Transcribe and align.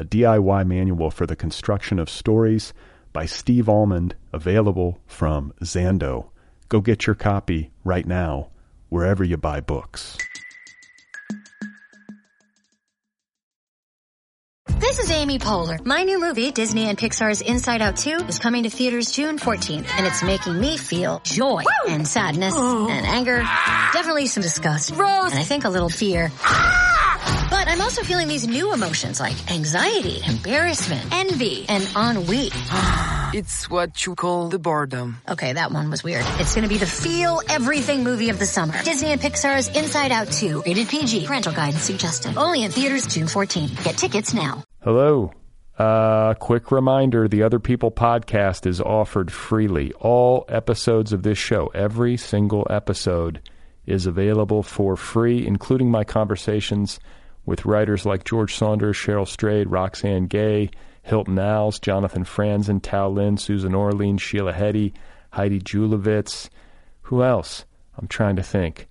a 0.00 0.04
DIY 0.04 0.66
manual 0.66 1.10
for 1.10 1.26
the 1.26 1.36
construction 1.36 1.98
of 1.98 2.08
stories 2.08 2.72
by 3.12 3.26
Steve 3.26 3.68
Almond, 3.68 4.14
available 4.32 4.98
from 5.06 5.52
Zando. 5.62 6.30
Go 6.70 6.80
get 6.80 7.06
your 7.06 7.14
copy 7.14 7.70
right 7.84 8.06
now, 8.06 8.48
wherever 8.88 9.22
you 9.22 9.36
buy 9.36 9.60
books. 9.60 10.16
This 14.78 14.98
is 14.98 15.10
Amy 15.10 15.38
Poehler. 15.38 15.84
My 15.84 16.02
new 16.02 16.18
movie, 16.18 16.50
Disney 16.50 16.88
and 16.88 16.96
Pixar's 16.96 17.42
Inside 17.42 17.82
Out 17.82 17.96
2, 17.96 18.24
is 18.26 18.38
coming 18.38 18.62
to 18.62 18.70
theaters 18.70 19.10
June 19.10 19.38
14th, 19.38 19.86
and 19.98 20.06
it's 20.06 20.22
making 20.22 20.58
me 20.58 20.78
feel 20.78 21.20
joy 21.24 21.62
Woo! 21.62 21.92
and 21.92 22.08
sadness 22.08 22.54
oh. 22.56 22.88
and 22.88 23.06
anger, 23.06 23.42
ah! 23.44 23.90
definitely 23.92 24.28
some 24.28 24.42
disgust, 24.42 24.92
Rose, 24.92 25.32
and 25.32 25.40
I 25.40 25.44
think 25.44 25.64
a 25.64 25.68
little 25.68 25.90
fear. 25.90 26.32
Ah! 26.40 27.09
But 27.50 27.68
I'm 27.68 27.80
also 27.80 28.02
feeling 28.02 28.28
these 28.28 28.46
new 28.46 28.72
emotions 28.72 29.20
like 29.20 29.50
anxiety, 29.50 30.20
embarrassment, 30.26 31.12
envy, 31.12 31.66
and 31.68 31.82
ennui. 31.96 32.50
it's 33.34 33.68
what 33.68 34.06
you 34.06 34.14
call 34.14 34.48
the 34.48 34.58
boredom. 34.58 35.18
Okay, 35.28 35.52
that 35.52 35.72
one 35.72 35.90
was 35.90 36.02
weird. 36.02 36.24
It's 36.38 36.54
gonna 36.54 36.68
be 36.68 36.78
the 36.78 36.86
feel 36.86 37.40
everything 37.48 38.04
movie 38.04 38.30
of 38.30 38.38
the 38.38 38.46
summer. 38.46 38.74
Disney 38.82 39.10
and 39.12 39.20
Pixar's 39.20 39.68
Inside 39.68 40.12
Out 40.12 40.30
2. 40.30 40.62
Rated 40.64 40.88
PG. 40.88 41.26
Parental 41.26 41.52
guidance 41.52 41.82
suggested. 41.82 42.36
Only 42.36 42.64
in 42.64 42.70
theaters 42.70 43.06
June 43.06 43.26
14th. 43.26 43.84
Get 43.84 43.96
tickets 43.96 44.32
now. 44.32 44.64
Hello. 44.82 45.32
Uh, 45.80 46.34
quick 46.34 46.70
reminder 46.70 47.26
the 47.26 47.42
Other 47.42 47.58
People 47.58 47.90
podcast 47.90 48.66
is 48.66 48.82
offered 48.82 49.32
freely. 49.32 49.94
All 49.94 50.44
episodes 50.46 51.14
of 51.14 51.22
this 51.22 51.38
show, 51.38 51.68
every 51.68 52.18
single 52.18 52.66
episode, 52.68 53.40
is 53.86 54.06
available 54.06 54.62
for 54.62 54.96
free, 54.96 55.46
including 55.46 55.90
my 55.90 56.04
conversations 56.04 57.00
with 57.46 57.64
writers 57.64 58.06
like 58.06 58.24
George 58.24 58.54
Saunders, 58.54 58.96
Cheryl 58.96 59.26
Strayed, 59.26 59.70
Roxane 59.70 60.26
Gay, 60.26 60.70
Hilton 61.02 61.38
Als, 61.38 61.78
Jonathan 61.78 62.24
Franzen, 62.24 62.80
Tao 62.82 63.08
Lin, 63.08 63.36
Susan 63.36 63.74
Orlean, 63.74 64.18
Sheila 64.18 64.52
Heti, 64.52 64.92
Heidi 65.30 65.60
Julavits. 65.60 66.48
Who 67.02 67.22
else? 67.22 67.64
I'm 67.96 68.08
trying 68.08 68.36
to 68.36 68.42
think. 68.42 68.88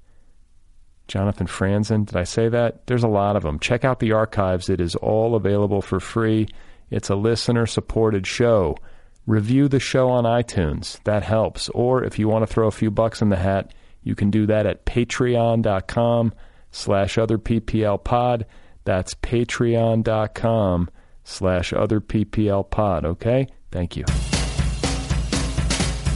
Jonathan 1.07 1.47
Franzen. 1.47 2.05
Did 2.05 2.15
I 2.15 2.23
say 2.23 2.49
that? 2.49 2.85
There's 2.87 3.03
a 3.03 3.07
lot 3.07 3.35
of 3.35 3.43
them. 3.43 3.59
Check 3.59 3.83
out 3.83 3.99
the 3.99 4.11
archives. 4.11 4.69
It 4.69 4.79
is 4.79 4.95
all 4.95 5.35
available 5.35 5.81
for 5.81 5.99
free. 5.99 6.47
It's 6.89 7.09
a 7.09 7.15
listener 7.15 7.65
supported 7.65 8.25
show. 8.27 8.77
Review 9.25 9.67
the 9.67 9.79
show 9.79 10.09
on 10.09 10.23
iTunes. 10.23 11.01
That 11.03 11.23
helps. 11.23 11.69
Or 11.69 12.03
if 12.03 12.17
you 12.19 12.27
want 12.27 12.47
to 12.47 12.53
throw 12.53 12.67
a 12.67 12.71
few 12.71 12.91
bucks 12.91 13.21
in 13.21 13.29
the 13.29 13.35
hat, 13.35 13.73
you 14.01 14.15
can 14.15 14.29
do 14.31 14.45
that 14.47 14.65
at 14.65 14.85
patreon.com 14.85 16.33
slash 16.71 17.17
other 17.17 17.37
PPL 17.37 18.03
pod. 18.03 18.45
That's 18.85 19.13
patreon.com 19.15 20.89
slash 21.23 21.73
other 21.73 22.01
PPL 22.01 22.69
pod. 22.69 23.05
Okay? 23.05 23.47
Thank 23.71 23.97
you. 23.97 24.05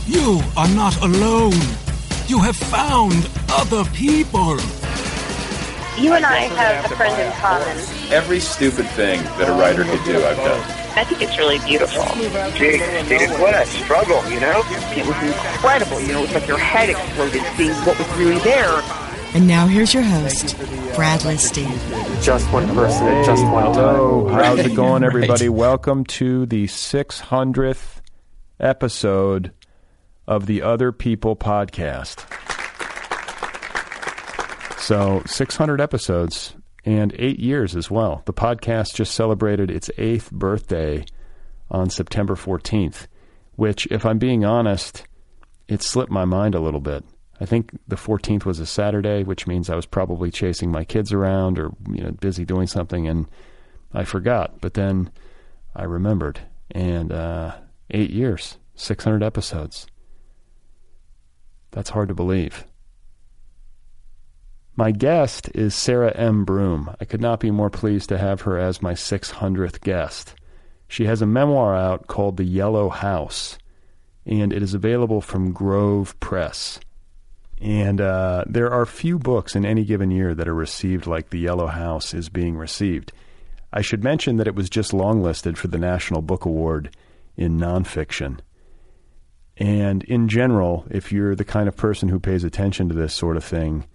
You 0.06 0.42
are 0.58 0.68
not 0.70 1.02
alone. 1.02 1.54
You 2.28 2.40
have 2.40 2.56
found 2.56 3.30
other 3.50 3.84
people. 3.92 4.58
You 5.98 6.14
and 6.14 6.26
I 6.26 6.50
have 6.56 6.92
a 6.92 6.96
friend 6.96 7.22
in 7.22 7.32
common. 7.34 7.78
Every 8.12 8.40
stupid 8.40 8.88
thing 8.88 9.22
that 9.38 9.48
a 9.48 9.54
writer 9.54 9.84
could 9.84 10.04
do, 10.04 10.24
I've 10.24 10.38
done. 10.38 10.83
I 10.96 11.04
think 11.04 11.24
it's 11.24 11.38
really 11.40 11.58
beautiful. 11.60 12.04
Gee, 12.56 12.78
dude, 13.10 13.40
what 13.40 13.56
a 13.56 13.66
struggle, 13.66 14.24
you 14.30 14.40
know? 14.40 14.62
It 14.96 15.08
was 15.08 15.24
incredible. 15.24 16.00
You 16.00 16.14
know, 16.14 16.20
it 16.20 16.28
was 16.28 16.34
like 16.36 16.48
your 16.48 16.60
head 16.60 16.90
exploded 16.90 17.42
seeing 17.58 17.72
what 17.86 17.98
was 17.98 18.08
really 18.16 18.38
there. 18.40 18.80
And 19.34 19.48
now 19.48 19.66
here's 19.66 19.92
your 19.92 20.04
host, 20.04 20.56
Brad 20.96 21.22
Listi. 21.22 21.66
Just 22.22 22.52
one 22.54 22.68
person 22.76 23.08
at 23.08 23.26
just 23.26 23.44
one 23.46 23.64
hello. 23.64 24.30
time. 24.30 24.44
How's 24.44 24.60
it 24.60 24.76
going, 24.76 25.04
everybody? 25.04 25.50
right. 25.50 25.58
Welcome 25.58 26.04
to 26.06 26.46
the 26.46 26.66
600th 26.66 28.02
episode 28.60 29.52
of 30.28 30.46
the 30.46 30.62
Other 30.62 30.92
People 30.92 31.36
podcast. 31.36 32.30
So 34.80 35.24
600 35.26 35.82
episodes 35.82 36.54
and 36.86 37.14
eight 37.18 37.40
years 37.40 37.76
as 37.76 37.90
well. 37.90 38.22
The 38.26 38.34
podcast 38.34 38.96
just 38.96 39.14
celebrated 39.14 39.72
its 39.72 39.90
eighth 39.98 40.32
birthday 40.32 41.06
on 41.72 41.90
September 41.90 42.36
14th, 42.36 43.08
which, 43.56 43.88
if 43.88 44.06
I'm 44.06 44.18
being 44.18 44.44
honest, 44.44 45.06
it 45.68 45.82
slipped 45.82 46.12
my 46.12 46.26
mind 46.26 46.56
a 46.56 46.60
little 46.60 46.82
bit. 46.82 47.04
I 47.40 47.46
think 47.46 47.72
the 47.88 47.96
14th 47.96 48.46
was 48.46 48.60
a 48.60 48.66
Saturday, 48.66 49.24
which 49.24 49.48
means 49.48 49.70
I 49.70 49.76
was 49.76 49.86
probably 49.86 50.30
chasing 50.32 50.72
my 50.72 50.84
kids 50.84 51.12
around 51.12 51.60
or 51.60 51.72
you 51.90 52.04
know 52.04 52.12
busy 52.12 52.46
doing 52.46 52.68
something, 52.68 53.08
and 53.08 53.28
I 53.94 54.04
forgot. 54.04 54.62
But 54.62 54.76
then 54.76 55.12
I 55.76 55.84
remembered, 55.84 56.40
and 56.72 57.12
uh, 57.12 57.56
eight 57.90 58.12
years, 58.12 58.58
600 58.76 59.24
episodes. 59.24 59.88
That's 61.72 61.90
hard 61.90 62.10
to 62.10 62.14
believe. 62.14 62.66
My 64.76 64.90
guest 64.90 65.52
is 65.54 65.76
Sarah 65.76 66.12
M. 66.16 66.46
Broom. 66.46 66.96
I 67.00 67.06
could 67.06 67.22
not 67.22 67.40
be 67.40 67.52
more 67.52 67.70
pleased 67.70 68.10
to 68.10 68.18
have 68.18 68.42
her 68.42 68.58
as 68.58 68.82
my 68.82 68.94
600th 68.94 69.82
guest. 69.82 70.34
She 70.88 71.06
has 71.06 71.22
a 71.22 71.28
memoir 71.28 71.76
out 71.76 72.08
called 72.08 72.38
The 72.38 72.44
Yellow 72.44 72.90
House, 72.90 73.60
and 74.26 74.52
it 74.52 74.64
is 74.64 74.74
available 74.74 75.22
from 75.22 75.54
Grove 75.54 76.20
Press. 76.20 76.80
And 77.62 78.02
uh, 78.02 78.46
there 78.48 78.72
are 78.72 78.88
few 78.88 79.20
books 79.20 79.56
in 79.56 79.64
any 79.64 79.86
given 79.86 80.10
year 80.10 80.34
that 80.34 80.48
are 80.48 80.56
received 80.56 81.06
like 81.06 81.30
The 81.30 81.40
Yellow 81.40 81.68
House 81.68 82.16
is 82.16 82.30
being 82.30 82.58
received. 82.58 83.12
I 83.72 83.82
should 83.82 84.04
mention 84.04 84.38
that 84.38 84.48
it 84.48 84.56
was 84.56 84.72
just 84.72 84.92
longlisted 84.92 85.56
for 85.56 85.68
the 85.68 85.78
National 85.78 86.24
Book 86.24 86.46
Award 86.46 86.96
in 87.38 87.60
nonfiction. 87.60 88.40
And 89.56 90.04
in 90.06 90.28
general, 90.28 90.88
if 90.90 91.12
you're 91.12 91.36
the 91.36 91.46
kind 91.46 91.68
of 91.68 91.76
person 91.76 92.10
who 92.10 92.20
pays 92.20 92.44
attention 92.44 92.90
to 92.90 92.96
this 92.96 93.14
sort 93.14 93.38
of 93.38 93.44
thing, 93.44 93.86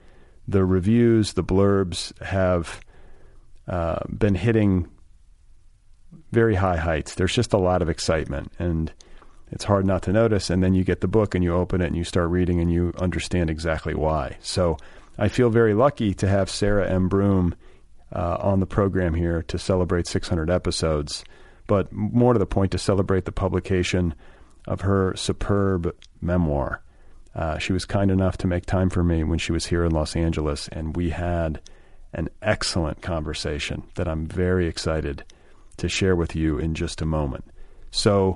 the 0.48 0.64
reviews, 0.64 1.34
the 1.34 1.44
blurbs 1.44 2.18
have 2.22 2.80
uh, 3.68 3.98
been 4.08 4.34
hitting 4.34 4.88
very 6.32 6.54
high 6.54 6.78
heights. 6.78 7.14
There's 7.14 7.34
just 7.34 7.52
a 7.52 7.58
lot 7.58 7.82
of 7.82 7.90
excitement, 7.90 8.52
and 8.58 8.90
it's 9.52 9.64
hard 9.64 9.86
not 9.86 10.02
to 10.02 10.12
notice. 10.12 10.48
And 10.48 10.62
then 10.62 10.72
you 10.72 10.84
get 10.84 11.02
the 11.02 11.08
book 11.08 11.34
and 11.34 11.44
you 11.44 11.54
open 11.54 11.82
it 11.82 11.86
and 11.86 11.96
you 11.96 12.04
start 12.04 12.30
reading 12.30 12.60
and 12.60 12.72
you 12.72 12.94
understand 12.98 13.50
exactly 13.50 13.94
why. 13.94 14.38
So 14.40 14.78
I 15.18 15.28
feel 15.28 15.50
very 15.50 15.74
lucky 15.74 16.14
to 16.14 16.28
have 16.28 16.50
Sarah 16.50 16.88
M. 16.88 17.08
Broom 17.08 17.54
uh, 18.12 18.38
on 18.40 18.60
the 18.60 18.66
program 18.66 19.14
here 19.14 19.42
to 19.44 19.58
celebrate 19.58 20.06
600 20.06 20.50
episodes, 20.50 21.24
but 21.66 21.92
more 21.92 22.32
to 22.32 22.38
the 22.38 22.46
point, 22.46 22.72
to 22.72 22.78
celebrate 22.78 23.26
the 23.26 23.32
publication 23.32 24.14
of 24.66 24.82
her 24.82 25.14
superb 25.16 25.94
memoir. 26.20 26.82
Uh, 27.34 27.58
she 27.58 27.72
was 27.72 27.84
kind 27.84 28.10
enough 28.10 28.36
to 28.38 28.46
make 28.46 28.66
time 28.66 28.90
for 28.90 29.04
me 29.04 29.22
when 29.22 29.38
she 29.38 29.52
was 29.52 29.66
here 29.66 29.84
in 29.84 29.92
Los 29.92 30.16
Angeles, 30.16 30.68
and 30.68 30.96
we 30.96 31.10
had 31.10 31.60
an 32.12 32.28
excellent 32.42 33.02
conversation 33.02 33.82
that 33.94 34.08
I'm 34.08 34.26
very 34.26 34.66
excited 34.66 35.24
to 35.76 35.88
share 35.88 36.16
with 36.16 36.34
you 36.34 36.58
in 36.58 36.74
just 36.74 37.00
a 37.00 37.06
moment. 37.06 37.44
So, 37.90 38.34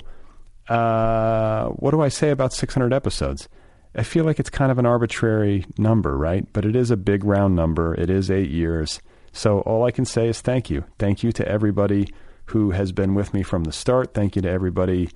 uh, 0.69 1.69
what 1.71 1.91
do 1.91 2.00
I 2.00 2.09
say 2.09 2.31
about 2.31 2.53
600 2.53 2.93
episodes? 2.93 3.49
I 3.94 4.05
feel 4.05 4.25
like 4.25 4.39
it's 4.39 4.50
kind 4.50 4.71
of 4.71 4.79
an 4.79 4.87
arbitrary 4.87 5.67
number, 5.77 6.17
right? 6.17 6.47
But 6.53 6.65
it 6.65 6.77
is 6.77 6.91
a 6.91 6.97
big 6.97 7.25
round 7.25 7.56
number. 7.56 7.94
It 7.94 8.09
is 8.09 8.31
eight 8.31 8.50
years. 8.50 9.00
So, 9.33 9.61
all 9.61 9.85
I 9.85 9.91
can 9.91 10.05
say 10.05 10.29
is 10.29 10.41
thank 10.41 10.71
you. 10.71 10.85
Thank 10.99 11.23
you 11.23 11.33
to 11.33 11.49
everybody 11.49 12.09
who 12.47 12.71
has 12.71 12.93
been 12.93 13.15
with 13.15 13.35
me 13.35 13.43
from 13.43 13.65
the 13.65 13.73
start. 13.73 14.15
Thank 14.15 14.37
you 14.37 14.43
to 14.43 14.50
everybody 14.50 15.09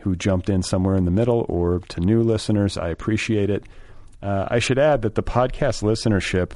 who 0.00 0.16
jumped 0.16 0.48
in 0.48 0.62
somewhere 0.62 0.96
in 0.96 1.04
the 1.04 1.10
middle 1.10 1.46
or 1.48 1.80
to 1.88 2.00
new 2.00 2.22
listeners. 2.22 2.76
I 2.76 2.88
appreciate 2.88 3.50
it. 3.50 3.64
Uh, 4.22 4.46
I 4.50 4.58
should 4.58 4.78
add 4.78 5.02
that 5.02 5.14
the 5.14 5.22
podcast 5.22 5.82
listenership 5.82 6.52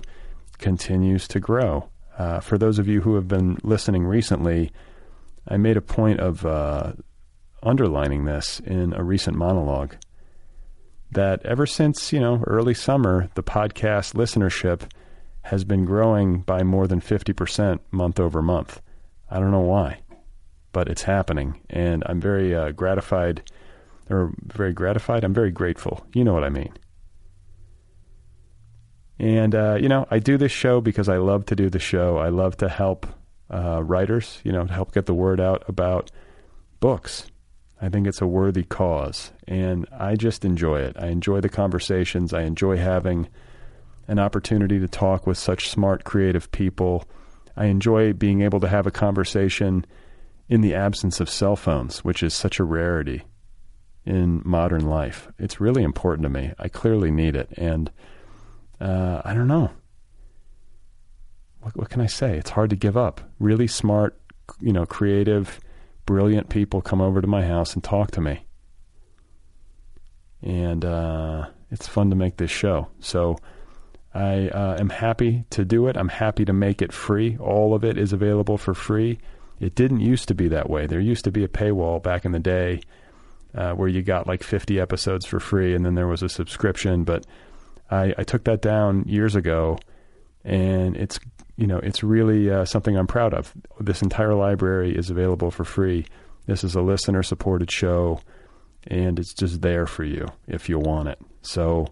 continues 0.59 1.27
to 1.29 1.41
grow. 1.41 1.89
Uh, 2.19 2.41
for 2.41 2.59
those 2.59 2.79
of 2.79 2.89
you 2.89 3.01
who 3.01 3.15
have 3.17 3.27
been 3.29 3.59
listening 3.63 4.05
recently, 4.05 4.71
I 5.49 5.57
made 5.57 5.77
a 5.77 5.83
point 5.83 6.21
of 6.21 6.45
uh, 6.47 6.93
underlining 7.63 8.25
this 8.25 8.61
in 8.61 8.93
a 8.95 9.03
recent 9.03 9.37
monologue 9.37 9.97
that 11.11 11.45
ever 11.45 11.67
since, 11.67 12.13
you 12.13 12.21
know, 12.21 12.43
early 12.47 12.75
summer, 12.75 13.31
the 13.35 13.43
podcast 13.43 14.15
listenership 14.15 14.91
has 15.43 15.65
been 15.65 15.85
growing 15.85 16.41
by 16.41 16.63
more 16.63 16.87
than 16.87 17.01
50% 17.01 17.79
month 17.91 18.19
over 18.19 18.43
month. 18.43 18.81
I 19.31 19.39
don't 19.39 19.51
know 19.51 19.61
why, 19.61 20.01
but 20.75 20.89
it's 20.89 21.03
happening. 21.05 21.59
And 21.71 22.03
I'm 22.05 22.21
very 22.21 22.55
uh, 22.55 22.73
gratified, 22.73 23.49
or 24.11 24.35
very 24.45 24.75
gratified. 24.75 25.25
I'm 25.25 25.33
very 25.33 25.51
grateful. 25.51 26.05
You 26.13 26.25
know 26.25 26.35
what 26.35 26.45
I 26.45 26.51
mean. 26.51 26.75
And, 29.19 29.55
uh, 29.55 29.79
you 29.81 29.89
know, 29.89 30.07
I 30.11 30.19
do 30.19 30.37
this 30.37 30.53
show 30.53 30.83
because 30.83 31.09
I 31.09 31.17
love 31.17 31.47
to 31.47 31.57
do 31.57 31.71
the 31.71 31.79
show. 31.79 32.19
I 32.19 32.29
love 32.29 32.57
to 32.59 32.69
help 32.69 33.07
uh, 33.49 33.83
writers, 33.83 34.41
you 34.45 34.53
know, 34.53 34.67
to 34.67 34.73
help 34.73 34.93
get 34.93 35.07
the 35.07 35.15
word 35.15 35.41
out 35.41 35.63
about 35.69 36.11
books. 36.81 37.31
I 37.81 37.89
think 37.89 38.07
it's 38.07 38.21
a 38.21 38.27
worthy 38.27 38.65
cause. 38.65 39.31
And 39.47 39.87
I 39.97 40.17
just 40.17 40.45
enjoy 40.45 40.81
it. 40.81 40.97
I 40.99 41.07
enjoy 41.07 41.41
the 41.41 41.49
conversations. 41.49 42.35
I 42.35 42.43
enjoy 42.43 42.77
having 42.77 43.29
an 44.09 44.19
opportunity 44.19 44.81
to 44.81 44.89
talk 44.89 45.27
with 45.27 45.39
such 45.39 45.69
smart, 45.69 46.05
creative 46.05 46.51
people. 46.51 47.05
I 47.57 47.67
enjoy 47.67 48.13
being 48.13 48.43
able 48.43 48.61
to 48.61 48.69
have 48.69 48.87
a 48.87 48.91
conversation 48.91 49.87
in 50.55 50.61
the 50.61 50.73
absence 50.73 51.19
of 51.19 51.29
cell 51.29 51.57
phones, 51.57 52.05
which 52.05 52.23
is 52.23 52.33
such 52.33 52.61
a 52.61 52.65
rarity 52.65 53.25
in 54.05 54.41
modern 54.45 54.87
life. 54.87 55.27
It's 55.37 55.61
really 55.61 55.83
important 55.83 56.23
to 56.23 56.29
me. 56.29 56.53
I 56.61 56.69
clearly 56.69 57.11
need 57.11 57.35
it. 57.35 57.49
And 57.57 57.91
uh, 58.81 59.21
I 59.25 59.35
don't 59.35 59.49
know. 59.49 59.73
What, 61.61 61.77
what 61.77 61.91
can 61.91 62.01
I 62.01 62.07
say? 62.07 62.39
It's 62.39 62.51
hard 62.51 62.71
to 62.71 62.77
give 62.77 62.97
up. 62.97 63.21
Really 63.41 63.67
smart, 63.67 64.17
you 64.61 64.73
know, 64.73 64.87
creative, 64.87 65.59
brilliant 66.07 66.51
people 66.51 66.81
come 66.81 67.01
over 67.01 67.21
to 67.21 67.27
my 67.27 67.45
house 67.45 67.75
and 67.75 67.83
talk 67.83 68.13
to 68.13 68.21
me. 68.21 68.47
And 70.41 70.85
uh, 70.85 71.47
it's 71.73 71.89
fun 71.89 72.11
to 72.11 72.17
make 72.17 72.37
this 72.37 72.53
show. 72.53 72.87
So 73.01 73.39
I 74.15 74.51
uh, 74.51 74.77
am 74.79 74.91
happy 74.91 75.47
to 75.51 75.65
do 75.65 75.89
it. 75.89 75.97
I'm 75.97 76.11
happy 76.11 76.45
to 76.45 76.53
make 76.53 76.81
it 76.81 76.93
free. 76.93 77.37
All 77.39 77.75
of 77.75 77.83
it 77.83 77.99
is 77.99 78.13
available 78.13 78.57
for 78.57 78.73
free. 78.73 79.19
It 79.61 79.75
didn't 79.75 80.01
used 80.01 80.29
to 80.29 80.35
be 80.35 80.49
that 80.49 80.69
way. 80.69 80.87
There 80.87 81.01
used 81.01 81.25
to 81.25 81.31
be 81.31 81.45
a 81.45 81.49
paywall 81.49 82.03
back 82.03 82.25
in 82.25 82.33
the 82.33 82.39
day 82.39 82.81
uh, 83.55 83.73
where 83.73 83.89
you 83.89 84.03
got 84.03 84.27
like 84.27 84.43
50 84.43 84.81
episodes 84.81 85.27
for 85.27 85.41
free 85.41 85.75
and 85.75 85.85
then 85.85 85.95
there 85.95 86.09
was 86.09 86.23
a 86.23 86.29
subscription. 86.29 87.05
But 87.05 87.25
I, 87.91 88.15
I 88.19 88.25
took 88.25 88.45
that 88.45 88.61
down 88.61 89.05
years 89.07 89.37
ago 89.37 89.79
and 90.45 90.97
it's 90.97 91.19
you 91.57 91.67
know 91.67 91.79
it's 91.79 92.03
really 92.03 92.51
uh, 92.51 92.65
something 92.65 92.97
I'm 92.97 93.07
proud 93.07 93.35
of. 93.35 93.53
This 93.81 94.03
entire 94.03 94.35
library 94.35 94.97
is 94.97 95.11
available 95.11 95.51
for 95.51 95.65
free. 95.65 96.07
This 96.47 96.63
is 96.63 96.75
a 96.75 96.83
listener 96.83 97.23
supported 97.23 97.71
show, 97.71 98.21
and 98.87 99.19
it's 99.19 99.33
just 99.33 99.63
there 99.63 99.87
for 99.87 100.05
you 100.05 100.29
if 100.47 100.69
you 100.69 100.79
want 100.79 101.09
it. 101.09 101.19
So 101.43 101.87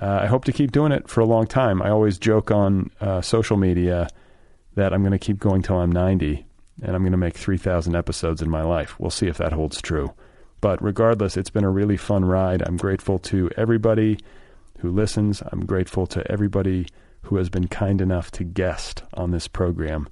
uh, 0.00 0.20
I 0.22 0.26
hope 0.26 0.44
to 0.44 0.52
keep 0.52 0.72
doing 0.72 0.92
it 0.92 1.08
for 1.08 1.20
a 1.20 1.26
long 1.26 1.46
time. 1.46 1.82
I 1.82 1.90
always 1.90 2.18
joke 2.18 2.50
on 2.50 2.90
uh, 3.00 3.20
social 3.20 3.56
media 3.56 4.08
that 4.74 4.92
I'm 4.92 5.02
going 5.02 5.12
to 5.12 5.18
keep 5.18 5.38
going 5.38 5.62
till 5.62 5.76
I'm 5.76 5.92
90, 5.92 6.46
and 6.80 6.94
I'm 6.94 7.02
going 7.02 7.12
to 7.12 7.18
make 7.18 7.36
3,000 7.36 7.94
episodes 7.94 8.40
in 8.40 8.50
my 8.50 8.62
life. 8.62 8.98
We'll 8.98 9.10
see 9.10 9.26
if 9.26 9.38
that 9.38 9.52
holds 9.52 9.82
true. 9.82 10.14
But 10.60 10.82
regardless, 10.82 11.36
it's 11.36 11.50
been 11.50 11.64
a 11.64 11.70
really 11.70 11.96
fun 11.96 12.24
ride. 12.24 12.62
I'm 12.62 12.76
grateful 12.76 13.18
to 13.18 13.50
everybody 13.56 14.18
who 14.78 14.90
listens. 14.90 15.42
I'm 15.52 15.66
grateful 15.66 16.06
to 16.08 16.30
everybody 16.30 16.86
who 17.22 17.36
has 17.36 17.48
been 17.48 17.68
kind 17.68 18.00
enough 18.00 18.30
to 18.32 18.44
guest 18.44 19.02
on 19.14 19.32
this 19.32 19.48
program 19.48 20.08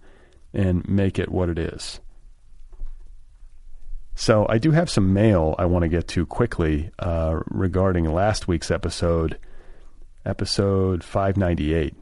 and 0.52 0.86
make 0.88 1.18
it 1.18 1.30
what 1.30 1.48
it 1.48 1.58
is. 1.58 2.00
So, 4.16 4.44
I 4.48 4.58
do 4.58 4.72
have 4.72 4.90
some 4.90 5.14
mail 5.14 5.54
I 5.58 5.64
want 5.64 5.84
to 5.84 5.88
get 5.88 6.08
to 6.08 6.26
quickly 6.26 6.90
uh, 6.98 7.40
regarding 7.46 8.04
last 8.04 8.48
week's 8.48 8.70
episode, 8.70 9.38
episode 10.26 11.02
598. 11.02 11.94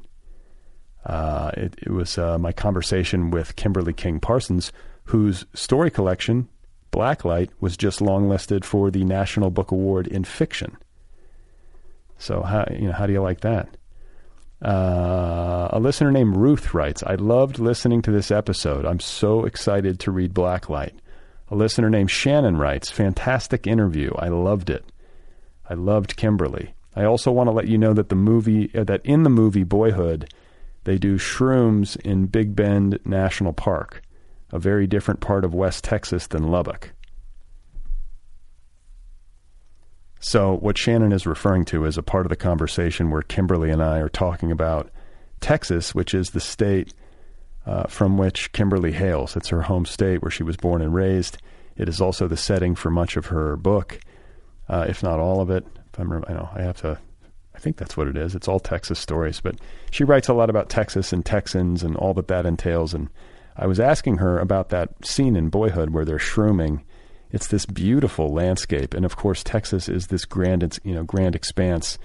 Uh, 1.08 1.50
it, 1.56 1.74
it, 1.78 1.90
was 1.90 2.18
uh, 2.18 2.38
my 2.38 2.52
conversation 2.52 3.30
with 3.30 3.56
Kimberly 3.56 3.94
King 3.94 4.20
Parsons, 4.20 4.72
whose 5.04 5.46
story 5.54 5.90
collection, 5.90 6.48
Blacklight, 6.92 7.48
was 7.60 7.78
just 7.78 8.00
longlisted 8.00 8.62
for 8.62 8.90
the 8.90 9.04
National 9.04 9.50
Book 9.50 9.70
Award 9.70 10.06
in 10.06 10.24
Fiction. 10.24 10.76
So, 12.18 12.42
how, 12.42 12.66
you 12.70 12.88
know, 12.88 12.92
how 12.92 13.06
do 13.06 13.14
you 13.14 13.22
like 13.22 13.40
that? 13.40 13.70
Uh, 14.62 15.68
a 15.70 15.80
listener 15.80 16.10
named 16.10 16.36
Ruth 16.36 16.74
writes, 16.74 17.02
I 17.06 17.14
loved 17.14 17.58
listening 17.58 18.02
to 18.02 18.10
this 18.10 18.30
episode. 18.30 18.84
I'm 18.84 19.00
so 19.00 19.46
excited 19.46 20.00
to 20.00 20.10
read 20.10 20.34
Blacklight. 20.34 20.92
A 21.50 21.54
listener 21.54 21.88
named 21.88 22.10
Shannon 22.10 22.58
writes, 22.58 22.90
Fantastic 22.90 23.66
interview. 23.66 24.12
I 24.18 24.28
loved 24.28 24.68
it. 24.68 24.84
I 25.70 25.74
loved 25.74 26.16
Kimberly. 26.16 26.74
I 26.94 27.04
also 27.04 27.30
want 27.30 27.46
to 27.46 27.52
let 27.52 27.68
you 27.68 27.78
know 27.78 27.94
that 27.94 28.10
the 28.10 28.14
movie, 28.14 28.70
uh, 28.76 28.84
that 28.84 29.06
in 29.06 29.22
the 29.22 29.30
movie 29.30 29.64
Boyhood, 29.64 30.30
they 30.88 30.96
do 30.96 31.18
shrooms 31.18 31.98
in 31.98 32.24
Big 32.24 32.56
Bend 32.56 32.98
National 33.04 33.52
Park, 33.52 34.00
a 34.50 34.58
very 34.58 34.86
different 34.86 35.20
part 35.20 35.44
of 35.44 35.52
West 35.52 35.84
Texas 35.84 36.26
than 36.28 36.48
Lubbock. 36.48 36.92
So, 40.18 40.54
what 40.54 40.78
Shannon 40.78 41.12
is 41.12 41.26
referring 41.26 41.66
to 41.66 41.84
is 41.84 41.98
a 41.98 42.02
part 42.02 42.24
of 42.24 42.30
the 42.30 42.36
conversation 42.36 43.10
where 43.10 43.20
Kimberly 43.20 43.68
and 43.68 43.82
I 43.82 43.98
are 43.98 44.08
talking 44.08 44.50
about 44.50 44.90
Texas, 45.40 45.94
which 45.94 46.14
is 46.14 46.30
the 46.30 46.40
state 46.40 46.94
uh, 47.66 47.82
from 47.88 48.16
which 48.16 48.52
Kimberly 48.52 48.92
hails. 48.92 49.36
It's 49.36 49.50
her 49.50 49.60
home 49.60 49.84
state 49.84 50.22
where 50.22 50.30
she 50.30 50.42
was 50.42 50.56
born 50.56 50.80
and 50.80 50.94
raised. 50.94 51.36
It 51.76 51.90
is 51.90 52.00
also 52.00 52.26
the 52.26 52.38
setting 52.38 52.74
for 52.74 52.88
much 52.88 53.18
of 53.18 53.26
her 53.26 53.58
book, 53.58 54.00
uh, 54.70 54.86
if 54.88 55.02
not 55.02 55.20
all 55.20 55.42
of 55.42 55.50
it. 55.50 55.66
If 55.92 55.98
I'm, 55.98 56.24
I 56.26 56.32
know 56.32 56.48
I 56.54 56.62
have 56.62 56.78
to. 56.78 56.98
I 57.58 57.60
think 57.60 57.76
that's 57.76 57.96
what 57.96 58.08
it 58.08 58.16
is. 58.16 58.34
It's 58.34 58.48
all 58.48 58.60
Texas 58.60 58.98
stories, 58.98 59.40
but 59.40 59.56
she 59.90 60.04
writes 60.04 60.28
a 60.28 60.34
lot 60.34 60.48
about 60.48 60.70
Texas 60.70 61.12
and 61.12 61.26
Texans 61.26 61.82
and 61.82 61.96
all 61.96 62.14
that 62.14 62.28
that 62.28 62.46
entails. 62.46 62.94
And 62.94 63.08
I 63.56 63.66
was 63.66 63.80
asking 63.80 64.18
her 64.18 64.38
about 64.38 64.68
that 64.68 64.90
scene 65.04 65.34
in 65.36 65.48
Boyhood 65.48 65.90
where 65.90 66.04
they're 66.04 66.18
shrooming 66.18 66.82
it's 67.30 67.48
this 67.48 67.66
beautiful 67.66 68.32
landscape, 68.32 68.94
and 68.94 69.04
of 69.04 69.16
course, 69.16 69.42
Texas 69.42 69.88
is 69.88 70.06
this 70.06 70.24
grand, 70.24 70.78
you 70.82 70.94
know, 70.94 71.04
grand 71.04 71.34
expanse 71.34 71.98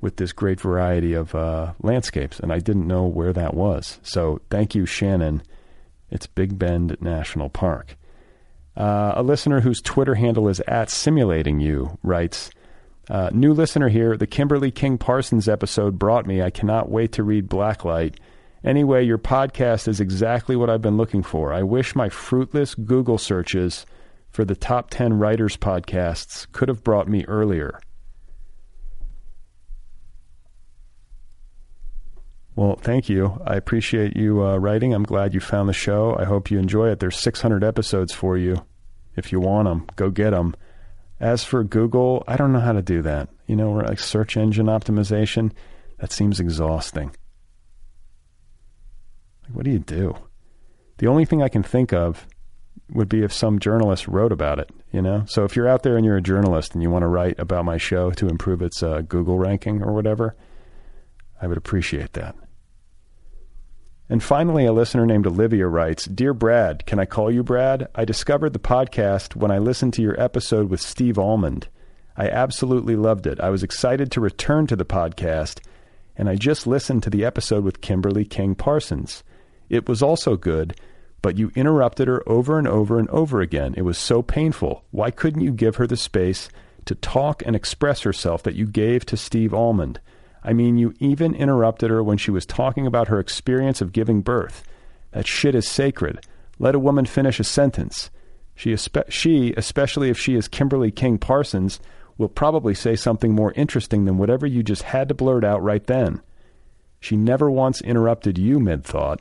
with 0.00 0.16
this 0.16 0.32
great 0.32 0.60
variety 0.60 1.14
of 1.14 1.34
uh, 1.34 1.72
landscapes, 1.82 2.40
and 2.40 2.52
I 2.52 2.58
didn't 2.58 2.86
know 2.86 3.04
where 3.04 3.32
that 3.32 3.54
was. 3.54 4.00
So, 4.02 4.40
thank 4.50 4.74
you, 4.74 4.84
Shannon. 4.84 5.42
It's 6.10 6.26
Big 6.26 6.58
Bend 6.58 6.96
National 7.00 7.48
Park. 7.48 7.96
Uh, 8.76 9.12
a 9.14 9.22
listener 9.22 9.60
whose 9.60 9.80
Twitter 9.80 10.16
handle 10.16 10.48
is 10.48 10.60
at 10.66 10.90
simulating 10.90 11.60
you 11.60 11.98
writes, 12.02 12.50
uh, 13.10 13.30
"New 13.32 13.52
listener 13.52 13.88
here. 13.88 14.16
The 14.16 14.26
Kimberly 14.26 14.70
King 14.70 14.98
Parsons 14.98 15.48
episode 15.48 15.98
brought 15.98 16.26
me. 16.26 16.42
I 16.42 16.50
cannot 16.50 16.90
wait 16.90 17.12
to 17.12 17.22
read 17.22 17.48
Blacklight." 17.48 18.16
Anyway, 18.64 19.04
your 19.04 19.18
podcast 19.18 19.86
is 19.86 20.00
exactly 20.00 20.56
what 20.56 20.68
I've 20.68 20.82
been 20.82 20.96
looking 20.96 21.22
for. 21.22 21.52
I 21.52 21.62
wish 21.62 21.94
my 21.94 22.08
fruitless 22.08 22.74
Google 22.74 23.16
searches 23.16 23.86
for 24.30 24.44
the 24.44 24.56
top 24.56 24.90
10 24.90 25.18
writers 25.18 25.56
podcasts 25.56 26.50
could 26.50 26.68
have 26.68 26.82
brought 26.82 27.08
me 27.08 27.24
earlier. 27.26 27.80
Well, 32.56 32.76
thank 32.76 33.08
you. 33.08 33.40
I 33.46 33.54
appreciate 33.54 34.16
you 34.16 34.42
uh, 34.42 34.56
writing. 34.56 34.94
I'm 34.94 35.04
glad 35.04 35.32
you 35.32 35.40
found 35.40 35.68
the 35.68 35.74
show. 35.74 36.16
I 36.18 36.24
hope 36.24 36.50
you 36.50 36.58
enjoy 36.58 36.88
it. 36.88 37.00
There's 37.00 37.18
600 37.18 37.62
episodes 37.62 38.12
for 38.12 38.36
you. 38.36 38.64
If 39.14 39.30
you 39.30 39.40
want 39.40 39.68
them, 39.68 39.86
go 39.96 40.10
get 40.10 40.30
them. 40.30 40.56
As 41.18 41.44
for 41.44 41.64
Google, 41.64 42.22
I 42.28 42.36
don't 42.36 42.52
know 42.52 42.60
how 42.60 42.72
to 42.72 42.82
do 42.82 43.02
that. 43.02 43.28
You 43.46 43.56
know, 43.56 43.72
like 43.72 43.98
search 43.98 44.36
engine 44.36 44.66
optimization, 44.66 45.52
that 45.98 46.12
seems 46.12 46.40
exhausting. 46.40 47.14
Like, 49.42 49.54
what 49.54 49.64
do 49.64 49.70
you 49.70 49.78
do? 49.78 50.16
The 50.98 51.06
only 51.06 51.24
thing 51.24 51.42
I 51.42 51.48
can 51.48 51.62
think 51.62 51.92
of 51.92 52.26
would 52.92 53.08
be 53.08 53.22
if 53.22 53.32
some 53.32 53.58
journalist 53.58 54.06
wrote 54.06 54.32
about 54.32 54.58
it, 54.58 54.70
you 54.92 55.02
know? 55.02 55.24
So 55.26 55.44
if 55.44 55.56
you're 55.56 55.68
out 55.68 55.82
there 55.82 55.96
and 55.96 56.04
you're 56.04 56.16
a 56.16 56.22
journalist 56.22 56.74
and 56.74 56.82
you 56.82 56.90
want 56.90 57.02
to 57.02 57.08
write 57.08 57.38
about 57.38 57.64
my 57.64 57.78
show 57.78 58.10
to 58.12 58.28
improve 58.28 58.62
its 58.62 58.82
uh, 58.82 59.02
Google 59.02 59.38
ranking 59.38 59.82
or 59.82 59.92
whatever, 59.92 60.36
I 61.40 61.46
would 61.46 61.58
appreciate 61.58 62.12
that. 62.12 62.36
And 64.08 64.22
finally, 64.22 64.64
a 64.66 64.72
listener 64.72 65.04
named 65.04 65.26
Olivia 65.26 65.66
writes 65.66 66.04
Dear 66.04 66.32
Brad, 66.32 66.86
can 66.86 66.98
I 67.00 67.06
call 67.06 67.30
you 67.30 67.42
Brad? 67.42 67.88
I 67.94 68.04
discovered 68.04 68.52
the 68.52 68.58
podcast 68.60 69.34
when 69.34 69.50
I 69.50 69.58
listened 69.58 69.94
to 69.94 70.02
your 70.02 70.20
episode 70.20 70.70
with 70.70 70.80
Steve 70.80 71.18
Almond. 71.18 71.68
I 72.16 72.28
absolutely 72.28 72.94
loved 72.96 73.26
it. 73.26 73.40
I 73.40 73.50
was 73.50 73.62
excited 73.64 74.12
to 74.12 74.20
return 74.20 74.66
to 74.68 74.76
the 74.76 74.84
podcast, 74.84 75.58
and 76.16 76.28
I 76.28 76.36
just 76.36 76.66
listened 76.66 77.02
to 77.02 77.10
the 77.10 77.24
episode 77.24 77.64
with 77.64 77.80
Kimberly 77.80 78.24
King 78.24 78.54
Parsons. 78.54 79.24
It 79.68 79.88
was 79.88 80.02
also 80.02 80.36
good 80.36 80.74
But 81.22 81.36
you 81.38 81.50
interrupted 81.56 82.06
her 82.06 82.22
over 82.28 82.58
and 82.58 82.68
over 82.68 82.98
and 83.00 83.08
over 83.10 83.40
again. 83.40 83.74
It 83.76 83.82
was 83.82 83.98
so 83.98 84.22
painful. 84.22 84.84
Why 84.92 85.10
couldn't 85.10 85.40
you 85.42 85.50
give 85.50 85.76
her 85.76 85.86
the 85.86 85.96
space 85.96 86.48
to 86.84 86.94
talk 86.94 87.42
and 87.44 87.56
express 87.56 88.02
herself 88.02 88.44
that 88.44 88.54
you 88.54 88.66
gave 88.66 89.04
to 89.06 89.16
Steve 89.16 89.52
Almond? 89.52 89.98
I 90.46 90.52
mean, 90.52 90.78
you 90.78 90.94
even 91.00 91.34
interrupted 91.34 91.90
her 91.90 92.04
when 92.04 92.18
she 92.18 92.30
was 92.30 92.46
talking 92.46 92.86
about 92.86 93.08
her 93.08 93.18
experience 93.18 93.80
of 93.80 93.92
giving 93.92 94.22
birth. 94.22 94.62
That 95.10 95.26
shit 95.26 95.56
is 95.56 95.68
sacred. 95.68 96.24
Let 96.60 96.76
a 96.76 96.78
woman 96.78 97.04
finish 97.04 97.40
a 97.40 97.44
sentence. 97.44 98.10
She, 98.54 98.72
espe- 98.72 99.10
she, 99.10 99.52
especially 99.56 100.08
if 100.08 100.16
she 100.16 100.36
is 100.36 100.46
Kimberly 100.46 100.92
King 100.92 101.18
Parsons, 101.18 101.80
will 102.16 102.28
probably 102.28 102.74
say 102.74 102.94
something 102.94 103.34
more 103.34 103.52
interesting 103.52 104.04
than 104.04 104.18
whatever 104.18 104.46
you 104.46 104.62
just 104.62 104.84
had 104.84 105.08
to 105.08 105.14
blurt 105.14 105.44
out 105.44 105.64
right 105.64 105.84
then. 105.84 106.22
She 107.00 107.16
never 107.16 107.50
once 107.50 107.82
interrupted 107.82 108.38
you 108.38 108.60
mid 108.60 108.84
thought. 108.84 109.20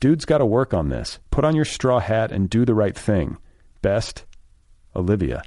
Dude's 0.00 0.24
got 0.24 0.38
to 0.38 0.46
work 0.46 0.74
on 0.74 0.88
this. 0.88 1.20
Put 1.30 1.44
on 1.44 1.54
your 1.54 1.64
straw 1.64 2.00
hat 2.00 2.32
and 2.32 2.50
do 2.50 2.64
the 2.64 2.74
right 2.74 2.96
thing. 2.96 3.38
Best, 3.82 4.24
Olivia. 4.96 5.42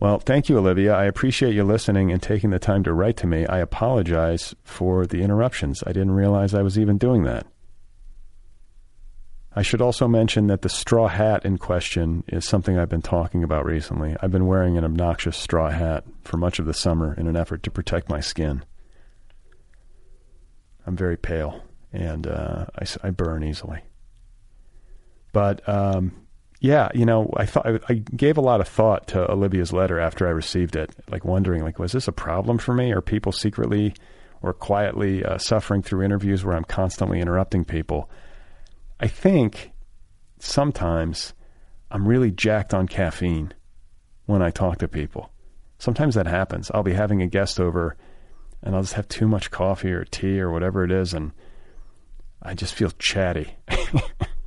Well, 0.00 0.20
thank 0.20 0.48
you, 0.48 0.58
Olivia. 0.58 0.94
I 0.94 1.06
appreciate 1.06 1.54
you 1.54 1.64
listening 1.64 2.12
and 2.12 2.22
taking 2.22 2.50
the 2.50 2.60
time 2.60 2.84
to 2.84 2.92
write 2.92 3.16
to 3.18 3.26
me. 3.26 3.46
I 3.46 3.58
apologize 3.58 4.54
for 4.62 5.06
the 5.06 5.22
interruptions. 5.22 5.82
I 5.84 5.92
didn't 5.92 6.12
realize 6.12 6.54
I 6.54 6.62
was 6.62 6.78
even 6.78 6.98
doing 6.98 7.24
that. 7.24 7.46
I 9.56 9.62
should 9.62 9.82
also 9.82 10.06
mention 10.06 10.46
that 10.46 10.62
the 10.62 10.68
straw 10.68 11.08
hat 11.08 11.44
in 11.44 11.58
question 11.58 12.22
is 12.28 12.46
something 12.46 12.78
I've 12.78 12.88
been 12.88 13.02
talking 13.02 13.42
about 13.42 13.64
recently. 13.64 14.14
I've 14.20 14.30
been 14.30 14.46
wearing 14.46 14.78
an 14.78 14.84
obnoxious 14.84 15.36
straw 15.36 15.70
hat 15.70 16.04
for 16.22 16.36
much 16.36 16.60
of 16.60 16.66
the 16.66 16.74
summer 16.74 17.12
in 17.14 17.26
an 17.26 17.34
effort 17.34 17.64
to 17.64 17.70
protect 17.72 18.08
my 18.08 18.20
skin. 18.20 18.64
I'm 20.86 20.94
very 20.94 21.16
pale 21.16 21.64
and 21.92 22.28
uh, 22.28 22.66
I, 22.78 23.08
I, 23.08 23.10
burn 23.10 23.42
easily. 23.42 23.80
But 25.32 25.66
um, 25.68 26.27
yeah, 26.60 26.88
you 26.92 27.06
know, 27.06 27.32
I 27.36 27.46
thought 27.46 27.66
I, 27.88 27.94
gave 27.94 28.36
a 28.36 28.42
lot 28.42 28.60
of 28.60 28.66
thought 28.66 29.06
to 29.08 29.30
Olivia's 29.30 29.72
letter 29.72 30.00
after 30.00 30.26
I 30.26 30.30
received 30.30 30.74
it, 30.74 30.90
like 31.08 31.24
wondering, 31.24 31.62
like, 31.62 31.78
was 31.78 31.92
this 31.92 32.08
a 32.08 32.12
problem 32.12 32.58
for 32.58 32.74
me? 32.74 32.92
Are 32.92 33.00
people 33.00 33.30
secretly 33.30 33.94
or 34.42 34.52
quietly 34.52 35.24
uh, 35.24 35.38
suffering 35.38 35.82
through 35.82 36.02
interviews 36.02 36.44
where 36.44 36.56
I'm 36.56 36.64
constantly 36.64 37.20
interrupting 37.20 37.64
people? 37.64 38.10
I 38.98 39.06
think 39.06 39.70
sometimes 40.40 41.32
I'm 41.92 42.08
really 42.08 42.32
jacked 42.32 42.74
on 42.74 42.88
caffeine 42.88 43.52
when 44.26 44.42
I 44.42 44.50
talk 44.50 44.78
to 44.78 44.88
people. 44.88 45.30
Sometimes 45.78 46.16
that 46.16 46.26
happens. 46.26 46.72
I'll 46.74 46.82
be 46.82 46.92
having 46.92 47.22
a 47.22 47.28
guest 47.28 47.60
over 47.60 47.96
and 48.64 48.74
I'll 48.74 48.82
just 48.82 48.94
have 48.94 49.06
too 49.06 49.28
much 49.28 49.52
coffee 49.52 49.92
or 49.92 50.04
tea 50.04 50.40
or 50.40 50.50
whatever 50.50 50.82
it 50.82 50.90
is 50.90 51.14
and 51.14 51.30
I 52.42 52.54
just 52.54 52.74
feel 52.74 52.90
chatty. 52.98 53.56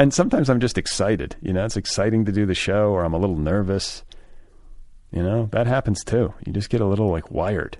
and 0.00 0.14
sometimes 0.14 0.48
I'm 0.48 0.60
just 0.60 0.78
excited. 0.78 1.36
You 1.42 1.52
know, 1.52 1.66
it's 1.66 1.76
exciting 1.76 2.24
to 2.24 2.32
do 2.32 2.46
the 2.46 2.54
show 2.54 2.90
or 2.90 3.04
I'm 3.04 3.12
a 3.12 3.18
little 3.18 3.36
nervous. 3.36 4.02
You 5.12 5.22
know, 5.22 5.50
that 5.52 5.66
happens 5.66 6.02
too. 6.02 6.32
You 6.46 6.54
just 6.54 6.70
get 6.70 6.80
a 6.80 6.86
little 6.86 7.10
like 7.10 7.30
wired. 7.30 7.76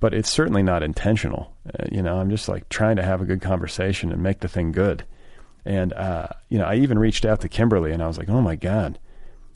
But 0.00 0.12
it's 0.12 0.28
certainly 0.28 0.62
not 0.62 0.82
intentional. 0.82 1.56
Uh, 1.66 1.86
you 1.90 2.02
know, 2.02 2.18
I'm 2.18 2.28
just 2.28 2.46
like 2.46 2.68
trying 2.68 2.96
to 2.96 3.02
have 3.02 3.22
a 3.22 3.24
good 3.24 3.40
conversation 3.40 4.12
and 4.12 4.22
make 4.22 4.40
the 4.40 4.48
thing 4.48 4.70
good. 4.70 5.04
And, 5.64 5.94
uh, 5.94 6.28
you 6.50 6.58
know, 6.58 6.66
I 6.66 6.74
even 6.74 6.98
reached 6.98 7.24
out 7.24 7.40
to 7.40 7.48
Kimberly 7.48 7.92
and 7.92 8.02
I 8.02 8.06
was 8.06 8.18
like, 8.18 8.28
oh 8.28 8.42
my 8.42 8.56
God. 8.56 8.98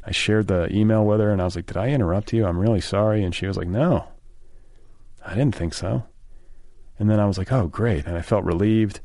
I 0.06 0.10
shared 0.10 0.46
the 0.48 0.74
email 0.74 1.04
with 1.04 1.20
her 1.20 1.30
and 1.30 1.42
I 1.42 1.44
was 1.44 1.54
like, 1.54 1.66
did 1.66 1.76
I 1.76 1.88
interrupt 1.88 2.32
you? 2.32 2.46
I'm 2.46 2.58
really 2.58 2.80
sorry. 2.80 3.22
And 3.22 3.34
she 3.34 3.46
was 3.46 3.58
like, 3.58 3.68
no, 3.68 4.08
I 5.22 5.34
didn't 5.34 5.54
think 5.54 5.74
so. 5.74 6.04
And 6.98 7.10
then 7.10 7.20
I 7.20 7.26
was 7.26 7.36
like, 7.36 7.52
oh, 7.52 7.66
great. 7.66 8.06
And 8.06 8.16
I 8.16 8.22
felt 8.22 8.44
relieved. 8.44 9.00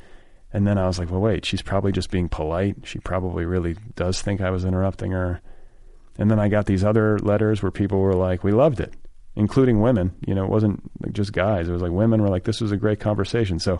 And 0.58 0.66
then 0.66 0.80
I 0.80 0.88
was 0.88 0.98
like, 0.98 1.12
well, 1.12 1.22
wait, 1.22 1.46
she's 1.46 1.62
probably 1.62 1.92
just 1.92 2.10
being 2.10 2.30
polite. 2.30 2.78
She 2.84 2.98
probably 2.98 3.46
really 3.46 3.76
does 3.96 4.22
think 4.22 4.42
I 4.42 4.50
was 4.50 4.66
interrupting 4.66 5.12
her. 5.12 5.40
And 6.18 6.32
then 6.32 6.40
I 6.40 6.48
got 6.48 6.66
these 6.66 6.84
other 6.84 7.20
letters 7.20 7.62
where 7.62 7.72
people 7.72 8.00
were 8.00 8.16
like, 8.16 8.44
we 8.44 8.52
loved 8.52 8.80
it 8.80 8.94
including 9.38 9.80
women. 9.80 10.16
You 10.26 10.34
know, 10.34 10.44
it 10.44 10.50
wasn't 10.50 10.82
just 11.14 11.32
guys. 11.32 11.70
It 11.70 11.72
was 11.72 11.82
like 11.82 11.92
women 11.92 12.24
were 12.24 12.28
like, 12.28 12.44
this 12.44 12.60
was 12.60 12.72
a 12.72 12.78
great 12.78 13.00
conversation. 13.00 13.60
So 13.60 13.78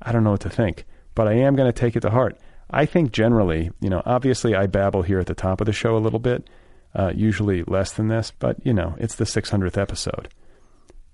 I 0.00 0.10
don't 0.10 0.24
know 0.24 0.30
what 0.30 0.40
to 0.40 0.48
think, 0.48 0.86
but 1.14 1.28
I 1.28 1.34
am 1.34 1.54
going 1.54 1.70
to 1.70 1.78
take 1.78 1.96
it 1.96 2.00
to 2.00 2.10
heart. 2.10 2.38
I 2.70 2.86
think 2.86 3.12
generally, 3.12 3.70
you 3.80 3.90
know, 3.90 4.00
obviously 4.06 4.54
I 4.54 4.66
babble 4.66 5.02
here 5.02 5.18
at 5.18 5.26
the 5.26 5.34
top 5.34 5.60
of 5.60 5.66
the 5.66 5.72
show 5.74 5.96
a 5.96 5.98
little 5.98 6.18
bit, 6.18 6.48
uh, 6.94 7.12
usually 7.14 7.62
less 7.64 7.92
than 7.92 8.08
this, 8.08 8.32
but 8.38 8.56
you 8.64 8.72
know, 8.72 8.94
it's 8.98 9.16
the 9.16 9.24
600th 9.24 9.76
episode. 9.76 10.30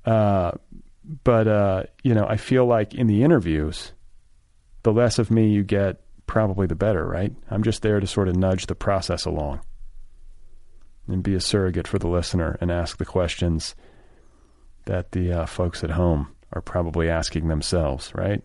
Uh, 0.05 0.53
but 1.25 1.49
uh, 1.49 1.83
you 2.05 2.15
know, 2.15 2.27
I 2.29 2.37
feel 2.37 2.67
like 2.67 2.95
in 2.95 3.09
the 3.09 3.25
interviews, 3.25 3.93
the 4.87 4.93
less 4.93 5.19
of 5.19 5.33
me 5.33 5.49
you 5.49 5.65
get, 5.65 6.01
probably 6.29 6.69
the 6.69 6.77
better, 6.77 7.05
right? 7.05 7.33
I'm 7.51 7.65
just 7.65 7.83
there 7.83 7.99
to 7.99 8.07
sort 8.07 8.29
of 8.29 8.37
nudge 8.37 8.67
the 8.67 8.77
process 8.77 9.25
along 9.25 9.59
and 11.09 11.25
be 11.25 11.35
a 11.35 11.41
surrogate 11.41 11.89
for 11.89 11.99
the 11.99 12.07
listener 12.07 12.57
and 12.61 12.71
ask 12.71 12.97
the 12.97 13.05
questions 13.05 13.75
that 14.85 15.11
the 15.11 15.33
uh, 15.33 15.47
folks 15.47 15.83
at 15.83 15.91
home 15.91 16.29
are 16.53 16.61
probably 16.61 17.11
asking 17.11 17.49
themselves, 17.49 18.15
right? 18.15 18.45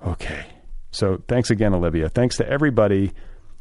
Okay. 0.00 0.46
So 0.92 1.22
thanks 1.28 1.50
again, 1.50 1.74
Olivia. 1.74 2.08
Thanks 2.08 2.38
to 2.38 2.48
everybody 2.48 3.12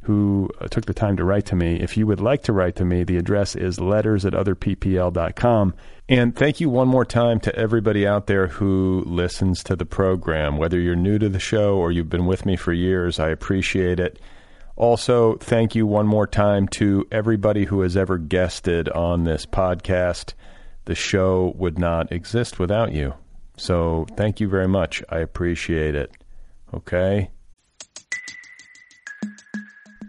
who 0.06 0.50
uh, 0.62 0.68
took 0.68 0.86
the 0.86 0.94
time 0.94 1.18
to 1.18 1.24
write 1.24 1.46
to 1.48 1.56
me. 1.56 1.80
If 1.80 1.98
you 1.98 2.06
would 2.06 2.22
like 2.22 2.44
to 2.44 2.54
write 2.54 2.76
to 2.76 2.86
me, 2.86 3.04
the 3.04 3.18
address 3.18 3.56
is 3.56 3.80
letters 3.80 4.24
at 4.26 4.34
otherppl.com. 4.34 5.74
And 6.08 6.36
thank 6.36 6.60
you 6.60 6.70
one 6.70 6.88
more 6.88 7.06
time 7.06 7.40
to 7.42 7.56
everybody 7.56 8.06
out 8.06 8.28
there 8.28 8.48
who 8.48 9.04
listens 9.08 9.64
to 9.64 9.76
the 9.76 9.86
program. 9.86 10.58
Whether 10.58 10.80
you're 10.80 10.96
new 10.96 11.18
to 11.18 11.28
the 11.28 11.40
show 11.40 11.78
or 11.78 11.92
you've 11.92 12.10
been 12.10 12.28
with 12.28 12.46
me 12.46 12.56
for 12.56 12.72
years, 12.72 13.20
I 13.20 13.30
appreciate 13.30 14.00
it. 14.00 14.20
Also, 14.76 15.38
thank 15.38 15.74
you 15.74 15.88
one 15.88 16.06
more 16.06 16.28
time 16.28 16.68
to 16.68 17.08
everybody 17.12 17.66
who 17.66 17.82
has 17.82 17.98
ever 17.98 18.18
guested 18.20 18.90
on 18.90 19.24
this 19.24 19.46
podcast. 19.46 20.34
The 20.84 20.96
show 20.96 21.54
would 21.56 21.80
not 21.80 22.12
exist 22.12 22.60
without 22.60 22.92
you. 22.92 23.16
So, 23.58 24.06
thank 24.16 24.40
you 24.40 24.50
very 24.50 24.68
much. 24.68 25.02
I 25.10 25.20
appreciate 25.20 25.96
it. 25.96 26.12
Okay? 26.74 27.32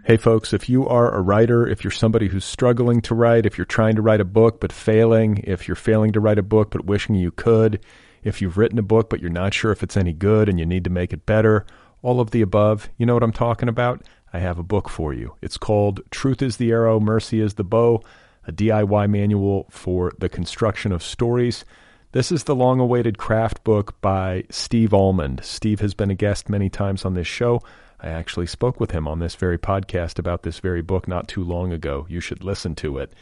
Hey, 0.07 0.15
folks, 0.15 0.53
if 0.53 0.69
you 0.69 0.87
are 0.87 1.13
a 1.13 1.19
writer, 1.19 1.67
if 1.67 1.83
you're 1.83 1.91
somebody 1.91 2.29
who's 2.29 2.45
struggling 2.45 3.01
to 3.01 3.13
write, 3.13 3.45
if 3.45 3.57
you're 3.57 3.65
trying 3.65 3.97
to 3.97 4.01
write 4.01 4.21
a 4.21 4.23
book 4.23 4.61
but 4.61 4.71
failing, 4.71 5.43
if 5.43 5.67
you're 5.67 5.75
failing 5.75 6.13
to 6.13 6.21
write 6.21 6.39
a 6.39 6.43
book 6.43 6.71
but 6.71 6.85
wishing 6.85 7.15
you 7.15 7.29
could, 7.29 7.81
if 8.23 8.41
you've 8.41 8.57
written 8.57 8.79
a 8.79 8.81
book 8.81 9.09
but 9.09 9.19
you're 9.19 9.29
not 9.29 9.53
sure 9.53 9.69
if 9.73 9.83
it's 9.83 9.97
any 9.97 10.13
good 10.13 10.47
and 10.47 10.61
you 10.61 10.65
need 10.65 10.85
to 10.85 10.89
make 10.89 11.11
it 11.11 11.25
better, 11.25 11.65
all 12.03 12.21
of 12.21 12.31
the 12.31 12.41
above, 12.41 12.87
you 12.97 13.05
know 13.05 13.15
what 13.15 13.21
I'm 13.21 13.33
talking 13.33 13.67
about? 13.67 14.01
I 14.31 14.39
have 14.39 14.57
a 14.57 14.63
book 14.63 14.87
for 14.87 15.13
you. 15.13 15.35
It's 15.41 15.57
called 15.57 15.99
Truth 16.09 16.41
is 16.41 16.55
the 16.55 16.71
Arrow, 16.71 17.01
Mercy 17.01 17.41
is 17.41 17.55
the 17.55 17.65
Bow, 17.65 18.01
a 18.47 18.53
DIY 18.53 19.09
manual 19.09 19.67
for 19.69 20.13
the 20.19 20.29
construction 20.29 20.93
of 20.93 21.03
stories. 21.03 21.65
This 22.13 22.31
is 22.31 22.45
the 22.45 22.55
long 22.55 22.79
awaited 22.79 23.17
craft 23.17 23.65
book 23.65 23.99
by 23.99 24.45
Steve 24.51 24.93
Almond. 24.93 25.41
Steve 25.43 25.81
has 25.81 25.93
been 25.93 26.11
a 26.11 26.15
guest 26.15 26.47
many 26.47 26.69
times 26.69 27.03
on 27.03 27.13
this 27.13 27.27
show. 27.27 27.61
I 27.99 28.09
actually 28.09 28.47
spoke 28.47 28.79
with 28.79 28.91
him 28.91 29.07
on 29.07 29.19
this 29.19 29.35
very 29.35 29.57
podcast 29.57 30.19
about 30.19 30.43
this 30.43 30.59
very 30.59 30.81
book 30.81 31.07
not 31.07 31.27
too 31.27 31.43
long 31.43 31.71
ago. 31.71 32.05
You 32.09 32.19
should 32.19 32.43
listen 32.43 32.75
to 32.75 32.97
it. 32.97 33.13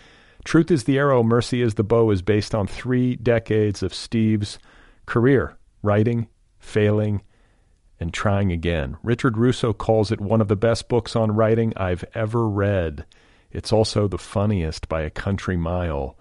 Truth 0.43 0.69
is 0.69 0.83
the 0.83 0.97
Arrow, 0.97 1.23
Mercy 1.23 1.61
is 1.61 1.75
the 1.75 1.83
Bow 1.83 2.11
is 2.11 2.21
based 2.21 2.53
on 2.53 2.67
three 2.67 3.15
decades 3.15 3.81
of 3.81 3.93
Steve's 3.93 4.59
career 5.05 5.57
writing, 5.81 6.27
failing, 6.59 7.21
and 7.99 8.13
trying 8.13 8.51
again. 8.51 8.97
Richard 9.03 9.37
Russo 9.37 9.71
calls 9.71 10.11
it 10.11 10.19
one 10.19 10.41
of 10.41 10.47
the 10.47 10.55
best 10.55 10.89
books 10.89 11.15
on 11.15 11.31
writing 11.31 11.73
I've 11.77 12.03
ever 12.13 12.47
read. 12.47 13.05
It's 13.51 13.71
also 13.71 14.07
the 14.07 14.17
funniest 14.17 14.89
by 14.89 15.01
a 15.01 15.09
country 15.09 15.55
mile. 15.55 16.17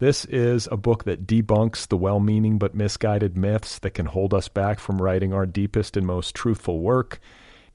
This 0.00 0.24
is 0.24 0.68
a 0.72 0.76
book 0.76 1.04
that 1.04 1.26
debunks 1.26 1.86
the 1.86 1.96
well 1.96 2.18
meaning 2.18 2.58
but 2.58 2.74
misguided 2.74 3.36
myths 3.36 3.78
that 3.78 3.94
can 3.94 4.06
hold 4.06 4.34
us 4.34 4.48
back 4.48 4.80
from 4.80 5.00
writing 5.00 5.32
our 5.32 5.46
deepest 5.46 5.96
and 5.96 6.06
most 6.06 6.34
truthful 6.34 6.80
work. 6.80 7.20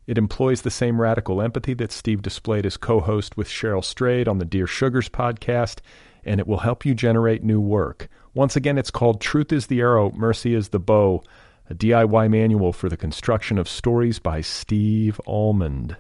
It 0.08 0.18
employs 0.18 0.62
the 0.62 0.72
same 0.72 1.02
radical 1.02 1.42
empathy 1.42 1.74
that 1.76 1.92
Steve 1.92 2.22
displayed 2.22 2.66
as 2.66 2.78
co 2.78 3.02
host 3.02 3.36
with 3.36 3.50
Cheryl 3.50 3.84
Strayed 3.84 4.30
on 4.30 4.40
the 4.40 4.46
Dear 4.46 4.66
Sugars 4.66 5.10
podcast, 5.10 5.80
and 6.24 6.40
it 6.40 6.48
will 6.48 6.60
help 6.60 6.86
you 6.86 6.96
generate 6.96 7.44
new 7.44 7.60
work. 7.60 8.08
Once 8.34 8.56
again, 8.56 8.78
it's 8.78 8.90
called 8.90 9.20
Truth 9.20 9.52
is 9.52 9.68
the 9.68 9.82
Arrow, 9.82 10.12
Mercy 10.12 10.54
is 10.54 10.70
the 10.70 10.80
Bow 10.80 11.22
a 11.70 11.76
DIY 11.76 12.30
manual 12.30 12.72
for 12.72 12.88
the 12.88 12.98
construction 12.98 13.58
of 13.58 13.68
stories 13.68 14.20
by 14.20 14.40
Steve 14.40 15.20
Almond, 15.28 15.98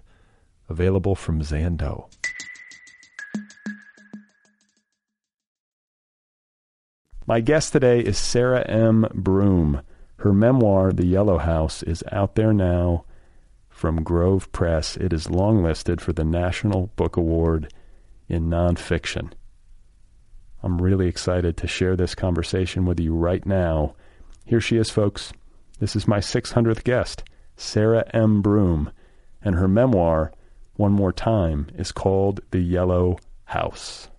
available 0.69 1.15
from 1.15 1.41
Zando. 1.41 2.09
My 7.25 7.41
guest 7.41 7.73
today 7.73 7.99
is 7.99 8.17
Sarah 8.17 8.61
M. 8.61 9.05
Broom. 9.13 9.81
Her 10.19 10.31
memoir, 10.31 10.93
The 10.93 11.05
Yellow 11.05 11.37
House, 11.37 11.83
is 11.83 12.01
out 12.13 12.35
there 12.35 12.53
now 12.53 13.03
from 13.77 14.01
Grove 14.01 14.51
Press. 14.51 14.97
It 14.97 15.13
is 15.13 15.27
longlisted 15.27 16.01
for 16.01 16.11
the 16.11 16.23
National 16.23 16.87
Book 16.95 17.15
Award 17.15 17.71
in 18.27 18.49
Nonfiction. 18.49 19.33
I'm 20.63 20.81
really 20.81 21.07
excited 21.07 21.57
to 21.57 21.67
share 21.67 21.95
this 21.95 22.15
conversation 22.15 22.85
with 22.85 22.99
you 22.99 23.13
right 23.13 23.45
now. 23.45 23.93
Here 24.45 24.59
she 24.59 24.77
is, 24.77 24.89
folks. 24.89 25.31
This 25.79 25.95
is 25.95 26.07
my 26.07 26.17
600th 26.17 26.83
guest, 26.83 27.23
Sarah 27.55 28.03
M. 28.15 28.41
Broom, 28.41 28.91
and 29.43 29.53
her 29.53 29.67
memoir, 29.67 30.31
One 30.77 30.93
More 30.93 31.13
Time, 31.13 31.67
is 31.77 31.91
called 31.91 32.39
The 32.49 32.61
Yellow 32.61 33.19
House. 33.45 34.09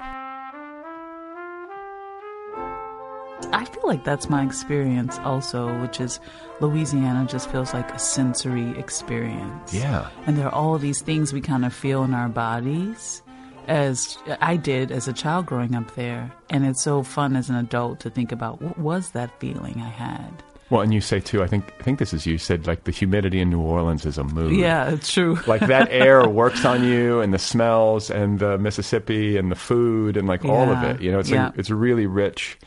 I 3.52 3.64
feel 3.64 3.86
like 3.86 4.04
that's 4.04 4.28
my 4.28 4.44
experience 4.44 5.18
also, 5.20 5.80
which 5.80 6.00
is 6.00 6.20
Louisiana 6.60 7.26
just 7.26 7.50
feels 7.50 7.72
like 7.72 7.90
a 7.92 7.98
sensory 7.98 8.78
experience. 8.78 9.72
Yeah. 9.72 10.08
And 10.26 10.36
there 10.36 10.46
are 10.46 10.54
all 10.54 10.78
these 10.78 11.02
things 11.02 11.32
we 11.32 11.40
kind 11.40 11.64
of 11.64 11.72
feel 11.72 12.02
in 12.04 12.14
our 12.14 12.28
bodies 12.28 13.22
as 13.68 14.18
I 14.40 14.56
did 14.56 14.90
as 14.90 15.06
a 15.08 15.12
child 15.12 15.46
growing 15.46 15.74
up 15.74 15.94
there. 15.94 16.32
And 16.50 16.66
it's 16.66 16.82
so 16.82 17.02
fun 17.02 17.36
as 17.36 17.48
an 17.50 17.56
adult 17.56 18.00
to 18.00 18.10
think 18.10 18.32
about 18.32 18.60
what 18.60 18.78
was 18.78 19.10
that 19.10 19.38
feeling 19.40 19.80
I 19.80 19.88
had. 19.88 20.42
Well, 20.70 20.82
and 20.82 20.92
you 20.92 21.00
say 21.00 21.20
too. 21.20 21.42
I 21.42 21.46
think 21.46 21.72
I 21.80 21.82
think 21.82 21.98
this 21.98 22.12
is 22.12 22.26
you 22.26 22.36
said 22.36 22.66
like 22.66 22.84
the 22.84 22.90
humidity 22.90 23.40
in 23.40 23.48
New 23.48 23.60
Orleans 23.60 24.04
is 24.04 24.18
a 24.18 24.24
mood. 24.24 24.54
Yeah, 24.54 24.90
it's 24.90 25.10
true. 25.10 25.38
like 25.46 25.62
that 25.62 25.88
air 25.90 26.28
works 26.28 26.64
on 26.66 26.84
you, 26.84 27.20
and 27.20 27.32
the 27.32 27.38
smells, 27.38 28.10
and 28.10 28.38
the 28.38 28.58
Mississippi, 28.58 29.38
and 29.38 29.50
the 29.50 29.56
food, 29.56 30.18
and 30.18 30.28
like 30.28 30.44
all 30.44 30.68
of 30.68 30.82
it. 30.82 31.00
You 31.00 31.10
know, 31.10 31.20
it's 31.20 31.30
yeah. 31.30 31.46
like, 31.46 31.58
it's 31.58 31.70
really 31.70 32.06
rich, 32.06 32.58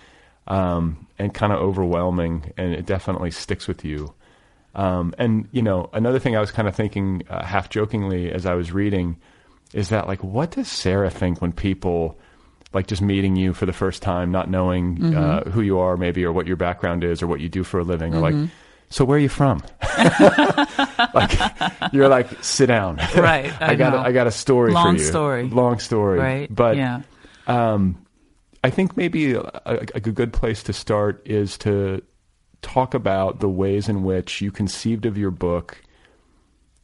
um, 0.51 1.07
and 1.17 1.33
kind 1.33 1.53
of 1.53 1.59
overwhelming, 1.59 2.51
and 2.57 2.73
it 2.73 2.85
definitely 2.85 3.31
sticks 3.31 3.67
with 3.67 3.85
you. 3.85 4.13
Um, 4.75 5.13
and 5.17 5.47
you 5.51 5.61
know, 5.61 5.89
another 5.93 6.19
thing 6.19 6.35
I 6.35 6.39
was 6.39 6.51
kind 6.51 6.67
of 6.67 6.75
thinking, 6.75 7.23
uh, 7.29 7.43
half 7.45 7.69
jokingly, 7.69 8.31
as 8.31 8.45
I 8.45 8.53
was 8.55 8.71
reading, 8.71 9.17
is 9.73 9.89
that 9.89 10.07
like, 10.07 10.23
what 10.23 10.51
does 10.51 10.67
Sarah 10.67 11.09
think 11.09 11.41
when 11.41 11.51
people 11.53 12.17
like 12.73 12.87
just 12.87 13.01
meeting 13.01 13.35
you 13.35 13.53
for 13.53 13.65
the 13.65 13.73
first 13.73 14.01
time, 14.01 14.31
not 14.31 14.49
knowing 14.49 14.97
Mm-hmm. 14.97 15.17
uh, 15.17 15.51
who 15.51 15.61
you 15.61 15.79
are, 15.79 15.97
maybe, 15.97 16.23
or 16.25 16.31
what 16.31 16.47
your 16.47 16.55
background 16.57 17.03
is, 17.03 17.21
or 17.21 17.27
what 17.27 17.39
you 17.41 17.49
do 17.49 17.63
for 17.63 17.79
a 17.79 17.83
living, 17.83 18.13
or 18.13 18.21
Mm-hmm. 18.21 18.41
like, 18.41 18.49
so 18.89 19.03
where 19.05 19.17
are 19.17 19.21
you 19.21 19.29
from? 19.29 19.61
like, 21.13 21.31
you're 21.93 22.07
like, 22.09 22.43
sit 22.43 22.67
down. 22.67 22.97
Right, 23.15 23.51
I, 23.61 23.71
I 23.71 23.75
got, 23.75 23.93
a, 23.93 23.97
know. 23.97 24.03
I 24.03 24.11
got 24.11 24.27
a 24.27 24.31
story 24.31 24.71
Long 24.73 24.95
for 24.95 25.01
you. 25.01 25.07
story. 25.07 25.43
Long 25.49 25.79
story. 25.79 26.19
Right? 26.19 26.53
But 26.53 26.77
yeah. 26.77 27.01
um, 27.47 28.00
I 28.63 28.69
think 28.69 28.95
maybe 28.95 29.33
a, 29.33 29.41
a, 29.65 29.99
good 29.99 30.33
place 30.33 30.61
to 30.63 30.73
start 30.73 31.21
is 31.25 31.57
to 31.59 32.03
talk 32.61 32.93
about 32.93 33.39
the 33.39 33.49
ways 33.49 33.89
in 33.89 34.03
which 34.03 34.39
you 34.39 34.51
conceived 34.51 35.05
of 35.05 35.17
your 35.17 35.31
book 35.31 35.81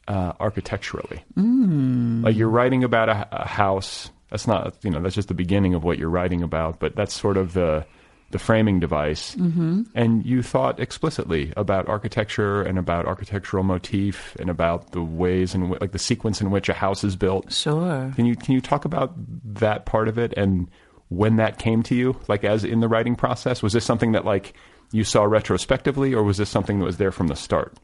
uh, 0.07 0.33
architecturally. 0.39 1.23
Mm. 1.37 2.23
Like 2.23 2.35
you're 2.35 2.49
writing 2.49 2.83
about 2.83 3.09
a, 3.09 3.27
a 3.43 3.47
house. 3.47 4.09
That's 4.31 4.47
not, 4.47 4.75
you 4.81 4.89
know, 4.89 5.01
that's 5.01 5.15
just 5.15 5.27
the 5.27 5.33
beginning 5.33 5.75
of 5.75 5.83
what 5.83 5.99
you're 5.99 6.09
writing 6.09 6.41
about, 6.41 6.79
but 6.79 6.95
that's 6.95 7.13
sort 7.13 7.37
of 7.37 7.53
the 7.53 7.85
the 8.29 8.39
framing 8.39 8.79
device. 8.79 9.35
Mm-hmm. 9.35 9.83
And 9.95 10.25
you 10.25 10.43
thought 10.43 10.81
explicitly 10.81 11.53
about 11.55 11.87
architecture 11.87 12.61
and 12.61 12.77
about 12.77 13.05
architectural 13.05 13.63
motif 13.63 14.35
and 14.37 14.49
about 14.49 14.91
the 14.91 15.01
ways 15.01 15.55
and 15.55 15.69
like 15.79 15.93
the 15.93 15.99
sequence 15.99 16.41
in 16.41 16.51
which 16.51 16.67
a 16.67 16.73
house 16.73 17.05
is 17.05 17.15
built. 17.15 17.53
Sure. 17.53 18.11
Can 18.15 18.25
you 18.25 18.35
can 18.35 18.53
you 18.53 18.61
talk 18.61 18.83
about 18.83 19.13
that 19.59 19.85
part 19.85 20.07
of 20.07 20.17
it 20.17 20.33
and 20.35 20.69
when 21.09 21.37
that 21.37 21.59
came 21.59 21.83
to 21.83 21.95
you, 21.95 22.19
like 22.27 22.43
as 22.43 22.63
in 22.63 22.79
the 22.79 22.87
writing 22.87 23.15
process? 23.15 23.63
Was 23.63 23.73
this 23.73 23.85
something 23.85 24.11
that 24.11 24.25
like 24.25 24.53
you 24.91 25.03
saw 25.03 25.23
retrospectively, 25.23 26.13
or 26.13 26.23
was 26.23 26.37
this 26.37 26.49
something 26.49 26.79
that 26.79 26.85
was 26.85 26.97
there 26.97 27.11
from 27.11 27.27
the 27.27 27.35
start? 27.35 27.77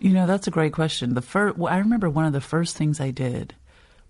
You 0.00 0.10
know, 0.10 0.26
that's 0.26 0.46
a 0.46 0.52
great 0.52 0.72
question. 0.72 1.14
The 1.14 1.22
first, 1.22 1.56
well, 1.56 1.72
I 1.72 1.78
remember 1.78 2.10
one 2.10 2.24
of 2.26 2.32
the 2.32 2.40
first 2.40 2.76
things 2.76 3.00
I 3.00 3.10
did 3.10 3.54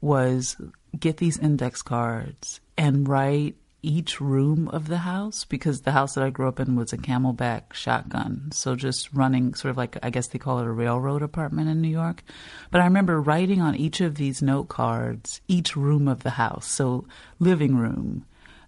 was 0.01 0.57
get 0.99 1.19
these 1.19 1.39
index 1.39 1.83
cards 1.83 2.61
and 2.77 3.09
write 3.09 3.57
each 3.85 4.21
room 4.21 4.69
of 4.69 4.89
the 4.89 4.99
house 4.99 5.45
because 5.45 5.83
the 5.83 5.93
house 5.93 6.15
that 6.15 6.25
I 6.25 6.31
grew 6.31 6.49
up 6.49 6.59
in 6.59 6.75
was 6.75 6.93
a 6.93 6.99
camelback 6.99 7.75
shotgun. 7.75 8.51
So 8.51 8.75
just 8.77 9.13
running 9.13 9.55
sort 9.55 9.71
of 9.71 9.77
like, 9.77 9.99
I 10.03 10.11
guess 10.11 10.29
they 10.29 10.39
call 10.39 10.59
it 10.59 10.67
a 10.67 10.73
railroad 10.73 11.23
apartment 11.23 11.69
in 11.69 11.83
New 11.83 11.89
York. 11.89 12.23
But 12.71 12.81
I 12.81 12.85
remember 12.85 13.21
writing 13.21 13.61
on 13.61 13.77
each 13.77 14.01
of 14.01 14.15
these 14.15 14.43
note 14.43 14.69
cards 14.69 15.43
each 15.49 15.77
room 15.77 16.09
of 16.09 16.23
the 16.23 16.31
house. 16.31 16.67
So 16.67 17.07
living 17.39 17.77
room, 17.77 18.25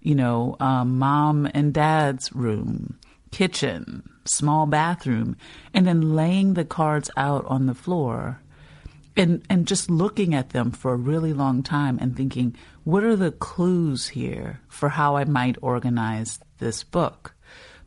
you 0.06 0.14
know, 0.14 0.56
um, 0.60 1.00
mom 1.00 1.50
and 1.52 1.74
dad's 1.74 2.32
room, 2.32 2.96
kitchen, 3.32 4.08
small 4.24 4.64
bathroom, 4.64 5.36
and 5.74 5.84
then 5.84 6.14
laying 6.14 6.54
the 6.54 6.64
cards 6.64 7.10
out 7.16 7.44
on 7.46 7.66
the 7.66 7.74
floor 7.74 8.40
and 9.16 9.42
and 9.50 9.66
just 9.66 9.90
looking 9.90 10.32
at 10.32 10.50
them 10.50 10.70
for 10.70 10.92
a 10.92 10.96
really 10.96 11.32
long 11.32 11.60
time 11.60 11.98
and 12.00 12.16
thinking, 12.16 12.54
what 12.84 13.02
are 13.02 13.16
the 13.16 13.32
clues 13.32 14.06
here 14.06 14.60
for 14.68 14.90
how 14.90 15.16
I 15.16 15.24
might 15.24 15.56
organize 15.60 16.38
this 16.58 16.84
book? 16.84 17.34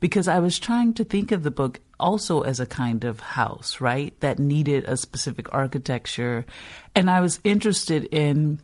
Because 0.02 0.28
I 0.28 0.40
was 0.40 0.60
trying 0.60 0.94
to 0.96 1.06
think 1.06 1.32
of 1.32 1.44
the 1.44 1.52
book 1.52 1.80
also 2.02 2.42
as 2.42 2.60
a 2.60 2.66
kind 2.66 3.06
of 3.06 3.20
house, 3.20 3.80
right? 3.80 4.14
That 4.20 4.40
needed 4.40 4.84
a 4.86 4.98
specific 4.98 5.54
architecture. 5.54 6.46
And 6.96 7.10
I 7.10 7.22
was 7.22 7.40
interested 7.46 8.06
in, 8.12 8.60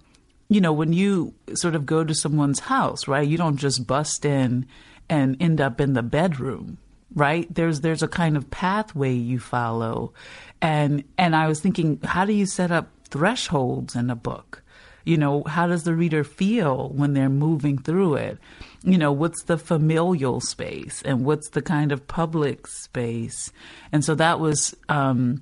you 0.49 0.61
know, 0.61 0.73
when 0.73 0.93
you 0.93 1.33
sort 1.53 1.75
of 1.75 1.85
go 1.85 2.03
to 2.03 2.13
someone's 2.13 2.59
house, 2.59 3.07
right? 3.07 3.27
You 3.27 3.37
don't 3.37 3.57
just 3.57 3.87
bust 3.87 4.25
in 4.25 4.65
and 5.09 5.37
end 5.39 5.61
up 5.61 5.79
in 5.81 5.93
the 5.93 6.03
bedroom 6.03 6.77
right? 7.15 7.47
There's 7.53 7.81
there's 7.81 8.03
a 8.03 8.07
kind 8.07 8.37
of 8.37 8.51
pathway 8.51 9.13
you 9.13 9.39
follow. 9.39 10.13
And 10.61 11.03
and 11.17 11.35
i 11.35 11.47
was 11.47 11.59
thinking 11.59 11.99
how 12.03 12.25
do 12.25 12.33
you 12.33 12.45
set 12.45 12.71
up 12.71 12.89
thresholds 13.09 13.95
in 13.95 14.09
a 14.09 14.15
book? 14.15 14.61
You 15.05 15.17
know 15.17 15.43
how 15.43 15.67
does 15.67 15.83
the 15.83 15.95
reader 15.95 16.23
feel 16.23 16.89
when 16.89 17.13
they're 17.13 17.29
moving 17.29 17.77
through 17.77 18.15
it? 18.15 18.37
You 18.83 18.97
know 18.97 19.11
what's 19.11 19.43
the 19.43 19.57
familial 19.57 20.41
space 20.41 21.01
and 21.03 21.25
what's 21.25 21.49
the 21.49 21.61
kind 21.61 21.91
of 21.91 22.07
public 22.07 22.67
space? 22.67 23.51
And 23.91 24.03
so 24.03 24.15
that 24.15 24.39
was 24.39 24.75
um 24.89 25.41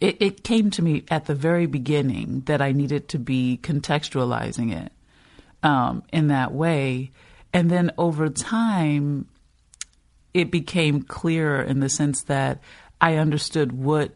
it, 0.00 0.16
it 0.20 0.44
came 0.44 0.70
to 0.70 0.82
me 0.82 1.04
at 1.08 1.26
the 1.26 1.34
very 1.34 1.66
beginning 1.66 2.42
that 2.46 2.60
i 2.60 2.72
needed 2.72 3.08
to 3.08 3.18
be 3.18 3.58
contextualizing 3.62 4.74
it 4.74 4.92
um, 5.62 6.02
in 6.12 6.28
that 6.28 6.52
way 6.52 7.10
and 7.52 7.70
then 7.70 7.90
over 7.96 8.28
time 8.28 9.26
it 10.36 10.50
became 10.50 11.00
clearer 11.00 11.62
in 11.62 11.80
the 11.80 11.88
sense 11.88 12.22
that 12.24 12.60
I 13.00 13.16
understood 13.16 13.72
what 13.72 14.12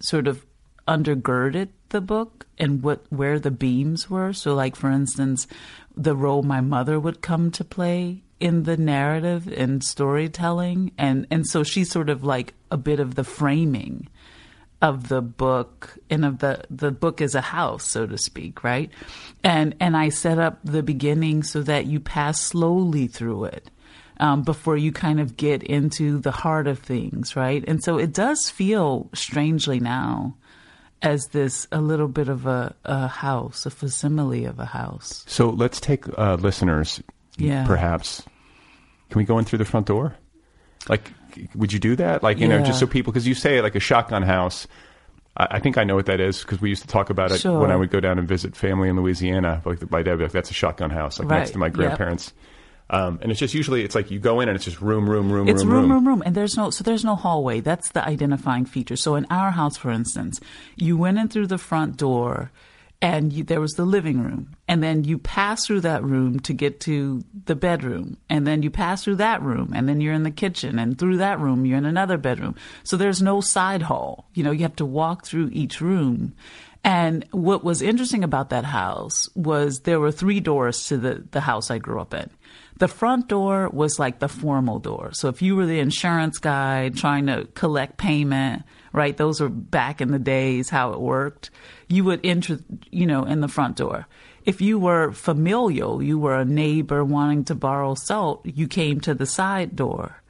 sort 0.00 0.26
of 0.26 0.46
undergirded 0.86 1.68
the 1.90 2.00
book 2.00 2.46
and 2.56 2.82
what 2.82 3.04
where 3.10 3.38
the 3.38 3.50
beams 3.50 4.08
were. 4.08 4.32
So, 4.32 4.54
like 4.54 4.76
for 4.76 4.90
instance, 4.90 5.46
the 5.94 6.16
role 6.16 6.42
my 6.42 6.62
mother 6.62 6.98
would 6.98 7.20
come 7.20 7.50
to 7.50 7.64
play 7.64 8.22
in 8.40 8.62
the 8.62 8.78
narrative 8.78 9.46
and 9.48 9.84
storytelling, 9.84 10.92
and 10.96 11.26
and 11.30 11.46
so 11.46 11.62
she's 11.62 11.90
sort 11.90 12.08
of 12.08 12.24
like 12.24 12.54
a 12.70 12.78
bit 12.78 12.98
of 12.98 13.14
the 13.14 13.24
framing 13.24 14.08
of 14.80 15.08
the 15.08 15.20
book 15.20 15.98
and 16.08 16.24
of 16.24 16.38
the 16.38 16.62
the 16.70 16.90
book 16.90 17.20
as 17.20 17.34
a 17.34 17.40
house 17.40 17.84
so 17.84 18.06
to 18.06 18.16
speak 18.16 18.62
right 18.62 18.90
and 19.42 19.74
and 19.80 19.96
i 19.96 20.08
set 20.08 20.38
up 20.38 20.58
the 20.62 20.82
beginning 20.82 21.42
so 21.42 21.62
that 21.62 21.86
you 21.86 21.98
pass 21.98 22.40
slowly 22.40 23.06
through 23.08 23.44
it 23.44 23.70
um, 24.20 24.42
before 24.42 24.76
you 24.76 24.92
kind 24.92 25.18
of 25.20 25.36
get 25.36 25.62
into 25.64 26.18
the 26.18 26.30
heart 26.30 26.66
of 26.68 26.78
things 26.78 27.34
right 27.34 27.64
and 27.66 27.82
so 27.82 27.98
it 27.98 28.12
does 28.12 28.48
feel 28.50 29.10
strangely 29.14 29.80
now 29.80 30.36
as 31.02 31.26
this 31.28 31.66
a 31.72 31.80
little 31.80 32.08
bit 32.08 32.28
of 32.28 32.46
a, 32.46 32.74
a 32.84 33.06
house 33.08 33.66
a 33.66 33.70
facsimile 33.70 34.44
of 34.44 34.58
a 34.60 34.64
house 34.64 35.24
So 35.26 35.50
let's 35.50 35.80
take 35.80 36.04
uh, 36.18 36.34
listeners, 36.40 37.00
Yeah. 37.36 37.64
perhaps. 37.66 38.22
Can 39.10 39.18
we 39.20 39.24
go 39.24 39.38
in 39.38 39.44
through 39.44 39.58
the 39.60 39.64
front 39.64 39.86
door? 39.86 40.16
Like, 40.88 41.12
would 41.54 41.72
you 41.72 41.78
do 41.78 41.96
that? 41.96 42.22
Like, 42.22 42.38
you 42.38 42.48
know, 42.48 42.60
just 42.60 42.78
so 42.78 42.86
people, 42.86 43.12
because 43.12 43.26
you 43.26 43.34
say 43.34 43.60
like 43.60 43.74
a 43.74 43.80
shotgun 43.80 44.22
house. 44.22 44.66
I, 45.36 45.46
I 45.52 45.58
think 45.60 45.78
I 45.78 45.84
know 45.84 45.94
what 45.94 46.06
that 46.06 46.20
is 46.20 46.40
because 46.42 46.60
we 46.60 46.68
used 46.68 46.82
to 46.82 46.88
talk 46.88 47.10
about 47.10 47.32
it 47.32 47.40
Sure. 47.40 47.60
when 47.60 47.70
I 47.70 47.76
would 47.76 47.90
go 47.90 48.00
down 48.00 48.18
and 48.18 48.26
visit 48.26 48.56
family 48.56 48.88
in 48.88 48.96
Louisiana. 48.96 49.62
Like 49.64 49.90
my 49.90 50.02
dad, 50.02 50.12
would 50.12 50.18
be 50.18 50.24
like 50.24 50.32
that's 50.32 50.50
a 50.50 50.54
shotgun 50.54 50.90
house, 50.90 51.18
like 51.18 51.28
next 51.28 51.50
to 51.52 51.58
my 51.58 51.66
Yep. 51.66 51.74
grandparents. 51.74 52.32
Um, 52.90 53.18
and 53.20 53.30
it's 53.30 53.38
just 53.38 53.52
usually 53.52 53.84
it's 53.84 53.94
like 53.94 54.10
you 54.10 54.18
go 54.18 54.40
in 54.40 54.48
and 54.48 54.56
it's 54.56 54.64
just 54.64 54.80
room, 54.80 55.08
room, 55.08 55.30
room, 55.30 55.46
It's 55.46 55.62
room, 55.62 55.74
room, 55.74 55.90
room, 55.92 56.08
room, 56.08 56.22
and 56.24 56.34
there's 56.34 56.56
no 56.56 56.70
so 56.70 56.82
there's 56.82 57.04
no 57.04 57.16
hallway. 57.16 57.60
That's 57.60 57.90
the 57.90 58.02
identifying 58.04 58.64
feature. 58.64 58.96
So 58.96 59.14
in 59.14 59.26
our 59.28 59.50
house, 59.50 59.76
for 59.76 59.90
instance, 59.90 60.40
you 60.76 60.96
went 60.96 61.18
in 61.18 61.28
through 61.28 61.48
the 61.48 61.58
front 61.58 61.98
door, 61.98 62.50
and 63.00 63.32
you, 63.32 63.44
there 63.44 63.60
was 63.60 63.74
the 63.74 63.84
living 63.84 64.22
room, 64.22 64.56
and 64.66 64.82
then 64.82 65.04
you 65.04 65.18
pass 65.18 65.64
through 65.64 65.82
that 65.82 66.02
room 66.02 66.40
to 66.40 66.52
get 66.52 66.80
to 66.80 67.22
the 67.44 67.54
bedroom, 67.54 68.16
and 68.28 68.46
then 68.46 68.62
you 68.62 68.70
pass 68.70 69.04
through 69.04 69.16
that 69.16 69.40
room, 69.42 69.72
and 69.74 69.88
then 69.88 70.00
you're 70.00 70.14
in 70.14 70.24
the 70.24 70.30
kitchen, 70.30 70.78
and 70.78 70.98
through 70.98 71.18
that 71.18 71.38
room 71.38 71.64
you're 71.64 71.78
in 71.78 71.86
another 71.86 72.18
bedroom. 72.18 72.56
So 72.82 72.96
there's 72.96 73.22
no 73.22 73.40
side 73.40 73.82
hall. 73.82 74.28
You 74.34 74.42
know, 74.42 74.50
you 74.50 74.62
have 74.62 74.76
to 74.76 74.86
walk 74.86 75.24
through 75.24 75.50
each 75.52 75.80
room. 75.80 76.34
And 76.84 77.24
what 77.32 77.64
was 77.64 77.82
interesting 77.82 78.24
about 78.24 78.50
that 78.50 78.64
house 78.64 79.28
was 79.34 79.80
there 79.80 80.00
were 80.00 80.12
three 80.12 80.40
doors 80.40 80.86
to 80.88 80.96
the, 80.96 81.24
the 81.30 81.40
house 81.40 81.70
I 81.70 81.78
grew 81.78 82.00
up 82.00 82.14
in. 82.14 82.30
The 82.78 82.88
front 82.88 83.28
door 83.28 83.68
was 83.68 83.98
like 83.98 84.20
the 84.20 84.28
formal 84.28 84.78
door. 84.78 85.10
So 85.12 85.28
if 85.28 85.42
you 85.42 85.56
were 85.56 85.66
the 85.66 85.80
insurance 85.80 86.38
guy 86.38 86.90
trying 86.90 87.26
to 87.26 87.46
collect 87.54 87.98
payment, 87.98 88.62
right? 88.92 89.16
Those 89.16 89.40
were 89.40 89.48
back 89.48 90.00
in 90.00 90.10
the 90.10 90.18
days 90.18 90.70
how 90.70 90.92
it 90.92 91.00
worked. 91.00 91.50
You 91.88 92.04
would 92.04 92.20
enter, 92.24 92.58
you 92.90 93.06
know, 93.06 93.24
in 93.24 93.40
the 93.40 93.48
front 93.48 93.76
door. 93.76 94.06
If 94.44 94.60
you 94.60 94.78
were 94.78 95.12
familial, 95.12 96.02
you 96.02 96.18
were 96.18 96.38
a 96.38 96.44
neighbor 96.44 97.04
wanting 97.04 97.44
to 97.44 97.54
borrow 97.54 97.94
salt, 97.94 98.42
you 98.44 98.66
came 98.66 99.00
to 99.00 99.14
the 99.14 99.26
side 99.26 99.76
door. 99.76 100.22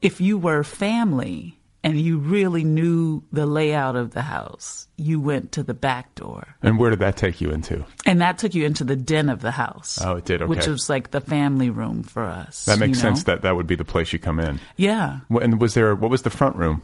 If 0.00 0.20
you 0.20 0.36
were 0.36 0.64
family, 0.64 1.58
and 1.84 2.00
you 2.00 2.18
really 2.18 2.64
knew 2.64 3.22
the 3.32 3.46
layout 3.46 3.96
of 3.96 4.12
the 4.12 4.22
house, 4.22 4.86
you 4.96 5.20
went 5.20 5.52
to 5.52 5.62
the 5.62 5.74
back 5.74 6.14
door. 6.14 6.54
And 6.62 6.78
where 6.78 6.90
did 6.90 7.00
that 7.00 7.16
take 7.16 7.40
you 7.40 7.50
into? 7.50 7.84
And 8.06 8.20
that 8.20 8.38
took 8.38 8.54
you 8.54 8.64
into 8.64 8.84
the 8.84 8.96
den 8.96 9.28
of 9.28 9.40
the 9.40 9.50
house. 9.50 10.00
Oh, 10.02 10.16
it 10.16 10.24
did. 10.24 10.42
Okay. 10.42 10.48
Which 10.48 10.66
was 10.66 10.88
like 10.88 11.10
the 11.10 11.20
family 11.20 11.70
room 11.70 12.02
for 12.02 12.22
us. 12.22 12.66
That 12.66 12.78
makes 12.78 12.98
you 12.98 13.04
know? 13.04 13.10
sense. 13.10 13.24
That 13.24 13.42
that 13.42 13.56
would 13.56 13.66
be 13.66 13.74
the 13.74 13.84
place 13.84 14.12
you 14.12 14.18
come 14.18 14.38
in. 14.38 14.60
Yeah. 14.76 15.20
And 15.30 15.60
was 15.60 15.74
there? 15.74 15.94
What 15.94 16.10
was 16.10 16.22
the 16.22 16.30
front 16.30 16.56
room? 16.56 16.82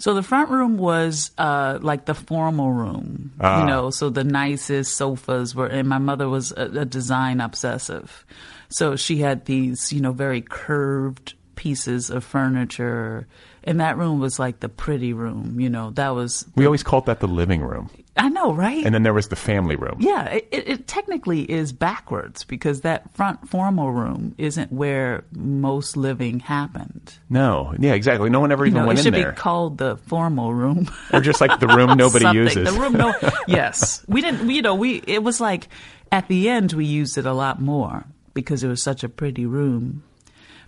So 0.00 0.14
the 0.14 0.22
front 0.22 0.50
room 0.50 0.78
was 0.78 1.30
uh, 1.38 1.78
like 1.82 2.06
the 2.06 2.14
formal 2.14 2.72
room, 2.72 3.32
Ah. 3.38 3.60
you 3.60 3.66
know. 3.66 3.90
So 3.90 4.08
the 4.10 4.24
nicest 4.24 4.96
sofas 4.96 5.54
were, 5.54 5.66
and 5.66 5.86
my 5.88 5.98
mother 5.98 6.28
was 6.28 6.52
a, 6.52 6.64
a 6.80 6.84
design 6.84 7.40
obsessive, 7.40 8.24
so 8.70 8.96
she 8.96 9.18
had 9.18 9.44
these, 9.44 9.92
you 9.92 10.00
know, 10.00 10.12
very 10.12 10.40
curved 10.40 11.34
pieces 11.54 12.08
of 12.10 12.24
furniture, 12.24 13.26
and 13.64 13.78
that 13.80 13.98
room 13.98 14.18
was 14.20 14.38
like 14.38 14.60
the 14.60 14.68
pretty 14.70 15.12
room, 15.12 15.60
you 15.60 15.68
know. 15.68 15.90
That 15.90 16.14
was 16.14 16.46
We 16.56 16.64
always 16.64 16.82
called 16.82 17.04
that 17.06 17.20
the 17.20 17.28
living 17.28 17.60
room, 17.60 17.90
I 18.16 18.28
know, 18.28 18.52
right? 18.52 18.84
and 18.84 18.94
then 18.94 19.02
there 19.02 19.14
was 19.14 19.28
the 19.28 19.36
family 19.36 19.76
room. 19.76 19.96
Yeah, 20.00 20.24
it, 20.26 20.48
it, 20.50 20.68
it 20.68 20.86
technically 20.88 21.42
is 21.50 21.72
backwards 21.72 22.44
because 22.44 22.80
that 22.82 23.14
front 23.14 23.48
formal 23.48 23.92
room 23.92 24.34
isn't 24.36 24.72
where 24.72 25.24
most 25.32 25.96
living 25.96 26.40
happened. 26.40 27.14
No, 27.28 27.74
yeah, 27.78 27.94
exactly. 27.94 28.28
No 28.28 28.40
one 28.40 28.52
ever 28.52 28.64
You 28.64 28.70
even 28.70 28.78
know, 28.78 28.84
it 28.84 28.86
went 28.88 28.98
in 28.98 29.04
should 29.04 29.14
there, 29.14 29.30
be 29.32 29.36
called 29.36 29.78
the 29.78 29.96
formal 29.96 30.52
room. 30.52 30.90
or 31.12 31.20
just 31.20 31.40
like 31.40 31.60
the 31.60 31.68
room 31.68 31.96
nobody 31.96 32.26
uses. 32.36 32.72
The 32.74 32.80
room, 32.80 32.94
no, 32.94 33.14
yes, 33.46 34.04
we 34.08 34.20
didn't. 34.20 34.50
You 34.50 34.62
know, 34.62 34.74
we 34.74 35.02
it 35.06 35.22
was 35.22 35.40
like 35.40 35.68
at 36.12 36.28
the 36.28 36.48
end 36.48 36.72
we 36.72 36.84
used 36.86 37.16
it 37.16 37.26
a 37.26 37.32
lot 37.32 37.60
more 37.60 38.04
because 38.34 38.62
it 38.64 38.68
was 38.68 38.82
such 38.82 39.04
a 39.04 39.08
pretty 39.08 39.46
room. 39.46 40.02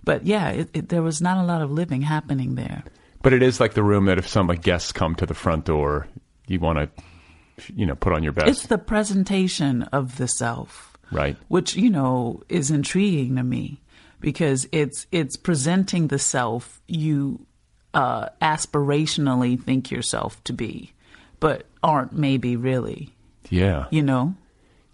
But 0.05 0.25
yeah, 0.25 0.49
it, 0.49 0.69
it, 0.73 0.89
there 0.89 1.01
was 1.01 1.21
not 1.21 1.37
a 1.37 1.43
lot 1.43 1.61
of 1.61 1.71
living 1.71 2.01
happening 2.01 2.55
there. 2.55 2.83
But 3.21 3.33
it 3.33 3.41
is 3.41 3.59
like 3.59 3.73
the 3.73 3.83
room 3.83 4.05
that 4.05 4.17
if 4.17 4.27
some 4.27 4.47
like, 4.47 4.61
guests 4.61 4.91
come 4.91 5.15
to 5.15 5.25
the 5.25 5.33
front 5.33 5.65
door, 5.65 6.07
you 6.47 6.59
want 6.59 6.77
to, 6.79 7.03
you 7.75 7.85
know, 7.85 7.95
put 7.95 8.13
on 8.13 8.23
your 8.23 8.31
best. 8.31 8.47
It's 8.47 8.65
the 8.67 8.77
presentation 8.77 9.83
of 9.83 10.17
the 10.17 10.27
self, 10.27 10.97
right. 11.11 11.37
which 11.47 11.75
you 11.75 11.89
know 11.89 12.43
is 12.49 12.71
intriguing 12.71 13.35
to 13.35 13.43
me 13.43 13.79
because 14.19 14.67
it's 14.71 15.05
it's 15.11 15.35
presenting 15.35 16.07
the 16.07 16.19
self 16.19 16.81
you 16.87 17.45
uh, 17.93 18.29
aspirationally 18.41 19.61
think 19.61 19.91
yourself 19.91 20.43
to 20.45 20.53
be, 20.53 20.93
but 21.39 21.65
aren't 21.81 22.13
maybe 22.13 22.55
really. 22.55 23.13
Yeah. 23.49 23.87
You 23.91 24.01
know. 24.01 24.35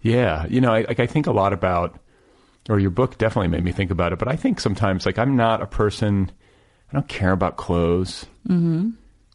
Yeah, 0.02 0.46
you 0.48 0.60
know, 0.60 0.72
I, 0.72 0.80
like 0.82 1.00
I 1.00 1.06
think 1.06 1.26
a 1.26 1.32
lot 1.32 1.52
about, 1.52 1.98
or 2.68 2.78
your 2.80 2.90
book 2.90 3.18
definitely 3.18 3.48
made 3.48 3.64
me 3.64 3.72
think 3.72 3.90
about 3.90 4.12
it. 4.12 4.18
But 4.18 4.28
I 4.28 4.36
think 4.36 4.58
sometimes, 4.58 5.04
like, 5.04 5.18
I'm 5.18 5.36
not 5.36 5.60
a 5.60 5.66
person. 5.66 6.30
I 6.90 6.94
don't 6.94 7.08
care 7.08 7.32
about 7.32 7.58
clothes. 7.58 8.24
Mm-hmm. 8.48 8.90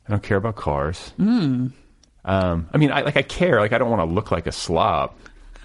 I 0.08 0.12
don't 0.12 0.24
care 0.24 0.38
about 0.38 0.56
cars. 0.56 1.14
Mm. 1.20 1.72
Um, 2.26 2.68
I 2.74 2.78
mean, 2.78 2.92
I 2.92 3.02
like 3.02 3.16
I 3.18 3.22
care. 3.22 3.60
Like, 3.60 3.72
I 3.72 3.78
don't 3.78 3.90
want 3.90 4.02
to 4.08 4.14
look 4.14 4.32
like 4.32 4.48
a 4.48 4.52
slob 4.52 5.14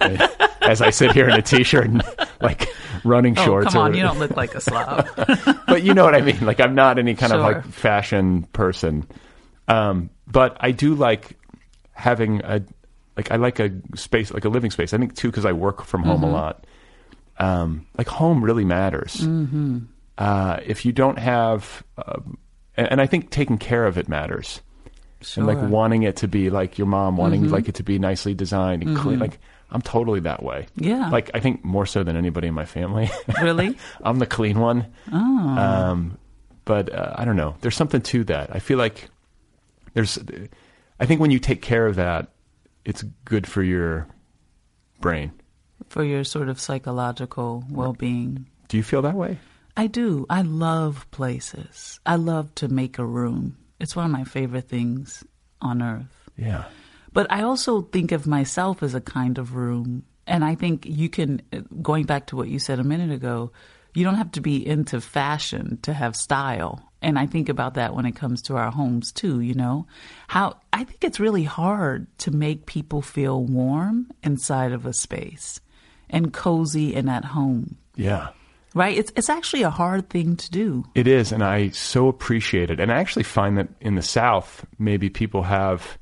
as 0.00 0.80
I 0.82 0.90
sit 0.90 1.12
here 1.12 1.28
in 1.28 1.34
a 1.34 1.42
t-shirt 1.42 1.86
and 1.86 2.02
like 2.40 2.68
running 3.04 3.38
Oh, 3.38 3.44
shorts. 3.44 3.72
come 3.72 3.82
or- 3.82 3.84
on, 3.86 3.94
you 3.94 4.02
don't 4.02 4.18
look 4.18 4.36
like 4.36 4.54
a 4.54 4.60
slob. 4.60 5.08
but 5.66 5.82
you 5.82 5.94
know 5.94 6.04
what 6.04 6.14
I 6.14 6.20
mean. 6.20 6.44
Like 6.44 6.60
I'm 6.60 6.74
not 6.74 6.98
any 6.98 7.14
kind 7.14 7.32
of 7.32 7.40
like 7.40 7.64
fashion 7.66 8.44
person. 8.52 9.06
Um, 9.68 10.10
but 10.26 10.56
I 10.60 10.70
do 10.72 10.94
like 10.94 11.38
having 11.92 12.40
a 12.44 12.62
like 13.16 13.30
I 13.30 13.36
like 13.36 13.58
a 13.58 13.70
space 13.94 14.32
like 14.32 14.44
a 14.44 14.48
living 14.48 14.70
space. 14.70 14.92
I 14.94 14.98
think 14.98 15.14
too 15.14 15.28
because 15.28 15.44
I 15.46 15.52
work 15.52 15.84
from 15.84 16.02
home 16.02 16.22
a 16.22 16.30
lot. 16.30 16.66
Um, 17.38 17.86
like 17.96 18.06
home 18.08 18.44
really 18.44 18.64
matters. 18.64 19.14
Mm-hmm. 19.16 19.78
Uh, 20.18 20.58
if 20.66 20.84
you 20.84 20.92
don't 20.92 21.18
have, 21.18 21.82
uh, 21.96 22.20
and 22.76 23.00
I 23.00 23.06
think 23.06 23.30
taking 23.30 23.56
care 23.56 23.86
of 23.86 23.96
it 23.96 24.08
matters. 24.08 24.60
And 25.36 25.46
like 25.46 25.60
wanting 25.60 26.02
it 26.04 26.16
to 26.16 26.28
be 26.28 26.50
like 26.50 26.78
your 26.78 26.86
mom, 26.86 27.16
wanting 27.16 27.48
like 27.50 27.68
it 27.68 27.74
to 27.76 27.82
be 27.82 27.98
nicely 27.98 28.34
designed 28.34 28.82
and 28.82 28.96
clean. 28.96 29.18
Like 29.18 29.38
I'm 29.70 29.82
totally 29.82 30.20
that 30.20 30.42
way. 30.42 30.66
Yeah. 30.76 31.10
Like 31.10 31.30
I 31.34 31.40
think 31.40 31.64
more 31.64 31.86
so 31.86 32.02
than 32.02 32.16
anybody 32.16 32.48
in 32.48 32.54
my 32.54 32.64
family. 32.64 33.10
Really? 33.42 33.76
I'm 34.02 34.18
the 34.18 34.26
clean 34.26 34.58
one. 34.58 34.86
Oh. 35.12 35.48
Um, 35.48 36.18
but 36.64 36.92
uh, 36.92 37.14
I 37.16 37.24
don't 37.24 37.36
know. 37.36 37.54
There's 37.60 37.76
something 37.76 38.00
to 38.02 38.24
that. 38.24 38.54
I 38.54 38.58
feel 38.58 38.78
like 38.78 39.08
there's. 39.94 40.18
I 40.98 41.06
think 41.06 41.20
when 41.20 41.30
you 41.30 41.38
take 41.38 41.62
care 41.62 41.86
of 41.86 41.96
that, 41.96 42.28
it's 42.84 43.02
good 43.24 43.46
for 43.46 43.62
your 43.62 44.06
brain. 45.00 45.32
For 45.88 46.04
your 46.04 46.24
sort 46.24 46.48
of 46.48 46.60
psychological 46.60 47.64
well 47.70 47.92
being. 47.92 48.46
Do 48.68 48.76
you 48.76 48.82
feel 48.82 49.02
that 49.02 49.14
way? 49.14 49.38
I 49.76 49.86
do. 49.86 50.26
I 50.28 50.42
love 50.42 51.06
places. 51.10 52.00
I 52.04 52.16
love 52.16 52.54
to 52.56 52.68
make 52.68 52.98
a 52.98 53.04
room. 53.04 53.56
It's 53.80 53.96
one 53.96 54.04
of 54.04 54.10
my 54.10 54.24
favorite 54.24 54.68
things 54.68 55.24
on 55.60 55.82
earth. 55.82 56.30
Yeah. 56.36 56.64
But 57.12 57.30
I 57.32 57.42
also 57.42 57.82
think 57.82 58.12
of 58.12 58.26
myself 58.26 58.82
as 58.82 58.94
a 58.94 59.00
kind 59.00 59.38
of 59.38 59.54
room. 59.54 60.04
And 60.26 60.44
I 60.44 60.54
think 60.54 60.86
you 60.86 61.08
can, 61.08 61.42
going 61.82 62.04
back 62.04 62.26
to 62.28 62.36
what 62.36 62.48
you 62.48 62.58
said 62.58 62.78
a 62.78 62.84
minute 62.84 63.10
ago, 63.10 63.52
you 63.94 64.04
don't 64.04 64.14
have 64.14 64.30
to 64.32 64.40
be 64.40 64.64
into 64.64 65.00
fashion 65.00 65.78
to 65.82 65.92
have 65.92 66.14
style. 66.14 66.80
And 67.02 67.18
I 67.18 67.26
think 67.26 67.48
about 67.48 67.74
that 67.74 67.94
when 67.94 68.06
it 68.06 68.14
comes 68.14 68.42
to 68.42 68.56
our 68.56 68.70
homes 68.70 69.10
too, 69.10 69.40
you 69.40 69.54
know? 69.54 69.86
How 70.28 70.58
I 70.72 70.84
think 70.84 71.02
it's 71.02 71.18
really 71.18 71.44
hard 71.44 72.06
to 72.18 72.30
make 72.30 72.66
people 72.66 73.02
feel 73.02 73.42
warm 73.42 74.10
inside 74.22 74.72
of 74.72 74.86
a 74.86 74.92
space 74.92 75.60
and 76.08 76.32
cozy 76.32 76.94
and 76.94 77.10
at 77.10 77.24
home. 77.24 77.78
Yeah. 77.96 78.28
Right? 78.74 78.96
It's 78.96 79.12
it's 79.16 79.28
actually 79.28 79.62
a 79.62 79.70
hard 79.70 80.08
thing 80.10 80.36
to 80.36 80.50
do. 80.50 80.84
It 80.94 81.06
is, 81.08 81.32
and 81.32 81.42
I 81.42 81.70
so 81.70 82.08
appreciate 82.08 82.70
it. 82.70 82.78
And 82.78 82.92
I 82.92 82.98
actually 82.98 83.24
find 83.24 83.58
that 83.58 83.68
in 83.80 83.96
the 83.96 84.02
South, 84.02 84.64
maybe 84.78 85.10
people 85.10 85.42
have, 85.42 85.98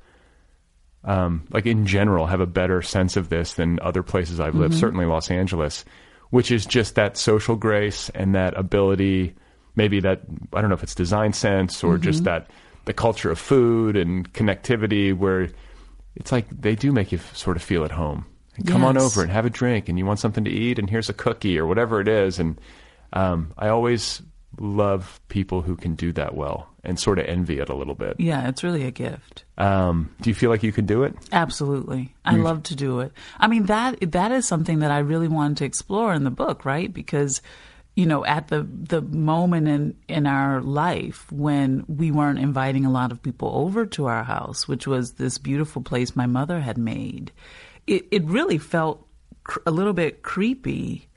um, 1.04 1.46
like 1.50 1.64
in 1.64 1.86
general, 1.86 2.26
have 2.26 2.40
a 2.40 2.46
better 2.46 2.82
sense 2.82 3.16
of 3.16 3.30
this 3.30 3.54
than 3.54 3.80
other 3.80 4.02
places 4.02 4.38
I've 4.38 4.54
lived. 4.54 4.74
Certainly 4.74 5.06
Los 5.06 5.30
Angeles, 5.30 5.84
which 6.30 6.50
is 6.50 6.66
just 6.66 6.94
that 6.96 7.16
social 7.16 7.56
grace 7.56 8.10
and 8.14 8.34
that 8.34 8.54
ability. 8.56 9.34
Maybe 9.74 10.00
that 10.00 10.22
I 10.52 10.60
don't 10.60 10.68
know 10.68 10.76
if 10.76 10.82
it's 10.82 10.94
design 10.94 11.32
sense 11.32 11.82
or 11.82 11.96
just 11.98 12.24
that 12.24 12.50
the 12.84 12.92
culture 12.92 13.30
of 13.30 13.38
food 13.38 13.96
and 13.96 14.30
connectivity, 14.32 15.16
where 15.16 15.48
it's 16.16 16.32
like 16.32 16.46
they 16.50 16.74
do 16.74 16.90
make 16.90 17.12
you 17.12 17.18
f- 17.18 17.36
sort 17.36 17.56
of 17.56 17.62
feel 17.62 17.84
at 17.84 17.92
home. 17.92 18.26
And 18.58 18.66
come 18.68 18.84
on 18.84 18.98
over 18.98 19.22
and 19.22 19.30
have 19.30 19.46
a 19.46 19.50
drink, 19.50 19.88
and 19.88 19.98
you 19.98 20.04
want 20.04 20.18
something 20.18 20.44
to 20.44 20.50
eat, 20.50 20.78
and 20.78 20.90
here's 20.90 21.08
a 21.08 21.14
cookie 21.14 21.58
or 21.58 21.66
whatever 21.66 22.00
it 22.00 22.08
is. 22.08 22.38
And 22.38 22.60
um, 23.12 23.52
I 23.56 23.68
always 23.68 24.22
love 24.58 25.20
people 25.28 25.62
who 25.62 25.76
can 25.76 25.94
do 25.94 26.12
that 26.12 26.34
well, 26.34 26.68
and 26.84 26.98
sort 26.98 27.18
of 27.18 27.26
envy 27.26 27.58
it 27.58 27.68
a 27.68 27.74
little 27.74 27.94
bit. 27.94 28.16
Yeah, 28.18 28.48
it's 28.48 28.64
really 28.64 28.84
a 28.84 28.90
gift. 28.90 29.44
Um, 29.56 30.14
do 30.20 30.30
you 30.30 30.34
feel 30.34 30.50
like 30.50 30.62
you 30.62 30.72
can 30.72 30.86
do 30.86 31.04
it? 31.04 31.14
Absolutely. 31.32 32.14
I 32.24 32.36
love 32.36 32.64
to 32.64 32.76
do 32.76 33.00
it. 33.00 33.12
I 33.38 33.46
mean 33.46 33.66
that 33.66 33.98
that 34.12 34.32
is 34.32 34.46
something 34.46 34.80
that 34.80 34.90
I 34.90 34.98
really 34.98 35.28
wanted 35.28 35.58
to 35.58 35.64
explore 35.64 36.12
in 36.12 36.24
the 36.24 36.30
book, 36.30 36.64
right? 36.64 36.92
Because 36.92 37.40
you 37.98 38.06
know, 38.06 38.24
at 38.24 38.46
the 38.46 38.62
the 38.62 39.02
moment 39.02 39.66
in 39.66 39.96
in 40.06 40.28
our 40.28 40.60
life 40.60 41.30
when 41.32 41.84
we 41.88 42.12
weren't 42.12 42.38
inviting 42.38 42.86
a 42.86 42.92
lot 42.92 43.10
of 43.10 43.20
people 43.20 43.50
over 43.52 43.86
to 43.86 44.06
our 44.06 44.22
house, 44.22 44.68
which 44.68 44.86
was 44.86 45.14
this 45.14 45.36
beautiful 45.36 45.82
place 45.82 46.14
my 46.14 46.26
mother 46.26 46.60
had 46.60 46.78
made, 46.78 47.32
it 47.88 48.06
it 48.10 48.24
really 48.24 48.58
felt 48.58 49.06
cr- 49.44 49.60
a 49.66 49.70
little 49.70 49.92
bit 49.92 50.22
creepy 50.22 51.08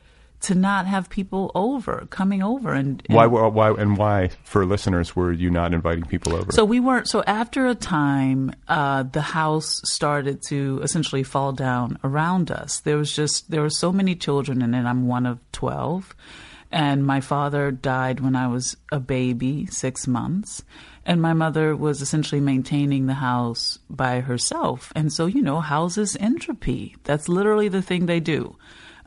to 0.41 0.55
not 0.55 0.87
have 0.87 1.07
people 1.07 1.51
over, 1.53 2.07
coming 2.09 2.41
over 2.41 2.73
and, 2.73 3.03
and 3.07 3.15
Why? 3.15 3.27
Why? 3.27 3.73
And 3.73 3.95
why? 3.95 4.29
For 4.43 4.65
listeners, 4.65 5.15
were 5.15 5.31
you 5.31 5.51
not 5.51 5.73
inviting 5.73 6.05
people 6.05 6.33
over? 6.33 6.51
so 6.51 6.65
we 6.65 6.79
weren't. 6.79 7.07
So 7.07 7.23
after 7.27 7.67
a 7.67 7.75
time, 7.75 8.51
uh, 8.67 9.03
the 9.03 9.21
house 9.21 9.81
started 9.85 10.41
to 10.49 10.79
essentially 10.81 11.23
fall 11.23 11.51
down 11.51 11.99
around 12.03 12.49
us. 12.49 12.79
There 12.79 12.97
was 12.97 13.15
just 13.15 13.51
there 13.51 13.61
were 13.61 13.69
so 13.69 13.91
many 13.91 14.15
children 14.15 14.61
in 14.63 14.73
it. 14.73 14.83
I'm 14.83 15.05
one 15.07 15.27
of 15.27 15.39
twelve, 15.51 16.15
and 16.71 17.05
my 17.05 17.21
father 17.21 17.69
died 17.69 18.19
when 18.19 18.35
I 18.35 18.47
was 18.47 18.77
a 18.91 18.99
baby, 18.99 19.67
six 19.67 20.07
months, 20.07 20.63
and 21.05 21.21
my 21.21 21.33
mother 21.33 21.75
was 21.75 22.01
essentially 22.01 22.41
maintaining 22.41 23.05
the 23.05 23.15
house 23.15 23.79
by 23.89 24.21
herself. 24.21 24.91
And 24.95 25.11
so 25.11 25.25
you 25.25 25.41
know, 25.41 25.59
houses 25.59 26.15
entropy. 26.19 26.95
That's 27.03 27.27
literally 27.27 27.69
the 27.69 27.81
thing 27.81 28.05
they 28.05 28.19
do, 28.19 28.55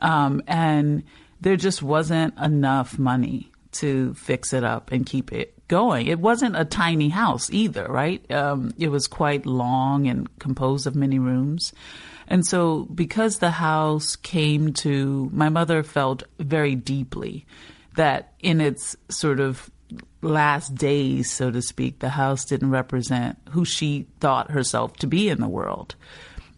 um, 0.01 0.41
and 0.47 1.03
there 1.41 1.57
just 1.57 1.83
wasn't 1.83 2.37
enough 2.39 2.97
money 2.97 3.51
to 3.73 4.13
fix 4.13 4.53
it 4.53 4.63
up 4.63 4.91
and 4.91 5.05
keep 5.05 5.33
it 5.33 5.53
going. 5.67 6.07
It 6.07 6.19
wasn't 6.19 6.57
a 6.57 6.65
tiny 6.65 7.09
house 7.09 7.49
either, 7.51 7.85
right? 7.87 8.29
Um, 8.31 8.73
it 8.77 8.89
was 8.89 9.07
quite 9.07 9.45
long 9.45 10.07
and 10.07 10.39
composed 10.39 10.87
of 10.87 10.95
many 10.95 11.19
rooms. 11.19 11.73
And 12.27 12.45
so, 12.45 12.85
because 12.85 13.39
the 13.39 13.51
house 13.51 14.15
came 14.15 14.73
to, 14.73 15.29
my 15.31 15.49
mother 15.49 15.83
felt 15.83 16.23
very 16.39 16.75
deeply 16.75 17.45
that 17.95 18.33
in 18.39 18.61
its 18.61 18.95
sort 19.09 19.39
of 19.39 19.69
last 20.25 20.75
days, 20.75 21.31
so 21.31 21.51
to 21.51 21.61
speak, 21.61 21.99
the 21.99 22.09
house 22.09 22.45
didn't 22.45 22.71
represent 22.71 23.37
who 23.49 23.65
she 23.65 24.07
thought 24.19 24.51
herself 24.51 24.97
to 24.97 25.07
be 25.07 25.29
in 25.29 25.39
the 25.39 25.47
world, 25.47 25.95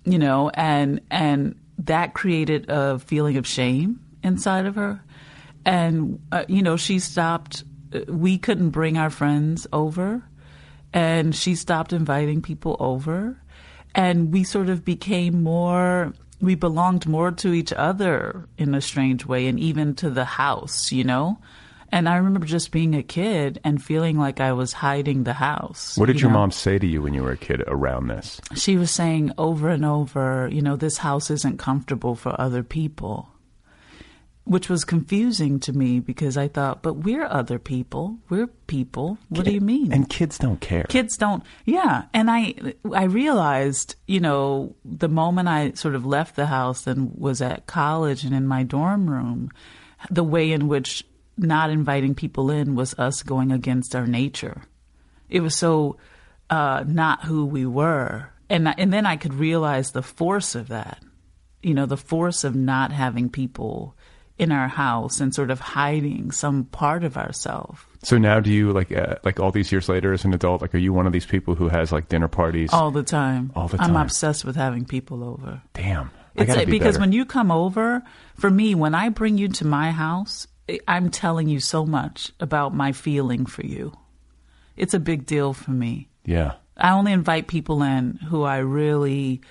you 0.03 0.17
know, 0.17 0.49
and, 0.53 1.01
and 1.12 1.60
that 1.80 2.13
created 2.13 2.65
a 2.69 2.99
feeling 2.99 3.38
of 3.38 3.45
shame 3.45 3.99
inside 4.23 4.65
of 4.65 4.75
her 4.75 5.01
and 5.63 6.19
uh, 6.32 6.43
you 6.47 6.63
know 6.63 6.75
she 6.75 6.97
stopped 6.97 7.63
uh, 7.93 7.99
we 8.08 8.38
couldn't 8.38 8.71
bring 8.71 8.97
our 8.97 9.12
friends 9.12 9.67
over 9.71 10.23
and 10.93 11.36
she 11.36 11.56
stopped 11.56 11.93
inviting 11.93 12.41
people 12.41 12.77
over, 12.80 13.39
and 13.93 14.32
we 14.32 14.43
sort 14.43 14.69
of 14.69 14.86
became 14.86 15.43
more. 15.43 16.13
We 16.39 16.56
belonged 16.56 17.08
more 17.08 17.32
to 17.32 17.53
each 17.53 17.73
other 17.73 18.47
in 18.58 18.73
a 18.75 18.82
strange 18.82 19.25
way, 19.25 19.47
and 19.47 19.60
even 19.60 19.95
to 19.95 20.10
the 20.10 20.25
house, 20.25 20.91
you 20.91 21.03
know. 21.03 21.39
And 21.91 22.10
I 22.10 22.17
remember 22.17 22.45
just 22.45 22.71
being 22.71 22.95
a 22.95 23.04
kid 23.04 23.60
and 23.63 23.82
feeling 23.82 24.17
like 24.17 24.39
I 24.41 24.54
was 24.54 24.73
hiding 24.73 25.23
the 25.23 25.34
house. 25.34 25.97
What 25.97 26.08
did 26.08 26.17
you 26.17 26.23
your 26.23 26.32
know? 26.32 26.39
mom 26.39 26.52
say 26.52 26.78
to 26.78 26.88
you 26.88 27.02
when 27.02 27.13
you 27.13 27.23
were 27.23 27.32
a 27.32 27.38
kid 27.38 27.63
around 27.67 28.08
this? 28.08 28.41
She 28.56 28.76
was 28.78 28.91
saying 28.91 29.32
over 29.38 29.69
and 29.69 29.86
over, 29.86 30.50
you 30.52 30.62
know, 30.62 30.76
this 30.76 30.97
house 30.97 31.32
isn't 31.32 31.60
comfortable 31.60 32.15
for 32.15 32.39
other 32.39 32.62
people, 32.62 33.30
which 34.43 34.69
was 34.69 34.84
confusing 34.84 35.60
to 35.62 35.73
me 35.73 36.00
because 36.02 36.38
I 36.38 36.50
thought, 36.50 36.82
but 36.82 36.95
we're 36.95 37.26
other 37.26 37.58
people. 37.58 38.17
We're 38.30 38.47
people. 38.47 39.17
What 39.30 39.45
do 39.45 39.54
you 39.54 39.62
mean? 39.62 39.93
And 39.93 40.10
kids 40.10 40.38
don't 40.38 40.60
care. 40.60 40.84
Kids 40.84 41.15
don't. 41.15 41.43
Yeah, 41.65 42.04
and 42.13 42.30
I 42.30 42.54
I 42.93 43.06
realized, 43.06 43.95
you 44.08 44.19
know, 44.19 44.76
the 44.84 45.10
moment 45.10 45.47
I 45.47 45.71
sort 45.73 45.95
of 45.95 46.06
left 46.06 46.36
the 46.36 46.47
house 46.47 46.86
and 46.86 47.13
was 47.17 47.41
at 47.41 47.65
college 47.65 48.23
and 48.26 48.36
in 48.36 48.45
my 48.45 48.63
dorm 48.63 49.10
room, 49.10 49.52
the 50.10 50.23
way 50.23 50.52
in 50.52 50.67
which 50.67 51.06
not 51.38 51.69
inviting 51.69 52.15
people 52.15 52.50
in 52.52 52.76
was 52.76 52.93
us 52.97 53.23
going 53.23 53.52
against 53.52 53.95
our 53.95 54.08
nature. 54.08 54.63
It 55.30 55.41
was 55.41 55.56
so 55.56 55.97
uh, 56.50 56.84
not 56.88 57.26
who 57.26 57.45
we 57.45 57.65
were, 57.65 58.30
and 58.50 58.67
and 58.80 58.91
then 58.93 59.06
I 59.06 59.17
could 59.17 59.34
realize 59.34 59.91
the 59.91 60.02
force 60.04 60.56
of 60.56 60.69
that. 60.69 61.02
You 61.62 61.73
know, 61.73 61.86
the 61.86 61.97
force 61.97 62.43
of 62.43 62.56
not 62.56 62.91
having 62.91 63.30
people 63.30 63.95
in 64.38 64.52
our 64.52 64.67
house 64.67 65.19
and 65.19 65.34
sort 65.34 65.50
of 65.50 65.60
hiding 65.60 66.32
some 66.32 66.65
part 66.65 67.04
of 67.04 67.17
ourselves. 67.17 67.82
So 68.04 68.17
now, 68.19 68.39
do 68.39 68.52
you 68.52 68.71
like 68.71 68.91
uh, 68.91 69.15
like 69.23 69.39
all 69.39 69.52
these 69.52 69.71
years 69.71 69.89
later 69.89 70.13
as 70.13 70.23
an 70.23 70.34
adult? 70.34 70.62
Like, 70.62 70.73
are 70.76 70.78
you 70.80 70.93
one 70.93 71.08
of 71.08 71.13
these 71.13 71.26
people 71.26 71.56
who 71.56 71.67
has 71.69 71.91
like 71.91 72.08
dinner 72.08 72.28
parties? 72.28 72.69
All 72.71 72.91
the 72.91 73.04
time. 73.04 73.52
All 73.56 73.67
the 73.67 73.78
time. 73.78 73.89
I'm 73.95 74.02
obsessed 74.02 74.45
with 74.45 74.56
having 74.56 74.86
people 74.86 75.23
over. 75.23 75.62
Damn, 75.73 76.12
It's 76.36 76.56
be 76.56 76.65
because 76.65 76.95
better. 76.95 77.00
when 77.00 77.12
you 77.12 77.26
come 77.26 77.52
over, 77.52 78.04
for 78.36 78.50
me, 78.50 78.76
when 78.76 78.93
I 78.93 79.10
bring 79.10 79.38
you 79.39 79.47
to 79.50 79.65
my 79.65 79.91
house, 79.91 80.47
I'm 80.88 81.10
telling 81.10 81.47
you 81.47 81.60
so 81.60 81.86
much 81.86 82.32
about 82.39 82.73
my 82.73 82.91
feeling 82.91 83.45
for 83.45 83.65
you. 83.65 83.93
It's 84.75 84.93
a 84.93 84.99
big 84.99 85.25
deal 85.25 85.53
for 85.53 85.71
me. 85.71 86.08
yeah, 86.25 86.53
I 86.75 86.91
only 86.91 87.12
invite 87.12 87.47
people 87.47 87.82
in 87.82 88.15
who 88.30 88.43
I 88.43 88.58
really 88.58 89.41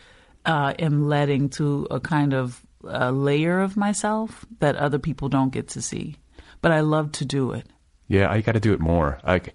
uh, 0.44 0.74
am 0.78 1.08
letting 1.08 1.48
to 1.50 1.88
a 1.90 1.98
kind 1.98 2.32
of 2.32 2.64
a 2.84 3.10
layer 3.10 3.60
of 3.60 3.76
myself 3.76 4.44
that 4.60 4.76
other 4.76 4.98
people 5.00 5.28
don't 5.28 5.52
get 5.52 5.68
to 5.68 5.82
see. 5.82 6.16
But 6.62 6.70
I 6.70 6.80
love 6.80 7.10
to 7.12 7.24
do 7.24 7.52
it. 7.52 7.66
yeah, 8.08 8.30
I 8.30 8.40
got 8.42 8.52
to 8.52 8.60
do 8.60 8.72
it 8.72 8.80
more. 8.80 9.18
Like, 9.26 9.54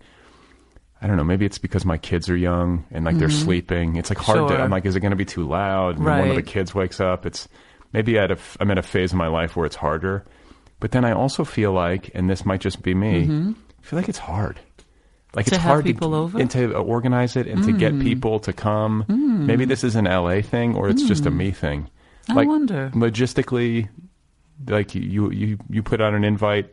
I 1.02 1.08
don't 1.08 1.16
know. 1.18 1.24
Maybe 1.24 1.46
it's 1.46 1.58
because 1.58 1.86
my 1.86 1.98
kids 1.98 2.30
are 2.30 2.36
young 2.36 2.86
and 2.92 3.06
like 3.06 3.18
they're 3.18 3.30
sleeping. 3.30 3.96
It's 3.96 4.10
like 4.10 4.20
hard 4.20 4.50
to. 4.50 4.58
I'm 4.62 4.70
like, 4.70 4.86
is 4.86 4.96
it 4.96 5.00
going 5.00 5.12
to 5.12 5.16
be 5.16 5.26
too 5.26 5.48
loud? 5.48 5.98
And 5.98 6.06
then 6.06 6.20
one 6.20 6.30
of 6.30 6.36
the 6.36 6.42
kids 6.44 6.76
wakes 6.76 7.00
up. 7.00 7.26
It's 7.26 7.48
maybe 7.94 8.18
at 8.20 8.32
a. 8.32 8.38
I'm 8.60 8.70
at 8.70 8.78
a 8.78 8.84
phase 8.84 9.12
in 9.14 9.18
my 9.18 9.28
life 9.28 9.56
where 9.56 9.66
it's 9.66 9.76
harder. 9.78 10.26
But 10.82 10.92
then 10.92 11.06
I 11.06 11.14
also 11.14 11.46
feel 11.46 11.72
like, 11.72 12.10
and 12.14 12.30
this 12.30 12.44
might 12.44 12.60
just 12.60 12.82
be 12.82 12.94
me, 12.94 13.24
I 13.24 13.86
feel 13.86 13.98
like 13.98 14.10
it's 14.10 14.18
hard. 14.18 14.60
Like 15.34 15.46
To 15.46 15.56
it's 15.56 15.64
hard 15.64 15.86
people 15.86 16.10
to 16.10 16.16
over? 16.18 16.40
and 16.40 16.52
to 16.52 16.76
uh, 16.76 16.82
organize 16.82 17.38
it 17.38 17.48
and 17.48 17.64
to 17.64 17.72
get 17.72 17.94
mm. 17.94 18.02
people 18.02 18.40
to 18.42 18.52
come. 18.52 19.06
Mm. 19.08 19.46
Maybe 19.46 19.64
this 19.64 19.84
is 19.86 19.96
an 19.96 20.06
LA 20.06 20.42
thing 20.42 20.76
or 20.76 20.90
it's 20.90 21.04
just 21.04 21.26
a 21.26 21.32
mm. 21.32 21.38
me 21.38 21.52
thing. 21.52 21.90
Like, 22.28 22.48
I 22.48 22.50
wonder. 22.50 22.92
logistically, 22.94 23.88
like 24.68 24.94
you 24.94 25.32
you 25.32 25.58
you 25.70 25.82
put 25.84 26.02
out 26.02 26.14
an 26.14 26.24
invite, 26.24 26.70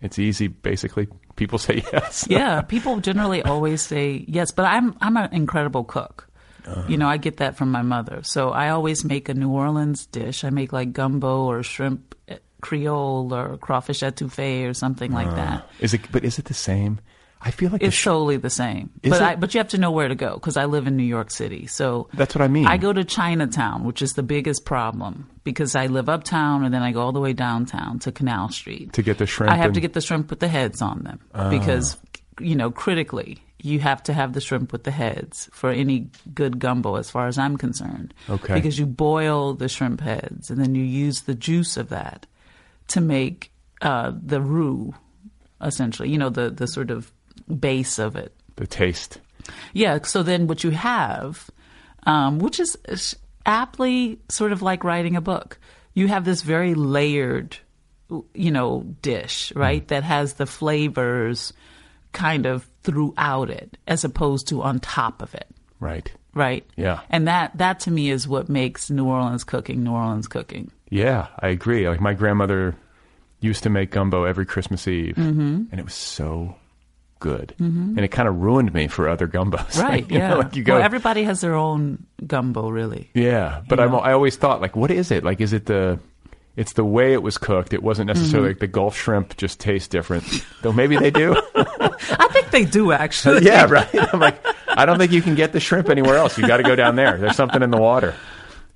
it's 0.00 0.18
easy. 0.18 0.48
Basically, 0.48 1.06
people 1.36 1.58
say 1.58 1.84
yes. 1.92 2.26
yeah, 2.28 2.62
people 2.62 3.00
generally 3.00 3.42
always 3.42 3.82
say 3.82 4.24
yes, 4.26 4.50
but 4.50 4.64
I'm 4.64 4.96
I'm 5.00 5.16
an 5.16 5.32
incredible 5.32 5.84
cook. 5.84 6.28
Uh-huh. 6.66 6.84
You 6.88 6.96
know, 6.96 7.08
I 7.08 7.16
get 7.18 7.38
that 7.38 7.56
from 7.56 7.70
my 7.70 7.82
mother. 7.82 8.22
So 8.22 8.50
I 8.50 8.70
always 8.70 9.04
make 9.04 9.28
a 9.28 9.34
New 9.34 9.50
Orleans 9.50 10.06
dish. 10.06 10.44
I 10.44 10.50
make 10.50 10.72
like 10.72 10.92
gumbo 10.92 11.44
or 11.44 11.62
shrimp 11.62 12.14
creole 12.62 13.34
or 13.34 13.58
crawfish 13.58 14.00
etouffee 14.00 14.66
or 14.66 14.72
something 14.72 15.12
like 15.12 15.28
that. 15.36 15.60
Uh, 15.60 15.66
is 15.80 15.92
it? 15.92 16.00
But 16.10 16.24
is 16.24 16.38
it 16.38 16.46
the 16.46 16.54
same? 16.54 17.00
I 17.44 17.50
feel 17.50 17.70
like 17.70 17.80
the 17.80 17.88
It's 17.88 17.96
sh- 17.96 18.04
solely 18.04 18.36
the 18.36 18.50
same. 18.50 18.90
Is 19.02 19.10
but? 19.10 19.20
I, 19.20 19.34
but 19.34 19.52
you 19.52 19.58
have 19.58 19.68
to 19.68 19.78
know 19.78 19.90
where 19.90 20.06
to 20.08 20.14
go 20.14 20.34
because 20.34 20.56
I 20.56 20.66
live 20.66 20.86
in 20.86 20.96
New 20.96 21.02
York 21.02 21.30
City. 21.30 21.66
So 21.66 22.08
That's 22.14 22.34
what 22.34 22.42
I 22.42 22.48
mean. 22.48 22.66
I 22.66 22.76
go 22.76 22.92
to 22.92 23.04
Chinatown, 23.04 23.84
which 23.84 24.00
is 24.00 24.12
the 24.12 24.22
biggest 24.22 24.64
problem 24.64 25.28
because 25.42 25.74
I 25.74 25.86
live 25.88 26.08
uptown 26.08 26.64
and 26.64 26.72
then 26.72 26.82
I 26.82 26.92
go 26.92 27.00
all 27.00 27.12
the 27.12 27.20
way 27.20 27.32
downtown 27.32 27.98
to 28.00 28.12
Canal 28.12 28.48
Street 28.50 28.92
to 28.92 29.02
get 29.02 29.18
the 29.18 29.26
shrimp. 29.26 29.52
I 29.52 29.56
have 29.56 29.66
and- 29.66 29.74
to 29.74 29.80
get 29.80 29.92
the 29.92 30.00
shrimp 30.00 30.30
with 30.30 30.38
the 30.38 30.48
heads 30.48 30.80
on 30.80 31.02
them 31.02 31.18
ah. 31.34 31.50
because, 31.50 31.96
you 32.38 32.54
know, 32.54 32.70
critically, 32.70 33.38
you 33.60 33.80
have 33.80 34.02
to 34.04 34.12
have 34.12 34.34
the 34.34 34.40
shrimp 34.40 34.70
with 34.70 34.84
the 34.84 34.90
heads 34.92 35.48
for 35.52 35.70
any 35.70 36.10
good 36.34 36.58
gumbo, 36.60 36.96
as 36.96 37.10
far 37.10 37.26
as 37.26 37.38
I'm 37.38 37.56
concerned. 37.56 38.14
Okay. 38.28 38.54
Because 38.54 38.78
you 38.78 38.86
boil 38.86 39.54
the 39.54 39.68
shrimp 39.68 40.00
heads 40.00 40.50
and 40.50 40.60
then 40.60 40.76
you 40.76 40.84
use 40.84 41.22
the 41.22 41.34
juice 41.34 41.76
of 41.76 41.88
that 41.88 42.26
to 42.88 43.00
make 43.00 43.52
uh, 43.80 44.12
the 44.20 44.40
roux, 44.40 44.94
essentially. 45.60 46.10
You 46.10 46.18
know, 46.18 46.30
the 46.30 46.50
the 46.50 46.66
sort 46.66 46.90
of 46.90 47.12
base 47.58 47.98
of 47.98 48.16
it. 48.16 48.34
the 48.56 48.66
taste. 48.66 49.18
Yeah. 49.72 49.98
So 50.02 50.22
then 50.22 50.46
what 50.46 50.62
you 50.64 50.70
have, 50.70 51.50
um, 52.04 52.38
which 52.38 52.60
is 52.60 52.76
is 52.88 53.16
aptly 53.44 54.18
sort 54.30 54.52
of 54.52 54.62
like 54.62 54.84
writing 54.84 55.16
a 55.16 55.20
book, 55.20 55.58
you 55.94 56.08
have 56.08 56.24
this 56.24 56.42
very 56.42 56.74
layered, 56.74 57.56
you 58.34 58.50
know, 58.50 58.82
dish, 59.02 59.52
right? 59.56 59.86
That 59.88 60.04
has 60.04 60.34
the 60.34 60.46
flavors 60.46 61.52
kind 62.12 62.46
of 62.46 62.68
throughout 62.82 63.50
it 63.50 63.78
as 63.88 64.04
opposed 64.04 64.48
to 64.48 64.62
on 64.62 64.78
top 64.80 65.22
of 65.22 65.34
it. 65.34 65.48
Right. 65.80 66.12
Right. 66.34 66.64
Yeah. 66.76 67.00
And 67.10 67.26
that, 67.26 67.56
that 67.58 67.80
to 67.80 67.90
me 67.90 68.10
is 68.10 68.28
what 68.28 68.48
makes 68.48 68.90
New 68.90 69.06
Orleans 69.06 69.44
cooking 69.44 69.82
New 69.82 69.92
Orleans 69.92 70.28
cooking. 70.28 70.70
Yeah, 70.92 71.28
I 71.38 71.48
agree. 71.48 71.88
Like 71.88 72.00
my 72.00 72.12
grandmother 72.14 72.76
used 73.40 73.62
to 73.64 73.70
make 73.70 73.90
gumbo 73.90 74.24
every 74.24 74.44
Christmas 74.46 74.86
Eve, 74.86 75.16
and 75.16 75.72
it 75.72 75.84
was 75.84 75.94
so 75.94 76.54
good. 77.18 77.54
And 77.58 77.98
it 78.00 78.08
kind 78.08 78.28
of 78.28 78.36
ruined 78.40 78.72
me 78.74 78.88
for 78.88 79.08
other 79.08 79.26
gumbos. 79.26 79.78
Right. 79.82 80.08
Know, 80.10 80.16
yeah. 80.18 80.34
like 80.34 80.54
you 80.54 80.62
go, 80.64 80.74
well, 80.74 80.82
everybody 80.82 81.24
has 81.24 81.40
their 81.40 81.54
own 81.54 82.04
gumbo, 82.26 82.68
really. 82.68 83.10
Yeah, 83.14 83.62
but 83.68 83.80
I'm. 83.80 83.94
I 83.94 84.12
always 84.12 84.36
thought 84.36 84.60
like, 84.60 84.76
what 84.76 84.90
is 84.90 85.10
it? 85.10 85.24
Like, 85.24 85.40
is 85.40 85.52
it 85.52 85.66
the? 85.66 85.98
It's 86.54 86.74
the 86.74 86.84
way 86.84 87.14
it 87.14 87.22
was 87.22 87.38
cooked. 87.38 87.72
It 87.72 87.82
wasn't 87.82 88.08
necessarily 88.08 88.50
Mm-hmm. 88.50 88.56
like 88.56 88.58
the 88.60 88.66
Gulf 88.66 88.94
shrimp 88.94 89.38
just 89.38 89.58
tastes 89.58 89.88
different. 89.88 90.24
Though 90.60 90.72
maybe 90.72 90.98
they 90.98 91.10
do. 91.10 91.34
I 91.54 92.28
think 92.30 92.50
they 92.50 92.66
do 92.66 92.92
actually. 93.04 93.46
yeah, 93.46 93.64
right. 93.64 93.88
I'm 94.12 94.20
like, 94.20 94.38
I 94.68 94.84
don't 94.84 94.98
think 94.98 95.12
you 95.12 95.22
can 95.22 95.34
get 95.34 95.52
the 95.52 95.60
shrimp 95.60 95.88
anywhere 95.88 96.16
else. 96.18 96.36
You 96.36 96.46
got 96.46 96.58
to 96.58 96.62
go 96.62 96.76
down 96.76 96.96
there. 96.96 97.16
There's 97.16 97.36
something 97.36 97.62
in 97.62 97.70
the 97.70 97.78
water. 97.80 98.14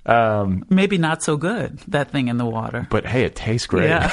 Um, 0.07 0.65
Maybe 0.69 0.97
not 0.97 1.21
so 1.21 1.35
good, 1.37 1.79
that 1.89 2.11
thing 2.11 2.29
in 2.29 2.37
the 2.37 2.45
water. 2.45 2.87
but 2.89 3.05
hey, 3.05 3.23
it 3.23 3.35
tastes 3.35 3.67
great. 3.67 3.89
Yeah. 3.89 4.07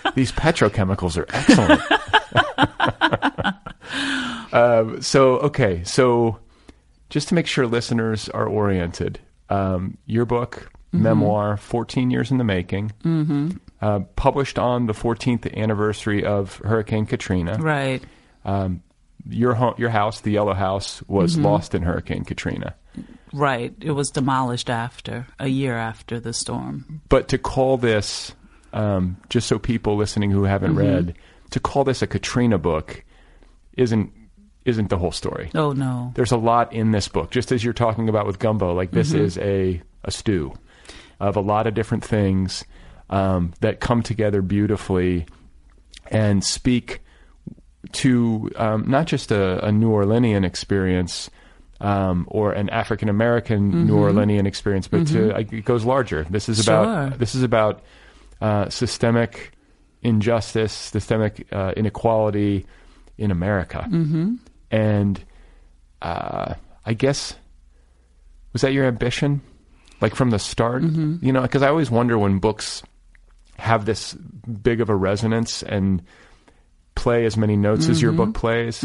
These 0.14 0.32
petrochemicals 0.32 1.18
are 1.18 1.26
excellent. 1.28 1.82
um, 4.52 5.00
so 5.02 5.38
okay, 5.40 5.82
so 5.84 6.38
just 7.10 7.28
to 7.28 7.34
make 7.34 7.46
sure 7.46 7.66
listeners 7.66 8.28
are 8.30 8.46
oriented, 8.46 9.20
um, 9.48 9.98
your 10.06 10.24
book, 10.24 10.70
Mm-hmm. 10.88 11.02
memoir, 11.02 11.58
14 11.58 12.10
years 12.10 12.30
in 12.30 12.38
the 12.38 12.44
making, 12.44 12.92
mm-hmm. 13.04 13.50
uh, 13.82 13.98
published 14.16 14.58
on 14.58 14.86
the 14.86 14.94
14th 14.94 15.54
anniversary 15.54 16.24
of 16.24 16.56
Hurricane 16.64 17.04
Katrina. 17.04 17.58
Right. 17.60 18.02
Um, 18.46 18.82
your 19.28 19.52
home, 19.52 19.74
your 19.76 19.90
house, 19.90 20.22
the 20.22 20.30
Yellow 20.30 20.54
House, 20.54 21.02
was 21.06 21.34
Mm-hmm. 21.34 21.44
lost 21.44 21.74
in 21.74 21.82
Hurricane 21.82 22.24
Katrina. 22.24 22.74
Right. 23.32 23.74
It 23.80 23.92
was 23.92 24.10
demolished 24.10 24.70
after, 24.70 25.26
a 25.38 25.48
year 25.48 25.76
after 25.76 26.20
the 26.20 26.32
storm. 26.32 27.00
But 27.08 27.28
to 27.28 27.38
call 27.38 27.76
this, 27.76 28.32
um, 28.72 29.16
just 29.28 29.46
so 29.48 29.58
people 29.58 29.96
listening 29.96 30.30
who 30.30 30.44
haven't 30.44 30.74
Mm-hmm. 30.74 30.94
read, 30.94 31.14
to 31.50 31.60
call 31.60 31.84
this 31.84 32.02
a 32.02 32.06
Katrina 32.06 32.58
book, 32.58 33.04
isn't 33.76 34.12
isn't 34.64 34.90
the 34.90 34.98
whole 34.98 35.12
story. 35.12 35.50
Oh, 35.54 35.72
no. 35.72 36.12
There's 36.14 36.32
a 36.32 36.36
lot 36.36 36.74
in 36.74 36.90
this 36.90 37.08
book, 37.08 37.30
just 37.30 37.52
as 37.52 37.64
you're 37.64 37.72
talking 37.72 38.08
about 38.10 38.26
with 38.26 38.38
Gumbo. 38.38 38.74
Like 38.74 38.90
this 38.90 39.12
is 39.14 39.38
a 39.38 39.80
a 40.04 40.10
stew 40.10 40.52
of 41.20 41.36
a 41.36 41.40
lot 41.40 41.66
of 41.66 41.74
different 41.74 42.04
things 42.04 42.64
um, 43.10 43.54
that 43.60 43.80
come 43.80 44.02
together 44.02 44.42
beautifully 44.42 45.26
and 46.10 46.44
speak 46.44 47.00
to 47.92 48.50
um, 48.56 48.84
not 48.88 49.06
just 49.06 49.30
a, 49.30 49.64
a 49.64 49.72
New 49.72 49.90
Orleanian 49.90 50.44
experience 50.44 51.30
um, 51.80 52.26
or 52.28 52.52
an 52.52 52.68
African 52.70 53.08
American 53.08 53.86
New 53.86 53.96
Orleanian 53.96 54.46
experience, 54.46 54.88
but 54.88 55.06
to, 55.08 55.32
like, 55.32 55.52
it 55.52 55.64
goes 55.64 55.84
larger. 55.84 56.24
This 56.28 56.48
is 56.48 56.60
about 56.60 57.10
Sure. 57.10 57.18
this 57.18 57.34
is 57.34 57.42
about 57.42 57.82
uh, 58.40 58.68
systemic 58.68 59.52
injustice, 60.02 60.72
systemic 60.72 61.46
uh, 61.52 61.72
inequality 61.76 62.66
in 63.16 63.30
America, 63.30 63.86
mm-hmm. 63.88 64.34
and 64.70 65.24
uh, 66.02 66.54
I 66.84 66.94
guess 66.94 67.34
was 68.52 68.62
that 68.62 68.72
your 68.72 68.86
ambition, 68.86 69.40
like 70.00 70.14
from 70.14 70.30
the 70.30 70.38
start? 70.38 70.82
You 70.82 71.32
know, 71.32 71.42
because 71.42 71.62
I 71.62 71.68
always 71.68 71.90
wonder 71.90 72.18
when 72.18 72.38
books 72.38 72.82
have 73.58 73.84
this 73.84 74.14
big 74.14 74.80
of 74.80 74.88
a 74.88 74.94
resonance 74.94 75.62
and 75.64 76.02
play 76.98 77.24
as 77.24 77.36
many 77.36 77.56
notes 77.56 77.88
as 77.88 78.02
your 78.02 78.12
Mm-hmm. 78.12 78.32
book 78.32 78.34
plays. 78.34 78.82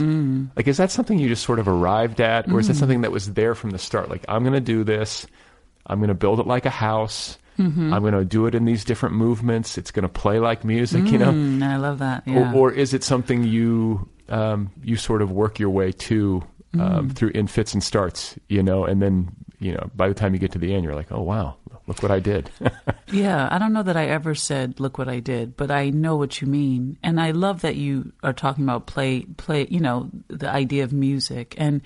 Like, 0.56 0.68
is 0.68 0.78
that 0.78 0.92
something 0.92 1.18
you 1.20 1.28
just 1.28 1.44
sort 1.44 1.60
of 1.60 1.68
arrived 1.68 2.22
at, 2.22 2.48
or 2.52 2.60
is 2.60 2.66
Mm. 2.66 2.70
that 2.70 2.76
something 2.76 3.02
that 3.02 3.12
was 3.12 3.34
there 3.34 3.56
from 3.56 3.72
the 3.72 3.80
start? 3.80 4.10
Like, 4.10 4.24
I'm 4.30 4.44
going 4.44 4.54
to 4.54 4.60
do 4.76 4.84
this. 4.84 5.26
I'm 5.88 6.00
going 6.00 6.10
to 6.10 6.14
build 6.26 6.40
it 6.40 6.48
like 6.48 6.66
a 6.66 6.70
house. 6.70 7.38
Mm-hmm. 7.60 7.94
I'm 7.94 8.02
going 8.02 8.14
to 8.14 8.26
do 8.26 8.46
it 8.48 8.56
in 8.56 8.66
these 8.66 8.84
different 8.86 9.16
movements. 9.16 9.78
It's 9.78 9.92
going 9.92 10.04
to 10.04 10.10
play 10.22 10.40
like 10.40 10.64
music, 10.64 11.06
you 11.12 11.18
know. 11.20 11.32
Mm, 11.32 11.62
I 11.64 11.78
love 11.78 12.00
that. 12.00 12.24
Yeah. 12.26 12.52
Or, 12.54 12.70
or 12.70 12.72
is 12.72 12.94
it 12.94 13.04
something 13.04 13.44
you 13.44 14.08
um, 14.30 14.72
you 14.84 14.96
sort 14.96 15.22
of 15.22 15.32
work 15.32 15.60
your 15.60 15.70
way 15.70 15.92
to 15.92 16.42
um, 16.74 17.10
Mm. 17.10 17.16
through 17.16 17.30
in 17.36 17.46
fits 17.48 17.74
and 17.74 17.84
starts, 17.84 18.38
you 18.50 18.64
know, 18.64 18.86
and 18.86 19.02
then 19.02 19.30
you 19.60 19.72
know 19.74 19.90
by 19.96 20.08
the 20.08 20.14
time 20.16 20.34
you 20.34 20.40
get 20.40 20.52
to 20.54 20.58
the 20.60 20.74
end, 20.74 20.84
you're 20.84 20.96
like, 20.96 21.12
oh 21.12 21.22
wow, 21.22 21.56
look 21.88 22.02
what 22.02 22.12
I 22.12 22.20
did. 22.20 22.50
Yeah, 23.14 23.48
I 23.52 23.60
don't 23.60 23.74
know 23.74 23.84
that 23.84 23.96
I 23.96 24.08
ever 24.08 24.34
said, 24.34 24.80
"Look 24.80 24.98
what 24.98 25.08
I 25.08 25.20
did," 25.20 25.56
but 25.56 25.70
I 25.70 25.92
know 25.92 26.16
what 26.16 26.42
you 26.42 26.48
mean, 26.48 26.98
and 27.04 27.22
I 27.22 27.30
love 27.30 27.62
that 27.62 27.76
you 27.76 28.12
are 28.24 28.34
talking 28.34 28.64
about 28.64 28.88
play, 28.88 29.22
play. 29.38 29.68
You 29.70 29.82
know, 29.82 30.10
the 30.30 30.50
idea 30.50 30.84
of 30.84 30.92
music, 30.92 31.54
and 31.60 31.82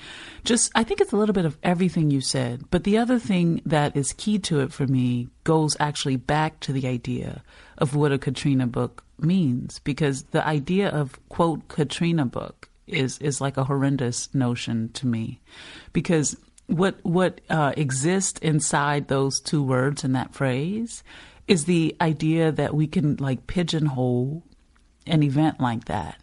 just 0.46 0.72
I 0.74 0.86
think 0.86 1.02
it's 1.02 1.12
a 1.12 1.18
little 1.18 1.34
bit 1.34 1.44
of 1.44 1.58
everything 1.64 2.12
you 2.12 2.22
said. 2.22 2.64
But 2.72 2.86
the 2.86 2.98
other 2.98 3.20
thing 3.20 3.62
that 3.66 3.98
is 3.98 4.14
key 4.14 4.40
to 4.40 4.62
it 4.62 4.72
for 4.72 4.88
me 4.88 5.28
goes 5.44 5.76
actually 5.82 6.16
back 6.16 6.62
to 6.62 6.72
the 6.72 6.88
idea 6.88 7.44
of 7.78 7.94
what 7.94 8.14
a 8.14 8.18
Katrina 8.18 8.68
book 8.68 9.04
means, 9.20 9.80
because 9.80 10.24
the 10.32 10.48
idea 10.48 10.88
of 10.88 11.20
quote 11.28 11.68
Katrina 11.68 12.26
book 12.26 12.70
is 12.88 13.18
is 13.18 13.42
like 13.42 13.58
a 13.58 13.66
horrendous 13.66 14.34
notion 14.34 14.92
to 14.94 15.08
me, 15.08 15.42
because 15.92 16.38
what 16.68 17.00
what 17.04 17.42
uh, 17.50 17.74
exists 17.76 18.40
inside 18.42 19.08
those 19.08 19.40
two 19.40 19.64
words 19.64 20.04
in 20.04 20.12
that 20.14 20.34
phrase 20.34 21.04
is 21.48 21.66
the 21.66 21.96
idea 22.02 22.52
that 22.52 22.76
we 22.76 22.88
can 22.88 23.16
like 23.18 23.48
pigeonhole 23.48 24.44
an 25.06 25.24
event 25.24 25.60
like 25.60 25.86
that, 25.86 26.20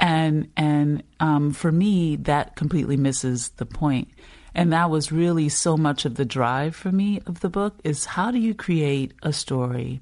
and 0.00 0.50
and 0.56 1.02
um, 1.20 1.52
for 1.52 1.70
me 1.70 2.16
that 2.16 2.56
completely 2.56 2.96
misses 2.96 3.50
the 3.50 3.66
point. 3.66 4.08
And 4.56 4.72
that 4.72 4.88
was 4.88 5.10
really 5.10 5.48
so 5.48 5.76
much 5.76 6.04
of 6.04 6.14
the 6.14 6.24
drive 6.24 6.76
for 6.76 6.92
me 6.92 7.20
of 7.26 7.40
the 7.40 7.48
book 7.48 7.74
is 7.82 8.04
how 8.04 8.30
do 8.30 8.38
you 8.38 8.54
create 8.54 9.12
a 9.20 9.32
story 9.32 10.00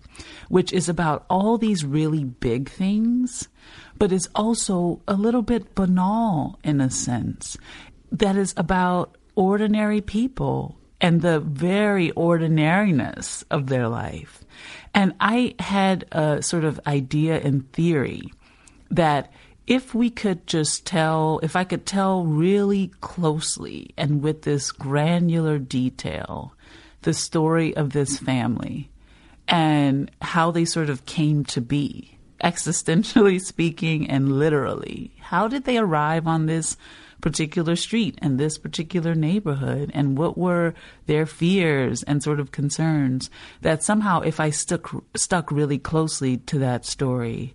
which 0.51 0.75
is 0.75 0.91
about 0.91 1.25
all 1.31 1.57
these 1.57 1.87
really 1.87 2.25
big 2.25 2.69
things, 2.69 3.49
but 3.97 4.13
is 4.13 4.29
also 4.35 5.01
a 5.09 5.15
little 5.15 5.41
bit 5.41 5.75
banal 5.75 6.59
in 6.63 6.83
a 6.83 6.91
sense, 6.91 7.57
that 8.11 8.37
is 8.37 8.53
about 8.59 9.17
ordinary 9.35 10.01
people 10.01 10.77
and 11.01 11.21
the 11.21 11.41
very 11.41 12.11
ordinariness 12.13 13.45
of 13.51 13.67
their 13.67 13.89
life. 13.89 14.45
And 14.95 15.15
I 15.21 15.55
had 15.59 16.05
a 16.13 16.43
sort 16.43 16.65
of 16.65 16.81
idea 16.87 17.41
in 17.41 17.63
theory 17.63 18.33
that 18.91 19.33
if 19.67 19.95
we 19.95 20.11
could 20.11 20.47
just 20.47 20.85
tell, 20.85 21.41
if 21.43 21.57
I 21.57 21.65
could 21.65 21.87
tell 21.87 22.25
really 22.25 22.93
closely 23.01 23.95
and 23.97 24.23
with 24.23 24.43
this 24.43 24.71
granular 24.71 25.59
detail 25.59 26.55
the 27.03 27.15
story 27.15 27.75
of 27.77 27.93
this 27.93 28.19
family 28.19 28.91
and 29.49 30.11
how 30.21 30.51
they 30.51 30.65
sort 30.65 30.89
of 30.89 31.07
came 31.07 31.45
to 31.47 31.61
be, 31.61 32.17
existentially 32.45 33.41
speaking 33.45 34.09
and 34.09 34.39
literally, 34.39 35.13
how 35.21 35.49
did 35.49 35.65
they 35.65 35.79
arrive 35.79 36.27
on 36.27 36.47
this 36.47 36.77
particular 37.23 37.75
street 37.75 38.19
and 38.21 38.39
this 38.39 38.59
particular 38.59 39.15
neighborhood 39.15 39.91
and 39.95 40.19
what 40.19 40.37
were 40.37 40.75
their 41.07 41.25
fears 41.25 42.03
and 42.03 42.23
sort 42.23 42.39
of 42.39 42.53
concerns 42.53 43.31
that 43.63 43.83
somehow 43.83 44.21
if 44.21 44.39
I 44.39 44.51
stuck 44.51 44.93
stuck 45.17 45.51
really 45.51 45.79
closely 45.79 46.37
to 46.37 46.59
that 46.59 46.85
story 46.85 47.55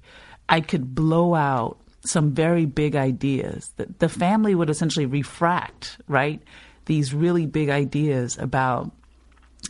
I 0.49 0.62
could 0.62 0.95
blow 0.95 1.36
out 1.36 1.77
some 2.06 2.34
very 2.34 2.65
big 2.65 2.95
ideas. 2.95 3.71
That 3.77 3.99
the 3.99 4.10
family 4.10 4.56
would 4.56 4.69
essentially 4.69 5.06
refract 5.06 5.99
right 6.08 6.41
these 6.86 7.13
really 7.13 7.45
big 7.45 7.69
ideas 7.69 8.38
about 8.38 8.91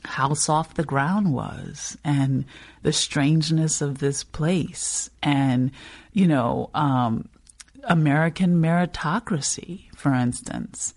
how 0.04 0.34
soft 0.34 0.76
the 0.76 0.84
ground 0.84 1.34
was 1.34 1.98
and 2.04 2.46
the 2.84 2.94
strangeness 2.94 3.82
of 3.82 3.98
this 3.98 4.24
place. 4.24 5.10
And 5.24 5.72
you 6.14 6.28
know 6.28 6.70
um, 6.74 7.28
American 7.88 8.62
meritocracy, 8.62 9.86
for 9.96 10.14
instance, 10.14 10.94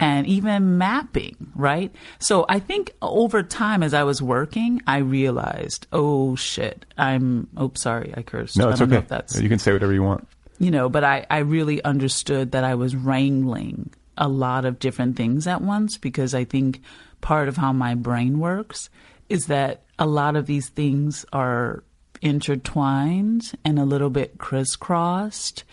and 0.00 0.26
even 0.26 0.76
mapping, 0.78 1.36
right? 1.54 1.94
So 2.18 2.44
I 2.48 2.58
think 2.58 2.92
over 3.00 3.42
time, 3.42 3.82
as 3.82 3.94
I 3.94 4.02
was 4.02 4.20
working, 4.20 4.82
I 4.86 4.98
realized, 4.98 5.86
oh 5.92 6.36
shit, 6.36 6.84
I'm, 6.98 7.48
oh, 7.56 7.72
sorry, 7.74 8.12
I 8.16 8.22
cursed. 8.22 8.56
no, 8.56 8.68
I 8.68 8.72
it's 8.72 8.80
okay. 8.80 8.96
if 8.96 9.08
that's, 9.08 9.40
You 9.40 9.48
can 9.48 9.58
say 9.58 9.72
whatever 9.72 9.92
you 9.92 10.02
want. 10.02 10.26
you 10.58 10.70
know, 10.70 10.88
but 10.88 11.04
I, 11.04 11.26
I 11.30 11.38
really 11.38 11.82
understood 11.84 12.52
that 12.52 12.64
I 12.64 12.74
was 12.74 12.94
wrangling 12.94 13.92
a 14.16 14.28
lot 14.28 14.64
of 14.64 14.78
different 14.78 15.16
things 15.16 15.46
at 15.46 15.60
once 15.62 15.96
because 15.98 16.34
I 16.34 16.44
think 16.44 16.80
part 17.20 17.48
of 17.48 17.56
how 17.56 17.72
my 17.72 17.94
brain 17.94 18.38
works 18.38 18.90
is 19.28 19.46
that 19.46 19.82
a 19.98 20.06
lot 20.06 20.36
of 20.36 20.46
these 20.46 20.68
things 20.68 21.24
are 21.32 21.82
intertwined 22.20 23.52
and 23.64 23.78
a 23.78 23.84
little 23.84 24.10
bit 24.10 24.38
crisscrossed. 24.38 25.64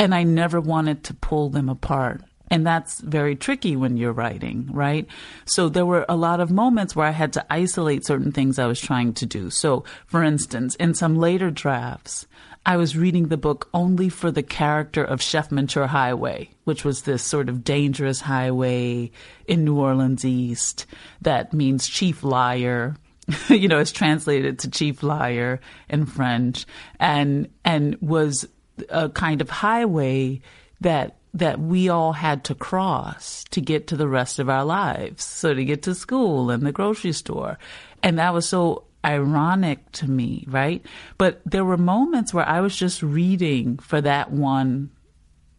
And 0.00 0.14
I 0.14 0.22
never 0.22 0.62
wanted 0.62 1.04
to 1.04 1.14
pull 1.14 1.50
them 1.50 1.68
apart. 1.68 2.22
And 2.50 2.66
that's 2.66 3.00
very 3.02 3.36
tricky 3.36 3.76
when 3.76 3.98
you're 3.98 4.14
writing, 4.14 4.70
right? 4.72 5.06
So 5.44 5.68
there 5.68 5.84
were 5.84 6.06
a 6.08 6.16
lot 6.16 6.40
of 6.40 6.50
moments 6.50 6.96
where 6.96 7.06
I 7.06 7.10
had 7.10 7.34
to 7.34 7.46
isolate 7.52 8.06
certain 8.06 8.32
things 8.32 8.58
I 8.58 8.66
was 8.66 8.80
trying 8.80 9.12
to 9.14 9.26
do. 9.26 9.50
So, 9.50 9.84
for 10.06 10.24
instance, 10.24 10.74
in 10.76 10.94
some 10.94 11.16
later 11.16 11.50
drafts, 11.50 12.26
I 12.64 12.78
was 12.78 12.96
reading 12.96 13.28
the 13.28 13.36
book 13.36 13.68
only 13.74 14.08
for 14.08 14.30
the 14.30 14.42
character 14.42 15.04
of 15.04 15.20
Chef 15.20 15.50
Menteur 15.50 15.86
Highway, 15.86 16.48
which 16.64 16.82
was 16.82 17.02
this 17.02 17.22
sort 17.22 17.50
of 17.50 17.62
dangerous 17.62 18.22
highway 18.22 19.10
in 19.46 19.64
New 19.64 19.78
Orleans 19.78 20.24
East 20.24 20.86
that 21.20 21.52
means 21.52 21.86
chief 21.86 22.24
liar. 22.24 22.96
you 23.50 23.68
know, 23.68 23.78
it's 23.78 23.92
translated 23.92 24.58
to 24.60 24.70
chief 24.70 25.02
liar 25.02 25.60
in 25.90 26.06
French 26.06 26.64
and 26.98 27.50
and 27.64 27.96
was 28.00 28.48
a 28.88 29.08
kind 29.08 29.40
of 29.40 29.50
highway 29.50 30.40
that 30.80 31.16
that 31.34 31.60
we 31.60 31.88
all 31.88 32.12
had 32.12 32.44
to 32.44 32.54
cross 32.54 33.44
to 33.50 33.60
get 33.60 33.86
to 33.88 33.96
the 33.96 34.08
rest 34.08 34.38
of 34.38 34.48
our 34.48 34.64
lives. 34.64 35.24
So 35.24 35.54
to 35.54 35.64
get 35.64 35.82
to 35.84 35.94
school 35.94 36.50
and 36.50 36.66
the 36.66 36.72
grocery 36.72 37.12
store. 37.12 37.58
And 38.02 38.18
that 38.18 38.34
was 38.34 38.48
so 38.48 38.84
ironic 39.04 39.92
to 39.92 40.10
me, 40.10 40.44
right? 40.48 40.84
But 41.18 41.40
there 41.44 41.64
were 41.64 41.76
moments 41.76 42.34
where 42.34 42.48
I 42.48 42.60
was 42.60 42.74
just 42.74 43.02
reading 43.02 43.78
for 43.78 44.00
that 44.00 44.32
one 44.32 44.90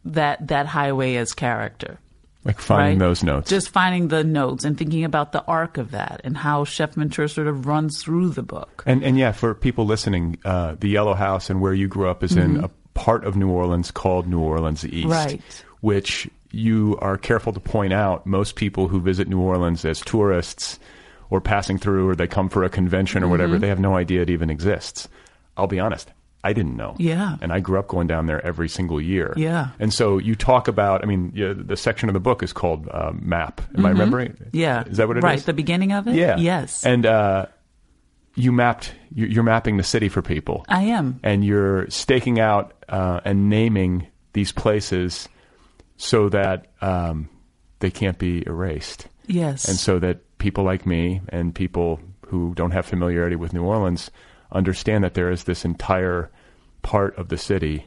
that 0.05 0.47
that 0.47 0.65
highway 0.65 1.15
as 1.15 1.33
character. 1.33 1.99
Like 2.43 2.59
finding 2.59 2.97
right? 2.97 3.05
those 3.05 3.23
notes. 3.23 3.49
Just 3.49 3.69
finding 3.69 4.07
the 4.07 4.23
notes 4.23 4.65
and 4.65 4.75
thinking 4.75 5.03
about 5.03 5.31
the 5.31 5.43
arc 5.45 5.77
of 5.77 5.91
that 5.91 6.21
and 6.23 6.35
how 6.35 6.65
Chef 6.65 6.95
Menteur 6.95 7.29
sort 7.29 7.45
of 7.45 7.67
runs 7.67 8.01
through 8.01 8.29
the 8.29 8.41
book. 8.41 8.83
And 8.87 9.03
and 9.03 9.17
yeah, 9.17 9.31
for 9.31 9.53
people 9.53 9.85
listening, 9.85 10.39
uh, 10.43 10.75
the 10.79 10.89
Yellow 10.89 11.13
House 11.13 11.49
and 11.51 11.61
where 11.61 11.73
you 11.73 11.87
grew 11.87 12.09
up 12.09 12.23
is 12.23 12.35
in 12.35 12.63
a 12.63 12.69
part 12.93 13.25
of 13.25 13.35
New 13.35 13.49
Orleans 13.49 13.91
called 13.91 14.27
New 14.27 14.39
Orleans 14.39 14.85
East, 14.85 15.07
Mm-hmm. 15.07 15.09
Right. 15.11 15.41
which 15.81 16.29
you 16.51 16.97
are 17.01 17.17
careful 17.17 17.53
to 17.53 17.59
point 17.59 17.93
out. 17.93 18.25
Most 18.25 18.55
people 18.55 18.87
who 18.87 18.99
visit 18.99 19.27
New 19.27 19.39
Orleans 19.39 19.85
as 19.85 20.01
tourists 20.01 20.79
or 21.29 21.39
passing 21.39 21.77
through, 21.77 22.09
or 22.09 22.15
they 22.15 22.27
come 22.27 22.49
for 22.49 22.63
a 22.63 22.69
convention 22.69 23.23
or 23.23 23.29
whatever, 23.29 23.53
Mm-hmm. 23.53 23.61
they 23.61 23.67
have 23.69 23.79
no 23.79 23.95
idea 23.95 24.21
it 24.21 24.29
even 24.29 24.49
exists. 24.49 25.07
I'll 25.55 25.67
be 25.67 25.79
honest. 25.79 26.11
I 26.43 26.53
didn't 26.53 26.75
know. 26.75 26.95
Yeah. 26.97 27.37
And 27.39 27.53
I 27.53 27.59
grew 27.59 27.77
up 27.77 27.87
going 27.87 28.07
down 28.07 28.25
there 28.25 28.43
every 28.43 28.67
single 28.67 28.99
year. 28.99 29.31
Yeah. 29.37 29.69
And 29.79 29.93
so 29.93 30.17
you 30.17 30.33
talk 30.33 30.67
about, 30.67 31.03
I 31.03 31.05
mean, 31.05 31.31
yeah, 31.35 31.53
the 31.55 31.77
section 31.77 32.09
of 32.09 32.13
the 32.13 32.19
book 32.19 32.41
is 32.41 32.51
called 32.51 32.89
uh, 32.89 33.11
Map. 33.13 33.61
Am 33.77 33.85
I 33.85 33.89
remembering? 33.89 34.31
Mm-hmm. 34.33 34.49
Yeah. 34.57 34.83
Is 34.87 34.97
that 34.97 35.07
what 35.07 35.17
it 35.17 35.19
it 35.23 35.27
is? 35.27 35.29
right, 35.29 35.39
the 35.45 35.53
beginning 35.53 35.91
of 35.91 36.07
it? 36.07 36.15
Yeah. 36.15 36.37
Yes. 36.37 36.83
And 36.83 37.05
uh, 37.05 37.45
you 38.41 38.51
mapped. 38.51 38.93
you- 39.13 39.27
You're 39.27 39.43
mapping 39.43 39.77
the 39.77 39.83
city 39.83 40.09
for 40.09 40.21
people, 40.21 40.65
I 40.69 40.83
am. 40.83 41.19
and 41.23 41.43
you're 41.43 41.89
staking 41.89 42.39
out 42.39 42.73
uh, 42.89 43.19
and 43.25 43.49
naming 43.49 44.07
these 44.33 44.51
places 44.51 45.27
so 45.97 46.29
that 46.29 46.67
um, 46.81 47.29
they 47.79 47.91
can't 47.91 48.17
be 48.17 48.43
erased, 48.47 49.07
Yes. 49.27 49.67
and 49.67 49.77
so 49.77 49.99
that 49.99 50.37
people 50.39 50.63
like 50.63 50.85
me 50.85 51.21
and 51.29 51.53
people 51.53 51.99
who 52.27 52.53
don't 52.55 52.71
have 52.71 52.85
familiarity 52.85 53.35
with 53.35 53.53
New 53.53 53.63
Orleans 53.63 54.09
understand 54.51 55.03
that 55.03 55.13
there 55.13 55.29
is 55.31 55.43
this 55.43 55.63
entire 55.65 56.29
part 56.81 57.15
of 57.17 57.27
the 57.29 57.37
city 57.37 57.85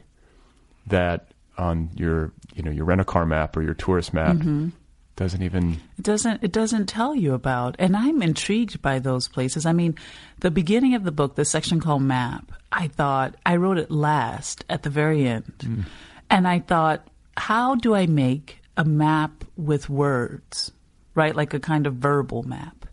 that 0.87 1.27
on 1.57 1.89
your 1.95 2.31
you 2.53 2.63
know 2.63 2.71
your 2.71 2.85
rent 2.85 3.01
a 3.01 3.05
car 3.05 3.25
map 3.25 3.55
or 3.57 3.61
your 3.63 3.73
tourist 3.73 4.13
map 4.13 4.35
Mm-hmm. 4.37 4.69
Doesn't 5.15 5.41
even 5.41 5.79
It 5.97 6.03
doesn't 6.03 6.43
it 6.43 6.51
doesn't 6.51 6.87
tell 6.87 7.15
you 7.15 7.33
about 7.33 7.75
and 7.79 7.95
I'm 7.95 8.21
intrigued 8.21 8.81
by 8.81 8.99
those 8.99 9.27
places. 9.27 9.65
I 9.65 9.71
mean, 9.71 9.95
the 10.39 10.51
beginning 10.51 10.93
of 10.93 11.03
the 11.03 11.11
book, 11.11 11.35
the 11.35 11.45
section 11.45 11.79
called 11.79 12.01
map, 12.03 12.51
I 12.71 12.87
thought 12.89 13.35
I 13.45 13.55
wrote 13.55 13.77
it 13.77 13.89
last 13.89 14.65
at 14.69 14.83
the 14.83 14.89
very 14.89 15.25
end. 15.25 15.85
And 16.29 16.47
I 16.47 16.59
thought, 16.59 17.07
how 17.37 17.75
do 17.75 17.95
I 17.95 18.07
make 18.07 18.59
a 18.75 18.83
map 18.83 19.45
with 19.55 19.89
words? 19.89 20.71
Right? 21.13 21.35
Like 21.35 21.53
a 21.53 21.59
kind 21.59 21.87
of 21.87 21.95
verbal 21.95 22.43
map. 22.43 22.85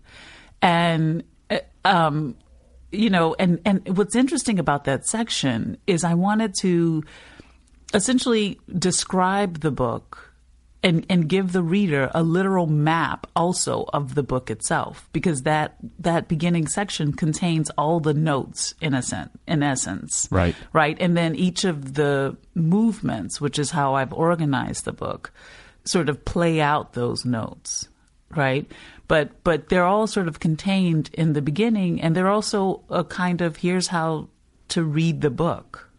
And 0.60 1.24
uh, 1.50 1.58
um 1.84 2.36
you 2.92 3.10
know, 3.10 3.34
and 3.38 3.58
and 3.64 3.96
what's 3.96 4.14
interesting 4.14 4.58
about 4.58 4.84
that 4.84 5.06
section 5.06 5.78
is 5.86 6.04
I 6.04 6.14
wanted 6.14 6.54
to 6.60 7.02
essentially 7.94 8.60
describe 8.78 9.60
the 9.60 9.70
book 9.70 10.31
and 10.82 11.06
and 11.08 11.28
give 11.28 11.52
the 11.52 11.62
reader 11.62 12.10
a 12.14 12.22
literal 12.22 12.66
map 12.66 13.26
also 13.36 13.84
of 13.92 14.14
the 14.14 14.22
book 14.22 14.50
itself 14.50 15.08
because 15.12 15.42
that 15.42 15.76
that 15.98 16.28
beginning 16.28 16.66
section 16.66 17.12
contains 17.12 17.70
all 17.78 18.00
the 18.00 18.14
notes 18.14 18.74
in 18.80 18.94
a 18.94 19.02
sen- 19.02 19.30
in 19.46 19.62
essence. 19.62 20.28
Right. 20.30 20.56
right? 20.72 20.96
And 21.00 21.16
then 21.16 21.34
each 21.34 21.64
of 21.64 21.94
the 21.94 22.36
movements 22.54 23.40
which 23.40 23.58
is 23.58 23.70
how 23.70 23.94
I've 23.94 24.12
organized 24.12 24.84
the 24.84 24.92
book 24.92 25.32
sort 25.84 26.08
of 26.08 26.24
play 26.24 26.60
out 26.60 26.94
those 26.94 27.24
notes. 27.24 27.88
Right? 28.30 28.70
But 29.08 29.44
but 29.44 29.68
they're 29.68 29.84
all 29.84 30.06
sort 30.06 30.28
of 30.28 30.40
contained 30.40 31.10
in 31.12 31.34
the 31.34 31.42
beginning 31.42 32.00
and 32.00 32.16
they're 32.16 32.30
also 32.30 32.82
a 32.88 33.04
kind 33.04 33.40
of 33.40 33.56
here's 33.56 33.88
how 33.88 34.28
to 34.68 34.82
read 34.82 35.20
the 35.20 35.30
book 35.30 35.90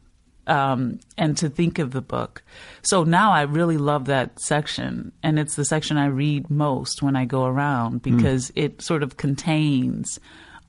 um, 0.48 1.00
and 1.18 1.38
to 1.38 1.50
think 1.50 1.80
of 1.80 1.92
the 1.92 2.02
book. 2.02 2.44
So 2.82 3.04
now 3.04 3.32
I 3.32 3.44
really 3.44 3.78
love 3.78 4.06
that 4.06 4.40
section, 4.42 5.12
and 5.24 5.40
it's 5.40 5.56
the 5.56 5.66
section 5.66 5.98
I 5.98 6.08
read 6.08 6.50
most 6.50 7.02
when 7.02 7.16
I 7.16 7.26
go 7.26 7.46
around 7.46 8.02
because 8.02 8.52
it 8.56 8.82
sort 8.82 9.04
of 9.04 9.18
contains 9.18 10.20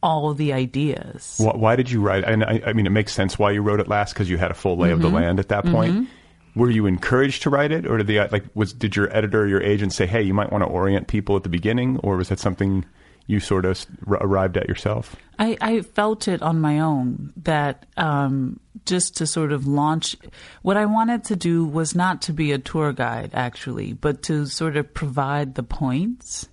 all 0.03 0.35
the 0.35 0.53
ideas. 0.53 1.37
Why, 1.39 1.57
why 1.57 1.77
did 1.77 1.91
you 1.91 2.01
write? 2.01 2.25
And 2.25 2.45
I, 2.45 2.61
I 2.66 2.72
mean, 2.75 2.87
it 2.87 2.91
makes 2.91 3.12
sense 3.12 3.39
why 3.39 3.53
you 3.53 3.62
wrote 3.62 3.81
it 3.81 3.89
last 3.89 4.12
because 4.12 4.29
you 4.29 4.37
had 4.37 4.51
a 4.51 4.55
full 4.55 4.77
lay 4.77 4.91
of 4.91 5.01
the 5.01 5.09
Mhm. 5.09 5.14
land 5.14 5.41
at 5.41 5.49
that 5.49 5.64
point. 5.64 5.95
Mhm. 5.95 6.07
Were 6.55 6.70
you 6.70 6.87
encouraged 6.87 7.43
to 7.43 7.51
write 7.51 7.72
it, 7.72 7.85
or 7.87 7.97
did 7.99 8.07
the 8.07 8.18
like 8.31 8.45
was 8.55 8.72
did 8.72 8.95
your 8.95 9.14
editor 9.16 9.43
or 9.43 9.47
your 9.49 9.62
agent 9.62 9.93
say, 9.93 10.07
"Hey, 10.07 10.22
you 10.22 10.35
might 10.35 10.53
want 10.53 10.62
to 10.62 10.68
orient 10.68 11.09
people 11.09 11.35
at 11.37 11.43
the 11.43 11.49
beginning," 11.49 11.97
or 12.05 12.16
was 12.16 12.29
that 12.29 12.39
something 12.39 12.85
you 13.27 13.41
sort 13.41 13.64
of 13.64 13.85
r- 14.07 14.18
arrived 14.20 14.57
at 14.57 14.68
yourself? 14.68 15.16
I, 15.39 15.57
I 15.61 15.81
felt 15.81 16.29
it 16.29 16.43
on 16.43 16.61
my 16.61 16.79
own 16.79 17.33
that 17.43 17.87
um, 17.97 18.61
just 18.87 19.16
to 19.16 19.26
sort 19.26 19.53
of 19.53 19.66
launch, 19.66 20.16
what 20.62 20.76
I 20.76 20.87
wanted 20.87 21.24
to 21.24 21.37
do 21.37 21.64
was 21.64 21.95
not 21.95 22.22
to 22.22 22.32
be 22.32 22.53
a 22.53 22.59
tour 22.59 22.93
guide 22.93 23.30
actually, 23.32 23.93
but 23.93 24.22
to 24.24 24.47
sort 24.47 24.76
of 24.76 24.93
provide 24.95 25.55
the 25.55 25.62
points. 25.62 26.49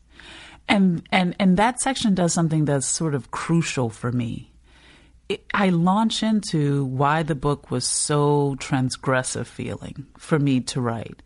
And 0.67 1.03
and 1.11 1.35
and 1.39 1.57
that 1.57 1.81
section 1.81 2.15
does 2.15 2.33
something 2.33 2.65
that's 2.65 2.87
sort 2.87 3.15
of 3.15 3.31
crucial 3.31 3.89
for 3.89 4.11
me. 4.11 4.51
It, 5.27 5.45
I 5.53 5.69
launch 5.69 6.23
into 6.23 6.85
why 6.85 7.23
the 7.23 7.35
book 7.35 7.71
was 7.71 7.85
so 7.85 8.55
transgressive 8.59 9.47
feeling 9.47 10.05
for 10.17 10.39
me 10.39 10.61
to 10.61 10.81
write. 10.81 11.21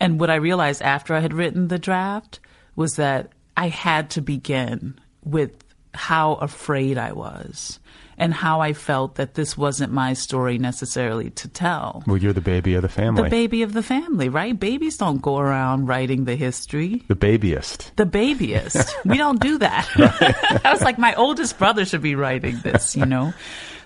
And 0.00 0.20
what 0.20 0.30
I 0.30 0.36
realized 0.36 0.82
after 0.82 1.14
I 1.14 1.20
had 1.20 1.34
written 1.34 1.68
the 1.68 1.78
draft 1.78 2.40
was 2.76 2.96
that 2.96 3.32
I 3.56 3.68
had 3.68 4.10
to 4.10 4.20
begin 4.20 4.98
with 5.24 5.64
how 5.94 6.34
afraid 6.34 6.96
I 6.98 7.12
was 7.12 7.80
and 8.18 8.34
how 8.34 8.60
I 8.60 8.72
felt 8.72 9.14
that 9.14 9.34
this 9.34 9.56
wasn't 9.56 9.92
my 9.92 10.12
story 10.12 10.58
necessarily 10.58 11.30
to 11.30 11.48
tell. 11.48 12.02
Well, 12.06 12.16
you're 12.16 12.32
the 12.32 12.40
baby 12.40 12.74
of 12.74 12.82
the 12.82 12.88
family, 12.88 13.22
The 13.22 13.30
baby 13.30 13.62
of 13.62 13.72
the 13.72 13.82
family, 13.82 14.28
right? 14.28 14.58
Babies 14.58 14.96
don't 14.96 15.22
go 15.22 15.38
around 15.38 15.86
writing 15.86 16.24
the 16.24 16.34
history. 16.34 17.04
the 17.06 17.14
babyest. 17.14 17.92
The 17.96 18.06
babyist. 18.06 18.92
we 19.04 19.18
don't 19.18 19.40
do 19.40 19.58
that. 19.58 19.88
I 20.64 20.72
was 20.72 20.82
like, 20.82 20.98
my 20.98 21.14
oldest 21.14 21.58
brother 21.58 21.84
should 21.84 22.02
be 22.02 22.16
writing 22.16 22.58
this, 22.62 22.96
you 22.96 23.06
know? 23.06 23.32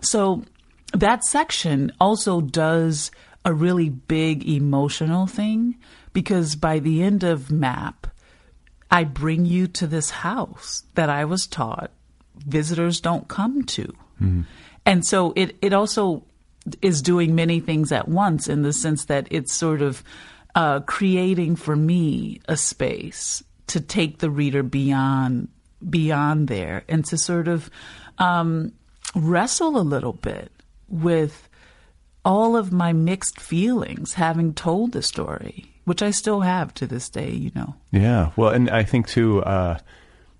So 0.00 0.42
that 0.94 1.24
section 1.24 1.92
also 2.00 2.40
does 2.40 3.10
a 3.44 3.52
really 3.52 3.90
big 3.90 4.48
emotional 4.48 5.26
thing 5.26 5.76
because 6.14 6.56
by 6.56 6.78
the 6.78 7.02
end 7.02 7.22
of 7.22 7.50
MAP, 7.50 8.06
I 8.90 9.04
bring 9.04 9.44
you 9.44 9.66
to 9.68 9.86
this 9.86 10.10
house 10.10 10.84
that 10.94 11.10
I 11.10 11.24
was 11.26 11.46
taught 11.46 11.90
visitors 12.46 13.00
don't 13.00 13.28
come 13.28 13.62
to. 13.64 13.94
And 14.84 15.06
so 15.06 15.32
it, 15.36 15.56
it 15.62 15.72
also 15.72 16.24
is 16.80 17.02
doing 17.02 17.34
many 17.34 17.60
things 17.60 17.92
at 17.92 18.08
once 18.08 18.48
in 18.48 18.62
the 18.62 18.72
sense 18.72 19.06
that 19.06 19.26
it's 19.30 19.54
sort 19.54 19.82
of 19.82 20.02
uh, 20.54 20.80
creating 20.80 21.56
for 21.56 21.74
me 21.74 22.40
a 22.46 22.56
space 22.56 23.42
to 23.68 23.80
take 23.80 24.18
the 24.18 24.30
reader 24.30 24.62
beyond 24.62 25.48
beyond 25.88 26.46
there 26.46 26.84
and 26.88 27.04
to 27.04 27.18
sort 27.18 27.48
of 27.48 27.68
um, 28.18 28.72
wrestle 29.16 29.76
a 29.78 29.82
little 29.82 30.12
bit 30.12 30.52
with 30.88 31.48
all 32.24 32.56
of 32.56 32.72
my 32.72 32.92
mixed 32.92 33.40
feelings 33.40 34.14
having 34.14 34.54
told 34.54 34.92
the 34.92 35.02
story, 35.02 35.72
which 35.84 36.02
I 36.02 36.12
still 36.12 36.40
have 36.42 36.72
to 36.74 36.86
this 36.86 37.08
day, 37.08 37.30
you 37.30 37.50
know. 37.54 37.74
Yeah. 37.90 38.30
Well, 38.36 38.50
and 38.50 38.70
I 38.70 38.84
think 38.84 39.08
too, 39.08 39.42
uh, 39.42 39.78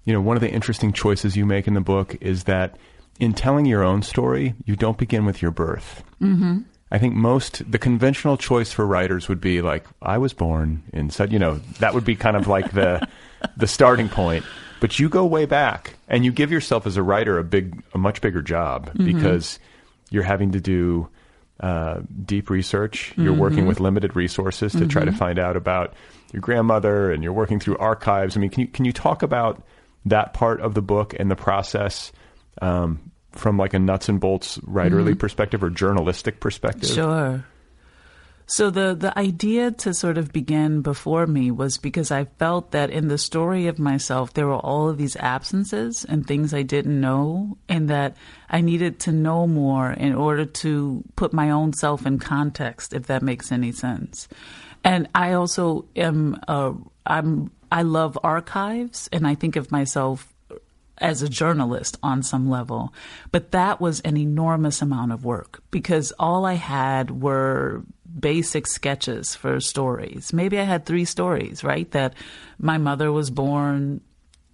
you 0.04 0.12
know, 0.12 0.20
one 0.20 0.36
of 0.36 0.42
the 0.42 0.50
interesting 0.50 0.92
choices 0.92 1.36
you 1.36 1.44
make 1.44 1.66
in 1.66 1.74
the 1.74 1.80
book 1.80 2.16
is 2.20 2.44
that 2.44 2.76
in 3.22 3.32
telling 3.32 3.66
your 3.66 3.84
own 3.84 4.02
story, 4.02 4.54
you 4.64 4.74
don't 4.76 4.98
begin 4.98 5.24
with 5.24 5.40
your 5.40 5.50
birth. 5.52 6.02
Mm-hmm. 6.20 6.58
I 6.90 6.98
think 6.98 7.14
most 7.14 7.70
the 7.70 7.78
conventional 7.78 8.36
choice 8.36 8.72
for 8.72 8.84
writers 8.86 9.28
would 9.28 9.40
be 9.40 9.62
like, 9.62 9.86
I 10.02 10.18
was 10.18 10.32
born 10.34 10.82
in 10.92 11.08
such, 11.10 11.30
you 11.30 11.38
know, 11.38 11.54
that 11.78 11.94
would 11.94 12.04
be 12.04 12.16
kind 12.16 12.36
of 12.36 12.48
like 12.48 12.72
the 12.72 13.06
the 13.56 13.66
starting 13.66 14.08
point. 14.08 14.44
But 14.80 14.98
you 14.98 15.08
go 15.08 15.24
way 15.24 15.46
back, 15.46 15.94
and 16.08 16.24
you 16.24 16.32
give 16.32 16.50
yourself 16.50 16.86
as 16.86 16.96
a 16.96 17.02
writer 17.02 17.38
a 17.38 17.44
big, 17.44 17.80
a 17.94 17.98
much 17.98 18.20
bigger 18.20 18.42
job 18.42 18.90
Mhm. 18.94 19.04
because 19.04 19.60
you're 20.10 20.24
having 20.24 20.52
to 20.52 20.60
do 20.60 21.08
uh, 21.60 22.00
deep 22.26 22.50
research. 22.50 23.14
You're 23.16 23.32
working 23.34 23.64
Mhm. 23.64 23.68
with 23.68 23.78
limited 23.78 24.16
resources 24.16 24.72
to 24.72 24.84
try 24.88 25.04
to 25.04 25.12
Mhm. 25.12 25.16
find 25.18 25.38
out 25.38 25.56
about 25.56 25.94
your 26.32 26.40
grandmother, 26.40 27.12
and 27.12 27.22
you're 27.22 27.32
working 27.32 27.60
through 27.60 27.76
archives. 27.78 28.36
I 28.36 28.40
mean, 28.40 28.50
can 28.50 28.62
you 28.62 28.66
can 28.66 28.84
you 28.84 28.92
talk 28.92 29.22
about 29.22 29.62
that 30.06 30.34
part 30.34 30.60
of 30.60 30.74
the 30.74 30.82
book 30.82 31.14
and 31.20 31.30
the 31.30 31.36
process 31.36 32.10
um, 32.60 32.98
from 33.32 33.56
like 33.56 33.74
a 33.74 33.78
nuts 33.78 34.08
and 34.08 34.20
bolts 34.20 34.58
writerly 34.58 35.14
Mhm. 35.14 35.18
perspective 35.18 35.62
or 35.62 35.70
journalistic 35.70 36.40
perspective? 36.40 36.90
Sure. 36.90 37.44
So 38.46 38.68
the 38.70 38.94
the 38.94 39.16
idea 39.18 39.70
to 39.70 39.94
sort 39.94 40.18
of 40.18 40.32
begin 40.32 40.82
before 40.82 41.26
me 41.26 41.50
was 41.50 41.78
because 41.78 42.10
I 42.10 42.24
felt 42.38 42.72
that 42.72 42.90
in 42.90 43.08
the 43.08 43.16
story 43.16 43.66
of 43.66 43.78
myself 43.78 44.34
there 44.34 44.46
were 44.46 44.58
all 44.60 44.88
of 44.90 44.98
these 44.98 45.16
absences 45.16 46.04
and 46.04 46.26
things 46.26 46.52
I 46.52 46.62
didn't 46.62 47.00
know 47.00 47.56
and 47.68 47.88
that 47.88 48.16
I 48.50 48.60
needed 48.60 48.98
to 49.00 49.12
know 49.12 49.46
more 49.46 49.92
in 49.92 50.14
order 50.14 50.44
to 50.44 51.02
put 51.16 51.32
my 51.32 51.50
own 51.50 51.72
self 51.72 52.04
in 52.04 52.18
context 52.18 52.92
if 52.92 53.06
that 53.06 53.22
makes 53.22 53.52
any 53.52 53.72
sense. 53.72 54.28
And 54.84 55.08
I 55.14 55.32
also 55.32 55.86
am 55.96 56.38
uh, 56.48 56.72
I'm 57.06 57.52
I 57.70 57.82
love 57.82 58.18
archives 58.22 59.08
and 59.12 59.26
I 59.26 59.34
think 59.34 59.56
of 59.56 59.70
myself 59.70 60.31
as 61.02 61.20
a 61.20 61.28
journalist 61.28 61.98
on 62.02 62.22
some 62.22 62.48
level. 62.48 62.94
But 63.30 63.50
that 63.50 63.80
was 63.80 64.00
an 64.00 64.16
enormous 64.16 64.80
amount 64.80 65.12
of 65.12 65.24
work 65.24 65.62
because 65.70 66.12
all 66.18 66.46
I 66.46 66.54
had 66.54 67.22
were 67.22 67.82
basic 68.18 68.66
sketches 68.66 69.34
for 69.34 69.60
stories. 69.60 70.32
Maybe 70.32 70.58
I 70.58 70.64
had 70.64 70.86
three 70.86 71.04
stories, 71.04 71.64
right? 71.64 71.90
That 71.90 72.14
my 72.58 72.78
mother 72.78 73.10
was 73.10 73.30
born 73.30 74.00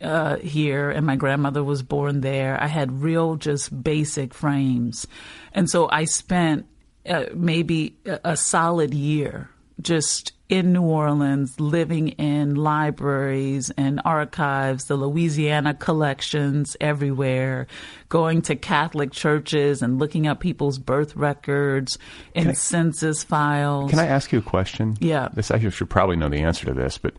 uh, 0.00 0.36
here 0.36 0.90
and 0.90 1.06
my 1.06 1.16
grandmother 1.16 1.62
was 1.62 1.82
born 1.82 2.20
there. 2.20 2.60
I 2.60 2.66
had 2.66 3.02
real, 3.02 3.36
just 3.36 3.82
basic 3.82 4.32
frames. 4.32 5.06
And 5.52 5.68
so 5.68 5.88
I 5.90 6.04
spent 6.04 6.66
uh, 7.06 7.26
maybe 7.34 7.96
a, 8.06 8.20
a 8.24 8.36
solid 8.36 8.94
year 8.94 9.50
just 9.80 10.32
in 10.48 10.72
New 10.72 10.82
Orleans, 10.82 11.60
living 11.60 12.08
in 12.08 12.54
libraries 12.54 13.70
and 13.76 14.00
archives, 14.04 14.86
the 14.86 14.96
Louisiana 14.96 15.74
collections 15.74 16.76
everywhere, 16.80 17.66
going 18.08 18.42
to 18.42 18.56
Catholic 18.56 19.12
churches 19.12 19.82
and 19.82 19.98
looking 19.98 20.26
up 20.26 20.40
people's 20.40 20.78
birth 20.78 21.14
records 21.16 21.98
and 22.34 22.48
I- 22.48 22.52
census 22.52 23.22
files. 23.22 23.90
Can 23.90 23.98
I 23.98 24.06
ask 24.06 24.32
you 24.32 24.38
a 24.38 24.42
question? 24.42 24.96
Yeah. 25.00 25.28
This 25.32 25.50
I 25.50 25.58
should 25.68 25.90
probably 25.90 26.16
know 26.16 26.28
the 26.28 26.38
answer 26.38 26.66
to 26.66 26.74
this, 26.74 26.96
but 26.98 27.14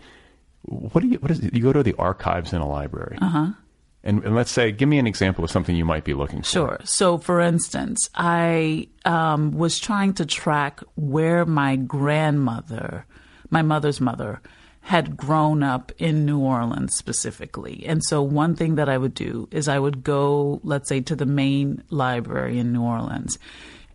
what 0.64 1.01
do 1.01 1.07
you 1.07 1.18
what 1.20 1.32
is 1.32 1.39
it? 1.39 1.53
You 1.53 1.62
go 1.62 1.74
to 1.74 1.84
the 1.84 1.95
archives 1.97 2.51
in 2.51 2.62
a 2.62 2.68
library. 2.68 3.18
Uh 3.22 3.30
huh. 3.30 3.47
And, 4.04 4.24
and 4.24 4.36
let's 4.36 4.52
say, 4.52 4.72
give 4.72 4.88
me 4.88 4.97
an 4.97 5.08
example 5.08 5.43
of 5.43 5.52
something 5.52 5.76
you 5.76 5.86
might 5.86 6.06
be 6.06 6.14
looking 6.14 6.41
for. 6.41 6.50
Sure. 6.50 6.78
So, 6.84 7.18
for 7.18 7.41
instance, 7.41 8.10
I 8.16 8.88
um, 9.04 9.52
was 9.52 9.78
trying 9.78 10.14
to 10.16 10.26
track 10.26 10.82
where 10.95 11.45
my 11.45 11.76
grandmother, 11.76 13.06
my 13.50 13.62
mother's 13.62 14.00
mother, 14.00 14.41
had 14.82 15.18
grown 15.18 15.64
up 15.64 15.91
in 15.97 16.26
New 16.26 16.39
Orleans 16.39 16.95
specifically. 16.95 17.84
And 17.86 18.04
so, 18.04 18.22
one 18.22 18.56
thing 18.56 18.76
that 18.76 18.88
I 18.88 18.97
would 18.97 19.14
do 19.14 19.50
is 19.52 19.68
I 19.68 19.80
would 19.80 20.04
go, 20.04 20.62
let's 20.64 20.88
say, 20.88 21.02
to 21.02 21.16
the 21.16 21.26
main 21.26 21.84
library 21.89 22.58
in 22.58 22.72
New 22.72 22.84
Orleans. 22.84 23.38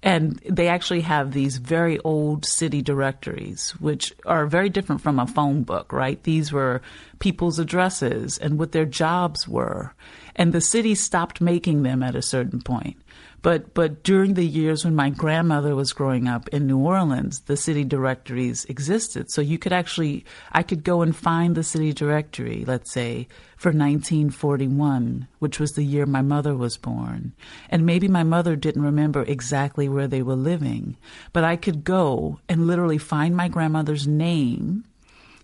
And 0.05 0.39
they 0.47 0.69
actually 0.69 1.01
have 1.01 1.33
these 1.33 1.57
very 1.57 1.99
old 2.01 2.45
city 2.45 2.83
directories, 2.83 3.71
which 3.81 4.13
are 4.27 4.47
very 4.47 4.69
different 4.69 5.01
from 5.01 5.19
a 5.19 5.27
phone 5.27 5.63
book, 5.63 5.95
right? 5.95 6.23
These 6.25 6.53
were 6.53 6.83
people's 7.21 7.59
addresses 7.59 8.37
and 8.37 8.59
what 8.59 8.73
their 8.73 8.85
jobs 8.85 9.49
were. 9.49 9.95
and 10.37 10.53
the 10.53 10.61
city 10.61 10.95
stopped 10.95 11.41
making 11.41 11.85
them 11.85 12.03
at 12.03 12.17
a 12.17 12.23
certain 12.23 12.61
point. 12.61 12.97
But 13.45 13.75
but 13.75 14.03
during 14.03 14.35
the 14.35 14.47
years 14.47 14.87
when 14.87 14.95
my 14.95 15.11
grandmother 15.11 15.77
was 15.77 15.93
growing 15.93 16.27
up 16.27 16.49
in 16.49 16.67
New 16.67 16.79
Orleans, 16.79 17.41
the 17.41 17.59
city 17.59 17.85
directories 17.85 18.65
existed. 18.71 19.31
So 19.31 19.43
you 19.43 19.59
could 19.59 19.73
actually 19.75 20.25
I 20.53 20.63
could 20.63 20.83
go 20.83 21.03
and 21.03 21.15
find 21.15 21.55
the 21.55 21.63
city 21.63 21.93
directory, 21.93 22.65
let's 22.67 22.91
say, 22.91 23.29
for 23.59 23.69
1941, 23.69 25.29
which 25.41 25.61
was 25.61 25.73
the 25.73 25.85
year 25.85 26.07
my 26.07 26.23
mother 26.23 26.57
was 26.57 26.79
born. 26.79 27.35
And 27.69 27.85
maybe 27.85 28.09
my 28.09 28.23
mother 28.23 28.57
didn't 28.57 28.81
remember 28.81 29.25
exactly 29.25 29.91
where 29.91 30.09
they 30.09 30.23
were 30.23 30.37
living, 30.37 30.97
but 31.35 31.45
I 31.45 31.57
could 31.57 31.85
go 31.85 32.41
and 32.49 32.67
literally 32.67 32.97
find 32.97 33.37
my 33.37 33.49
grandmother's 33.49 34.07
name, 34.07 34.85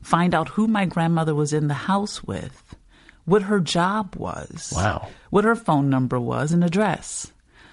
find 0.00 0.34
out 0.34 0.48
who 0.48 0.66
my 0.66 0.86
grandmother 0.86 1.34
was 1.34 1.52
in 1.52 1.68
the 1.68 1.74
house 1.74 2.24
with, 2.24 2.74
what 3.26 3.42
her 3.42 3.60
job 3.60 4.16
was. 4.16 4.72
Wow. 4.74 5.08
What 5.28 5.44
her 5.44 5.54
phone 5.54 5.90
number 5.90 6.18
was 6.18 6.50
and 6.52 6.64
address 6.64 7.30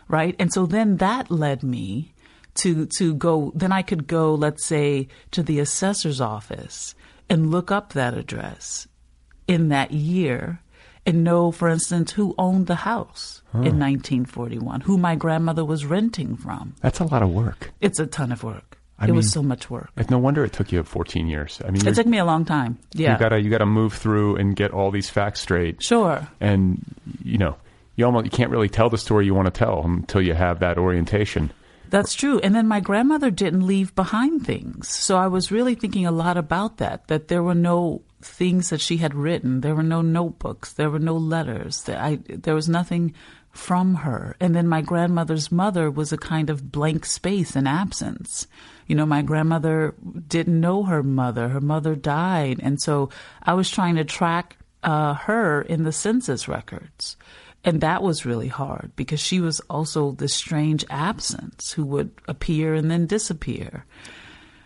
right? 0.08 0.36
And 0.40 0.52
so 0.52 0.66
then 0.66 0.98
that 0.98 1.32
led 1.32 1.64
me 1.64 2.14
to 2.56 2.86
to 2.98 3.14
go. 3.14 3.52
Then 3.56 3.72
I 3.72 3.82
could 3.82 4.08
go, 4.08 4.34
let's 4.34 4.66
say, 4.66 5.08
to 5.32 5.44
the 5.44 5.60
assessor's 5.60 6.22
office 6.22 6.96
and 7.30 7.52
look 7.52 7.72
up 7.72 7.94
that 7.94 8.18
address 8.18 8.88
in 9.48 9.70
that 9.70 9.92
year 9.92 10.62
and 11.06 11.24
know, 11.24 11.52
for 11.52 11.70
instance, 11.70 12.12
who 12.12 12.36
owned 12.38 12.68
the 12.68 12.76
house 12.76 13.42
huh. 13.54 13.60
in 13.60 13.80
1941, 13.80 14.82
who 14.82 14.98
my 14.98 15.16
grandmother 15.16 15.64
was 15.64 15.86
renting 15.86 16.36
from. 16.36 16.76
That's 16.82 17.00
a 17.00 17.06
lot 17.06 17.24
of 17.24 17.30
work. 17.30 17.72
It's 17.80 18.00
a 18.00 18.06
ton 18.06 18.32
of 18.32 18.44
work. 18.44 18.78
I 19.00 19.06
it 19.06 19.08
mean, 19.08 19.18
was 19.18 19.32
so 19.32 19.44
much 19.44 19.70
work. 19.70 19.92
It's 19.96 20.10
no 20.10 20.18
wonder 20.18 20.44
it 20.44 20.54
took 20.54 20.72
you 20.72 20.84
14 20.84 21.28
years. 21.28 21.62
I 21.64 21.70
mean, 21.70 21.86
it 21.86 21.96
took 21.96 22.08
me 22.08 22.18
a 22.18 22.26
long 22.26 22.46
time. 22.46 22.80
Yeah, 22.94 23.14
you 23.14 23.20
gotta 23.20 23.42
you 23.42 23.50
gotta 23.50 23.66
move 23.66 23.94
through 23.94 24.38
and 24.38 24.56
get 24.56 24.72
all 24.72 24.90
these 24.92 25.10
facts 25.10 25.40
straight. 25.40 25.84
Sure. 25.84 26.28
And 26.42 26.84
you 27.24 27.38
know, 27.38 27.58
you 27.98 28.06
almost 28.06 28.26
you 28.26 28.32
can't 28.32 28.52
really 28.52 28.70
tell 28.70 28.90
the 28.90 28.98
story 28.98 29.26
you 29.26 29.36
want 29.36 29.48
to 29.48 29.60
tell 29.60 29.84
until 29.84 30.22
you 30.22 30.34
have 30.34 30.60
that 30.60 30.78
orientation. 30.78 31.52
That's 31.90 32.14
true. 32.14 32.40
And 32.40 32.54
then 32.54 32.68
my 32.68 32.80
grandmother 32.80 33.32
didn't 33.32 33.66
leave 33.66 33.96
behind 33.96 34.46
things. 34.46 34.90
So 34.90 35.18
I 35.18 35.28
was 35.28 35.52
really 35.52 35.76
thinking 35.76 36.06
a 36.06 36.12
lot 36.12 36.38
about 36.38 36.78
that, 36.78 37.08
that 37.08 37.28
there 37.28 37.44
were 37.44 37.56
no 37.56 38.04
things 38.22 38.70
that 38.70 38.82
she 38.82 38.98
had 38.98 39.16
written. 39.16 39.62
There 39.62 39.76
were 39.76 39.84
no 39.84 40.02
notebooks. 40.02 40.74
There 40.74 40.90
were 40.90 41.00
no 41.00 41.16
letters. 41.16 41.88
I, 41.88 42.20
there 42.28 42.56
was 42.56 42.70
nothing 42.70 43.14
from 43.52 43.96
her. 43.96 44.36
And 44.40 44.54
then 44.54 44.68
my 44.68 44.82
grandmother's 44.82 45.52
mother 45.52 45.90
was 45.90 46.12
a 46.12 46.18
kind 46.18 46.50
of 46.50 46.72
blank 46.72 47.06
space 47.06 47.56
and 47.56 47.68
absence. 47.68 48.48
You 48.86 48.96
know, 48.96 49.06
my 49.06 49.22
grandmother 49.22 49.96
didn't 50.28 50.60
know 50.60 50.84
her 50.84 51.04
mother. 51.04 51.48
Her 51.50 51.62
mother 51.62 51.96
died. 51.96 52.60
And 52.62 52.82
so 52.82 53.10
I 53.42 53.54
was 53.54 53.70
trying 53.70 53.96
to 53.96 54.04
track 54.04 54.58
uh, 54.84 55.14
her 55.16 55.62
in 55.62 55.84
the 55.84 55.92
census 55.92 56.48
records. 56.48 57.18
And 57.68 57.82
that 57.82 58.02
was 58.02 58.26
really 58.26 58.48
hard 58.48 58.94
because 58.96 59.20
she 59.20 59.42
was 59.42 59.60
also 59.70 60.14
this 60.14 60.34
strange 60.34 60.86
absence 60.90 61.74
who 61.74 61.84
would 61.88 62.12
appear 62.26 62.74
and 62.74 62.90
then 62.90 63.08
disappear. 63.08 63.86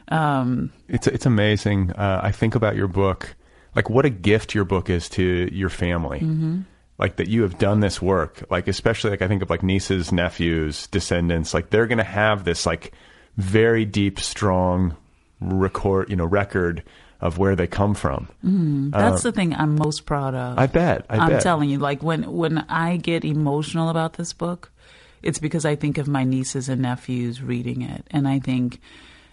Um, 0.09 0.71
it's 0.87 1.07
it's 1.07 1.25
amazing. 1.25 1.93
Uh, 1.93 2.21
I 2.21 2.31
think 2.31 2.53
about 2.53 2.75
your 2.75 2.87
book, 2.87 3.35
like 3.75 3.89
what 3.89 4.05
a 4.05 4.11
gift 4.11 4.53
your 4.53 4.65
book 4.65 4.87
is 4.91 5.09
to 5.09 5.49
your 5.51 5.69
family. 5.69 6.19
Mm-hmm. 6.19 6.59
Like 6.99 7.15
that 7.15 7.27
you 7.27 7.41
have 7.41 7.57
done 7.57 7.79
this 7.79 7.99
work. 8.03 8.43
Like 8.51 8.67
especially 8.67 9.09
like 9.09 9.23
I 9.23 9.27
think 9.27 9.41
of 9.41 9.49
like 9.49 9.63
nieces, 9.63 10.11
nephews, 10.11 10.85
descendants. 10.85 11.55
Like 11.55 11.71
they're 11.71 11.87
going 11.87 11.97
to 11.97 12.03
have 12.03 12.43
this 12.43 12.67
like 12.67 12.93
very 13.35 13.83
deep, 13.83 14.19
strong 14.19 14.95
record, 15.39 16.07
you 16.11 16.15
know, 16.15 16.25
record 16.25 16.83
of 17.21 17.37
where 17.37 17.55
they 17.55 17.67
come 17.67 17.93
from. 17.93 18.27
Mm, 18.43 18.91
that's 18.91 19.23
uh, 19.23 19.29
the 19.29 19.31
thing 19.31 19.53
I'm 19.53 19.75
most 19.75 20.05
proud 20.05 20.33
of. 20.33 20.57
I 20.57 20.65
bet. 20.65 21.05
I 21.09 21.31
am 21.31 21.39
telling 21.39 21.69
you, 21.69 21.77
like 21.77 22.01
when 22.01 22.31
when 22.31 22.59
I 22.67 22.97
get 22.97 23.23
emotional 23.23 23.89
about 23.89 24.13
this 24.13 24.33
book, 24.33 24.71
it's 25.21 25.39
because 25.39 25.63
I 25.63 25.75
think 25.75 25.97
of 25.97 26.07
my 26.07 26.23
nieces 26.23 26.67
and 26.67 26.81
nephews 26.81 27.41
reading 27.41 27.83
it, 27.83 28.05
and 28.09 28.27
I 28.27 28.39
think 28.39 28.81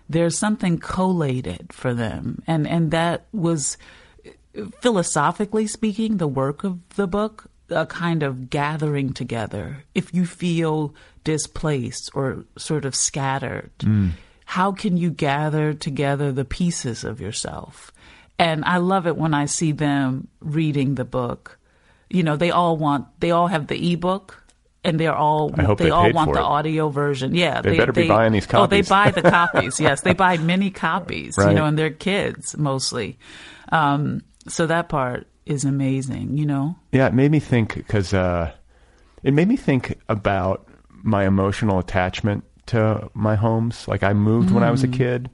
there's 0.08 0.38
something 0.38 0.78
collated 0.78 1.72
for 1.72 1.94
them, 1.94 2.42
and 2.46 2.68
and 2.68 2.90
that 2.90 3.26
was 3.32 3.78
philosophically 4.80 5.66
speaking 5.66 6.18
the 6.18 6.28
work 6.28 6.64
of 6.64 6.78
the 6.96 7.06
book 7.06 7.50
a 7.70 7.86
kind 7.86 8.22
of 8.22 8.48
gathering 8.48 9.12
together 9.12 9.84
if 9.94 10.12
you 10.14 10.24
feel 10.24 10.94
displaced 11.22 12.10
or 12.14 12.44
sort 12.56 12.84
of 12.84 12.94
scattered 12.94 13.70
mm 13.80 14.10
how 14.48 14.72
can 14.72 14.96
you 14.96 15.10
gather 15.10 15.74
together 15.74 16.32
the 16.32 16.44
pieces 16.44 17.04
of 17.04 17.20
yourself? 17.20 17.92
And 18.38 18.64
I 18.64 18.78
love 18.78 19.06
it 19.06 19.14
when 19.14 19.34
I 19.34 19.44
see 19.44 19.72
them 19.72 20.28
reading 20.40 20.94
the 20.94 21.04
book. 21.04 21.58
You 22.08 22.22
know, 22.22 22.34
they 22.34 22.50
all 22.50 22.78
want, 22.78 23.08
they 23.20 23.30
all 23.30 23.48
have 23.48 23.66
the 23.66 23.92
ebook 23.92 24.42
and 24.82 24.98
they're 24.98 25.14
all 25.14 25.50
they, 25.50 25.74
they, 25.74 25.90
all 25.90 26.10
want 26.14 26.32
the 26.32 26.38
it. 26.38 26.42
audio 26.42 26.88
version. 26.88 27.34
Yeah, 27.34 27.60
they, 27.60 27.72
they 27.72 27.76
better 27.76 27.92
be 27.92 28.08
buying 28.08 28.32
these 28.32 28.46
copies. 28.46 28.64
Oh, 28.64 28.68
they 28.68 28.80
buy 28.88 29.10
the 29.10 29.20
copies. 29.30 29.78
yes, 29.78 30.00
they 30.00 30.14
buy 30.14 30.38
many 30.38 30.70
copies. 30.70 31.36
Right. 31.36 31.50
You 31.50 31.54
know, 31.54 31.66
and 31.66 31.78
they're 31.78 31.90
kids 31.90 32.56
mostly. 32.56 33.18
Um, 33.70 34.22
so 34.48 34.66
that 34.66 34.88
part 34.88 35.26
is 35.44 35.66
amazing. 35.66 36.38
You 36.38 36.46
know. 36.46 36.76
Yeah, 36.90 37.06
it 37.06 37.12
made 37.12 37.30
me 37.30 37.40
think 37.40 37.74
because 37.74 38.14
uh, 38.14 38.50
it 39.22 39.34
made 39.34 39.48
me 39.48 39.58
think 39.58 40.00
about 40.08 40.66
my 41.02 41.26
emotional 41.26 41.78
attachment 41.78 42.44
to 42.68 43.10
my 43.14 43.34
homes. 43.34 43.86
Like 43.88 44.02
I 44.02 44.12
moved 44.12 44.50
mm. 44.50 44.52
when 44.52 44.62
I 44.62 44.70
was 44.70 44.84
a 44.84 44.88
mm. 44.88 44.94
kid, 44.94 45.30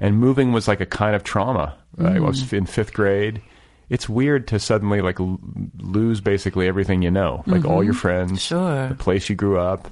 and 0.00 0.18
moving 0.18 0.52
was 0.52 0.68
like 0.68 0.80
a 0.80 0.86
kind 0.86 1.16
of 1.16 1.24
trauma. 1.24 1.76
Mm. 1.96 2.16
I 2.16 2.20
was 2.20 2.42
mm. 2.42 2.58
in 2.58 2.66
fifth 2.66 2.92
grade. 2.92 3.40
It's 3.88 4.08
weird 4.08 4.48
to 4.48 4.58
suddenly 4.58 5.00
like 5.00 5.20
l- 5.20 5.40
lose 5.78 6.20
basically 6.20 6.66
everything 6.66 7.02
you 7.02 7.10
know, 7.10 7.42
like 7.46 7.62
mm-hmm. 7.62 7.70
all 7.70 7.84
your 7.84 7.94
friends, 7.94 8.42
sure. 8.42 8.88
the 8.88 8.94
place 8.94 9.28
you 9.28 9.36
grew 9.36 9.58
up. 9.58 9.88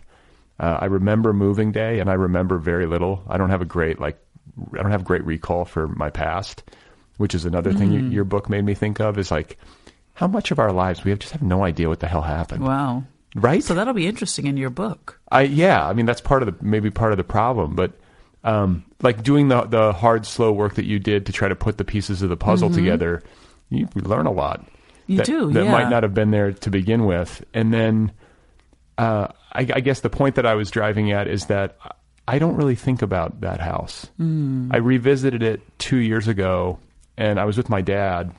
Uh, 0.58 0.78
I 0.80 0.86
remember 0.86 1.32
moving 1.32 1.72
day, 1.72 2.00
and 2.00 2.10
I 2.10 2.14
remember 2.14 2.58
very 2.58 2.86
little. 2.86 3.22
I 3.28 3.36
don't 3.36 3.50
have 3.50 3.62
a 3.62 3.66
great 3.66 4.00
like, 4.00 4.18
I 4.72 4.82
don't 4.82 4.90
have 4.90 5.04
great 5.04 5.24
recall 5.24 5.64
for 5.64 5.88
my 5.88 6.10
past, 6.10 6.62
which 7.16 7.34
is 7.34 7.44
another 7.44 7.72
mm. 7.72 7.78
thing 7.78 7.92
you, 7.92 8.00
your 8.08 8.24
book 8.24 8.48
made 8.48 8.64
me 8.64 8.74
think 8.74 9.00
of. 9.00 9.18
Is 9.18 9.30
like 9.30 9.58
how 10.14 10.26
much 10.26 10.50
of 10.50 10.58
our 10.58 10.72
lives 10.72 11.04
we 11.04 11.10
have 11.10 11.18
just 11.18 11.32
have 11.32 11.42
no 11.42 11.64
idea 11.64 11.88
what 11.88 12.00
the 12.00 12.08
hell 12.08 12.22
happened. 12.22 12.64
Wow 12.64 13.04
right? 13.34 13.62
So 13.62 13.74
that'll 13.74 13.94
be 13.94 14.06
interesting 14.06 14.46
in 14.46 14.56
your 14.56 14.70
book. 14.70 15.20
I 15.30 15.42
yeah, 15.42 15.86
I 15.86 15.92
mean 15.92 16.06
that's 16.06 16.20
part 16.20 16.42
of 16.42 16.46
the 16.46 16.64
maybe 16.64 16.90
part 16.90 17.12
of 17.12 17.18
the 17.18 17.24
problem, 17.24 17.74
but 17.74 17.92
um, 18.44 18.84
like 19.02 19.22
doing 19.22 19.48
the 19.48 19.62
the 19.62 19.92
hard, 19.92 20.26
slow 20.26 20.52
work 20.52 20.74
that 20.74 20.84
you 20.84 20.98
did 20.98 21.26
to 21.26 21.32
try 21.32 21.48
to 21.48 21.56
put 21.56 21.78
the 21.78 21.84
pieces 21.84 22.22
of 22.22 22.28
the 22.28 22.36
puzzle 22.36 22.68
mm-hmm. 22.68 22.78
together, 22.78 23.22
you 23.68 23.88
learn 23.94 24.26
a 24.26 24.32
lot. 24.32 24.66
You 25.06 25.18
that, 25.18 25.26
do 25.26 25.50
that 25.52 25.64
yeah. 25.64 25.72
might 25.72 25.90
not 25.90 26.02
have 26.02 26.14
been 26.14 26.30
there 26.30 26.52
to 26.52 26.70
begin 26.70 27.04
with, 27.04 27.44
and 27.52 27.72
then 27.72 28.12
uh, 28.98 29.28
I, 29.52 29.60
I, 29.60 29.80
guess 29.80 30.00
the 30.00 30.10
point 30.10 30.36
that 30.36 30.46
I 30.46 30.54
was 30.54 30.70
driving 30.70 31.10
at 31.10 31.26
is 31.26 31.46
that 31.46 31.78
I 32.28 32.38
don't 32.38 32.54
really 32.54 32.76
think 32.76 33.02
about 33.02 33.40
that 33.40 33.60
house. 33.60 34.06
Mm. 34.20 34.68
I 34.72 34.76
revisited 34.76 35.42
it 35.42 35.62
two 35.78 35.96
years 35.96 36.28
ago, 36.28 36.78
and 37.16 37.40
I 37.40 37.44
was 37.44 37.56
with 37.56 37.68
my 37.68 37.80
dad 37.80 38.32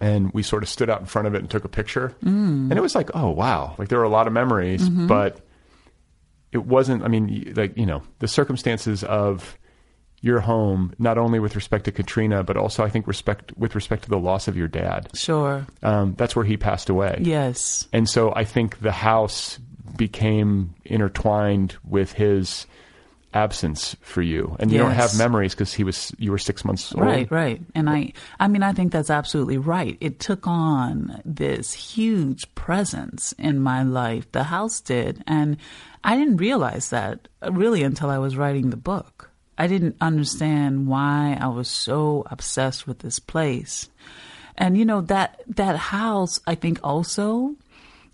and 0.00 0.32
we 0.32 0.42
sort 0.42 0.62
of 0.62 0.68
stood 0.68 0.90
out 0.90 1.00
in 1.00 1.06
front 1.06 1.26
of 1.26 1.34
it 1.34 1.38
and 1.38 1.50
took 1.50 1.64
a 1.64 1.68
picture. 1.68 2.14
Mm. 2.22 2.70
And 2.70 2.72
it 2.72 2.80
was 2.80 2.94
like, 2.94 3.10
oh 3.14 3.30
wow, 3.30 3.74
like 3.78 3.88
there 3.88 3.98
were 3.98 4.04
a 4.04 4.10
lot 4.10 4.26
of 4.26 4.32
memories, 4.32 4.88
mm-hmm. 4.88 5.06
but 5.06 5.40
it 6.52 6.64
wasn't. 6.64 7.02
I 7.02 7.08
mean, 7.08 7.52
like 7.56 7.76
you 7.76 7.86
know, 7.86 8.02
the 8.20 8.28
circumstances 8.28 9.04
of 9.04 9.58
your 10.20 10.40
home, 10.40 10.94
not 10.98 11.18
only 11.18 11.38
with 11.38 11.54
respect 11.54 11.84
to 11.84 11.92
Katrina, 11.92 12.42
but 12.42 12.56
also 12.56 12.82
I 12.82 12.88
think 12.88 13.06
respect 13.06 13.52
with 13.56 13.74
respect 13.74 14.04
to 14.04 14.10
the 14.10 14.18
loss 14.18 14.48
of 14.48 14.56
your 14.56 14.68
dad. 14.68 15.10
Sure, 15.14 15.66
um, 15.82 16.14
that's 16.16 16.34
where 16.34 16.44
he 16.44 16.56
passed 16.56 16.88
away. 16.88 17.18
Yes, 17.22 17.88
and 17.92 18.08
so 18.08 18.32
I 18.34 18.44
think 18.44 18.80
the 18.80 18.92
house 18.92 19.58
became 19.96 20.74
intertwined 20.84 21.76
with 21.84 22.12
his 22.12 22.66
absence 23.34 23.94
for 24.00 24.22
you. 24.22 24.56
And 24.58 24.70
you 24.70 24.78
yes. 24.78 24.84
don't 24.84 24.94
have 24.94 25.18
memories 25.18 25.54
because 25.54 25.72
he 25.72 25.84
was 25.84 26.12
you 26.18 26.30
were 26.30 26.38
six 26.38 26.64
months 26.64 26.94
old. 26.94 27.04
Right 27.04 27.30
right. 27.30 27.60
And 27.74 27.90
i 27.90 28.12
i 28.40 28.48
mean 28.48 28.62
i 28.62 28.72
think 28.72 28.92
that's 28.92 29.10
absolutely 29.10 29.58
right. 29.58 29.96
It 30.00 30.18
took 30.18 30.46
on 30.46 31.20
this 31.24 31.72
huge 31.72 32.52
presence 32.54 33.32
in 33.38 33.60
my 33.60 33.82
life. 33.82 34.30
The 34.32 34.44
house 34.44 34.80
did. 34.80 35.22
And 35.26 35.58
i 36.04 36.16
didn't 36.16 36.38
realize 36.38 36.90
that 36.90 37.28
really 37.50 37.82
until 37.82 38.08
i 38.08 38.18
was 38.18 38.36
writing 38.36 38.70
the 38.70 38.76
book. 38.76 39.30
I 39.58 39.66
didn't 39.66 39.96
understand 40.00 40.86
why 40.86 41.36
i 41.40 41.48
was 41.48 41.68
so 41.68 42.24
obsessed 42.30 42.86
with 42.86 43.00
this 43.00 43.18
place. 43.18 43.90
And 44.56 44.76
you 44.76 44.84
know 44.86 45.02
that 45.02 45.42
that 45.48 45.76
house 45.76 46.40
i 46.46 46.54
think 46.54 46.80
also 46.82 47.54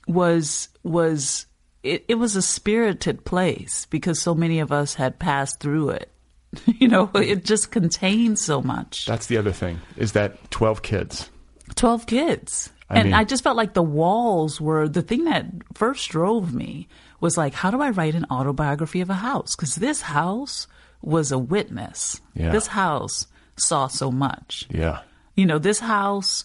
was 0.08 0.68
was 0.82 1.46
it, 1.84 2.04
it 2.08 2.14
was 2.16 2.34
a 2.34 2.42
spirited 2.42 3.24
place 3.24 3.86
because 3.86 4.20
so 4.20 4.34
many 4.34 4.60
of 4.60 4.72
us 4.72 4.94
had 4.94 5.18
passed 5.18 5.60
through 5.60 5.90
it. 5.90 6.10
you 6.66 6.88
know, 6.88 7.10
it 7.14 7.44
just 7.44 7.70
contained 7.70 8.38
so 8.38 8.62
much. 8.62 9.06
That's 9.06 9.26
the 9.26 9.36
other 9.36 9.52
thing 9.52 9.80
is 9.96 10.12
that 10.12 10.50
12 10.50 10.82
kids. 10.82 11.30
12 11.74 12.06
kids. 12.06 12.70
I 12.88 12.96
and 12.96 13.04
mean, 13.06 13.14
I 13.14 13.24
just 13.24 13.42
felt 13.42 13.56
like 13.56 13.74
the 13.74 13.82
walls 13.82 14.60
were 14.60 14.88
the 14.88 15.02
thing 15.02 15.24
that 15.24 15.46
first 15.74 16.10
drove 16.10 16.54
me 16.54 16.88
was 17.20 17.36
like, 17.36 17.54
how 17.54 17.70
do 17.70 17.80
I 17.80 17.90
write 17.90 18.14
an 18.14 18.26
autobiography 18.30 19.00
of 19.00 19.10
a 19.10 19.14
house? 19.14 19.56
Because 19.56 19.74
this 19.76 20.02
house 20.02 20.66
was 21.02 21.32
a 21.32 21.38
witness. 21.38 22.20
Yeah. 22.34 22.50
This 22.50 22.68
house 22.68 23.26
saw 23.56 23.88
so 23.88 24.10
much. 24.10 24.66
Yeah. 24.70 25.00
You 25.34 25.46
know, 25.46 25.58
this 25.58 25.80
house 25.80 26.44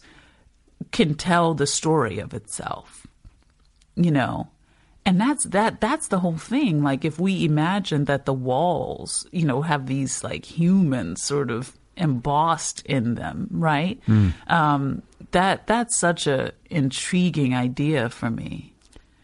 can 0.92 1.16
tell 1.16 1.54
the 1.54 1.68
story 1.68 2.20
of 2.20 2.34
itself 2.34 3.06
you 4.00 4.12
know. 4.12 4.48
And 5.06 5.20
that's 5.20 5.46
that 5.48 5.82
that's 5.82 6.10
the 6.10 6.20
whole 6.20 6.38
thing. 6.38 6.84
Like 6.84 7.04
if 7.04 7.20
we 7.20 7.46
imagine 7.46 8.06
that 8.06 8.26
the 8.26 8.34
walls, 8.34 9.26
you 9.32 9.46
know, 9.46 9.62
have 9.62 9.88
these 9.88 10.24
like 10.24 10.46
humans 10.46 11.24
sort 11.24 11.50
of 11.50 11.78
embossed 11.98 12.82
in 12.86 13.16
them, 13.16 13.48
right? 13.52 14.00
Mm. 14.08 14.34
Um, 14.52 15.04
that 15.32 15.68
that's 15.68 16.00
such 16.00 16.28
a 16.28 16.54
intriguing 16.70 17.56
idea 17.56 18.10
for 18.10 18.30
me. 18.30 18.74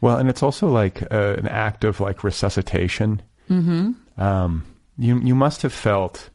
Well, 0.01 0.17
and 0.17 0.29
it's 0.29 0.43
also 0.43 0.67
like 0.67 1.01
uh, 1.11 1.35
an 1.37 1.47
act 1.47 1.83
of 1.83 1.99
like 1.99 2.23
resuscitation. 2.23 3.21
Mm-hmm. 3.49 3.91
Um, 4.21 4.65
you 4.97 5.19
you 5.19 5.35
must 5.35 5.61
have 5.61 5.73
felt 5.73 6.29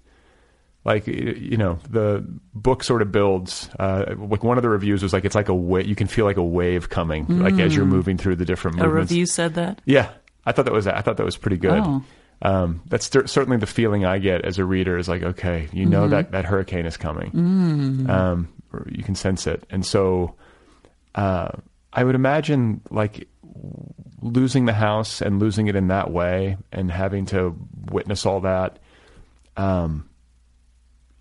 like 0.84 1.06
you 1.06 1.56
know 1.56 1.78
the 1.90 2.24
book 2.54 2.82
sort 2.82 3.02
of 3.02 3.12
builds. 3.12 3.68
Uh, 3.78 4.14
like 4.16 4.42
one 4.42 4.56
of 4.56 4.62
the 4.62 4.68
reviews 4.70 5.02
was 5.02 5.12
like 5.12 5.24
it's 5.24 5.34
like 5.34 5.48
a 5.48 5.54
wa- 5.54 5.78
you 5.80 5.94
can 5.94 6.06
feel 6.06 6.24
like 6.24 6.36
a 6.38 6.42
wave 6.44 6.88
coming, 6.88 7.26
like 7.40 7.58
as 7.58 7.74
you're 7.76 7.84
Mm. 7.84 7.88
moving 7.90 8.16
through 8.18 8.36
the 8.36 8.44
different 8.46 8.78
A 8.80 8.84
movements. 8.84 9.10
review 9.12 9.26
said 9.26 9.54
that. 9.54 9.80
Yeah, 9.84 10.10
I 10.46 10.52
thought 10.52 10.64
that 10.64 10.72
was 10.74 10.86
I 10.86 11.00
thought 11.02 11.16
that 11.18 11.26
was 11.26 11.36
pretty 11.36 11.58
good. 11.58 11.82
Oh. 11.84 12.02
Um, 12.42 12.80
that's 12.86 13.10
cer- 13.10 13.26
certainly 13.26 13.58
the 13.58 13.66
feeling 13.66 14.06
I 14.06 14.18
get 14.18 14.46
as 14.46 14.58
a 14.58 14.64
reader. 14.64 14.96
Is 14.96 15.08
like, 15.08 15.22
okay, 15.22 15.68
you 15.72 15.84
know 15.84 16.06
Mhm. 16.06 16.10
that 16.10 16.32
that 16.32 16.44
hurricane 16.46 16.86
is 16.86 16.96
coming. 16.96 17.30
Mm. 17.32 18.08
Um, 18.08 18.48
you 18.88 19.02
can 19.04 19.14
sense 19.14 19.46
it, 19.46 19.64
and 19.68 19.84
so 19.84 20.34
uh, 21.14 21.48
I 21.92 22.04
would 22.04 22.14
imagine 22.14 22.80
like 22.90 23.28
losing 24.22 24.64
the 24.64 24.72
house 24.72 25.20
and 25.20 25.38
losing 25.40 25.66
it 25.66 25.76
in 25.76 25.88
that 25.88 26.10
way, 26.10 26.56
and 26.72 26.90
having 26.90 27.26
to 27.26 27.54
witness 27.90 28.24
all 28.24 28.40
that. 28.40 28.78
Um, 29.58 30.06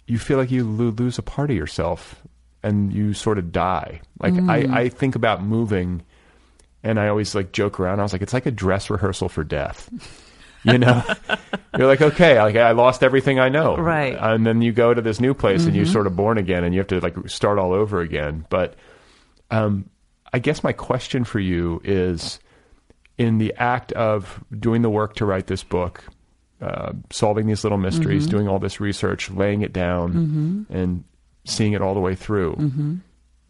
you 0.09 0.17
feel 0.19 0.37
like 0.37 0.51
you 0.51 0.63
lose 0.63 1.17
a 1.17 1.21
part 1.23 1.49
of 1.49 1.55
yourself, 1.55 2.21
and 2.63 2.91
you 2.91 3.13
sort 3.13 3.37
of 3.37 3.51
die. 3.51 4.01
Like 4.19 4.33
Mm. 4.33 4.49
I, 4.75 4.81
I 4.81 4.89
think 4.89 5.15
about 5.15 5.41
moving 5.43 6.03
and 6.83 6.99
I 6.99 7.07
always 7.09 7.35
like 7.35 7.51
joke 7.51 7.79
around. 7.79 7.99
I 7.99 8.03
was 8.03 8.13
like, 8.13 8.21
it's 8.21 8.33
like 8.33 8.45
a 8.45 8.51
dress 8.51 8.89
rehearsal 8.89 9.27
for 9.29 9.43
death. 9.43 9.89
You 10.63 10.77
know, 10.77 11.03
you're 11.77 11.87
like, 11.87 12.01
okay, 12.01 12.41
like 12.41 12.55
I 12.57 12.71
lost 12.71 13.01
everything 13.03 13.39
I 13.39 13.47
know, 13.49 13.77
Right. 13.77 14.17
And 14.19 14.45
then 14.45 14.61
you 14.61 14.71
go 14.73 14.93
to 14.93 15.01
this 15.01 15.19
new 15.21 15.33
place 15.33 15.65
and 15.65 15.75
you're 15.75 15.85
Mhm. 15.85 15.91
sort 15.93 16.07
of 16.07 16.15
born 16.17 16.37
again, 16.37 16.63
and 16.65 16.73
you 16.73 16.79
have 16.81 16.87
to 16.87 16.99
like 16.99 17.15
start 17.29 17.59
all 17.59 17.71
over 17.73 18.01
again. 18.01 18.45
But 18.49 18.75
um, 19.51 19.89
I 20.33 20.39
guess 20.39 20.63
my 20.63 20.73
question 20.73 21.23
for 21.23 21.39
you 21.39 21.81
is, 21.85 22.39
in 23.17 23.37
the 23.37 23.53
act 23.57 23.91
of 23.93 24.43
doing 24.57 24.81
the 24.81 24.89
work 24.89 25.15
to 25.15 25.25
write 25.25 25.47
this 25.47 25.63
book, 25.63 26.03
uh, 26.61 26.91
solving 27.11 27.47
these 27.47 27.63
little 27.63 27.77
mysteries, 27.77 28.27
Mhm. 28.27 28.29
doing 28.31 28.47
all 28.47 28.59
this 28.59 28.79
research, 28.79 29.29
laying 29.31 29.61
it 29.61 29.71
down, 29.73 30.65
Mhm. 30.69 30.75
and 30.75 31.03
seeing 31.45 31.73
it 31.73 31.81
all 31.81 31.93
the 31.93 31.99
way 32.01 32.13
through 32.15 32.53
hmm 32.53 32.95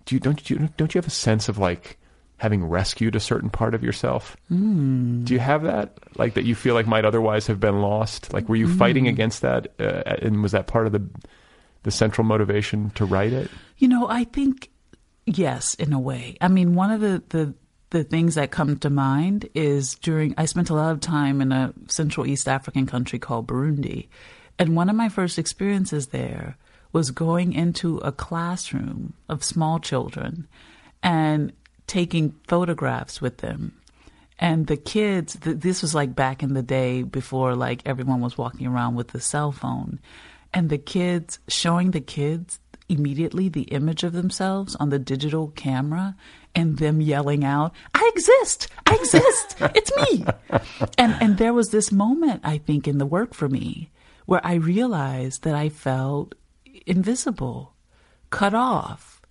do 0.06 0.16
you 0.16 0.20
don't 0.20 0.50
you 0.50 0.70
don't 0.78 0.94
you 0.96 1.00
have 1.00 1.06
a 1.08 1.12
sense 1.12 1.50
of 1.50 1.58
like 1.60 1.98
having 2.38 2.64
rescued 2.66 3.16
a 3.16 3.20
certain 3.20 3.50
part 3.50 3.76
of 3.76 3.84
yourself? 3.84 4.36
Mm. 4.52 5.26
Do 5.26 5.34
you 5.34 5.40
have 5.40 5.62
that 5.64 6.00
like 6.18 6.34
that 6.36 6.46
you 6.46 6.56
feel 6.56 6.74
like 6.74 6.88
might 6.88 7.06
otherwise 7.06 7.46
have 7.48 7.60
been 7.60 7.82
lost? 7.82 8.34
Like 8.34 8.48
were 8.50 8.56
you 8.56 8.68
fighting 8.68 9.04
Mm. 9.06 9.10
against 9.10 9.42
that, 9.42 9.68
uh, 9.80 10.16
and 10.22 10.42
was 10.42 10.52
that 10.54 10.66
part 10.68 10.88
of 10.88 10.94
the 10.94 11.04
the 11.84 11.92
central 11.92 12.26
motivation 12.26 12.90
to 12.92 13.06
write 13.06 13.34
it? 13.34 13.52
You 13.78 13.88
know, 13.88 14.08
I 14.10 14.24
think 14.24 14.70
yes, 15.28 15.74
in 15.76 15.94
a 15.94 16.00
way. 16.00 16.38
I 16.42 16.48
mean, 16.48 16.74
one 16.76 16.90
of 16.92 17.02
the 17.02 17.22
the 17.30 17.54
the 17.92 18.04
things 18.04 18.36
that 18.36 18.52
come 18.52 18.78
to 18.78 18.90
mind 18.90 19.50
is 19.54 19.96
during 19.96 20.34
I 20.38 20.46
spent 20.46 20.70
a 20.70 20.76
lot 20.76 20.92
of 20.92 21.00
time 21.00 21.42
in 21.42 21.52
a 21.52 21.74
Central 21.88 22.28
East 22.28 22.48
African 22.48 22.86
country 22.86 23.20
called 23.20 23.48
Burundi, 23.48 24.10
and 24.58 24.76
one 24.76 24.90
of 24.90 24.96
my 24.96 25.10
first 25.10 25.40
experiences 25.40 26.08
there 26.08 26.58
was 26.92 27.12
going 27.12 27.54
into 27.54 27.98
a 28.00 28.12
classroom 28.12 29.14
of 29.28 29.44
small 29.44 29.80
children 29.80 30.48
and 31.02 31.54
taking 31.88 32.36
photographs 32.48 33.22
with 33.22 33.38
them. 33.38 33.74
And 34.40 34.68
the 34.68 34.78
kids, 34.78 35.38
th- 35.40 35.58
this 35.58 35.82
was 35.82 35.94
like 35.94 36.16
back 36.16 36.42
in 36.42 36.54
the 36.54 36.64
day 36.64 37.04
before 37.04 37.56
like 37.56 37.82
everyone 37.86 38.22
was 38.22 38.38
walking 38.38 38.68
around 38.68 38.96
with 38.96 39.10
the 39.10 39.20
cell 39.20 39.52
phone. 39.52 40.00
And 40.54 40.70
the 40.70 40.78
kids, 40.78 41.40
showing 41.48 41.92
the 41.92 42.02
kids 42.02 42.60
immediately 42.88 43.50
the 43.50 43.64
image 43.64 44.04
of 44.04 44.14
themselves 44.14 44.76
on 44.76 44.90
the 44.90 45.00
digital 45.00 45.50
camera 45.50 46.16
and 46.56 46.78
them 46.78 47.02
yelling 47.02 47.44
out, 47.44 47.74
I 47.94 48.10
exist! 48.14 48.68
I 48.86 48.96
exist! 48.96 49.56
It's 49.76 49.92
me! 49.98 50.26
And, 50.98 51.16
and 51.22 51.38
there 51.38 51.54
was 51.54 51.70
this 51.70 51.92
moment, 51.92 52.42
I 52.44 52.58
think, 52.58 52.88
in 52.88 52.98
the 52.98 53.06
work 53.06 53.34
for 53.34 53.48
me 53.48 53.92
where 54.26 54.46
I 54.46 54.56
realized 54.56 55.44
that 55.44 55.56
I 55.56 55.70
felt 55.70 56.36
invisible, 56.86 57.74
cut 58.30 58.54
off, 58.54 59.22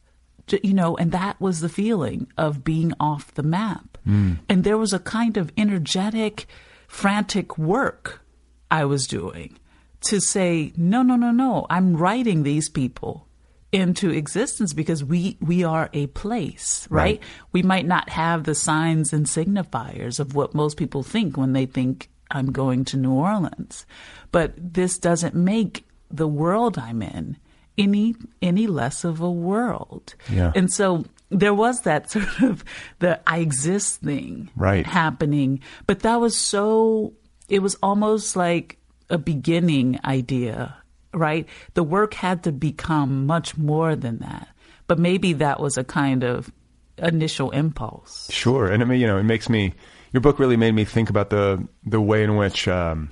you 0.62 0.73
know, 0.73 0.97
and 0.97 1.12
that 1.12 1.41
was 1.41 1.61
the 1.61 1.69
feeling 1.69 2.27
of 2.37 2.64
being 2.64 2.93
off 2.99 3.35
the 3.35 3.43
map. 3.43 3.99
Mm. 4.07 4.39
And 4.49 4.64
there 4.64 4.79
was 4.79 4.93
a 4.93 4.99
kind 4.99 5.37
of 5.37 5.53
energetic, 5.57 6.47
frantic 6.89 7.57
work 7.59 8.23
I 8.71 8.85
was 8.87 9.07
doing 9.07 9.59
to 10.03 10.21
say, 10.21 10.73
no, 10.77 11.03
no, 11.03 11.16
no, 11.16 11.31
no, 11.31 11.66
I'm 11.71 11.97
writing 11.97 12.43
these 12.43 12.69
people 12.69 13.28
into 13.73 14.11
existence 14.11 14.73
because 14.73 15.05
we 15.05 15.37
we 15.41 15.62
are 15.64 15.91
a 15.93 16.07
place, 16.09 16.87
right? 16.91 17.03
Right. 17.03 17.23
We 17.53 17.62
might 17.62 17.87
not 17.87 18.09
have 18.09 18.45
the 18.45 18.55
signs 18.55 19.12
and 19.12 19.27
signifiers 19.27 20.19
of 20.21 20.35
what 20.35 20.55
most 20.55 20.77
people 20.77 21.03
think 21.03 21.37
when 21.37 21.53
they 21.53 21.66
think 21.66 22.09
I'm 22.31 22.51
going 22.53 22.85
to 22.87 22.97
New 22.97 23.12
Orleans. 23.12 23.85
But 24.33 24.55
this 24.57 24.99
doesn't 24.99 25.35
make 25.35 25.87
the 26.11 26.29
world 26.29 26.79
I'm 26.79 27.03
in 27.03 27.37
any 27.77 28.14
any 28.41 28.66
less 28.66 29.05
of 29.05 29.21
a 29.21 29.31
world. 29.31 30.14
Yeah. 30.31 30.53
And 30.55 30.73
so 30.73 31.05
there 31.31 31.55
was 31.55 31.83
that 31.83 32.11
sort 32.12 32.41
of 32.43 32.64
the 33.01 33.21
I 33.27 33.39
exist 33.39 34.01
thing 34.01 34.51
Right. 34.57 34.87
happening. 34.87 35.61
But 35.87 36.01
that 36.01 36.16
was 36.21 36.37
so 36.39 37.12
it 37.51 37.61
was 37.61 37.77
almost 37.83 38.35
like 38.37 38.79
a 39.11 39.19
beginning 39.19 39.99
idea, 40.05 40.77
right? 41.14 41.46
The 41.74 41.82
work 41.82 42.14
had 42.14 42.42
to 42.44 42.52
become 42.52 43.26
much 43.26 43.56
more 43.56 43.96
than 43.96 44.18
that. 44.18 44.48
But 44.86 44.98
maybe 44.98 45.34
that 45.34 45.61
was 45.61 45.76
a 45.76 45.84
kind 45.84 46.24
of 46.24 46.50
initial 46.96 47.50
impulse. 47.50 48.28
Sure, 48.32 48.66
and 48.66 48.82
I 48.82 48.86
mean, 48.86 49.00
you 49.00 49.06
know, 49.06 49.18
it 49.18 49.24
makes 49.24 49.48
me. 49.48 49.74
Your 50.12 50.22
book 50.22 50.38
really 50.38 50.56
made 50.56 50.74
me 50.74 50.84
think 50.84 51.11
about 51.11 51.28
the 51.30 51.66
the 51.84 52.00
way 52.00 52.22
in 52.24 52.36
which 52.36 52.66
um, 52.66 53.11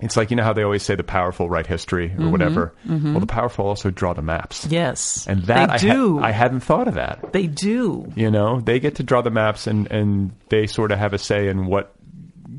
it's 0.00 0.16
like 0.16 0.30
you 0.30 0.36
know 0.36 0.44
how 0.44 0.52
they 0.52 0.62
always 0.62 0.82
say 0.82 0.94
the 0.94 1.02
powerful 1.02 1.48
write 1.48 1.66
history 1.66 2.12
or 2.12 2.24
Mhm, 2.26 2.30
whatever. 2.30 2.74
mhm. 2.86 3.12
Well, 3.12 3.20
the 3.20 3.26
powerful 3.26 3.66
also 3.66 3.90
draw 3.90 4.12
the 4.12 4.20
maps. 4.22 4.66
Yes. 4.68 5.26
and 5.26 5.42
that 5.44 5.70
I, 5.70 5.72
ha- 5.72 5.78
do. 5.78 6.18
I 6.20 6.30
hadn't 6.30 6.60
thought 6.60 6.86
of 6.88 6.94
that. 6.94 7.32
They 7.32 7.46
do. 7.46 8.12
You 8.14 8.30
know, 8.30 8.60
they 8.60 8.78
get 8.80 8.96
to 8.96 9.02
draw 9.02 9.22
the 9.22 9.30
maps, 9.30 9.66
and 9.66 9.90
and 9.90 10.32
they 10.50 10.66
sort 10.66 10.92
of 10.92 10.98
have 10.98 11.14
a 11.14 11.18
say 11.18 11.48
in 11.48 11.64
what 11.66 11.94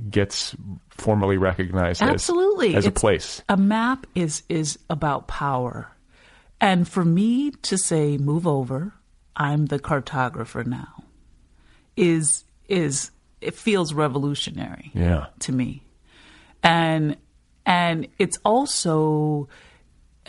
gets 0.10 0.56
formally 1.00 1.38
recognized 1.38 2.02
Absolutely. 2.02 2.70
as, 2.70 2.80
as 2.80 2.86
a 2.86 2.88
It's- 2.90 3.02
place. 3.02 3.42
A 3.50 3.58
map 3.58 4.06
is 4.16 4.44
is 4.50 4.78
about 4.90 5.28
power. 5.28 5.92
And 6.62 6.88
for 6.88 7.06
me 7.06 7.52
to 7.52 7.78
say 7.78 8.18
move 8.18 8.46
over, 8.46 8.94
I'm 9.36 9.68
the 9.68 9.80
cartographer 9.80 10.66
now 10.66 11.04
is 11.96 12.44
is 12.68 13.12
it 13.42 13.56
feels 13.56 13.94
revolutionary 13.94 14.92
Yeah. 14.94 15.28
to 15.40 15.52
me. 15.54 15.84
And 16.62 17.16
and 17.66 18.08
it's 18.18 18.38
also 18.44 19.48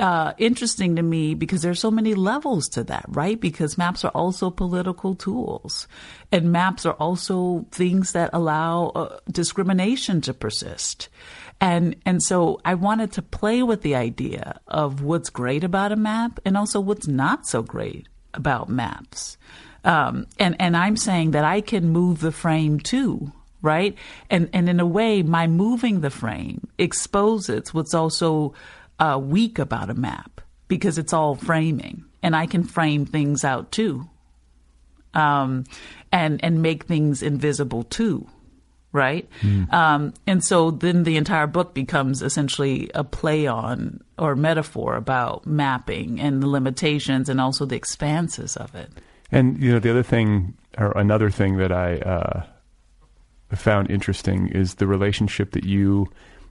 uh, 0.00 0.32
interesting 0.38 0.96
to 0.96 1.02
me 1.02 1.34
because 1.34 1.60
there's 1.62 1.78
so 1.78 1.90
many 1.90 2.14
levels 2.14 2.68
to 2.70 2.82
that, 2.84 3.04
right? 3.08 3.38
Because 3.38 3.76
maps 3.76 4.04
are 4.04 4.10
also 4.12 4.50
political 4.50 5.14
tools, 5.14 5.86
and 6.32 6.50
maps 6.50 6.86
are 6.86 6.94
also 6.94 7.66
things 7.70 8.12
that 8.12 8.30
allow 8.32 8.86
uh, 8.88 9.18
discrimination 9.30 10.22
to 10.22 10.34
persist. 10.34 11.08
And 11.60 11.96
and 12.06 12.22
so 12.22 12.60
I 12.64 12.74
wanted 12.74 13.12
to 13.12 13.22
play 13.22 13.62
with 13.62 13.82
the 13.82 13.94
idea 13.94 14.60
of 14.66 15.02
what's 15.02 15.28
great 15.28 15.62
about 15.62 15.92
a 15.92 15.96
map 15.96 16.40
and 16.46 16.56
also 16.56 16.80
what's 16.80 17.06
not 17.06 17.46
so 17.46 17.62
great 17.62 18.08
about 18.32 18.70
maps. 18.70 19.36
Um, 19.84 20.26
and 20.38 20.56
and 20.58 20.76
I'm 20.76 20.96
saying 20.96 21.32
that 21.32 21.44
I 21.44 21.60
can 21.60 21.90
move 21.90 22.20
the 22.20 22.32
frame 22.32 22.80
too, 22.80 23.32
right? 23.60 23.94
And 24.30 24.48
and 24.54 24.68
in 24.68 24.80
a 24.80 24.86
way, 24.86 25.22
my 25.22 25.46
moving 25.46 26.00
the 26.00 26.10
frame 26.10 26.68
exposes 26.78 27.74
what's 27.74 27.92
also 27.94 28.54
uh, 29.00 29.18
weak 29.18 29.58
about 29.58 29.90
a 29.90 29.94
map 29.94 30.40
because 30.68 30.98
it's 30.98 31.12
all 31.12 31.34
framing, 31.34 32.04
and 32.22 32.36
I 32.36 32.46
can 32.46 32.62
frame 32.62 33.06
things 33.06 33.44
out 33.44 33.72
too, 33.72 34.08
um, 35.14 35.64
and 36.12 36.42
and 36.44 36.62
make 36.62 36.84
things 36.84 37.22
invisible 37.22 37.82
too, 37.82 38.28
right? 38.92 39.28
Um, 39.72 40.14
and 40.26 40.44
so 40.44 40.70
then 40.70 41.02
the 41.04 41.16
entire 41.16 41.46
book 41.46 41.74
becomes 41.74 42.22
essentially 42.22 42.90
a 42.94 43.02
play 43.02 43.46
on 43.46 44.00
or 44.18 44.36
metaphor 44.36 44.96
about 44.96 45.46
mapping 45.46 46.20
and 46.20 46.42
the 46.42 46.48
limitations 46.48 47.28
and 47.28 47.40
also 47.40 47.64
the 47.64 47.76
expanses 47.76 48.56
of 48.56 48.74
it. 48.74 48.90
And 49.32 49.60
you 49.62 49.72
know, 49.72 49.78
the 49.78 49.90
other 49.90 50.02
thing, 50.02 50.54
or 50.78 50.92
another 50.92 51.30
thing 51.30 51.56
that 51.56 51.72
I 51.72 51.96
uh, 51.98 52.42
found 53.56 53.90
interesting 53.90 54.48
is 54.48 54.74
the 54.74 54.86
relationship 54.86 55.52
that 55.52 55.64
you 55.64 56.08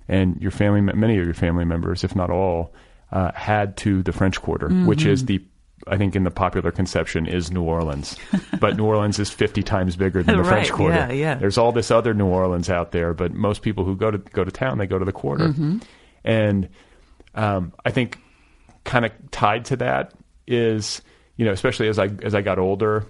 and 0.10 0.42
your 0.42 0.52
family, 0.52 0.82
many 0.82 1.18
of 1.18 1.24
your 1.26 1.34
family 1.34 1.64
members, 1.64 2.04
if 2.04 2.16
not 2.16 2.30
all, 2.30 2.74
uh, 3.12 3.32
had 3.34 3.78
to 3.78 4.04
the 4.04 4.12
French 4.12 4.42
Quarter, 4.42 4.70
which 4.86 5.06
is 5.06 5.26
the 5.26 5.42
I 5.88 5.98
think 5.98 6.14
in 6.18 6.26
the 6.26 6.32
popular 6.32 6.72
conception 6.72 7.26
is 7.26 7.52
New 7.52 7.64
Orleans, 7.64 8.18
but 8.60 8.76
New 8.76 8.84
Orleans 8.84 9.18
is 9.18 9.30
50 9.30 9.64
times 9.64 9.96
bigger 9.96 10.22
than 10.22 10.36
the 10.36 10.42
Right, 10.44 10.50
French 10.50 10.72
Quarter. 10.72 10.94
yeah, 10.96 11.12
yeah. 11.14 11.36
There's 11.36 11.58
all 11.58 11.72
this 11.72 11.90
other 11.90 12.14
New 12.14 12.26
Orleans 12.28 12.70
out 12.70 12.92
there, 12.92 13.14
but 13.14 13.34
most 13.34 13.62
people 13.62 13.86
who 13.86 13.96
go 13.96 14.12
to 14.12 14.18
go 14.18 14.44
to 14.44 14.52
town, 14.52 14.78
they 14.78 14.88
go 14.88 15.00
to 15.00 15.06
the 15.06 15.14
Quarter, 15.14 15.48
Mhm. 15.50 15.82
and 16.26 16.68
um, 17.34 17.72
I 17.86 17.92
think 17.92 18.20
kind 18.84 19.06
of 19.06 19.12
tied 19.32 19.66
to 19.66 19.78
that 19.78 20.14
is 20.48 21.02
you 21.38 21.46
know 21.46 21.52
especially 21.54 21.88
as 21.88 21.98
I 21.98 22.10
as 22.24 22.36
I 22.36 22.42
got 22.42 22.60
older, 22.60 23.06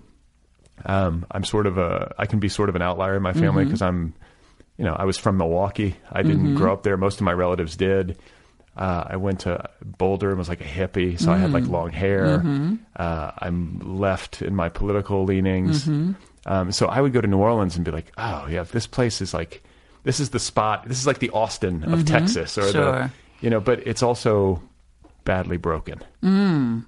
um, 0.85 1.25
I'm 1.31 1.43
sort 1.43 1.65
of 1.65 1.77
a 1.77 2.13
I 2.19 2.25
can 2.27 2.39
be 2.39 2.49
sort 2.49 2.69
of 2.69 2.75
an 2.75 2.81
outlier 2.83 3.15
in 3.15 3.23
my 3.23 3.33
family 3.33 3.65
because 3.65 3.81
I'm 3.81 4.13
you 4.79 4.85
know 4.85 4.95
I 4.97 5.05
was 5.05 5.17
from 5.17 5.37
Milwaukee. 5.37 5.95
I 6.11 6.23
didn't 6.23 6.47
Mhm. 6.53 6.57
grow 6.57 6.73
up 6.73 6.81
there. 6.83 6.97
Most 6.97 7.19
of 7.19 7.25
my 7.25 7.33
relatives 7.33 7.75
did. 7.75 8.17
Uh, 8.77 9.03
I 9.13 9.17
went 9.17 9.41
to 9.41 9.69
Boulder 9.97 10.29
and 10.29 10.37
was 10.39 10.47
like 10.49 10.61
a 10.61 10.71
hippie, 10.77 11.19
so 11.19 11.31
I 11.31 11.37
had 11.37 11.51
like 11.51 11.65
Mm. 11.65 11.71
long 11.71 11.91
hair. 11.91 12.39
Mhm. 12.39 12.79
Uh, 12.95 13.31
I'm 13.39 13.79
left 13.99 14.41
in 14.41 14.55
my 14.55 14.69
political 14.69 15.25
leanings. 15.25 15.85
Mhm. 15.85 16.15
Um, 16.45 16.71
so 16.71 16.87
I 16.87 17.01
would 17.01 17.11
go 17.11 17.19
to 17.19 17.27
New 17.27 17.39
Orleans 17.39 17.75
and 17.75 17.83
be 17.83 17.91
like, 17.91 18.11
oh 18.17 18.47
yeah, 18.49 18.63
this 18.63 18.87
place 18.87 19.21
is 19.21 19.33
like, 19.33 19.61
this 20.05 20.21
is 20.21 20.29
the 20.29 20.39
spot. 20.39 20.87
This 20.87 20.97
is 20.99 21.05
like 21.05 21.19
the 21.19 21.29
Austin 21.31 21.83
of 21.83 21.99
Mhm. 21.99 22.07
Texas, 22.07 22.57
or 22.57 22.71
the, 22.71 23.11
you 23.41 23.49
know. 23.49 23.59
But 23.59 23.85
it's 23.85 24.01
also 24.01 24.61
badly 25.25 25.57
broken. 25.57 25.99
Mm. 26.23 26.85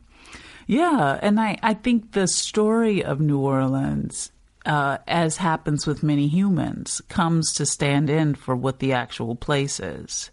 Yeah, 0.68 1.20
and 1.22 1.40
I, 1.42 1.58
I 1.62 1.74
think 1.74 2.14
the 2.14 2.28
story 2.28 3.04
of 3.04 3.20
New 3.20 3.40
Orleans, 3.40 4.32
uh, 4.66 5.00
as 5.08 5.38
happens 5.38 5.88
with 5.88 6.04
many 6.04 6.28
humans, 6.28 7.02
comes 7.10 7.54
to 7.54 7.66
stand 7.66 8.10
in 8.10 8.36
for 8.36 8.56
what 8.56 8.80
the 8.80 8.94
actual 8.94 9.36
place 9.36 9.80
is. 9.80 10.32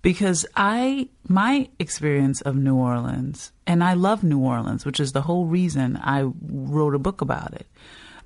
Because 0.00 0.46
I, 0.54 1.08
my 1.26 1.68
experience 1.78 2.40
of 2.42 2.54
New 2.54 2.76
Orleans, 2.76 3.52
and 3.66 3.82
I 3.82 3.94
love 3.94 4.22
New 4.22 4.38
Orleans, 4.38 4.86
which 4.86 5.00
is 5.00 5.12
the 5.12 5.22
whole 5.22 5.46
reason 5.46 5.98
I 6.00 6.30
wrote 6.40 6.94
a 6.94 7.00
book 7.00 7.20
about 7.20 7.52
it. 7.54 7.66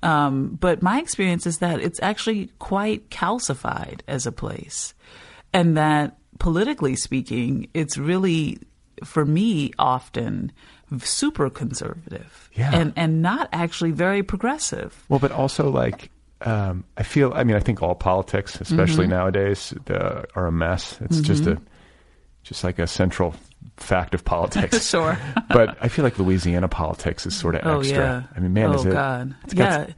Um, 0.03 0.57
but 0.59 0.83
my 0.83 0.99
experience 0.99 1.47
is 1.47 1.59
that 1.59 1.79
it's 1.79 2.01
actually 2.03 2.51
quite 2.59 3.09
calcified 3.09 4.01
as 4.07 4.27
a 4.27 4.31
place. 4.31 4.93
And 5.51 5.77
that 5.77 6.17
politically 6.39 6.95
speaking, 6.95 7.69
it's 7.73 7.97
really, 7.97 8.59
for 9.03 9.25
me, 9.25 9.71
often 9.79 10.51
super 10.99 11.49
conservative 11.49 12.49
Yeah. 12.53 12.71
and, 12.73 12.93
and 12.95 13.21
not 13.21 13.49
actually 13.51 13.91
very 13.91 14.23
progressive. 14.23 15.03
Well, 15.09 15.19
but 15.19 15.31
also 15.31 15.69
like 15.69 16.09
um, 16.41 16.83
I 16.97 17.03
feel. 17.03 17.31
I 17.33 17.45
mean, 17.45 17.55
I 17.55 17.61
think 17.61 17.81
all 17.81 17.95
politics, 17.95 18.59
especially 18.59 19.05
Mhm. 19.05 19.11
nowadays, 19.11 19.73
the, 19.85 20.25
are 20.35 20.47
a 20.47 20.51
mess. 20.51 20.97
It's 20.99 21.21
just 21.21 21.43
Mhm. 21.43 21.57
a 21.57 21.61
just 22.43 22.65
like 22.65 22.79
a 22.79 22.87
central 22.87 23.33
fact 23.77 24.13
of 24.13 24.25
politics. 24.25 24.85
Sure. 24.89 25.17
but 25.49 25.77
I 25.79 25.87
feel 25.87 26.03
like 26.03 26.19
Louisiana 26.19 26.67
politics 26.67 27.25
is 27.25 27.33
sort 27.33 27.55
of 27.55 27.61
Oh 27.65 27.79
extra. 27.79 27.97
yeah. 27.97 28.23
I 28.35 28.39
mean, 28.41 28.51
man, 28.51 28.71
oh 28.71 28.73
is 28.73 28.85
it? 28.85 28.91
God. 28.91 29.35
it's 29.45 29.53
got- 29.53 29.87
yeah. 29.87 29.93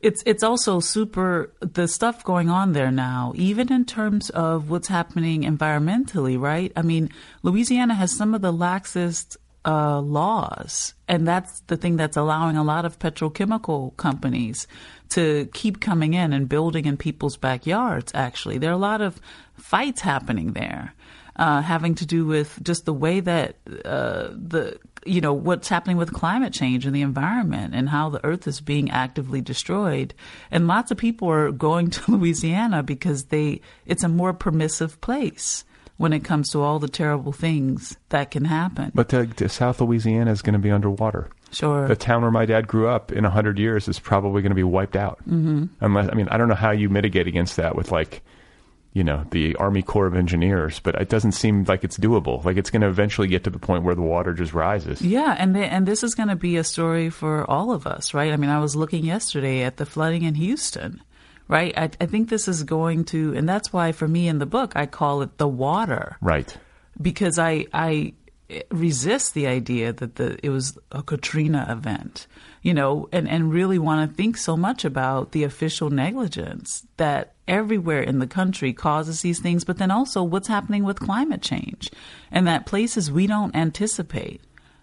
It's 0.00 0.22
it's 0.24 0.42
also 0.42 0.80
super 0.80 1.52
the 1.60 1.86
stuff 1.86 2.24
going 2.24 2.48
on 2.48 2.72
there 2.72 2.90
now, 2.90 3.34
even 3.36 3.70
in 3.70 3.84
terms 3.84 4.30
of 4.30 4.70
what's 4.70 4.88
happening 4.88 5.42
environmentally, 5.42 6.40
right? 6.40 6.72
I 6.74 6.80
mean, 6.80 7.10
Louisiana 7.42 7.92
has 7.94 8.10
some 8.16 8.32
of 8.32 8.40
the 8.40 8.50
laxest 8.50 9.36
uh, 9.64 10.00
laws, 10.00 10.94
and 11.08 11.26
that's 11.26 11.60
the 11.66 11.76
thing 11.76 11.96
that's 11.96 12.16
allowing 12.16 12.56
a 12.56 12.64
lot 12.64 12.84
of 12.84 12.98
petrochemical 12.98 13.96
companies 13.96 14.66
to 15.10 15.48
keep 15.52 15.80
coming 15.80 16.14
in 16.14 16.32
and 16.32 16.48
building 16.48 16.84
in 16.86 16.96
people's 16.96 17.36
backyards. 17.36 18.12
Actually, 18.14 18.58
there 18.58 18.70
are 18.70 18.74
a 18.74 18.78
lot 18.78 19.00
of 19.00 19.20
fights 19.56 20.00
happening 20.00 20.52
there 20.52 20.94
uh, 21.40 21.62
having 21.62 21.94
to 21.96 22.06
do 22.06 22.26
with 22.26 22.58
just 22.62 22.84
the 22.84 22.92
way 22.92 23.20
that 23.20 23.56
uh, 23.84 24.28
the 24.30 24.78
you 25.06 25.22
know 25.22 25.32
what's 25.32 25.68
happening 25.68 25.96
with 25.96 26.12
climate 26.12 26.52
change 26.52 26.84
and 26.84 26.94
the 26.94 27.00
environment 27.00 27.74
and 27.74 27.88
how 27.88 28.10
the 28.10 28.22
earth 28.26 28.46
is 28.46 28.60
being 28.60 28.90
actively 28.90 29.40
destroyed. 29.40 30.12
And 30.50 30.68
lots 30.68 30.90
of 30.90 30.98
people 30.98 31.28
are 31.30 31.50
going 31.50 31.88
to 31.90 32.12
Louisiana 32.16 32.82
because 32.82 33.24
they 33.24 33.62
it's 33.86 34.04
a 34.04 34.08
more 34.08 34.34
permissive 34.34 35.00
place 35.00 35.64
when 36.00 36.14
it 36.14 36.24
comes 36.24 36.48
to 36.50 36.62
all 36.62 36.78
the 36.78 36.88
terrible 36.88 37.30
things 37.30 37.94
that 38.08 38.30
can 38.30 38.46
happen 38.46 38.90
But 38.94 39.10
the, 39.10 39.26
the 39.36 39.50
South 39.50 39.82
Louisiana 39.82 40.30
is 40.32 40.40
going 40.40 40.54
to 40.54 40.58
be 40.58 40.70
underwater. 40.70 41.28
Sure. 41.52 41.86
The 41.86 41.94
town 41.96 42.22
where 42.22 42.30
my 42.30 42.46
dad 42.46 42.66
grew 42.66 42.88
up 42.88 43.12
in 43.12 43.26
a 43.26 43.30
hundred 43.30 43.58
years 43.58 43.86
is 43.86 43.98
probably 43.98 44.40
going 44.40 44.50
to 44.50 44.56
be 44.56 44.62
wiped 44.62 44.96
out. 44.96 45.18
Mhm. 45.28 45.68
Unless, 45.80 46.08
I 46.10 46.14
mean, 46.14 46.26
I 46.30 46.38
don't 46.38 46.48
know 46.48 46.54
how 46.54 46.70
you 46.70 46.88
mitigate 46.88 47.26
against 47.26 47.56
that 47.56 47.76
with 47.76 47.92
like, 47.92 48.22
you 48.94 49.04
know, 49.04 49.26
the 49.30 49.54
Army 49.56 49.82
Corps 49.82 50.06
of 50.06 50.14
Engineers, 50.16 50.80
but 50.80 50.94
it 50.94 51.10
doesn't 51.10 51.32
seem 51.32 51.64
like 51.64 51.84
it's 51.84 51.98
doable. 51.98 52.42
Like 52.46 52.56
it's 52.56 52.70
going 52.70 52.80
to 52.82 52.88
eventually 52.88 53.28
get 53.28 53.44
to 53.44 53.50
the 53.50 53.58
point 53.58 53.84
where 53.84 53.94
the 53.94 54.00
water 54.00 54.32
just 54.32 54.54
rises. 54.54 55.02
Yeah, 55.02 55.36
and 55.38 55.54
they, 55.54 55.68
and 55.68 55.86
this 55.86 56.02
is 56.02 56.14
going 56.14 56.30
to 56.30 56.34
be 56.36 56.56
a 56.56 56.64
story 56.64 57.10
for 57.10 57.48
all 57.50 57.72
of 57.72 57.86
us, 57.86 58.14
right? 58.14 58.32
I 58.32 58.36
mean, 58.36 58.50
I 58.50 58.58
was 58.58 58.74
looking 58.74 59.04
yesterday 59.04 59.64
at 59.64 59.76
the 59.76 59.84
flooding 59.84 60.22
in 60.22 60.34
Houston, 60.36 61.02
right? 61.50 61.76
I, 61.76 61.90
I 62.00 62.06
think 62.06 62.28
this 62.28 62.48
is 62.48 62.62
going 62.62 63.04
to, 63.06 63.34
and 63.34 63.48
that's 63.48 63.72
why 63.72 63.92
for 63.92 64.08
me 64.08 64.28
in 64.28 64.38
the 64.38 64.46
book 64.46 64.72
I 64.76 64.86
call 64.86 65.22
it 65.22 65.36
the 65.38 65.48
water, 65.48 66.16
Right. 66.20 66.56
because 67.00 67.38
I 67.38 67.66
I 67.72 68.14
resist 68.70 69.34
the 69.34 69.46
idea 69.46 69.92
that 69.92 70.16
the 70.16 70.38
it 70.44 70.50
was 70.50 70.76
a 70.90 71.02
Katrina 71.02 71.66
event, 71.68 72.26
you 72.62 72.74
know, 72.74 73.08
and 73.12 73.28
and 73.28 73.52
really 73.52 73.78
want 73.78 74.10
to 74.10 74.16
think 74.16 74.36
so 74.36 74.56
much 74.56 74.84
about 74.84 75.32
the 75.32 75.44
official 75.44 75.90
negligence 75.90 76.84
that 76.96 77.34
everywhere 77.46 78.02
in 78.02 78.18
the 78.18 78.26
country 78.26 78.72
causes 78.72 79.22
these 79.22 79.40
things, 79.40 79.64
but 79.64 79.78
then 79.78 79.90
also 79.90 80.22
what's 80.22 80.48
happening 80.48 80.84
with 80.84 80.98
climate 80.98 81.42
change, 81.42 81.90
and 82.30 82.46
that 82.46 82.66
places 82.66 83.10
we 83.10 83.26
don't 83.26 83.54
anticipate 83.54 84.40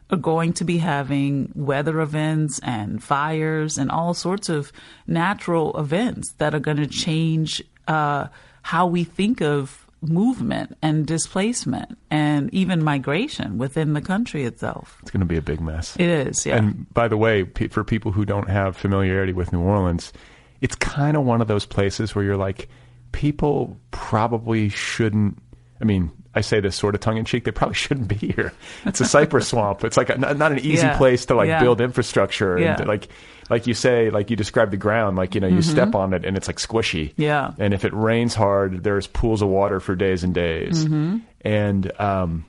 are 0.09 0.17
going 0.17 0.53
to 0.53 0.63
be 0.63 0.77
having 0.77 1.51
weather 1.55 1.99
events 1.99 2.59
and 2.63 3.03
fires 3.03 3.77
and 3.77 3.91
all 3.91 4.13
sorts 4.13 4.49
of 4.49 4.71
natural 5.05 5.77
events 5.77 6.31
that 6.37 6.55
are 6.55 6.59
going 6.59 6.77
to 6.77 6.87
change 6.87 7.61
uh, 7.87 8.27
how 8.61 8.87
we 8.87 9.03
think 9.03 9.41
of 9.41 9.85
movement 10.01 10.77
and 10.81 11.07
displacement 11.07 11.97
and 12.09 12.53
even 12.53 12.83
migration 12.83 13.57
within 13.57 13.93
the 13.93 14.01
country 14.01 14.45
itself. 14.45 14.99
It's 15.01 15.11
going 15.11 15.21
to 15.21 15.25
be 15.25 15.37
a 15.37 15.41
big 15.41 15.59
mess. 15.59 15.95
It 15.97 16.07
is, 16.07 16.45
yeah. 16.45 16.57
And 16.57 16.91
by 16.93 17.07
the 17.07 17.17
way, 17.17 17.43
pe- 17.43 17.69
for 17.69 17.83
people 17.83 18.11
who 18.11 18.25
don't 18.25 18.49
have 18.49 18.77
familiarity 18.77 19.33
with 19.33 19.51
New 19.51 19.61
Orleans, 19.61 20.13
it's 20.61 20.75
kind 20.75 21.17
of 21.17 21.23
one 21.23 21.41
of 21.41 21.47
those 21.47 21.65
places 21.65 22.15
where 22.15 22.23
you're 22.23 22.37
like, 22.37 22.69
people 23.11 23.79
probably 23.91 24.69
shouldn't. 24.69 25.39
I 25.81 25.85
mean, 25.85 26.11
I 26.33 26.41
say 26.41 26.59
this 26.59 26.75
sort 26.75 26.95
of 26.95 27.01
tongue 27.01 27.17
in 27.17 27.25
cheek. 27.25 27.43
They 27.45 27.51
probably 27.51 27.75
shouldn't 27.85 28.07
be 28.07 28.15
here. 28.15 28.53
It's 28.85 29.01
a 29.01 29.05
cypress 29.05 29.47
swamp. 29.51 29.83
It's 29.83 29.97
like 29.97 30.09
a, 30.09 30.17
not, 30.17 30.37
not 30.37 30.51
an 30.51 30.59
easy 30.59 30.85
Yeah. 30.87 30.97
place 30.97 31.25
to 31.27 31.35
like 31.35 31.47
Yeah. 31.47 31.59
build 31.59 31.81
infrastructure. 31.81 32.57
Yeah. 32.59 32.77
And 32.77 32.87
like, 32.87 33.07
like 33.49 33.65
you 33.67 33.73
say, 33.73 34.09
like 34.09 34.29
you 34.29 34.35
describe 34.35 34.71
the 34.71 34.77
ground. 34.77 35.17
Like 35.17 35.35
you 35.35 35.41
know, 35.41 35.47
you 35.47 35.59
Mhm. 35.59 35.63
step 35.63 35.95
on 35.95 36.13
it 36.13 36.25
and 36.25 36.35
it's 36.37 36.47
like 36.47 36.57
squishy. 36.57 37.13
Yeah. 37.17 37.51
And 37.59 37.73
if 37.73 37.85
it 37.85 37.93
rains 37.93 38.35
hard, 38.35 38.83
there's 38.83 39.07
pools 39.07 39.41
of 39.41 39.49
water 39.49 39.79
for 39.79 39.95
days 39.95 40.23
and 40.23 40.33
days. 40.33 40.85
Mhm. 40.85 41.21
And 41.41 41.99
um, 41.99 42.45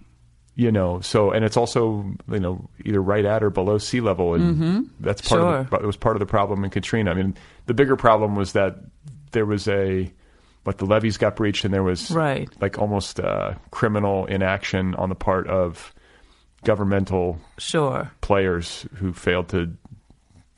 you 0.57 0.72
know, 0.72 1.01
so 1.01 1.31
and 1.31 1.45
it's 1.45 1.57
also 1.57 2.05
you 2.31 2.41
know 2.41 2.68
either 2.85 3.01
right 3.01 3.24
at 3.24 3.45
or 3.45 3.51
below 3.51 3.79
sea 3.79 4.01
level, 4.01 4.35
and 4.35 4.57
Mhm. 4.57 4.89
that's 4.99 5.22
part 5.22 5.41
Sure. 5.41 5.55
of 5.59 5.70
the, 5.70 5.76
it 5.76 5.87
was 5.87 5.97
part 5.97 6.16
of 6.16 6.20
the 6.20 6.26
problem 6.26 6.64
in 6.64 6.70
Katrina. 6.70 7.12
I 7.12 7.14
mean, 7.14 7.37
the 7.66 7.74
bigger 7.74 7.95
problem 7.95 8.35
was 8.35 8.53
that 8.55 8.76
there 9.31 9.47
was 9.47 9.68
a 9.68 10.11
what 10.69 10.77
the 10.77 10.85
levees 10.85 11.16
got 11.16 11.35
breached, 11.35 11.64
and 11.64 11.73
there 11.73 11.83
was 11.83 12.11
Right. 12.11 12.47
like 12.61 12.79
almost 12.79 13.19
uh, 13.21 13.55
criminal 13.71 14.27
inaction 14.27 14.95
on 14.97 15.09
the 15.09 15.14
part 15.14 15.47
of 15.49 15.95
governmental 16.62 17.41
Sure. 17.57 18.11
players 18.21 18.85
who 18.97 19.14
failed 19.14 19.49
to 19.49 19.73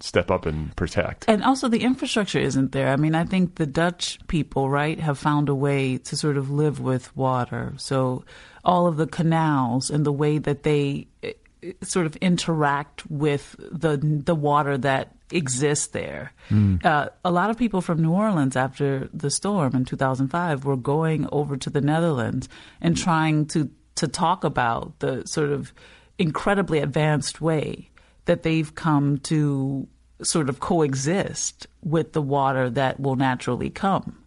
step 0.01 0.29
up 0.29 0.47
and 0.47 0.75
protect. 0.75 1.27
And 1.29 1.45
also, 1.45 1.69
the 1.69 1.83
infrastructure 1.85 2.41
isn't 2.41 2.73
there. 2.73 2.89
I 2.89 2.97
mean, 2.97 3.15
I 3.15 3.25
think 3.25 3.55
the 3.55 3.67
Dutch 3.67 4.19
people, 4.27 4.69
right, 4.69 4.99
have 4.99 5.17
found 5.17 5.49
a 5.49 5.55
way 5.55 5.99
to 5.99 6.17
sort 6.17 6.37
of 6.37 6.51
live 6.51 6.81
with 6.81 7.15
water. 7.17 7.75
So, 7.77 8.25
all 8.65 8.89
of 8.89 8.97
the 8.97 9.07
canals 9.07 9.91
and 9.91 10.05
the 10.05 10.13
way 10.13 10.39
that 10.39 10.65
they 10.65 11.07
sort 11.83 12.07
of 12.07 12.17
interact 12.17 13.09
with 13.11 13.57
the 13.59 13.97
the 13.97 14.35
water 14.35 14.79
that 14.79 15.15
exists 15.33 15.89
there. 15.89 16.33
Mm. 16.49 16.85
Uh, 16.85 17.11
a 17.25 17.31
lot 17.31 17.51
of 17.51 17.59
people 17.59 17.81
from 17.81 18.03
New 18.03 18.13
Orleans 18.13 18.57
after 18.57 19.09
the 19.13 19.31
storm 19.31 19.75
in 19.75 19.85
2005 19.85 20.65
were 20.65 20.77
going 20.77 21.29
over 21.31 21.57
to 21.57 21.71
the 21.71 21.81
Netherlands 21.81 22.49
and 22.81 22.97
trying 22.97 23.47
to 23.47 23.71
to 23.97 24.09
talk 24.09 24.45
about 24.45 24.99
the 25.01 25.25
sort 25.27 25.51
of 25.51 25.73
incredibly 26.19 26.79
advanced 26.79 27.41
way 27.41 27.91
that 28.27 28.43
they've 28.43 28.75
come 28.75 29.19
to 29.19 29.89
sort 30.23 30.49
of 30.49 30.61
coexist 30.61 31.67
with 31.83 32.13
the 32.13 32.23
water 32.23 32.69
that 32.71 33.01
will 33.01 33.17
naturally 33.17 33.71
come. 33.71 34.19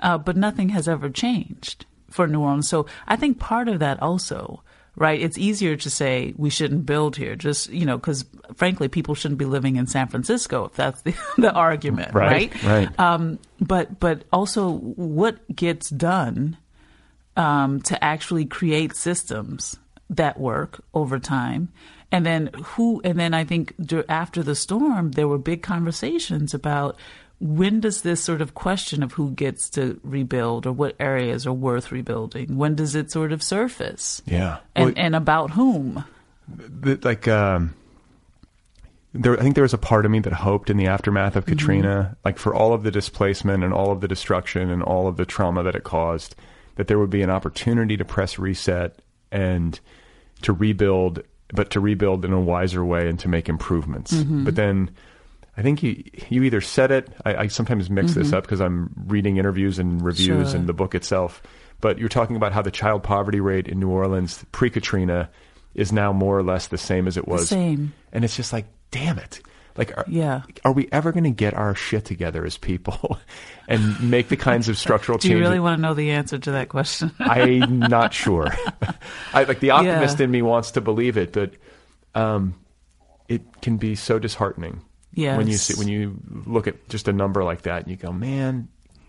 Uh, 0.00 0.18
but 0.18 0.36
nothing 0.36 0.70
has 0.70 0.88
ever 0.88 1.08
changed 1.08 1.86
for 2.10 2.26
New 2.26 2.40
Orleans. 2.40 2.68
So 2.68 2.86
I 3.06 3.16
think 3.16 3.38
part 3.38 3.68
of 3.68 3.78
that 3.78 4.00
also, 4.02 4.62
right? 4.96 5.20
It's 5.20 5.38
easier 5.38 5.76
to 5.76 5.90
say 5.90 6.34
we 6.36 6.50
shouldn't 6.50 6.86
build 6.86 7.16
here, 7.16 7.36
just, 7.36 7.68
you 7.70 7.84
know, 7.86 7.96
because 7.98 8.24
frankly, 8.56 8.88
people 8.88 9.14
shouldn't 9.14 9.38
be 9.38 9.44
living 9.44 9.76
in 9.76 9.86
San 9.86 10.08
Francisco 10.08 10.64
if 10.64 10.74
that's 10.74 11.02
the, 11.02 11.14
the 11.38 11.52
argument, 11.52 12.14
Right, 12.14 12.52
right? 12.54 12.64
right. 12.64 13.00
Um, 13.00 13.38
but, 13.60 14.00
but 14.00 14.24
also 14.32 14.72
what 14.72 15.36
gets 15.54 15.90
done 15.90 16.56
um, 17.36 17.80
to 17.82 18.02
actually 18.02 18.46
create 18.46 18.96
systems 18.96 19.76
that 20.10 20.38
work 20.40 20.82
over 20.94 21.18
time 21.18 21.68
And 22.12 22.24
then 22.24 22.50
who? 22.64 23.00
And 23.02 23.18
then 23.18 23.34
I 23.34 23.44
think 23.44 23.74
after 24.08 24.42
the 24.44 24.54
storm, 24.54 25.10
there 25.12 25.26
were 25.26 25.38
big 25.38 25.62
conversations 25.62 26.54
about 26.54 26.96
when 27.38 27.80
does 27.80 28.02
this 28.02 28.22
sort 28.22 28.40
of 28.40 28.54
question 28.54 29.02
of 29.02 29.12
who 29.12 29.30
gets 29.30 29.68
to 29.70 30.00
rebuild 30.02 30.66
or 30.66 30.72
what 30.72 30.96
areas 30.98 31.46
are 31.46 31.52
worth 31.52 31.92
rebuilding? 31.92 32.56
When 32.56 32.74
does 32.74 32.94
it 32.94 33.10
sort 33.10 33.32
of 33.32 33.42
surface? 33.42 34.22
Yeah. 34.26 34.58
And 34.74 34.94
Well, 34.94 35.04
and 35.04 35.14
about 35.16 35.50
whom? 35.50 36.04
like 37.02 37.28
um 37.28 37.74
there 39.12 39.38
I 39.38 39.42
think 39.42 39.54
there 39.54 39.62
was 39.62 39.74
a 39.74 39.78
part 39.78 40.04
of 40.04 40.10
me 40.10 40.20
that 40.20 40.32
hoped 40.32 40.70
in 40.70 40.76
the 40.76 40.86
aftermath 40.86 41.36
of 41.36 41.44
Mm-hmm. 41.44 41.52
Katrina, 41.58 42.16
like 42.24 42.38
for 42.38 42.54
all 42.54 42.72
of 42.72 42.82
the 42.82 42.90
displacement 42.90 43.64
and 43.64 43.72
all 43.72 43.90
of 43.90 44.00
the 44.00 44.08
destruction 44.08 44.70
and 44.70 44.82
all 44.82 45.06
of 45.08 45.16
the 45.16 45.26
trauma 45.26 45.62
that 45.62 45.74
it 45.74 45.84
caused, 45.84 46.34
that 46.76 46.86
there 46.88 46.98
would 46.98 47.10
be 47.10 47.22
an 47.22 47.30
opportunity 47.30 47.96
to 47.96 48.04
press 48.04 48.38
reset 48.38 49.00
and 49.32 49.80
to 50.42 50.52
rebuild, 50.52 51.22
but 51.52 51.70
to 51.70 51.80
rebuild 51.80 52.24
in 52.24 52.32
a 52.32 52.40
wiser 52.40 52.84
way 52.84 53.08
and 53.08 53.18
to 53.20 53.28
make 53.28 53.48
improvements. 53.48 54.12
Mm-hmm. 54.12 54.44
But 54.44 54.54
then 54.56 54.90
I 55.56 55.62
think 55.62 55.82
you 55.82 56.04
you 56.28 56.42
either 56.42 56.60
said 56.60 56.90
it. 56.90 57.08
I, 57.24 57.34
I 57.36 57.46
sometimes 57.48 57.88
mix 57.90 58.14
this 58.14 58.32
up 58.32 58.44
because 58.44 58.60
I'm 58.60 58.90
reading 59.06 59.38
interviews 59.38 59.78
and 59.78 60.02
reviews 60.02 60.28
Mm-hmm. 60.28 60.46
Sure. 60.50 60.56
and 60.56 60.68
the 60.68 60.74
book 60.74 60.94
itself. 60.94 61.42
But 61.80 61.98
you're 61.98 62.08
talking 62.08 62.36
about 62.36 62.52
how 62.52 62.62
the 62.62 62.70
child 62.70 63.02
poverty 63.02 63.40
rate 63.40 63.68
in 63.68 63.78
New 63.80 63.88
Orleans 63.90 64.44
pre 64.52 64.70
Katrina 64.70 65.30
is 65.74 65.92
now 65.92 66.12
more 66.12 66.38
or 66.38 66.42
less 66.42 66.68
the 66.68 66.78
same 66.78 67.06
as 67.06 67.16
it 67.16 67.28
was. 67.28 67.48
same. 67.48 67.92
And 68.12 68.24
it's 68.24 68.36
just 68.36 68.52
like, 68.52 68.66
damn 68.90 69.18
it. 69.18 69.40
Like, 69.76 69.94
are, 69.98 70.06
Yeah. 70.08 70.40
are 70.64 70.72
we 70.72 70.88
ever 70.90 71.12
going 71.12 71.24
to 71.24 71.30
get 71.30 71.52
our 71.52 71.74
shit 71.74 72.06
together 72.06 72.46
as 72.46 72.56
people 72.56 73.18
and 73.68 74.10
make 74.10 74.28
the 74.28 74.36
kinds 74.38 74.70
of 74.70 74.78
structural 74.78 75.18
Do 75.18 75.28
you 75.28 75.34
changes? 75.34 75.48
really 75.48 75.60
want 75.60 75.76
to 75.76 75.82
know 75.82 75.92
the 75.92 76.12
answer 76.12 76.38
to 76.38 76.52
that 76.52 76.70
question? 76.70 77.12
I'm 77.18 77.78
not 77.80 78.14
sure. 78.14 78.48
I 79.34 79.44
like 79.44 79.60
the 79.60 79.70
optimist 79.72 80.18
Yeah. 80.18 80.24
in 80.24 80.30
me 80.30 80.40
wants 80.40 80.70
to 80.72 80.80
believe 80.80 81.18
it, 81.18 81.32
but 81.34 81.52
um, 82.14 82.54
it 83.28 83.42
can 83.60 83.76
be 83.76 83.96
so 83.96 84.18
disheartening 84.18 84.80
when 85.16 85.46
you 85.48 85.56
see 85.56 85.74
when 85.74 85.88
you 85.88 86.16
look 86.46 86.66
at 86.66 86.88
just 86.88 87.08
a 87.08 87.12
number 87.12 87.42
like 87.42 87.62
that 87.62 87.82
and 87.82 87.90
you 87.90 87.96
go, 87.96 88.12
man, 88.12 88.68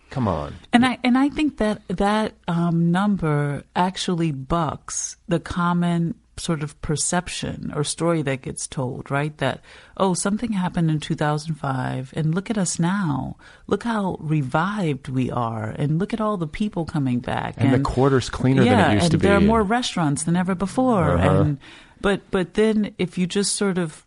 come 0.09 0.27
on. 0.27 0.55
And 0.73 0.85
I 0.85 0.97
and 1.03 1.17
I 1.17 1.29
think 1.29 1.57
that 1.57 1.81
that 1.89 2.33
um, 2.47 2.91
number 2.91 3.63
actually 3.75 4.31
bucks 4.31 5.17
the 5.27 5.39
common 5.39 6.15
sort 6.39 6.61
of 6.61 6.79
perception 6.83 7.73
or 7.75 7.83
story 7.83 8.21
that 8.21 8.43
gets 8.43 8.67
told, 8.67 9.09
right? 9.09 9.35
That 9.39 9.61
oh, 9.97 10.13
something 10.13 10.53
happened 10.53 10.89
in 10.91 10.99
2005, 10.99 12.13
and 12.15 12.33
look 12.35 12.49
at 12.49 12.57
us 12.57 12.79
now. 12.79 13.37
Look 13.67 13.83
how 13.83 14.17
revived 14.19 15.09
we 15.09 15.31
are, 15.31 15.69
and 15.77 15.99
look 15.99 16.13
at 16.13 16.21
all 16.21 16.37
the 16.37 16.47
people 16.47 16.85
coming 16.85 17.19
back, 17.19 17.55
And 17.57 17.73
the 17.73 17.79
quarter's 17.79 18.29
cleaner 18.29 18.63
than 18.63 18.91
it 18.91 18.93
used 18.93 19.03
and 19.05 19.11
to 19.11 19.17
be. 19.17 19.27
Yeah, 19.27 19.35
and 19.35 19.41
There 19.41 19.47
are 19.47 19.51
more 19.51 19.63
restaurants 19.63 20.23
than 20.23 20.35
ever 20.35 20.55
before, 20.55 21.17
Uh-huh. 21.17 21.41
and 21.41 21.57
but 22.01 22.21
but 22.31 22.53
then 22.53 22.93
if 22.97 23.17
you 23.17 23.25
just 23.27 23.55
sort 23.55 23.77
of 23.77 24.05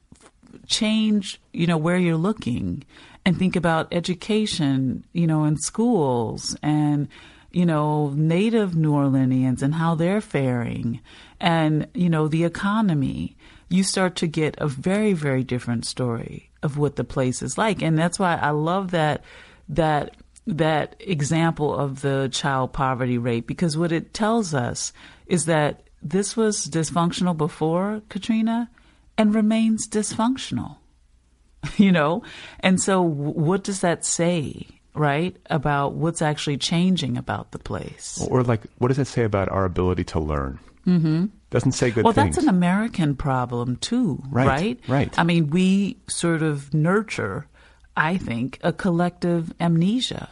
change, 0.71 1.41
you 1.53 1.67
know, 1.67 1.77
where 1.77 1.99
you're 1.99 2.17
looking 2.17 2.85
and 3.27 3.39
think 3.39 3.57
about 3.57 3.93
education, 3.93 5.05
you 5.13 5.27
know, 5.27 5.45
in 5.45 5.59
schools 5.59 6.57
and, 6.63 7.09
you 7.51 7.67
know, 7.67 8.11
native 8.11 8.75
New 8.75 8.93
Orleanians 8.93 9.61
and 9.61 9.75
how 9.75 9.95
they're 9.95 10.23
faring 10.23 11.01
and, 11.41 11.87
you 11.93 12.09
know, 12.09 12.29
the 12.29 12.45
economy, 12.45 13.37
you 13.69 13.83
start 13.83 14.17
to 14.17 14.27
get 14.27 14.55
a 14.59 14.69
very, 14.69 15.13
very 15.13 15.45
different 15.45 15.85
story 15.85 16.51
of 16.63 16.79
what 16.79 16.97
the 16.97 17.05
place 17.05 17.43
is 17.43 17.59
like. 17.59 17.83
And 17.83 17.99
that's 17.99 18.19
why 18.19 18.37
I 18.37 18.51
love 18.51 18.93
that, 18.93 19.25
that, 19.69 20.17
that 20.47 20.97
example 21.01 21.75
of 21.75 22.01
the 22.01 22.29
child 22.33 22.73
poverty 22.73 23.19
rate 23.19 23.47
because 23.47 23.77
what 23.77 23.93
it 23.93 24.15
tells 24.15 24.55
us 24.55 24.93
is 25.27 25.45
that 25.47 25.83
this 26.03 26.37
was 26.37 26.67
dysfunctional 26.67 27.37
before 27.37 28.03
Katrina 28.09 28.71
and 29.21 29.35
remains 29.35 29.87
dysfunctional 29.89 30.73
you 31.77 31.93
know 31.93 32.23
and 32.61 32.81
so 32.81 33.03
what 33.03 33.63
does 33.69 33.81
that 33.81 34.05
say 34.05 34.67
right 34.95 35.37
about 35.51 35.93
what's 35.95 36.23
actually 36.23 36.57
changing 36.57 37.17
about 37.17 37.53
the 37.53 37.59
place 37.59 38.07
Or 38.31 38.43
like, 38.43 38.63
what 38.79 38.89
does 38.89 38.99
it 38.99 39.07
say 39.07 39.23
about 39.25 39.49
our 39.49 39.65
ability 39.65 40.05
to 40.05 40.19
learn? 40.21 40.59
Mm-hmm. 40.87 41.27
Doesn't 41.51 41.73
say 41.73 41.89
good 41.91 42.03
things. 42.03 42.05
well 42.05 42.13
things. 42.15 42.37
that's 42.37 42.47
an 42.47 42.55
american 42.63 43.15
problem 43.15 43.77
too 43.77 44.23
Right, 44.31 44.49
right 44.49 44.79
right. 44.89 45.19
i 45.19 45.23
mean 45.23 45.51
we 45.51 45.97
sort 46.09 46.43
of 46.43 46.73
nurture 46.73 47.47
i 47.97 48.17
think 48.17 48.59
a 48.63 48.73
collective 48.73 49.53
amnesia 49.61 50.29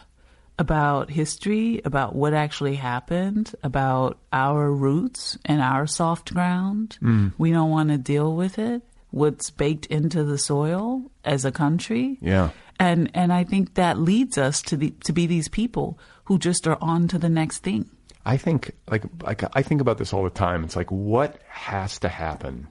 about 0.58 1.10
history 1.10 1.80
about 1.84 2.14
what 2.14 2.34
actually 2.34 2.74
happened 2.76 3.54
about 3.62 4.18
our 4.32 4.70
roots 4.72 5.38
and 5.44 5.60
our 5.62 5.86
soft 5.86 6.34
ground 6.34 6.98
Mm. 7.00 7.32
we 7.38 7.52
don't 7.52 7.70
want 7.70 7.90
to 7.90 7.98
deal 7.98 8.34
with 8.34 8.58
it 8.58 8.82
what's 9.10 9.50
baked 9.50 9.86
into 9.86 10.24
the 10.24 10.38
soil 10.38 11.10
as 11.24 11.44
a 11.44 11.52
country 11.52 12.18
yeah. 12.20 12.50
and 12.78 13.10
and 13.14 13.32
I 13.32 13.44
think 13.44 13.74
that 13.74 13.98
leads 13.98 14.36
us 14.36 14.60
to 14.62 14.76
the 14.76 14.90
to 15.04 15.12
be 15.12 15.26
these 15.26 15.48
people 15.48 15.98
who 16.24 16.38
just 16.38 16.66
are 16.66 16.78
on 16.82 17.08
to 17.08 17.18
the 17.18 17.30
next 17.30 17.60
thing. 17.62 17.88
I 18.26 18.36
think 18.36 18.72
like 18.90 19.04
like 19.22 19.42
I 19.56 19.62
think 19.62 19.80
about 19.80 19.96
this 19.96 20.12
all 20.12 20.24
the 20.24 20.30
time. 20.30 20.62
It's 20.62 20.76
like 20.76 20.90
what 20.90 21.40
has 21.48 21.98
to 22.00 22.08
happen 22.08 22.68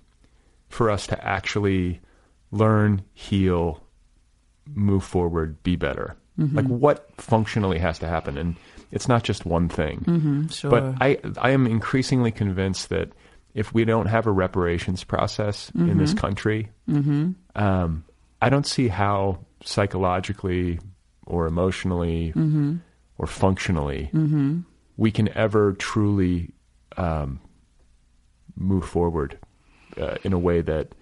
for 0.69 0.91
us 0.91 1.07
to 1.07 1.25
actually 1.25 1.99
learn, 2.51 3.01
heal, 3.15 3.81
move 4.67 5.03
forward, 5.03 5.63
be 5.63 5.75
better. 5.75 6.15
Mm-hmm. 6.39 6.55
Like 6.55 6.65
what 6.67 7.09
functionally 7.17 7.79
has 7.79 7.99
to 7.99 8.07
happen, 8.07 8.37
and 8.37 8.55
it's 8.91 9.07
not 9.07 9.23
just 9.23 9.45
one 9.45 9.69
thing. 9.69 10.03
Mm-hmm, 10.07 10.47
sure. 10.47 10.69
But 10.71 10.95
I 11.01 11.17
I 11.37 11.51
am 11.51 11.65
increasingly 11.65 12.31
convinced 12.31 12.89
that 12.89 13.11
if 13.53 13.73
we 13.73 13.85
don't 13.85 14.05
have 14.05 14.27
a 14.27 14.31
reparations 14.31 15.03
process 15.03 15.71
in 15.73 15.97
this 15.97 16.13
country, 16.13 16.69
um, 17.55 18.05
I 18.39 18.49
don't 18.49 18.67
see 18.67 18.87
how 18.87 19.39
psychologically 19.63 20.79
or 21.25 21.47
emotionally 21.47 22.33
or 23.17 23.25
functionally 23.25 24.11
we 24.97 25.11
can 25.11 25.29
ever 25.35 25.73
truly 25.73 26.51
um, 26.97 27.39
move 28.55 28.85
forward 28.85 29.39
uh, 29.99 30.15
in 30.23 30.33
a 30.33 30.39
way 30.39 30.61
that 30.61 30.93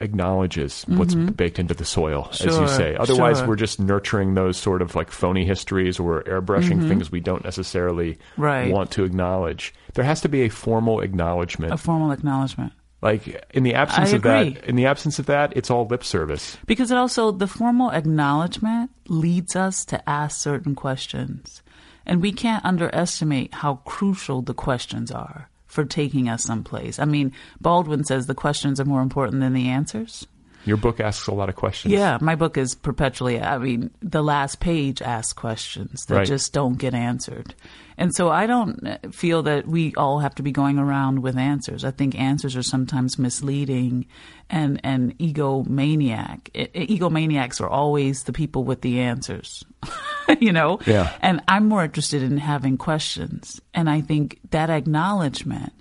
acknowledges 0.00 0.84
what's 0.88 1.14
mm-hmm. 1.14 1.32
baked 1.32 1.58
into 1.58 1.74
the 1.74 1.84
soil, 1.84 2.28
as 2.32 2.44
you 2.44 2.68
say. 2.68 2.96
Otherwise, 2.96 3.38
sure. 3.38 3.48
we're 3.48 3.56
just 3.56 3.80
nurturing 3.80 4.34
those 4.34 4.56
sort 4.56 4.82
of 4.82 4.94
like 4.94 5.10
phony 5.10 5.44
histories 5.44 5.98
or 5.98 6.22
airbrushing 6.24 6.78
mm-hmm. 6.78 6.88
things 6.88 7.10
we 7.10 7.20
don't 7.20 7.44
necessarily 7.44 8.18
Right. 8.36 8.72
want 8.72 8.90
to 8.92 9.04
acknowledge. 9.04 9.74
There 9.94 10.04
has 10.04 10.20
to 10.22 10.28
be 10.28 10.42
a 10.42 10.48
formal 10.48 11.00
acknowledgement. 11.00 11.72
a 11.72 11.76
formal 11.76 12.10
acknowledgement. 12.10 12.72
like 13.02 13.44
in 13.52 13.62
the 13.62 13.74
absence 13.74 14.12
I 14.12 14.16
of 14.16 14.22
that, 14.22 14.64
in 14.64 14.76
the 14.76 14.86
absence 14.86 15.18
of 15.18 15.26
that, 15.26 15.52
it's 15.56 15.70
all 15.70 15.86
lip 15.86 16.04
service. 16.04 16.56
Because 16.66 16.90
it 16.90 16.96
also 16.96 17.30
the 17.30 17.46
formal 17.46 17.90
acknowledgement 17.90 18.90
leads 19.08 19.54
us 19.56 19.84
to 19.86 20.08
ask 20.08 20.40
certain 20.40 20.74
questions. 20.74 21.62
And 22.06 22.20
we 22.20 22.32
can't 22.32 22.64
underestimate 22.64 23.54
how 23.54 23.76
crucial 23.84 24.42
the 24.42 24.54
questions 24.54 25.10
are 25.10 25.48
for 25.74 25.84
taking 25.84 26.28
us 26.28 26.44
someplace. 26.44 27.00
I 27.00 27.04
mean, 27.04 27.32
Baldwin 27.60 28.04
says 28.04 28.26
the 28.26 28.34
questions 28.34 28.78
are 28.78 28.84
more 28.84 29.02
important 29.02 29.40
than 29.40 29.54
the 29.54 29.68
answers. 29.68 30.24
Your 30.64 30.76
book 30.76 31.00
asks 31.00 31.26
a 31.26 31.32
lot 31.34 31.48
of 31.48 31.56
questions. 31.56 31.92
Yeah, 31.92 32.18
my 32.20 32.34
book 32.34 32.56
is 32.56 32.74
perpetually, 32.74 33.40
I 33.40 33.58
mean, 33.58 33.90
the 34.00 34.22
last 34.22 34.60
page 34.60 35.02
asks 35.02 35.32
questions 35.32 36.04
that 36.06 36.14
Right. 36.16 36.26
just 36.26 36.52
don't 36.52 36.78
get 36.78 36.94
answered. 36.94 37.54
And 37.96 38.12
so 38.14 38.28
I 38.28 38.46
don't 38.46 39.14
feel 39.14 39.42
that 39.44 39.68
we 39.68 39.94
all 39.94 40.18
have 40.18 40.34
to 40.36 40.42
be 40.42 40.50
going 40.50 40.78
around 40.78 41.20
with 41.22 41.36
answers. 41.36 41.84
I 41.84 41.92
think 41.92 42.18
answers 42.18 42.56
are 42.56 42.62
sometimes 42.62 43.18
misleading 43.18 44.06
and, 44.50 44.80
and 44.82 45.16
egomaniac. 45.18 46.48
E- 46.54 46.98
egomaniacs 46.98 47.60
are 47.60 47.68
always 47.68 48.24
the 48.24 48.32
people 48.32 48.64
with 48.64 48.80
the 48.80 49.00
answers, 49.00 49.64
you 50.40 50.50
know? 50.52 50.80
Yeah. 50.86 51.12
And 51.22 51.40
I'm 51.46 51.68
more 51.68 51.84
interested 51.84 52.22
in 52.22 52.38
having 52.38 52.76
questions. 52.78 53.60
And 53.74 53.88
I 53.88 54.00
think 54.00 54.40
that 54.50 54.70
acknowledgement 54.70 55.72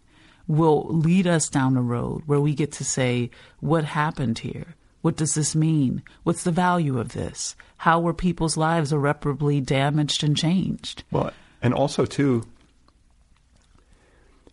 will 0.48 0.86
lead 0.88 1.28
us 1.28 1.50
down 1.50 1.78
a 1.78 1.82
road 1.82 2.24
where 2.26 2.42
we 2.42 2.54
get 2.54 2.72
to 2.74 2.84
say, 2.84 3.30
what 3.60 3.86
happened 3.86 4.40
here? 4.40 4.76
What 5.02 5.18
does 5.18 5.36
this 5.36 5.56
mean? 5.56 6.02
What's 6.24 6.44
the 6.44 6.52
value 6.52 7.00
of 7.00 7.14
this? 7.14 7.56
How 7.78 8.00
were 8.00 8.14
people's 8.14 8.56
lives 8.56 8.94
irreparably 8.94 9.60
damaged 9.60 10.24
and 10.24 10.36
changed? 10.36 11.04
Well, 11.12 11.32
and 11.62 11.74
also 11.74 12.06
too, 12.06 12.46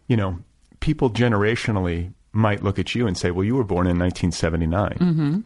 you 0.08 0.16
know, 0.16 0.40
people 0.80 1.10
generationally 1.10 2.12
might 2.32 2.64
look 2.64 2.78
at 2.78 2.94
you 2.94 3.06
and 3.06 3.16
say, 3.16 3.30
"Well, 3.30 3.44
you 3.44 3.54
were 3.54 3.64
born 3.64 3.86
in 3.86 3.98
1979. 3.98 4.90
Mm-hmm. 4.98 5.40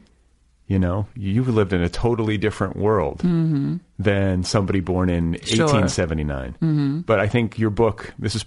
You 0.67 0.79
know, 0.79 1.07
you've 1.15 1.49
lived 1.49 1.75
in 1.75 1.83
a 1.83 1.91
totally 1.91 2.39
different 2.39 2.77
world 2.77 3.19
mm-hmm. 3.19 3.77
than 3.99 4.45
somebody 4.45 4.81
born 4.81 5.11
in 5.11 5.35
Sure. 5.43 5.67
1879." 5.67 6.53
Mm-hmm. 6.53 7.01
But 7.01 7.21
I 7.21 7.29
think 7.29 7.59
your 7.59 7.71
book, 7.71 8.15
this 8.19 8.35
is 8.35 8.47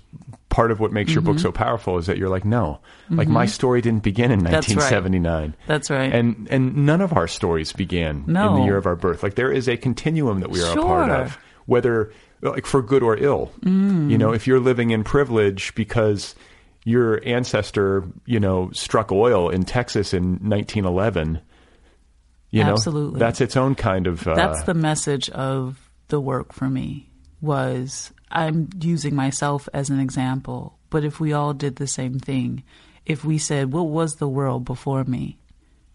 part 0.49 0.71
of 0.71 0.79
what 0.79 0.91
makes 0.91 1.13
your 1.13 1.21
book 1.21 1.35
mm-hmm. 1.35 1.43
so 1.43 1.51
powerful, 1.51 1.99
is 1.99 2.07
that 2.07 2.17
you're 2.17 2.29
like, 2.29 2.43
no, 2.43 2.79
like 3.09 3.27
my 3.27 3.45
story 3.45 3.81
didn't 3.81 4.01
begin 4.01 4.31
in 4.31 4.39
1979. 4.39 5.53
That's 5.67 5.89
right. 5.91 6.11
1979. 6.11 6.47
That's 6.47 6.49
right. 6.49 6.49
And 6.51 6.75
and 6.75 6.85
none 6.87 7.01
of 7.01 7.13
our 7.13 7.27
stories 7.27 7.71
began 7.71 8.23
in 8.27 8.33
the 8.33 8.63
year 8.63 8.77
of 8.77 8.87
our 8.87 8.95
birth. 8.95 9.21
Like 9.21 9.35
there 9.35 9.51
is 9.51 9.67
a 9.67 9.77
continuum 9.77 10.39
that 10.39 10.49
we 10.49 10.61
are 10.63 10.77
a 10.77 10.81
part 10.81 11.11
of, 11.11 11.37
whether 11.67 12.11
like 12.41 12.65
for 12.65 12.81
good 12.81 13.03
or 13.03 13.15
ill. 13.17 13.51
Mm. 13.61 14.09
You 14.09 14.17
know, 14.17 14.33
if 14.33 14.47
you're 14.47 14.59
living 14.59 14.91
in 14.91 15.03
privilege 15.03 15.75
because 15.75 16.35
your 16.83 17.21
ancestor, 17.27 18.05
you 18.25 18.39
know, 18.39 18.71
struck 18.71 19.11
oil 19.11 19.49
in 19.49 19.65
Texas 19.65 20.13
in 20.13 20.39
1911. 20.39 21.41
You 22.49 22.63
know, 22.63 22.73
Absolutely. 22.73 23.19
that's 23.19 23.41
its 23.41 23.57
own 23.57 23.75
kind 23.75 24.07
of. 24.07 24.25
Uh, 24.27 24.35
That's 24.35 24.63
the 24.63 24.73
message 24.73 25.29
of 25.31 25.77
the 26.07 26.19
work 26.21 26.53
for 26.53 26.69
me 26.69 27.09
was 27.41 28.11
I'm 28.31 28.69
using 28.81 29.15
myself 29.15 29.67
as 29.73 29.89
an 29.89 29.99
example, 29.99 30.77
but 30.89 31.03
if 31.03 31.19
we 31.19 31.33
all 31.33 31.53
did 31.53 31.75
the 31.75 31.87
same 31.87 32.19
thing, 32.19 32.63
if 33.05 33.25
we 33.25 33.37
said, 33.37 33.73
what 33.73 33.87
was 33.87 34.15
the 34.15 34.29
world 34.29 34.63
before 34.65 35.03
me? 35.03 35.37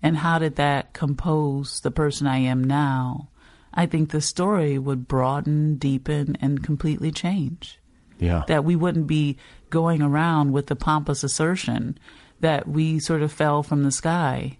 And 0.03 0.17
how 0.17 0.39
did 0.39 0.57
that 0.57 0.93
compose 0.93 1.81
the 1.81 1.91
person 1.91 2.27
I 2.27 2.39
am 2.39 2.63
now? 2.65 3.29
I 3.73 3.87
think 3.87 4.11
the 4.11 4.21
story 4.21 4.79
would 4.79 5.09
broaden, 5.09 5.77
deepen, 5.77 6.37
and 6.41 6.63
completely 6.63 7.11
change. 7.13 7.79
yeah. 8.19 8.43
That 8.49 8.65
we 8.65 8.77
wouldn't 8.77 9.07
be 9.07 9.39
going 9.71 10.03
around 10.03 10.53
with 10.53 10.67
the 10.67 10.77
pompous 10.77 11.25
assertion 11.25 11.99
that 12.41 12.69
we 12.69 12.99
sort 12.99 13.23
of 13.23 13.33
fell 13.33 13.63
from 13.63 13.85
the 13.85 13.93
sky 13.93 14.59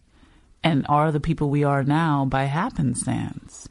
and 0.65 0.87
are 0.89 1.13
the 1.13 1.21
people 1.21 1.51
we 1.51 1.65
are 1.65 1.83
now 1.85 2.25
by 2.25 2.45
happenstance. 2.45 3.69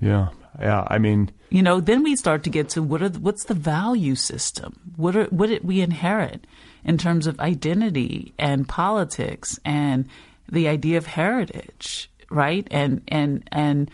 yeah. 0.00 0.28
Yeah. 0.60 0.86
I 0.86 0.98
mean, 0.98 1.32
You 1.50 1.62
know, 1.64 1.80
then 1.80 2.04
we 2.04 2.14
start 2.14 2.44
to 2.44 2.50
get 2.50 2.68
to 2.70 2.82
what 2.82 3.02
are 3.02 3.08
the, 3.08 3.18
what's 3.18 3.44
the 3.44 3.54
value 3.54 4.14
system? 4.14 4.78
What 4.94 5.16
are 5.16 5.24
what 5.34 5.48
did 5.48 5.64
we 5.64 5.80
inherit 5.80 6.46
in 6.84 6.96
terms 6.96 7.26
of 7.26 7.40
identity 7.40 8.34
and 8.38 8.68
politics 8.68 9.58
and 9.64 10.06
the 10.46 10.68
idea 10.68 10.96
of 10.96 11.06
heritage, 11.06 12.08
right? 12.30 12.68
And 12.70 13.02
and 13.08 13.42
and 13.50 13.90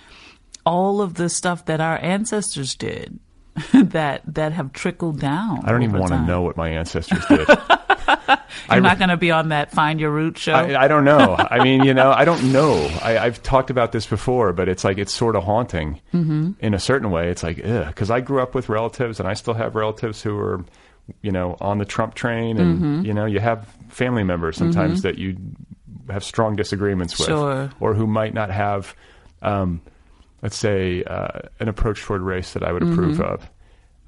all 0.66 1.00
of 1.00 1.14
the 1.14 1.30
stuff 1.30 1.64
that 1.64 1.80
our 1.80 1.96
ancestors 2.04 2.74
did 2.74 3.18
that 3.74 4.22
that 4.34 4.52
have 4.52 4.72
trickled 4.72 5.20
down. 5.20 5.60
I 5.64 5.70
don't 5.72 5.82
even 5.82 5.98
want 5.98 6.12
to 6.12 6.20
know 6.22 6.42
what 6.42 6.56
my 6.56 6.68
ancestors 6.70 7.24
did. 7.26 7.46
You're 8.68 8.76
I- 8.76 8.80
not 8.80 8.98
going 8.98 9.08
to 9.10 9.16
be 9.16 9.30
on 9.30 9.48
that 9.50 9.70
Find 9.72 9.98
Your 10.00 10.10
Root 10.10 10.38
show. 10.38 10.52
I, 10.52 10.84
I 10.84 10.88
don't 10.88 11.04
know. 11.04 11.36
I 11.38 11.62
mean, 11.62 11.84
you 11.84 11.94
know, 11.94 12.10
I 12.12 12.24
don't 12.24 12.52
know. 12.52 12.74
I, 13.02 13.18
I've 13.18 13.42
talked 13.42 13.70
about 13.70 13.92
this 13.92 14.06
before, 14.06 14.52
but 14.52 14.68
it's 14.68 14.84
like 14.84 14.98
it's 14.98 15.12
sort 15.12 15.34
of 15.36 15.44
haunting 15.44 16.00
Mhm. 16.12 16.54
in 16.60 16.74
a 16.74 16.78
certain 16.78 17.10
way. 17.10 17.28
It's 17.30 17.42
like, 17.42 17.56
because 17.56 18.10
I 18.10 18.20
grew 18.20 18.40
up 18.40 18.54
with 18.54 18.68
relatives, 18.68 19.18
and 19.20 19.28
I 19.28 19.34
still 19.34 19.54
have 19.54 19.74
relatives 19.74 20.22
who 20.22 20.38
are, 20.38 20.64
you 21.22 21.32
know, 21.32 21.56
on 21.60 21.78
the 21.78 21.84
Trump 21.84 22.14
train, 22.14 22.58
and 22.58 22.80
Mhm. 22.80 23.06
you 23.06 23.14
know, 23.14 23.24
you 23.26 23.40
have 23.40 23.66
family 23.88 24.22
members 24.24 24.56
sometimes 24.56 25.00
Mhm. 25.00 25.02
that 25.02 25.18
you 25.18 25.36
have 26.08 26.22
strong 26.24 26.54
disagreements 26.56 27.18
with, 27.18 27.28
Sure. 27.28 27.70
or 27.80 27.94
who 27.94 28.06
might 28.06 28.34
not 28.34 28.50
have, 28.50 28.94
um, 29.42 29.80
let's 30.42 30.56
say, 30.56 31.02
uh, 31.04 31.40
an 31.60 31.68
approach 31.68 32.02
toward 32.02 32.22
race 32.22 32.52
that 32.54 32.62
I 32.62 32.72
would 32.72 32.82
approve 32.82 33.18
Mhm. 33.18 33.24
of. 33.24 33.50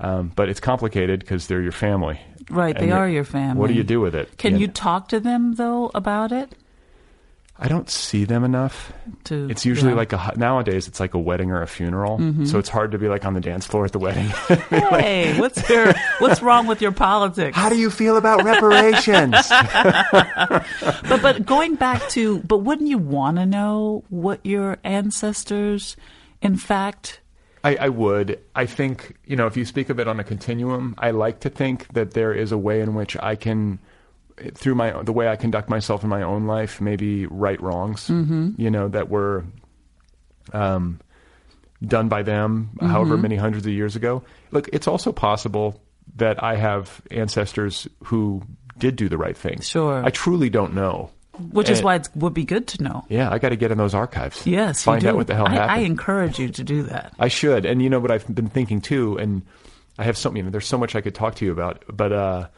Um, 0.00 0.32
but 0.34 0.48
it's 0.48 0.60
complicated 0.60 1.20
because 1.20 1.46
they're 1.46 1.62
your 1.62 1.70
family. 1.72 2.18
Right, 2.50 2.76
And 2.76 2.90
they 2.90 2.94
you're- 2.96 3.12
your 3.12 3.24
family. 3.24 3.60
What 3.60 3.68
do 3.68 3.74
you 3.74 3.84
do 3.84 4.00
with 4.00 4.14
it? 4.14 4.36
Can 4.36 4.58
you 4.58 4.66
know? 4.66 4.72
talk 4.72 5.08
to 5.08 5.20
them 5.20 5.54
though 5.54 5.90
about 5.94 6.32
it? 6.32 6.54
I 7.58 7.68
don't 7.68 7.88
see 7.88 8.24
them 8.24 8.42
enough. 8.42 8.92
To 9.24 9.46
It's 9.48 9.64
usually 9.64 9.92
yeah. 9.92 9.96
like 9.98 10.12
a 10.12 10.32
nowadays 10.36 10.88
it's 10.88 10.98
like 10.98 11.14
a 11.14 11.18
wedding 11.18 11.52
or 11.52 11.62
a 11.62 11.66
funeral, 11.68 12.18
Mhm. 12.18 12.48
so 12.48 12.58
it's 12.58 12.68
hard 12.68 12.90
to 12.90 12.98
be 12.98 13.06
like 13.08 13.24
on 13.24 13.34
the 13.34 13.40
dance 13.40 13.64
floor 13.66 13.84
at 13.84 13.92
the 13.92 14.00
wedding. 14.00 14.26
Hey, 14.70 15.38
what's 15.38 15.68
your 15.70 15.92
what's 16.18 16.42
wrong 16.42 16.66
with 16.66 16.82
your 16.82 16.90
politics? 16.90 17.56
How 17.56 17.68
do 17.68 17.76
you 17.76 17.88
feel 17.90 18.16
about 18.16 18.42
reparations? 18.42 19.36
but 20.12 21.20
but 21.22 21.46
going 21.46 21.76
back 21.76 22.08
to 22.10 22.38
but 22.40 22.58
wouldn't 22.58 22.88
you 22.88 22.98
want 22.98 23.36
to 23.36 23.46
know 23.46 24.02
what 24.08 24.40
your 24.44 24.78
ancestors 24.82 25.96
in 26.42 26.56
fact 26.56 27.20
I, 27.64 27.76
I 27.76 27.88
would. 27.90 28.40
I 28.56 28.66
think 28.66 29.16
you 29.24 29.36
know 29.36 29.46
if 29.46 29.56
you 29.56 29.64
speak 29.64 29.88
of 29.88 30.00
it 30.00 30.08
on 30.08 30.18
a 30.20 30.24
continuum, 30.24 30.94
I 30.98 31.12
like 31.12 31.40
to 31.40 31.48
think 31.48 31.86
that 31.94 32.10
there 32.12 32.32
is 32.34 32.50
a 32.52 32.58
way 32.58 32.80
in 32.80 32.94
which 32.94 33.16
I 33.16 33.36
can, 33.36 33.78
through 34.54 34.74
my 34.74 35.00
the 35.04 35.12
way 35.12 35.28
I 35.28 35.36
conduct 35.36 35.68
myself 35.70 36.02
in 36.02 36.10
my 36.10 36.22
own 36.22 36.46
life, 36.46 36.80
maybe 36.80 37.26
right 37.26 37.60
wrongs. 37.62 38.08
Mhm. 38.08 38.58
You 38.58 38.70
know 38.70 38.88
that 38.88 39.08
were. 39.08 39.44
Um, 40.52 40.98
done 41.86 42.08
by 42.08 42.22
them 42.22 42.70
however 42.80 43.16
Mhm. 43.16 43.22
many 43.22 43.36
hundreds 43.36 43.66
of 43.66 43.72
years 43.72 43.96
ago. 43.96 44.22
Look, 44.52 44.68
it's 44.72 44.86
also 44.86 45.10
possible 45.12 45.80
that 46.16 46.42
I 46.42 46.54
have 46.56 47.00
ancestors 47.10 47.88
who 48.04 48.42
did 48.78 48.94
do 48.96 49.08
the 49.08 49.18
right 49.18 49.36
thing. 49.36 49.60
Sure. 49.60 50.00
I 50.04 50.10
truly 50.10 50.48
don't 50.48 50.74
know. 50.74 51.10
Which 51.38 51.70
is 51.70 51.82
why 51.82 51.96
it 51.96 52.08
would 52.14 52.34
be 52.34 52.44
good 52.44 52.66
to 52.68 52.82
know. 52.82 53.04
Yeah, 53.08 53.30
I 53.30 53.38
got 53.38 53.50
to 53.50 53.56
get 53.56 53.70
in 53.70 53.78
those 53.78 53.94
archives. 53.94 54.46
Yes, 54.46 54.84
you 54.84 54.92
find 54.92 55.04
out 55.04 55.16
what 55.16 55.26
the 55.26 55.34
hell 55.34 55.46
I, 55.46 55.52
happened. 55.52 55.70
I 55.70 55.78
encourage 55.78 56.38
you 56.38 56.48
to 56.50 56.64
do 56.64 56.82
that. 56.84 57.14
I 57.18 57.28
should. 57.28 57.64
And 57.64 57.82
you 57.82 57.88
know 57.88 58.00
what 58.00 58.10
I've 58.10 58.32
been 58.34 58.48
thinking 58.48 58.80
too, 58.80 59.16
and 59.18 59.42
I 59.98 60.04
have 60.04 60.16
something. 60.16 60.38
You 60.38 60.42
know, 60.44 60.50
there's 60.50 60.66
so 60.66 60.78
much 60.78 60.94
I 60.94 61.00
could 61.00 61.14
talk 61.14 61.36
to 61.36 61.44
you 61.44 61.52
about, 61.52 61.84
but 61.88 62.12
uh, 62.12 62.48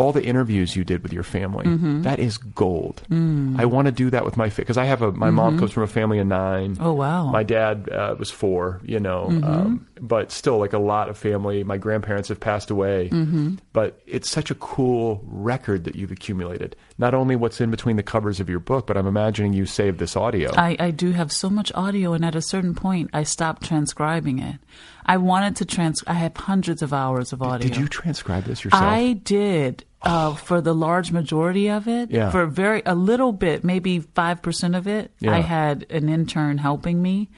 all 0.00 0.12
the 0.12 0.24
interviews 0.24 0.74
you 0.76 0.84
did 0.84 1.02
with 1.02 1.12
your 1.12 1.22
family, 1.22 1.66
Mhm. 1.66 2.02
that 2.04 2.18
is 2.18 2.38
gold. 2.38 3.02
Mm. 3.10 3.58
I 3.60 3.64
want 3.66 3.86
to 3.86 3.92
do 3.92 4.08
that 4.10 4.24
with 4.24 4.36
my 4.36 4.48
family 4.48 4.64
because 4.64 4.78
I 4.78 4.84
have 4.86 5.02
a 5.02 5.12
my 5.12 5.30
mom 5.30 5.54
Mhm. 5.54 5.58
comes 5.60 5.72
from 5.72 5.82
a 5.82 5.86
family 5.98 6.18
of 6.18 6.26
nine. 6.26 6.76
Oh 6.80 6.92
wow. 6.94 7.30
My 7.30 7.42
dad 7.42 7.88
uh, 7.92 8.14
was 8.18 8.30
four, 8.30 8.80
you 8.84 8.98
know, 8.98 9.28
Mhm. 9.30 9.44
um, 9.44 9.86
but 10.00 10.32
still 10.32 10.58
like 10.58 10.72
a 10.72 10.78
lot 10.78 11.08
of 11.10 11.18
family. 11.18 11.62
My 11.64 11.76
grandparents 11.76 12.28
have 12.30 12.40
passed 12.40 12.70
away, 12.70 13.10
Mhm. 13.12 13.58
but 13.72 14.00
it's 14.06 14.30
such 14.30 14.50
a 14.50 14.54
cool 14.54 15.22
record 15.26 15.84
that 15.84 15.94
you've 15.96 16.10
accumulated. 16.12 16.74
Not 16.98 17.12
only 17.14 17.36
what's 17.36 17.60
in 17.60 17.70
between 17.70 17.96
the 17.96 18.02
covers 18.02 18.40
of 18.40 18.48
your 18.48 18.60
book, 18.60 18.86
but 18.86 18.96
I'm 18.96 19.06
imagining 19.06 19.52
you 19.52 19.66
saved 19.66 19.98
this 19.98 20.16
audio. 20.16 20.50
I, 20.56 20.76
I 20.78 20.90
do 20.90 21.12
have 21.12 21.30
so 21.32 21.50
much 21.50 21.70
audio, 21.74 22.12
and 22.14 22.24
at 22.24 22.34
a 22.34 22.42
certain 22.42 22.74
point, 22.74 23.10
I 23.12 23.22
stopped 23.24 23.62
transcribing 23.62 24.38
it. 24.38 24.56
I 25.10 25.16
wanted 25.16 25.56
to 25.56 25.64
trans. 25.64 26.02
I 26.06 26.14
have 26.14 26.36
hundreds 26.36 26.82
of 26.82 26.92
hours 26.92 27.32
of 27.32 27.42
audio. 27.42 27.66
Did 27.68 27.76
you 27.76 27.88
transcribe 27.88 28.44
this 28.44 28.64
yourself? 28.64 28.82
I 28.82 29.14
did 29.14 29.84
uh, 30.02 30.34
for 30.34 30.60
the 30.60 30.74
large 30.74 31.10
majority 31.12 31.68
of 31.68 31.88
it. 31.88 32.10
Yeah. 32.10 32.30
For 32.30 32.46
very 32.46 32.82
a 32.86 32.94
little 32.94 33.32
bit, 33.32 33.64
maybe 33.64 33.98
five 34.00 34.40
percent 34.40 34.74
of 34.76 34.86
it, 34.86 35.10
Yeah. 35.18 35.34
I 35.36 35.40
had 35.40 35.86
an 35.90 36.08
intern 36.08 36.58
helping 36.58 37.02
me. 37.02 37.28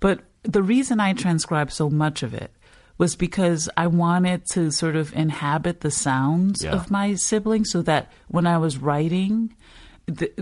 But 0.00 0.20
the 0.42 0.62
reason 0.62 0.98
I 1.00 1.12
transcribed 1.12 1.72
so 1.72 1.90
much 1.90 2.22
of 2.22 2.32
it 2.34 2.50
was 2.96 3.16
because 3.16 3.68
I 3.76 3.86
wanted 3.86 4.40
to 4.52 4.70
sort 4.70 4.96
of 4.96 5.14
inhabit 5.14 5.80
the 5.80 5.90
sounds 5.90 6.64
Yeah. 6.64 6.72
of 6.72 6.90
my 6.90 7.14
siblings, 7.16 7.70
so 7.70 7.82
that 7.82 8.10
when 8.28 8.46
I 8.46 8.56
was 8.58 8.78
writing, 8.78 9.54
th- 10.18 10.32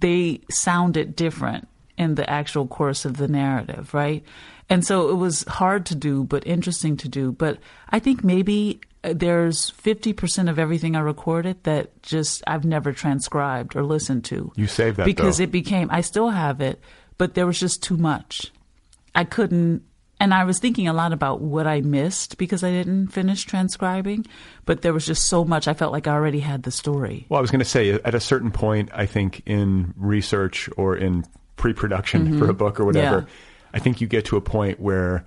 they 0.00 0.40
sounded 0.50 1.16
different 1.16 1.66
in 1.96 2.14
the 2.14 2.28
actual 2.30 2.66
course 2.68 3.04
of 3.04 3.16
the 3.16 3.26
narrative, 3.28 3.92
right? 3.92 4.22
And 4.70 4.84
so 4.84 5.08
it 5.10 5.14
was 5.14 5.44
hard 5.48 5.86
to 5.86 5.94
do, 5.94 6.24
but 6.24 6.46
interesting 6.46 6.96
to 6.98 7.08
do. 7.08 7.32
But 7.32 7.58
I 7.88 7.98
think 7.98 8.22
maybe 8.22 8.80
uh, 9.02 9.14
there's 9.16 9.70
50% 9.72 10.50
of 10.50 10.58
everything 10.58 10.94
I 10.94 11.00
recorded 11.00 11.64
that 11.64 12.02
just 12.02 12.42
I've 12.46 12.64
never 12.64 12.92
transcribed 12.92 13.76
or 13.76 13.82
listened 13.82 14.24
to. 14.26 14.52
You 14.56 14.66
saved 14.66 14.98
that 14.98 15.06
because 15.06 15.38
though. 15.38 15.44
it 15.44 15.50
became, 15.52 15.88
I 15.90 16.02
still 16.02 16.28
have 16.28 16.60
it, 16.60 16.80
but 17.16 17.34
there 17.34 17.46
was 17.46 17.58
just 17.58 17.82
too 17.82 17.96
much. 17.96 18.52
I 19.14 19.24
couldn't, 19.24 19.82
and 20.20 20.34
I 20.34 20.44
was 20.44 20.58
thinking 20.58 20.86
a 20.86 20.92
lot 20.92 21.12
about 21.14 21.40
what 21.40 21.66
I 21.66 21.80
missed 21.80 22.36
because 22.36 22.62
I 22.62 22.70
didn't 22.70 23.08
finish 23.08 23.44
transcribing, 23.44 24.26
but 24.66 24.82
there 24.82 24.92
was 24.92 25.06
just 25.06 25.26
so 25.28 25.44
much. 25.46 25.66
I 25.66 25.72
felt 25.74 25.92
like 25.92 26.06
I 26.06 26.12
already 26.12 26.40
had 26.40 26.64
the 26.64 26.70
story. 26.70 27.24
Well, 27.30 27.38
I 27.38 27.40
was 27.40 27.50
going 27.50 27.60
to 27.60 27.64
say, 27.64 27.92
at 27.92 28.14
a 28.14 28.20
certain 28.20 28.50
point, 28.50 28.90
I 28.92 29.06
think 29.06 29.42
in 29.46 29.94
research 29.96 30.68
or 30.76 30.94
in 30.94 31.24
pre-production 31.56 32.34
Mhm. 32.34 32.38
for 32.38 32.48
a 32.50 32.54
book 32.54 32.78
or 32.78 32.84
whatever, 32.84 33.20
Yeah. 33.20 33.24
I 33.74 33.78
think 33.78 34.00
you 34.00 34.06
get 34.06 34.24
to 34.26 34.36
a 34.36 34.40
point 34.40 34.80
where 34.80 35.24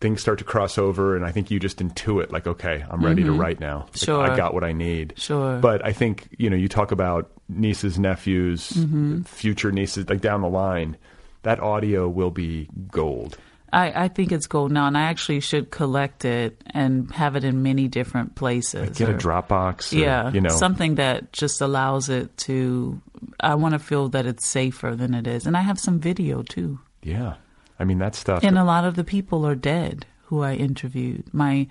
things 0.00 0.20
start 0.20 0.38
to 0.38 0.44
cross 0.44 0.76
over, 0.78 1.16
and 1.16 1.24
I 1.24 1.32
think 1.32 1.50
you 1.50 1.58
just 1.58 1.78
intuit, 1.78 2.30
like, 2.30 2.46
okay, 2.46 2.84
I'm 2.90 3.02
ready 3.04 3.24
to 3.24 3.30
Mhm. 3.32 3.38
write 3.38 3.60
now. 3.60 3.86
Like, 3.86 3.96
Sure. 3.96 4.22
I 4.30 4.36
got 4.36 4.52
what 4.52 4.62
I 4.62 4.72
need. 4.72 5.14
Sure. 5.16 5.58
But 5.58 5.84
I 5.84 5.92
think 5.92 6.28
you 6.38 6.50
know, 6.50 6.56
you 6.56 6.68
talk 6.68 6.92
about 6.92 7.30
nieces, 7.48 7.98
nephews, 7.98 8.70
Mhm. 8.70 9.26
future 9.26 9.72
nieces, 9.72 10.08
like 10.10 10.20
down 10.20 10.42
the 10.42 10.48
line, 10.50 10.96
that 11.44 11.60
audio 11.60 12.08
will 12.08 12.30
be 12.30 12.68
gold. 12.90 13.38
I, 13.72 14.04
I 14.04 14.08
think 14.08 14.32
it's 14.32 14.46
gold 14.46 14.70
now, 14.70 14.86
and 14.86 14.96
I 14.96 15.02
actually 15.02 15.40
should 15.40 15.70
collect 15.70 16.24
it 16.24 16.62
and 16.70 17.10
have 17.12 17.34
it 17.36 17.42
in 17.44 17.62
many 17.62 17.88
different 17.88 18.34
places. 18.36 18.96
Get 18.96 19.08
a 19.10 19.12
Dropbox, 19.14 19.92
or, 19.92 19.96
yeah, 19.96 20.30
you 20.30 20.40
know, 20.40 20.50
something 20.50 20.94
that 20.96 21.32
just 21.32 21.60
allows 21.60 22.08
it 22.08 22.36
to. 22.38 23.00
I 23.40 23.54
want 23.56 23.72
to 23.72 23.78
feel 23.78 24.08
that 24.10 24.24
it's 24.26 24.46
safer 24.46 24.94
than 24.94 25.14
it 25.14 25.26
is, 25.26 25.46
and 25.46 25.56
I 25.56 25.60
have 25.62 25.78
some 25.80 25.98
video 26.00 26.42
too. 26.42 26.78
yeah. 27.02 27.34
I 27.78 27.84
mean, 27.84 27.98
that 27.98 28.14
stuff. 28.14 28.42
And 28.42 28.56
a 28.58 28.64
lot 28.64 28.84
of 28.84 28.96
the 28.96 29.04
people 29.04 29.46
are 29.46 29.54
dead 29.54 30.06
who 30.26 30.42
I 30.42 30.54
interviewed. 30.54 31.24
My 31.32 31.66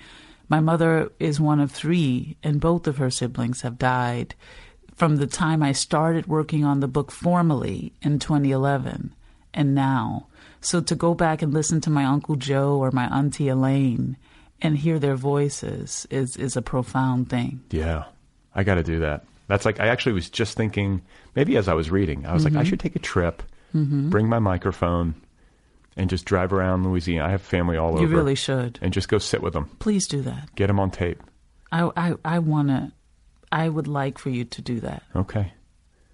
my 0.48 0.60
mother 0.60 1.12
is 1.20 1.40
one 1.40 1.60
of 1.60 1.72
three, 1.72 2.38
and 2.44 2.62
both 2.62 2.86
of 2.88 2.98
her 2.98 3.10
siblings 3.10 3.62
have 3.62 3.78
died 3.80 4.36
from 4.96 5.16
the 5.18 5.28
time 5.28 5.62
I 5.64 5.72
started 5.72 6.28
working 6.28 6.64
on 6.64 6.80
the 6.80 6.88
book 6.88 7.12
formally 7.12 7.92
in 8.02 8.20
2011 8.20 9.14
and 9.54 9.76
now. 9.76 10.28
So 10.62 10.80
to 10.82 10.96
go 10.96 11.14
back 11.14 11.42
and 11.42 11.54
listen 11.54 11.82
to 11.82 11.90
my 11.90 12.06
Uncle 12.06 12.36
Joe 12.36 12.78
or 12.78 12.92
my 12.92 13.06
Auntie 13.08 13.50
Elaine 13.50 14.16
and 14.62 14.78
hear 14.78 15.00
their 15.00 15.16
voices 15.16 16.08
is, 16.10 16.38
is 16.38 16.56
a 16.56 16.62
profound 16.62 17.30
thing. 17.30 17.62
Yeah, 17.72 18.06
I 18.54 18.64
got 18.64 18.76
to 18.76 18.84
do 18.84 19.00
that. 19.00 19.26
That's 19.48 19.66
like 19.66 19.80
I 19.80 19.88
actually 19.88 20.14
was 20.14 20.30
just 20.30 20.56
thinking. 20.56 21.02
Maybe 21.36 21.58
as 21.58 21.68
I 21.68 21.74
was 21.74 21.92
reading, 21.92 22.26
I 22.26 22.34
was 22.34 22.46
like, 22.46 22.56
I 22.56 22.64
Mhm. 22.64 22.68
should 22.68 22.80
take 22.80 22.96
a 22.96 23.00
trip, 23.00 23.44
Mhm. 23.76 24.10
bring 24.10 24.30
my 24.30 24.40
microphone, 24.40 25.14
and 25.98 26.10
just 26.10 26.26
drive 26.26 26.54
around 26.54 26.86
Louisiana. 26.86 27.28
I 27.28 27.32
have 27.32 27.42
family 27.42 27.78
all 27.78 27.94
over. 27.94 28.02
You 28.02 28.08
really 28.08 28.36
should. 28.36 28.80
and 28.82 28.94
just 28.94 29.08
go 29.08 29.18
sit 29.18 29.42
with 29.42 29.54
them. 29.54 29.70
Please 29.80 30.08
do 30.08 30.22
that. 30.24 30.54
Get 30.56 30.68
them 30.68 30.80
on 30.80 30.92
tape. 30.92 31.22
I 31.72 31.90
I, 31.96 32.14
I 32.24 32.40
want 32.40 32.70
to. 32.70 32.92
I 33.52 33.70
would 33.70 33.88
like 33.88 34.18
for 34.18 34.30
you 34.30 34.46
to 34.46 34.62
do 34.62 34.80
that. 34.82 35.04
Okay. 35.16 35.54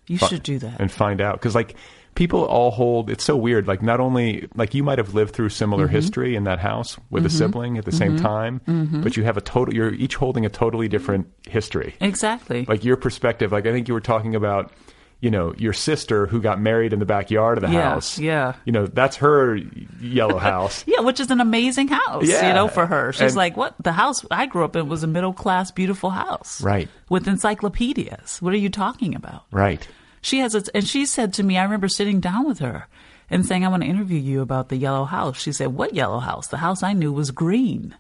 You 0.08 0.18
Fi- 0.18 0.28
should 0.28 0.44
do 0.44 0.60
that. 0.60 0.80
and 0.80 0.92
find 0.92 1.22
out 1.22 1.36
because 1.36 1.56
like 1.56 1.76
people 2.16 2.44
all 2.44 2.72
hold 2.72 3.10
it's 3.10 3.24
so 3.24 3.38
weird 3.38 3.68
like 3.68 3.82
not 3.82 4.00
only 4.00 4.48
like 4.56 4.74
you 4.74 4.84
might 4.84 4.98
have 4.98 5.14
lived 5.14 5.34
through 5.34 5.50
similar 5.50 5.86
Mm-hmm. 5.86 5.96
history 5.96 6.36
in 6.36 6.44
that 6.44 6.60
house 6.60 6.98
with 7.10 7.26
a 7.26 7.30
mm-hmm. 7.30 7.38
sibling 7.38 7.78
at 7.78 7.86
the 7.86 7.92
same 7.92 8.16
mm-hmm. 8.16 8.26
time 8.26 8.62
mm-hmm. 8.68 9.02
but 9.02 9.16
you 9.16 9.24
have 9.24 9.38
a 9.38 9.42
total 9.42 9.74
you're 9.74 9.94
each 9.94 10.16
holding 10.16 10.46
a 10.46 10.50
totally 10.50 10.88
different 10.88 11.28
history 11.48 11.96
exactly. 12.02 12.66
like 12.66 12.84
your 12.84 12.98
perspective 12.98 13.52
like 13.52 13.66
i 13.66 13.72
think 13.72 13.88
you 13.88 13.94
were 13.94 14.02
talking 14.02 14.36
about 14.36 14.74
you 15.22 15.30
know 15.32 15.54
your 15.58 15.72
sister 15.72 16.26
who 16.28 16.42
got 16.42 16.60
married 16.60 16.92
in 16.94 17.00
the 17.00 17.06
backyard 17.06 17.58
of 17.58 17.62
the 17.64 17.70
Yeah, 17.72 17.92
house 17.94 18.20
yeah. 18.20 18.56
you 18.66 18.72
know 18.74 18.88
that's 18.88 19.16
her 19.18 19.56
yellow 20.02 20.38
house 20.52 20.84
Yeah, 20.88 21.02
which 21.02 21.20
is 21.20 21.32
an 21.32 21.40
amazing 21.40 21.88
house, 21.88 22.28
Yeah. 22.28 22.48
you 22.48 22.54
know, 22.54 22.68
for 22.68 22.86
her. 22.88 23.14
She's 23.14 23.22
And- 23.22 23.36
like, 23.36 23.56
what? 23.56 23.76
The 23.82 23.92
house 23.94 24.26
I 24.32 24.48
grew 24.48 24.66
up 24.66 24.76
in 24.76 24.90
was 24.90 25.04
a 25.04 25.08
middle 25.08 25.32
class, 25.34 25.72
beautiful 25.72 26.10
house. 26.10 26.62
Right. 26.62 26.90
With 27.08 27.28
encyclopedias. 27.28 28.42
What 28.42 28.54
are 28.54 28.58
you 28.58 28.70
talking 28.70 29.16
about? 29.16 29.44
right 29.52 29.88
She 30.22 30.40
has 30.40 30.56
a, 30.56 30.64
and 30.76 30.86
she 30.88 31.06
said 31.06 31.34
to 31.36 31.44
me, 31.44 31.58
I 31.58 31.64
remember 31.64 31.88
sitting 31.88 32.20
down 32.20 32.48
with 32.48 32.60
her 32.60 32.88
and 33.30 33.46
saying, 33.46 33.64
I 33.64 33.70
want 33.70 33.84
to 33.84 33.90
interview 33.90 34.20
you 34.20 34.42
about 34.42 34.70
the 34.70 34.76
yellow 34.78 35.06
house. 35.06 35.40
She 35.40 35.54
said, 35.54 35.68
What 35.68 35.94
yellow 35.96 36.20
house? 36.20 36.48
The 36.48 36.58
house 36.58 36.84
I 36.84 36.94
knew 36.94 37.14
was 37.14 37.32
green. 37.32 37.96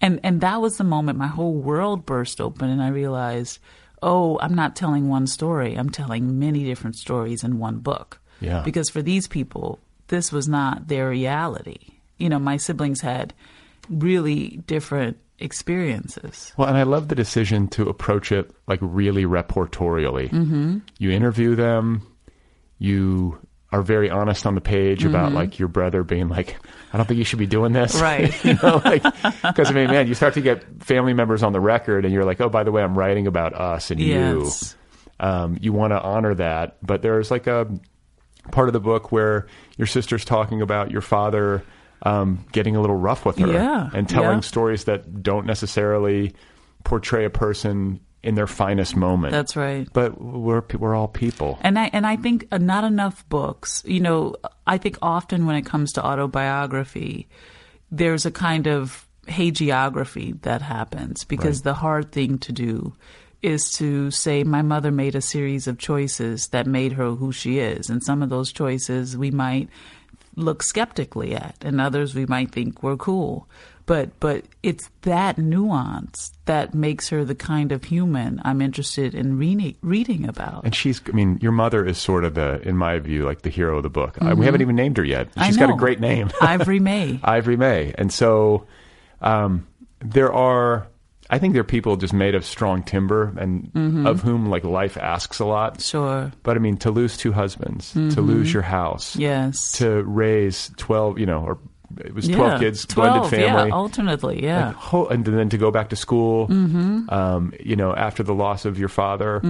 And 0.00 0.20
and 0.22 0.40
that 0.42 0.60
was 0.60 0.76
the 0.76 0.84
moment 0.84 1.18
my 1.18 1.26
whole 1.26 1.54
world 1.54 2.04
burst 2.04 2.40
open 2.40 2.68
and 2.68 2.82
I 2.82 2.88
realized, 2.88 3.58
oh, 4.02 4.38
I'm 4.40 4.54
not 4.54 4.76
telling 4.76 5.08
one 5.08 5.26
story. 5.26 5.74
I'm 5.74 5.90
telling 5.90 6.38
many 6.38 6.64
different 6.64 6.96
stories 6.96 7.42
in 7.44 7.58
one 7.58 7.78
book. 7.78 8.20
Yeah. 8.40 8.62
Because 8.62 8.90
for 8.90 9.02
these 9.02 9.26
people, 9.26 9.78
this 10.08 10.30
was 10.30 10.48
not 10.48 10.88
their 10.88 11.08
reality. 11.08 11.94
You 12.18 12.28
know, 12.28 12.38
my 12.38 12.56
siblings 12.56 13.00
had 13.00 13.34
really 13.88 14.60
different 14.66 15.18
experiences. 15.38 16.52
Well, 16.56 16.68
and 16.68 16.76
I 16.76 16.84
love 16.84 17.08
the 17.08 17.14
decision 17.14 17.68
to 17.68 17.88
approach 17.88 18.32
it 18.32 18.50
like 18.66 18.78
really 18.82 19.24
reportorially. 19.24 20.30
Mm-hmm. 20.30 20.78
You 20.98 21.10
interview 21.10 21.54
them, 21.54 22.06
you 22.78 23.38
are 23.72 23.82
very 23.82 24.08
honest 24.10 24.46
on 24.46 24.54
the 24.54 24.60
page 24.60 25.04
about 25.04 25.32
like 25.32 25.58
your 25.58 25.68
brother 25.68 26.02
being 26.04 26.28
like, 26.28 26.56
I 26.92 26.96
don't 26.96 27.06
think 27.06 27.18
you 27.18 27.24
should 27.24 27.38
be 27.40 27.46
doing 27.46 27.72
this. 27.72 28.00
Mm-hmm. 28.00 28.02
Right. 28.02 28.44
you 28.44 28.54
know, 28.62 28.80
like, 28.84 29.02
because 29.42 29.70
I 29.70 29.72
mean, 29.74 29.88
man, 29.90 30.06
you 30.06 30.14
start 30.14 30.34
to 30.34 30.40
get 30.40 30.82
family 30.84 31.14
members 31.14 31.42
on 31.42 31.52
the 31.52 31.60
record 31.60 32.04
and 32.04 32.14
you're 32.14 32.24
like, 32.24 32.40
oh, 32.40 32.48
by 32.48 32.62
the 32.62 32.70
way, 32.72 32.82
I'm 32.82 32.96
writing 32.96 33.26
about 33.26 33.54
us 33.54 33.90
and 33.90 34.00
Yes. 34.00 34.76
you. 35.20 35.26
Um, 35.26 35.58
you 35.60 35.72
want 35.72 35.92
to 35.92 36.00
honor 36.00 36.34
that. 36.34 36.76
But 36.82 37.02
there's 37.02 37.30
like 37.30 37.46
a 37.48 37.66
part 38.52 38.68
of 38.68 38.72
the 38.72 38.80
book 38.80 39.10
where 39.10 39.46
your 39.76 39.86
sister's 39.86 40.24
talking 40.24 40.62
about 40.62 40.90
your 40.92 41.00
father 41.00 41.64
um, 42.02 42.44
getting 42.52 42.76
a 42.76 42.80
little 42.80 42.96
rough 42.96 43.24
with 43.24 43.38
her 43.38 43.50
Yeah, 43.52 43.90
and 43.94 44.08
telling 44.08 44.36
yeah. 44.38 44.40
stories 44.40 44.84
that 44.84 45.22
don't 45.22 45.46
necessarily 45.46 46.34
portray 46.84 47.24
a 47.24 47.30
person 47.30 47.98
in 48.26 48.34
their 48.34 48.46
finest 48.48 48.96
moment. 48.96 49.30
That's 49.32 49.56
right. 49.56 49.88
But 49.92 50.20
we're 50.20 50.62
we're 50.78 50.94
all 50.94 51.08
people. 51.08 51.58
And 51.62 51.78
I 51.78 51.90
and 51.92 52.06
I 52.06 52.16
think 52.16 52.48
uh, 52.50 52.58
not 52.58 52.84
enough 52.84 53.26
books. 53.28 53.82
You 53.86 54.00
know, 54.00 54.34
I 54.66 54.78
think 54.78 54.98
often 55.00 55.46
when 55.46 55.56
it 55.56 55.64
comes 55.64 55.92
to 55.92 56.04
autobiography, 56.04 57.28
there's 57.90 58.26
a 58.26 58.30
kind 58.30 58.66
of 58.66 59.06
hagiography 59.28 60.40
that 60.42 60.62
happens 60.62 61.24
because 61.24 61.58
Right. 61.58 61.64
the 61.64 61.74
hard 61.74 62.12
thing 62.12 62.38
to 62.38 62.52
do 62.52 62.94
is 63.42 63.70
to 63.78 64.10
say 64.10 64.42
my 64.44 64.62
mother 64.62 64.90
made 64.90 65.14
a 65.14 65.20
series 65.20 65.66
of 65.68 65.78
choices 65.78 66.48
that 66.48 66.66
made 66.66 66.92
her 66.92 67.10
who 67.10 67.30
she 67.32 67.58
is, 67.58 67.90
and 67.90 68.02
some 68.02 68.22
of 68.22 68.28
those 68.28 68.50
choices 68.52 69.16
we 69.16 69.30
might 69.30 69.68
look 70.36 70.62
skeptically 70.62 71.34
at, 71.34 71.56
and 71.64 71.80
others 71.80 72.14
we 72.14 72.26
might 72.26 72.50
think 72.50 72.82
were 72.82 72.96
cool. 72.96 73.48
But 73.86 74.18
but 74.18 74.44
it's 74.64 74.90
that 75.02 75.38
nuance 75.38 76.32
that 76.46 76.74
makes 76.74 77.08
her 77.10 77.24
the 77.24 77.36
kind 77.36 77.70
of 77.70 77.84
human 77.84 78.40
I'm 78.44 78.60
interested 78.60 79.14
in 79.14 79.38
re- 79.38 79.76
reading 79.80 80.28
about. 80.28 80.64
And 80.64 80.74
she's, 80.74 81.00
I 81.06 81.12
mean, 81.12 81.38
your 81.40 81.52
mother 81.52 81.84
is 81.86 81.96
sort 81.96 82.24
of 82.24 82.34
the, 82.34 82.60
in 82.66 82.76
my 82.76 82.98
view, 82.98 83.24
like 83.24 83.42
the 83.42 83.48
hero 83.50 83.76
of 83.76 83.84
the 83.84 83.90
book. 83.90 84.16
I, 84.20 84.34
we 84.34 84.44
haven't 84.44 84.60
even 84.60 84.74
named 84.76 84.96
her 84.96 85.04
yet. 85.04 85.30
Mm-hmm. 85.30 85.44
She's 85.44 85.56
got 85.56 85.70
a 85.70 85.76
great 85.76 86.00
name. 86.00 86.30
Ivory 86.40 86.80
Mae. 86.80 87.20
Ivory 87.24 87.56
Mae. 87.56 87.94
And 87.96 88.12
so 88.12 88.66
um, 89.20 89.66
there 90.00 90.32
are, 90.32 90.86
I 91.30 91.38
think 91.38 91.52
there 91.54 91.60
are 91.60 91.64
people 91.64 91.96
just 91.96 92.12
made 92.12 92.34
of 92.34 92.44
strong 92.44 92.82
timber 92.82 93.32
and 93.38 93.72
Mm-hmm. 93.72 94.06
of 94.06 94.22
whom 94.22 94.46
like 94.50 94.64
life 94.64 94.96
asks 94.96 95.38
a 95.38 95.44
lot. 95.44 95.80
Sure. 95.80 96.32
But 96.42 96.56
I 96.56 96.60
mean, 96.60 96.76
to 96.78 96.90
lose 96.90 97.16
two 97.16 97.32
husbands, 97.32 97.92
to 97.92 98.20
lose 98.20 98.52
your 98.52 98.62
house, 98.62 99.12
Mm-hmm. 99.12 99.20
Yes. 99.22 99.72
to 99.78 100.02
raise 100.02 100.70
12, 100.76 101.18
you 101.20 101.26
know, 101.26 101.40
or 101.44 101.58
it 102.00 102.14
was 102.14 102.26
12 102.28 102.52
yeah. 102.52 102.58
kids, 102.58 102.84
12, 102.86 103.12
blended 103.12 103.30
family. 103.30 103.68
Yeah, 103.68 103.74
alternately, 103.74 104.42
yeah. 104.42 104.66
Like, 104.68 104.76
ho- 104.76 105.06
and 105.06 105.24
then 105.24 105.48
to 105.48 105.58
go 105.58 105.70
back 105.70 105.88
to 105.90 105.96
school, 105.96 106.46
um, 106.50 107.52
you 107.60 107.76
know, 107.76 107.94
after 107.94 108.22
the 108.22 108.34
loss 108.34 108.64
of 108.64 108.78
your 108.78 108.88
father, 108.88 109.40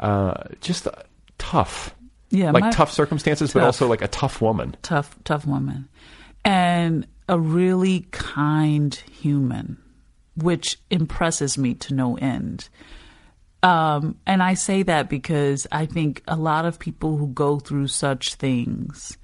uh, 0.00 0.34
just 0.60 0.86
uh, 0.86 0.92
tough, 1.38 1.94
yeah, 2.30 2.50
like 2.50 2.64
my- 2.64 2.70
tough 2.70 2.90
circumstances, 2.92 3.52
but 3.52 3.62
also 3.62 3.86
like 3.86 4.02
a 4.02 4.08
tough 4.08 4.40
woman. 4.40 4.76
tough, 4.82 5.16
tough 5.24 5.46
woman, 5.46 5.88
and 6.44 7.06
a 7.28 7.38
really 7.38 8.06
kind 8.12 8.94
human, 9.10 9.76
which 10.36 10.78
impresses 10.90 11.58
me 11.58 11.74
to 11.74 11.94
no 11.94 12.16
end. 12.16 12.68
Um, 13.62 14.16
and 14.26 14.42
I 14.42 14.54
say 14.54 14.84
that 14.84 15.08
because 15.08 15.66
I 15.72 15.86
think 15.86 16.22
a 16.28 16.36
lot 16.36 16.66
of 16.66 16.78
people 16.78 17.16
who 17.16 17.26
go 17.28 17.58
through 17.58 17.88
such 17.88 18.34
things, 18.34 19.18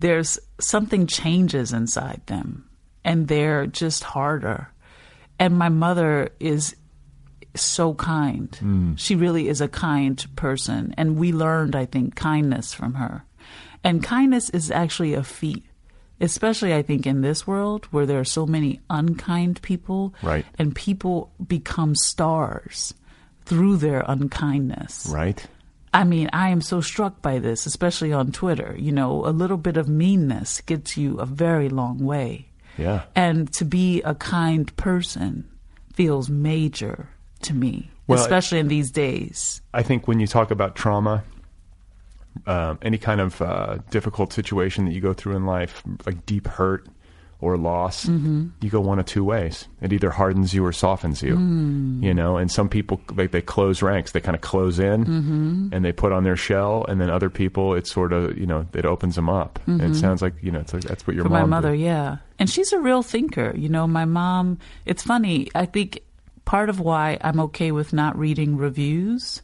there's 0.00 0.38
something 0.58 1.06
changes 1.06 1.72
inside 1.72 2.22
them, 2.26 2.68
and 3.04 3.28
they're 3.28 3.66
just 3.66 4.02
harder. 4.02 4.68
And 5.38 5.56
my 5.56 5.68
mother 5.68 6.30
is 6.40 6.76
so 7.54 7.94
kind. 7.94 8.50
Mm. 8.60 8.98
She 8.98 9.16
really 9.16 9.48
is 9.48 9.60
a 9.60 9.68
kind 9.68 10.24
person. 10.36 10.94
And 10.96 11.16
we 11.16 11.32
learned, 11.32 11.74
I 11.74 11.86
think, 11.86 12.14
kindness 12.14 12.74
from 12.74 12.94
her. 12.94 13.24
And 13.82 14.02
kindness 14.02 14.50
is 14.50 14.70
actually 14.70 15.14
a 15.14 15.22
feat, 15.22 15.64
especially, 16.20 16.74
I 16.74 16.82
think, 16.82 17.06
in 17.06 17.22
this 17.22 17.46
world 17.46 17.86
where 17.86 18.06
there 18.06 18.20
are 18.20 18.24
so 18.24 18.46
many 18.46 18.80
unkind 18.90 19.62
people. 19.62 20.14
Right. 20.22 20.44
And 20.58 20.74
people 20.74 21.32
become 21.46 21.94
stars 21.94 22.94
through 23.44 23.78
their 23.78 24.04
unkindness. 24.06 25.08
Right. 25.10 25.46
I 25.92 26.04
mean, 26.04 26.30
I 26.32 26.50
am 26.50 26.60
so 26.60 26.80
struck 26.80 27.20
by 27.20 27.38
this, 27.38 27.66
especially 27.66 28.12
on 28.12 28.32
Twitter. 28.32 28.76
You 28.78 28.92
know, 28.92 29.26
a 29.26 29.30
little 29.30 29.56
bit 29.56 29.76
of 29.76 29.88
meanness 29.88 30.60
gets 30.60 30.96
you 30.96 31.18
a 31.18 31.26
very 31.26 31.68
long 31.68 31.98
way. 31.98 32.48
Yeah. 32.78 33.02
And 33.14 33.52
to 33.54 33.64
be 33.64 34.00
a 34.02 34.14
kind 34.14 34.74
person 34.76 35.48
feels 35.94 36.30
major 36.30 37.08
to 37.42 37.54
me, 37.54 37.90
Well, 38.06 38.20
especially 38.20 38.58
in 38.58 38.68
these 38.68 38.90
days. 38.90 39.60
I 39.74 39.82
think 39.82 40.06
when 40.06 40.20
you 40.20 40.26
talk 40.26 40.50
about 40.50 40.76
trauma, 40.76 41.24
um, 42.46 42.78
any 42.82 42.98
kind 42.98 43.20
of 43.20 43.42
uh, 43.42 43.78
difficult 43.90 44.32
situation 44.32 44.84
that 44.84 44.92
you 44.92 45.00
go 45.00 45.12
through 45.12 45.36
in 45.36 45.46
life, 45.46 45.82
like 46.06 46.24
deep 46.26 46.46
hurt 46.46 46.86
or 47.40 47.56
loss, 47.56 48.06
Mm-hmm. 48.06 48.48
you 48.60 48.70
go 48.70 48.80
one 48.80 48.98
of 48.98 49.06
two 49.06 49.24
ways. 49.24 49.66
It 49.80 49.92
either 49.92 50.10
hardens 50.10 50.52
you 50.52 50.64
or 50.64 50.72
softens 50.72 51.22
you. 51.22 51.36
Mm. 51.36 52.02
You 52.02 52.12
know, 52.14 52.36
and 52.36 52.50
some 52.50 52.68
people 52.68 53.00
like 53.14 53.30
they 53.30 53.40
close 53.40 53.82
ranks. 53.82 54.12
They 54.12 54.20
kind 54.20 54.34
of 54.34 54.42
close 54.42 54.78
in 54.78 55.04
Mm-hmm. 55.04 55.68
and 55.72 55.84
they 55.84 55.92
put 55.92 56.12
on 56.12 56.24
their 56.24 56.36
shell, 56.36 56.84
and 56.88 57.00
then 57.00 57.08
other 57.10 57.30
people, 57.30 57.74
it 57.74 57.86
sort 57.86 58.12
of 58.12 58.36
you 58.36 58.46
know 58.46 58.66
it 58.74 58.84
opens 58.84 59.14
them 59.16 59.28
up. 59.28 59.58
And 59.66 59.80
it 59.82 59.94
sounds 59.96 60.20
like 60.22 60.34
you 60.42 60.50
know 60.50 60.60
it's 60.60 60.72
like, 60.74 60.82
that's 60.84 61.06
what 61.06 61.16
your 61.16 61.24
Mm-hmm. 61.24 61.34
For 61.34 61.40
mom 61.40 61.50
my 61.50 61.56
mother, 61.56 61.72
did. 61.72 61.80
yeah. 61.80 62.16
And 62.38 62.48
she's 62.50 62.72
a 62.72 62.78
real 62.78 63.02
thinker. 63.02 63.52
You 63.56 63.68
know, 63.68 63.86
my 63.86 64.04
mom, 64.04 64.58
it's 64.86 65.02
funny. 65.02 65.48
I 65.54 65.66
think 65.66 66.00
part 66.44 66.68
of 66.68 66.80
why 66.80 67.18
I'm 67.22 67.38
okay 67.40 67.70
with 67.72 67.92
not 67.92 68.18
reading 68.18 68.56
reviews 68.56 69.42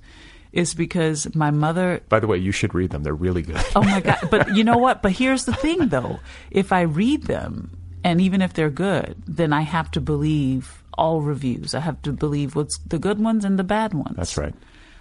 is 0.52 0.72
because 0.74 1.28
my 1.34 1.50
mother 1.50 2.00
By 2.08 2.18
the 2.18 2.26
way, 2.26 2.38
you 2.38 2.50
should 2.50 2.74
read 2.74 2.90
them. 2.90 3.02
They're 3.02 3.14
really 3.14 3.42
good. 3.42 3.60
Oh 3.76 3.82
my 3.82 4.00
god! 4.00 4.18
But 4.30 4.56
you 4.56 4.64
know 4.64 4.78
what? 4.78 5.02
But 5.02 5.12
here's 5.12 5.44
the 5.44 5.52
thing, 5.52 5.88
though. 5.88 6.18
If 6.50 6.72
I 6.72 6.82
read 6.82 7.24
them, 7.24 7.76
and 8.06 8.20
even 8.20 8.40
if 8.40 8.52
they're 8.52 8.70
good, 8.70 9.20
then 9.26 9.52
I 9.52 9.62
have 9.62 9.90
to 9.90 10.00
believe 10.00 10.84
all 10.96 11.22
reviews. 11.22 11.74
I 11.74 11.80
have 11.80 12.00
to 12.02 12.12
believe 12.12 12.54
what's 12.54 12.78
the 12.78 13.00
good 13.00 13.18
ones 13.18 13.44
and 13.44 13.58
the 13.58 13.64
bad 13.64 13.94
ones. 13.94 14.14
That's 14.14 14.36
right. 14.36 14.54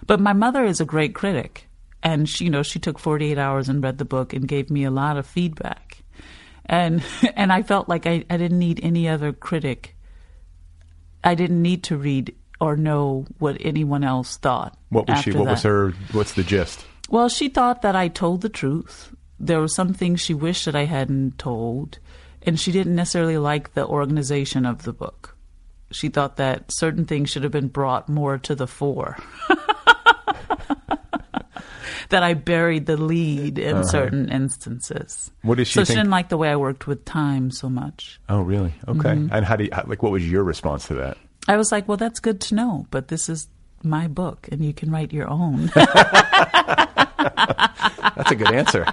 But 0.08 0.18
my 0.18 0.32
mother 0.32 0.64
is 0.64 0.80
a 0.80 0.84
great 0.84 1.14
critic, 1.14 1.68
and 2.02 2.28
she, 2.28 2.46
you 2.46 2.50
know, 2.50 2.64
she 2.64 2.80
took 2.80 2.98
48 2.98 3.38
hours 3.38 3.68
and 3.68 3.80
read 3.80 3.98
the 3.98 4.04
book 4.04 4.32
and 4.32 4.48
gave 4.48 4.70
me 4.70 4.82
a 4.82 4.90
lot 4.90 5.16
of 5.16 5.24
feedback, 5.24 6.02
and 6.64 7.00
and 7.36 7.52
I 7.52 7.62
felt 7.62 7.88
like 7.88 8.08
I, 8.08 8.24
I 8.28 8.36
didn't 8.38 8.58
need 8.58 8.80
any 8.82 9.08
other 9.08 9.32
critic. 9.32 9.94
I 11.22 11.36
didn't 11.36 11.62
need 11.62 11.84
to 11.84 11.96
read 11.96 12.34
or 12.60 12.76
know 12.76 13.26
what 13.38 13.56
anyone 13.60 14.02
else 14.02 14.36
thought. 14.36 14.76
What 14.88 15.08
was 15.08 15.20
she? 15.20 15.30
What 15.30 15.46
was 15.46 15.62
her? 15.62 15.92
What's 16.10 16.32
the 16.32 16.42
gist? 16.42 16.84
Well, 17.08 17.28
she 17.28 17.50
thought 17.50 17.82
that 17.82 17.94
I 17.94 18.08
told 18.08 18.40
the 18.40 18.48
truth. 18.48 19.12
There 19.38 19.60
were 19.60 19.68
some 19.68 19.94
things 19.94 20.20
she 20.20 20.34
wished 20.34 20.64
that 20.64 20.74
I 20.74 20.86
hadn't 20.86 21.38
told, 21.38 22.00
and 22.46 22.58
she 22.58 22.72
didn't 22.72 22.94
necessarily 22.94 23.38
like 23.38 23.74
the 23.74 23.86
organization 23.86 24.64
of 24.64 24.84
the 24.84 24.92
book. 24.92 25.36
She 25.90 26.08
thought 26.08 26.36
that 26.36 26.64
certain 26.72 27.04
things 27.04 27.30
should 27.30 27.42
have 27.42 27.52
been 27.52 27.68
brought 27.68 28.08
more 28.08 28.38
to 28.38 28.54
the 28.54 28.66
fore. 28.66 29.16
that 32.08 32.22
I 32.22 32.34
buried 32.34 32.86
the 32.86 32.96
lead 32.96 33.58
in 33.58 33.84
certain 33.84 34.30
instances. 34.30 35.30
Uh-huh. 35.30 35.48
What 35.48 35.56
did 35.56 35.66
she 35.66 35.74
so 35.74 35.84
she 35.84 35.94
didn't 35.94 36.10
like 36.10 36.28
the 36.28 36.36
way 36.36 36.50
I 36.50 36.56
worked 36.56 36.86
with 36.86 37.04
time 37.04 37.50
so 37.50 37.68
much. 37.68 38.20
Oh, 38.28 38.40
really? 38.40 38.74
Okay. 38.86 39.10
Mm-hmm. 39.10 39.32
And 39.32 39.44
how 39.44 39.56
do 39.56 39.64
you 39.64 39.70
like? 39.86 40.02
What 40.02 40.12
was 40.12 40.28
your 40.28 40.44
response 40.44 40.86
to 40.88 40.94
that? 40.94 41.18
I 41.48 41.56
was 41.56 41.70
like, 41.70 41.86
well, 41.88 41.96
that's 41.96 42.20
good 42.20 42.40
to 42.42 42.54
know, 42.54 42.86
but 42.90 43.08
this 43.08 43.28
is 43.28 43.48
my 43.82 44.08
book 44.08 44.48
and 44.50 44.64
you 44.64 44.72
can 44.72 44.90
write 44.90 45.12
your 45.12 45.28
own. 45.28 45.70
That's 47.34 48.30
a 48.30 48.34
good 48.34 48.50
answer. 48.52 48.86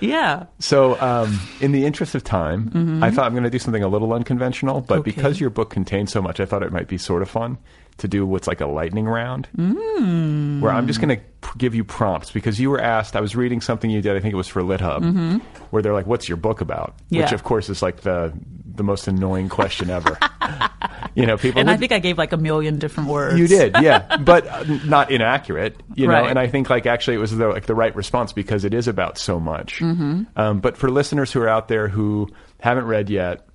yeah. 0.00 0.44
So, 0.58 1.00
um, 1.00 1.38
in 1.60 1.72
the 1.72 1.84
interest 1.84 2.14
of 2.14 2.24
time, 2.24 2.70
Mhm. 2.70 3.02
I 3.02 3.10
thought 3.10 3.26
I'm 3.26 3.32
going 3.32 3.44
to 3.44 3.50
do 3.50 3.58
something 3.58 3.82
a 3.82 3.88
little 3.88 4.12
unconventional, 4.12 4.80
but 4.80 5.00
Okay. 5.00 5.10
because 5.10 5.40
your 5.40 5.50
book 5.50 5.70
contains 5.70 6.12
so 6.12 6.22
much, 6.22 6.40
I 6.40 6.44
thought 6.46 6.62
it 6.62 6.72
might 6.72 6.88
be 6.88 6.98
sort 6.98 7.22
of 7.22 7.28
fun 7.30 7.58
to 7.98 8.08
do 8.08 8.24
what's 8.24 8.48
like 8.48 8.60
a 8.62 8.66
lightning 8.66 9.04
round, 9.06 9.48
Mm. 9.56 10.60
where 10.60 10.72
I'm 10.72 10.86
just 10.86 11.00
going 11.00 11.10
to 11.16 11.22
p- 11.42 11.50
give 11.58 11.74
you 11.74 11.84
prompts 11.84 12.30
because 12.30 12.58
you 12.58 12.70
were 12.70 12.80
asked. 12.80 13.14
I 13.14 13.20
was 13.20 13.36
reading 13.36 13.60
something 13.60 13.90
you 13.90 14.00
did. 14.00 14.16
I 14.16 14.20
think 14.20 14.32
it 14.32 14.36
was 14.38 14.48
for 14.48 14.62
LitHub, 14.62 15.00
Mhm. 15.02 15.40
where 15.70 15.82
they're 15.82 15.92
like, 15.92 16.06
"What's 16.06 16.26
your 16.28 16.36
book 16.38 16.60
about?" 16.62 16.94
Which, 17.10 17.32
of 17.32 17.44
course, 17.44 17.68
is 17.68 17.82
like 17.82 18.00
the 18.02 18.32
the 18.72 18.84
most 18.84 19.06
annoying 19.08 19.50
question 19.50 19.90
ever. 19.90 20.16
you 21.14 21.26
know, 21.26 21.36
people. 21.36 21.60
And 21.60 21.70
I 21.70 21.76
think 21.76 21.92
I 21.92 21.98
gave 21.98 22.18
like 22.18 22.32
a 22.32 22.36
million 22.36 22.78
different 22.78 23.08
words. 23.08 23.38
you 23.38 23.46
did, 23.48 23.76
yeah, 23.80 24.16
but 24.20 24.46
uh, 24.46 24.64
not 24.84 25.10
inaccurate, 25.10 25.82
you 25.94 26.06
know. 26.06 26.24
And 26.24 26.38
I 26.38 26.46
think 26.46 26.70
like 26.70 26.86
actually 26.86 27.14
it 27.16 27.20
was 27.20 27.36
the, 27.36 27.48
like 27.48 27.66
the 27.66 27.74
right 27.74 27.94
response 27.94 28.32
because 28.32 28.64
it 28.64 28.74
is 28.74 28.88
about 28.88 29.18
so 29.18 29.38
much. 29.40 29.80
Mhm. 29.80 30.26
Um, 30.36 30.60
but 30.60 30.76
for 30.76 30.90
listeners 30.90 31.32
who 31.32 31.40
are 31.40 31.48
out 31.48 31.68
there 31.68 31.88
who 31.88 32.28
haven't 32.60 32.84
read 32.86 33.10
yet, 33.10 33.46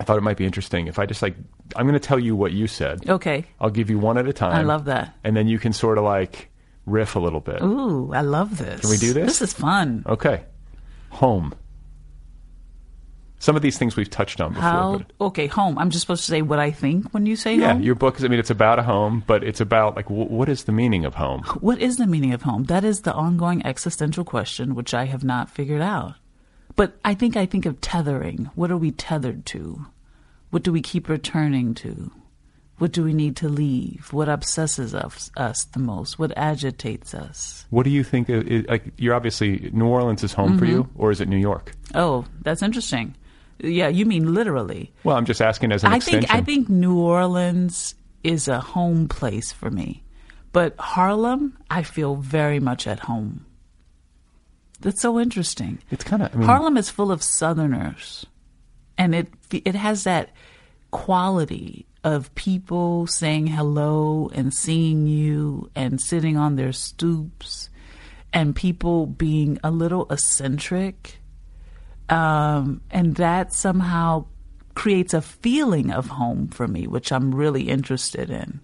I 0.00 0.04
thought 0.04 0.16
it 0.18 0.22
might 0.22 0.36
be 0.36 0.44
interesting 0.46 0.86
if 0.86 0.98
I 0.98 1.06
just 1.06 1.22
like 1.22 1.36
I'm 1.76 1.86
going 1.86 1.98
to 2.00 2.06
tell 2.06 2.18
you 2.18 2.34
what 2.34 2.52
you 2.52 2.66
said. 2.66 3.08
Okay. 3.08 3.44
I'll 3.60 3.70
give 3.70 3.90
you 3.90 3.98
one 3.98 4.16
at 4.16 4.26
a 4.26 4.32
time. 4.32 4.54
I 4.56 4.62
love 4.62 4.86
that. 4.86 5.14
and 5.24 5.36
then 5.36 5.48
you 5.48 5.58
can 5.58 5.72
sort 5.72 5.98
of 5.98 6.04
like 6.04 6.48
riff 6.86 7.16
a 7.16 7.18
little 7.18 7.40
bit. 7.40 7.60
Ooh, 7.62 8.12
I 8.14 8.22
love 8.22 8.56
this. 8.56 8.80
Can 8.80 8.88
we 8.90 8.96
do 8.96 9.12
this? 9.12 9.26
This 9.38 9.42
is 9.42 9.52
fun. 9.52 10.02
Okay, 10.06 10.44
home. 11.10 11.52
Some 13.40 13.54
of 13.54 13.62
these 13.62 13.78
things 13.78 13.94
we've 13.94 14.10
touched 14.10 14.40
on 14.40 14.50
before. 14.52 14.62
How? 14.62 14.96
but- 14.98 15.26
Okay, 15.28 15.46
home. 15.46 15.78
I'm 15.78 15.90
just 15.90 16.00
supposed 16.02 16.24
to 16.24 16.30
say 16.30 16.42
what 16.42 16.58
I 16.58 16.70
think 16.72 17.12
when 17.14 17.24
you 17.24 17.36
say 17.36 17.52
home. 17.52 17.60
yeah, 17.60 17.72
home. 17.74 17.82
your 17.82 17.94
book 17.94 18.16
is. 18.18 18.24
I 18.24 18.28
mean, 18.28 18.40
it's 18.40 18.50
about 18.50 18.78
a 18.80 18.82
home, 18.82 19.22
but 19.26 19.44
it's 19.44 19.60
about 19.60 19.94
like 19.96 20.06
w- 20.08 20.28
what 20.28 20.48
is 20.48 20.64
the 20.64 20.72
meaning 20.72 21.04
of 21.04 21.14
home? 21.14 21.42
What 21.60 21.78
is 21.78 21.96
the 21.98 22.06
meaning 22.06 22.32
of 22.34 22.42
home? 22.42 22.64
That 22.64 22.82
is 22.84 23.02
the 23.02 23.14
ongoing 23.14 23.64
existential 23.64 24.24
question, 24.24 24.74
which 24.74 24.92
I 24.92 25.04
have 25.06 25.22
not 25.22 25.50
figured 25.50 25.82
out. 25.82 26.14
But 26.74 26.98
I 27.04 27.14
think 27.14 27.36
I 27.36 27.46
think 27.46 27.64
of 27.66 27.80
tethering. 27.80 28.50
What 28.56 28.70
are 28.72 28.76
we 28.76 28.90
tethered 28.90 29.46
to? 29.46 29.86
What 30.50 30.62
do 30.64 30.72
we 30.72 30.80
keep 30.82 31.08
returning 31.08 31.74
to? 31.74 32.10
What 32.78 32.92
do 32.92 33.02
we 33.02 33.12
need 33.12 33.34
to 33.36 33.48
leave? 33.48 34.12
What 34.12 34.28
obsesses 34.28 34.94
us, 34.94 35.32
us 35.36 35.64
the 35.64 35.80
most? 35.80 36.16
What 36.18 36.32
agitates 36.36 37.12
us? 37.12 37.66
What 37.70 37.82
do 37.82 37.90
you 37.90 38.04
think? 38.04 38.28
Like 38.68 38.92
you're 38.96 39.14
obviously 39.14 39.70
New 39.72 39.86
Orleans 39.86 40.22
is 40.22 40.32
home 40.32 40.56
for 40.58 40.64
Mhm. 40.64 40.68
you, 40.70 40.88
or 40.94 41.10
is 41.10 41.20
it 41.20 41.28
New 41.28 41.36
York? 41.38 41.72
Oh, 41.96 42.24
that's 42.42 42.62
interesting. 42.62 43.14
Yeah, 43.60 43.88
you 43.88 44.06
mean 44.06 44.34
literally. 44.34 44.92
Well, 45.04 45.16
I'm 45.16 45.24
just 45.24 45.40
asking 45.42 45.72
as 45.72 45.84
an 45.84 45.92
I 45.92 45.96
extension. 45.96 46.28
think 46.28 46.34
I 46.34 46.42
think 46.42 46.68
New 46.68 46.98
Orleans 46.98 47.94
is 48.22 48.48
a 48.48 48.60
home 48.60 49.08
place 49.08 49.52
for 49.52 49.70
me, 49.70 50.02
but 50.52 50.74
Harlem, 50.78 51.58
I 51.70 51.82
feel 51.82 52.16
very 52.16 52.60
much 52.60 52.86
at 52.86 53.00
home. 53.00 53.46
That's 54.80 55.02
so 55.02 55.18
interesting. 55.18 55.78
It's 55.90 56.04
kind 56.04 56.22
of 56.22 56.32
I 56.34 56.38
mean, 56.38 56.46
Harlem 56.46 56.76
is 56.76 56.88
full 56.88 57.10
of 57.10 57.22
Southerners, 57.22 58.26
and 58.96 59.14
it 59.14 59.28
it 59.50 59.74
has 59.74 60.04
that 60.04 60.30
quality 60.92 61.84
of 62.04 62.32
people 62.36 63.06
saying 63.06 63.48
hello 63.48 64.30
and 64.34 64.54
seeing 64.54 65.06
you 65.06 65.68
and 65.74 66.00
sitting 66.00 66.36
on 66.36 66.54
their 66.54 66.72
stoops, 66.72 67.70
and 68.32 68.54
people 68.54 69.06
being 69.06 69.58
a 69.64 69.70
little 69.72 70.06
eccentric, 70.10 71.17
um, 72.08 72.80
and 72.90 73.16
that 73.16 73.52
somehow 73.52 74.24
creates 74.74 75.12
a 75.14 75.20
feeling 75.20 75.90
of 75.90 76.06
home 76.06 76.48
for 76.48 76.68
me, 76.68 76.86
which 76.86 77.12
I'm 77.12 77.34
really 77.34 77.68
interested 77.68 78.30
in. 78.30 78.60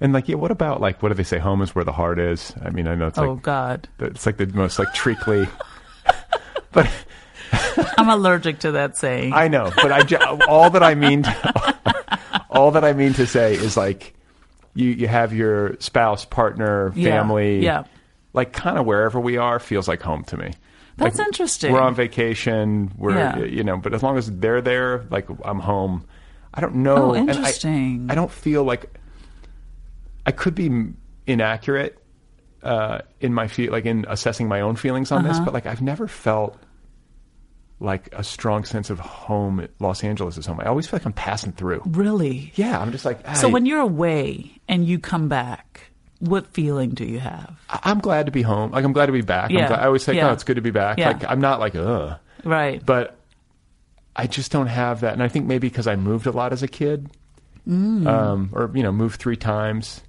And 0.00 0.12
like, 0.14 0.28
yeah, 0.28 0.36
what 0.36 0.50
about 0.50 0.80
like 0.80 1.02
what 1.02 1.10
do 1.10 1.14
they 1.14 1.22
say? 1.24 1.38
Home 1.38 1.60
is 1.60 1.74
where 1.74 1.84
the 1.84 1.92
heart 1.92 2.18
is. 2.18 2.54
I 2.62 2.70
mean, 2.70 2.86
I 2.86 2.94
know 2.94 3.08
it's 3.08 3.18
like, 3.18 3.28
oh 3.28 3.34
God, 3.36 3.88
it's 3.98 4.24
like 4.24 4.38
the 4.38 4.46
most 4.46 4.78
like 4.78 4.92
treacly. 4.94 5.46
But 6.72 6.88
I'm 7.98 8.08
allergic 8.08 8.60
to 8.60 8.72
that 8.72 8.96
saying. 8.96 9.32
I 9.32 9.48
know, 9.48 9.72
but 9.74 9.90
I 9.90 10.36
all 10.46 10.70
that 10.70 10.82
I 10.84 10.94
mean 10.94 11.24
to, 11.24 12.40
all 12.50 12.70
that 12.70 12.84
I 12.84 12.92
mean 12.92 13.12
to 13.14 13.26
say 13.26 13.54
is 13.54 13.76
like 13.76 14.14
you 14.74 14.90
you 14.90 15.08
have 15.08 15.32
your 15.32 15.76
spouse, 15.80 16.24
partner, 16.24 16.92
Yeah, 16.94 17.10
family, 17.10 17.64
yeah. 17.64 17.84
like 18.32 18.52
kind 18.52 18.78
of 18.78 18.86
wherever 18.86 19.18
we 19.18 19.36
are 19.36 19.58
feels 19.58 19.88
like 19.88 20.00
home 20.00 20.22
to 20.24 20.36
me. 20.36 20.52
That's 21.00 21.18
Like, 21.18 21.26
interesting. 21.28 21.72
We're 21.72 21.80
on 21.80 21.94
vacation. 21.94 22.92
We're 22.96 23.16
Yeah. 23.16 23.38
you 23.38 23.64
know, 23.64 23.76
but 23.78 23.92
as 23.94 24.02
long 24.02 24.16
as 24.18 24.30
they're 24.30 24.60
there, 24.60 25.04
like 25.10 25.26
I'm 25.44 25.58
home. 25.58 26.04
I 26.54 26.60
don't 26.60 26.76
know. 26.76 27.10
Oh, 27.10 27.12
and 27.14 27.30
I- 27.30 27.34
interesting. 27.34 28.06
I, 28.10 28.14
don't 28.14 28.30
feel 28.30 28.62
like 28.64 28.92
I 30.26 30.32
could 30.32 30.54
be 30.54 30.92
inaccurate 31.26 31.96
uh, 32.62 32.98
in 33.20 33.32
my 33.32 33.48
feel 33.48 33.72
like 33.72 33.86
in 33.86 34.04
assessing 34.08 34.46
my 34.48 34.60
own 34.60 34.76
feelings 34.76 35.10
on 35.12 35.24
this, 35.24 35.36
Uh-huh. 35.36 35.44
but 35.46 35.54
like 35.54 35.66
I've 35.66 35.80
never 35.82 36.06
felt 36.08 36.58
like 37.78 38.10
a 38.12 38.22
strong 38.22 38.64
sense 38.64 38.90
of 38.90 38.98
home. 38.98 39.66
Los 39.78 40.04
Angeles 40.04 40.36
is 40.36 40.44
home. 40.44 40.60
I 40.60 40.64
always 40.66 40.86
feel 40.86 40.98
like 40.98 41.06
I'm 41.06 41.12
passing 41.14 41.52
through. 41.52 41.82
Really? 41.86 42.52
Yeah, 42.56 42.78
I'm 42.78 42.92
just 42.92 43.04
like. 43.06 43.26
So 43.36 43.48
when 43.48 43.64
you're 43.64 43.80
away 43.80 44.60
and 44.68 44.86
you 44.86 44.98
come 44.98 45.28
back, 45.28 45.89
what 46.20 46.46
feeling 46.48 46.90
do 46.90 47.04
you 47.04 47.18
have? 47.18 47.54
I'm 47.68 47.98
glad 47.98 48.26
to 48.26 48.32
be 48.32 48.42
home. 48.42 48.70
Like 48.70 48.84
I'm 48.84 48.92
glad 48.92 49.06
to 49.06 49.12
be 49.12 49.22
back. 49.22 49.50
I'm 49.50 49.56
Yeah. 49.56 49.68
glad, 49.68 49.80
I 49.80 49.86
always 49.86 50.02
say, 50.04 50.14
Yeah. 50.14 50.28
"Oh, 50.28 50.32
it's 50.32 50.44
good 50.44 50.56
to 50.56 50.62
be 50.62 50.70
back." 50.70 50.98
Yeah. 50.98 51.08
Like 51.08 51.24
I'm 51.28 51.40
not 51.40 51.60
like, 51.60 51.74
ugh. 51.74 52.16
Right. 52.44 52.84
But 52.84 53.16
I 54.16 54.26
just 54.26 54.52
don't 54.52 54.66
have 54.68 55.00
that, 55.00 55.12
and 55.14 55.22
I 55.22 55.28
think 55.28 55.46
maybe 55.46 55.68
because 55.68 55.86
I 55.86 55.96
moved 55.96 56.26
a 56.26 56.30
lot 56.32 56.52
as 56.52 56.62
a 56.62 56.68
kid, 56.68 57.08
Mm. 57.68 58.06
um, 58.06 58.50
or 58.52 58.70
you 58.74 58.82
know, 58.82 58.92
moved 58.92 59.20
three 59.20 59.36
times, 59.36 60.02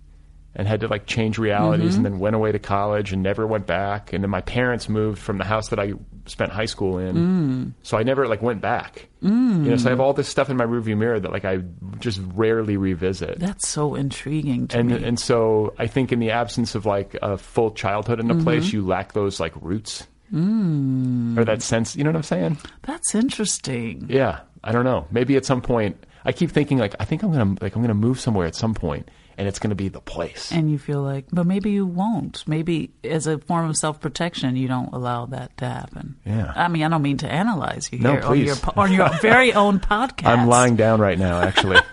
and 0.55 0.67
had 0.67 0.81
to 0.81 0.87
like 0.87 1.05
change 1.05 1.37
realities, 1.37 1.93
Mhm. 1.93 1.97
and 1.97 2.05
then 2.05 2.19
went 2.19 2.35
away 2.35 2.51
to 2.51 2.59
college 2.59 3.13
and 3.13 3.21
never 3.23 3.45
went 3.47 3.65
back, 3.67 4.11
and 4.13 4.23
then 4.23 4.29
my 4.31 4.41
parents 4.41 4.89
moved 4.89 5.19
from 5.19 5.37
the 5.37 5.45
house 5.45 5.69
that 5.69 5.79
I 5.79 5.93
spent 6.31 6.51
high 6.51 6.65
school 6.65 6.97
in, 6.97 7.15
Mm. 7.15 7.71
so 7.83 7.97
I 7.97 8.03
never 8.03 8.27
like 8.27 8.41
went 8.41 8.61
back. 8.61 9.07
Mm. 9.23 9.63
You 9.65 9.69
know, 9.71 9.77
so 9.77 9.87
I 9.87 9.91
have 9.91 9.99
all 9.99 10.13
this 10.13 10.27
stuff 10.27 10.49
in 10.49 10.57
my 10.57 10.65
rearview 10.65 10.97
mirror 10.97 11.19
that 11.19 11.31
like 11.31 11.45
I 11.45 11.59
just 11.99 12.19
rarely 12.33 12.77
revisit. 12.77 13.39
That's 13.39 13.67
so 13.67 13.93
intriguing 13.95 14.67
to 14.69 14.79
and 14.79 14.89
me. 14.89 15.03
and 15.03 15.19
so 15.19 15.73
I 15.77 15.87
think 15.87 16.11
in 16.11 16.19
the 16.19 16.31
absence 16.31 16.73
of 16.75 16.85
like 16.85 17.15
a 17.21 17.37
full 17.37 17.71
childhood 17.71 18.19
in 18.19 18.31
a 18.31 18.35
Mhm. 18.35 18.43
place, 18.43 18.73
you 18.73 18.85
lack 18.85 19.13
those 19.13 19.39
like 19.39 19.53
roots 19.61 20.07
Mm. 20.33 21.37
or 21.37 21.45
that 21.45 21.61
sense. 21.61 21.95
You 21.95 22.03
know 22.03 22.09
what 22.09 22.15
I'm 22.17 22.23
saying? 22.23 22.57
That's 22.83 23.13
interesting. 23.15 24.05
Yeah, 24.09 24.39
I 24.63 24.71
don't 24.71 24.85
know. 24.85 25.05
Maybe 25.11 25.35
at 25.35 25.45
some 25.45 25.61
point, 25.61 25.97
I 26.25 26.31
keep 26.31 26.51
thinking 26.51 26.77
like 26.77 26.95
I 26.99 27.05
think 27.05 27.23
I'm 27.23 27.31
gonna 27.31 27.55
like 27.61 27.75
I'm 27.75 27.81
gonna 27.81 27.93
move 27.93 28.19
somewhere 28.19 28.47
at 28.47 28.55
some 28.55 28.73
point, 28.73 29.09
and 29.41 29.47
it's 29.47 29.57
gonna 29.57 29.73
be 29.73 29.89
the 29.89 29.99
place. 29.99 30.51
And 30.51 30.69
you 30.69 30.77
feel 30.77 31.01
like, 31.01 31.25
but 31.33 31.47
maybe 31.47 31.71
you 31.71 31.87
won't. 31.87 32.43
Maybe 32.47 32.91
as 33.03 33.25
a 33.25 33.39
form 33.39 33.67
of 33.67 33.75
self 33.75 33.99
protection, 33.99 34.55
you 34.55 34.67
don't 34.67 34.93
allow 34.93 35.25
that 35.25 35.57
to 35.57 35.65
happen. 35.67 36.15
Yeah. 36.27 36.53
I 36.55 36.67
mean, 36.67 36.83
I 36.83 36.89
don't 36.89 37.01
mean 37.01 37.17
to 37.17 37.27
analyze 37.27 37.89
you 37.91 37.97
No, 37.97 38.11
here 38.13 38.23
on 38.23 38.39
your 38.39 38.55
on 38.77 38.91
your 38.93 39.09
very 39.21 39.51
own 39.53 39.79
podcast. 39.79 40.27
I'm 40.27 40.47
lying 40.47 40.75
down 40.75 41.01
right 41.01 41.17
now, 41.17 41.41
actually. 41.41 41.79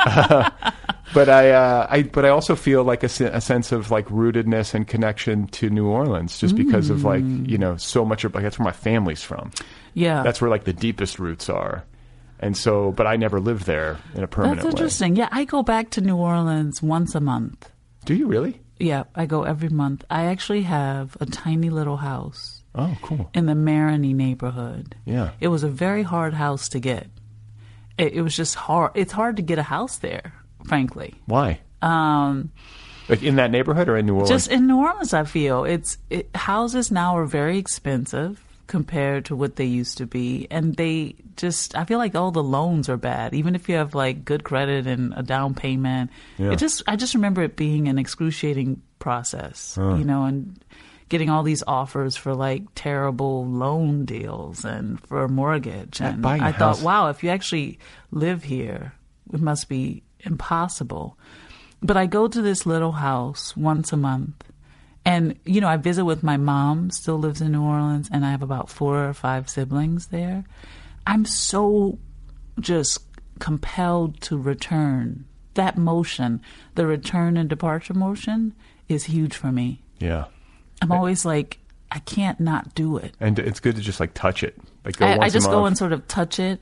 but 1.12 1.28
I, 1.28 1.50
uh, 1.50 1.86
I, 1.90 2.02
but 2.04 2.24
I 2.24 2.30
also 2.30 2.56
feel 2.56 2.84
like 2.84 3.02
a, 3.02 3.06
a 3.32 3.40
sense 3.40 3.70
of 3.72 3.90
like 3.90 4.06
rootedness 4.06 4.72
and 4.72 4.86
connection 4.88 5.46
to 5.48 5.68
New 5.68 5.86
Orleans, 5.86 6.38
just 6.38 6.56
because 6.56 6.88
of 6.88 7.04
like 7.04 7.20
Mm. 7.22 7.46
you 7.48 7.58
know 7.58 7.76
so 7.76 8.04
much 8.06 8.24
of 8.24 8.34
like 8.34 8.44
that's 8.44 8.58
where 8.58 8.64
my 8.64 8.72
family's 8.72 9.22
from. 9.22 9.50
Yeah. 9.92 10.22
that's 10.22 10.40
where 10.40 10.48
like 10.48 10.64
the 10.64 10.72
deepest 10.72 11.18
roots 11.18 11.50
are, 11.50 11.84
and 12.40 12.56
so. 12.56 12.90
But 12.92 13.06
I 13.06 13.14
never 13.16 13.38
lived 13.38 13.64
there 13.66 13.98
in 14.14 14.24
a 14.24 14.26
permanent 14.26 14.56
That's 14.56 14.64
way. 14.66 14.70
interesting. 14.72 15.14
Yeah, 15.16 15.28
I 15.30 15.44
go 15.44 15.62
back 15.62 15.90
to 15.90 16.00
New 16.00 16.16
Orleans 16.16 16.82
once 16.82 17.14
a 17.14 17.20
month. 17.20 17.70
Do 18.04 18.14
you 18.14 18.26
really? 18.26 18.60
Yeah, 18.78 19.04
I 19.14 19.26
go 19.26 19.44
every 19.44 19.68
month. 19.68 20.04
I 20.10 20.24
actually 20.24 20.62
have 20.62 21.16
a 21.20 21.26
tiny 21.26 21.68
little 21.70 21.98
house 21.98 22.62
Oh, 22.74 22.96
cool. 23.02 23.30
in 23.34 23.44
the 23.46 23.52
Marigny 23.52 24.14
neighborhood. 24.14 24.96
Yeah. 25.04 25.30
It 25.38 25.48
was 25.48 25.62
a 25.62 25.68
very 25.68 26.02
hard 26.02 26.32
house 26.34 26.68
to 26.70 26.80
get. 26.80 27.06
It, 27.98 28.14
it 28.14 28.22
was 28.22 28.34
just 28.34 28.54
hard. 28.54 28.92
It's 28.94 29.12
hard 29.12 29.36
to 29.36 29.42
get 29.42 29.58
a 29.58 29.62
house 29.62 29.98
there, 29.98 30.32
frankly. 30.66 31.14
Why? 31.26 31.60
Um, 31.82 32.52
Like 33.10 33.22
in 33.22 33.36
that 33.36 33.50
neighborhood 33.50 33.88
or 33.90 33.98
in 33.98 34.06
New 34.06 34.14
Orleans? 34.14 34.30
just 34.30 34.50
in 34.50 34.66
New 34.66 34.78
Orleans, 34.78 35.12
I 35.12 35.24
feel 35.24 35.64
it's 35.64 35.98
it, 36.08 36.30
houses 36.34 36.90
now 36.90 37.18
are 37.18 37.26
very 37.26 37.58
expensive 37.58 38.42
compared 38.70 39.26
to 39.26 39.34
what 39.36 39.56
they 39.56 39.66
used 39.66 39.98
to 39.98 40.06
be, 40.06 40.46
and 40.50 40.76
they 40.76 41.16
just 41.36 41.74
I 41.76 41.84
feel 41.84 41.98
like 41.98 42.14
all 42.14 42.30
the 42.30 42.42
loans 42.42 42.88
are 42.88 42.96
bad. 42.96 43.34
Even 43.34 43.54
if 43.54 43.68
you 43.68 43.74
have 43.74 43.94
like 43.94 44.24
good 44.24 44.44
credit 44.44 44.86
and 44.86 45.12
a 45.16 45.22
down 45.22 45.54
payment, 45.54 46.10
Yeah. 46.38 46.52
it 46.52 46.56
just 46.62 46.82
I 46.86 46.94
just 46.96 47.14
remember 47.14 47.42
it 47.42 47.56
being 47.56 47.88
an 47.88 47.98
excruciating 47.98 48.80
process, 49.00 49.74
Huh. 49.74 49.96
you 49.96 50.04
know, 50.04 50.24
and 50.24 50.56
getting 51.08 51.28
all 51.28 51.42
these 51.42 51.64
offers 51.66 52.14
for 52.16 52.32
like 52.34 52.62
terrible 52.76 53.44
loan 53.44 54.04
deals 54.04 54.64
and 54.64 55.00
for 55.06 55.24
a 55.24 55.28
mortgage, 55.28 56.00
and 56.00 56.24
a 56.24 56.28
I 56.28 56.52
thought, 56.52 56.80
wow, 56.82 57.08
if 57.10 57.24
you 57.24 57.30
actually 57.30 57.80
live 58.12 58.44
here, 58.44 58.92
it 59.34 59.40
must 59.40 59.68
be 59.68 60.04
impossible. 60.20 61.18
But 61.82 61.96
I 61.96 62.06
go 62.06 62.28
to 62.28 62.40
this 62.42 62.64
little 62.66 62.92
house 62.92 63.56
once 63.56 63.92
a 63.92 63.96
month. 63.96 64.44
And, 65.10 65.36
you 65.44 65.60
know, 65.60 65.66
I 65.66 65.76
visit 65.76 66.04
with 66.04 66.22
my 66.22 66.36
mom, 66.36 66.90
still 66.90 67.18
lives 67.18 67.40
in 67.40 67.50
New 67.50 67.62
Orleans, 67.62 68.08
and 68.12 68.24
I 68.24 68.30
have 68.30 68.42
about 68.42 68.70
four 68.70 69.08
or 69.08 69.12
five 69.12 69.50
siblings 69.50 70.06
there. 70.06 70.44
I'm 71.04 71.24
so 71.24 71.98
just 72.60 73.02
compelled 73.40 74.20
to 74.20 74.38
return 74.38 75.24
that 75.54 75.76
motion, 75.76 76.40
the 76.76 76.86
return 76.86 77.36
and 77.36 77.48
departure 77.48 77.94
motion, 77.94 78.54
is 78.88 79.04
huge 79.04 79.34
for 79.34 79.50
me. 79.50 79.82
Yeah. 79.98 80.26
I'm 80.80 80.92
always 80.92 81.24
like, 81.24 81.58
I 81.90 81.98
can't 81.98 82.38
not 82.38 82.76
do 82.76 82.96
it. 82.96 83.16
And 83.18 83.36
it's 83.40 83.58
good 83.58 83.74
to 83.74 83.82
just 83.82 83.98
like 83.98 84.14
touch 84.14 84.44
it. 84.44 84.56
Like 84.84 84.96
go 84.96 85.06
I, 85.06 85.24
I 85.24 85.28
just 85.28 85.50
go 85.50 85.66
and 85.66 85.76
sort 85.76 85.92
of 85.92 86.06
touch 86.06 86.38
it, 86.38 86.60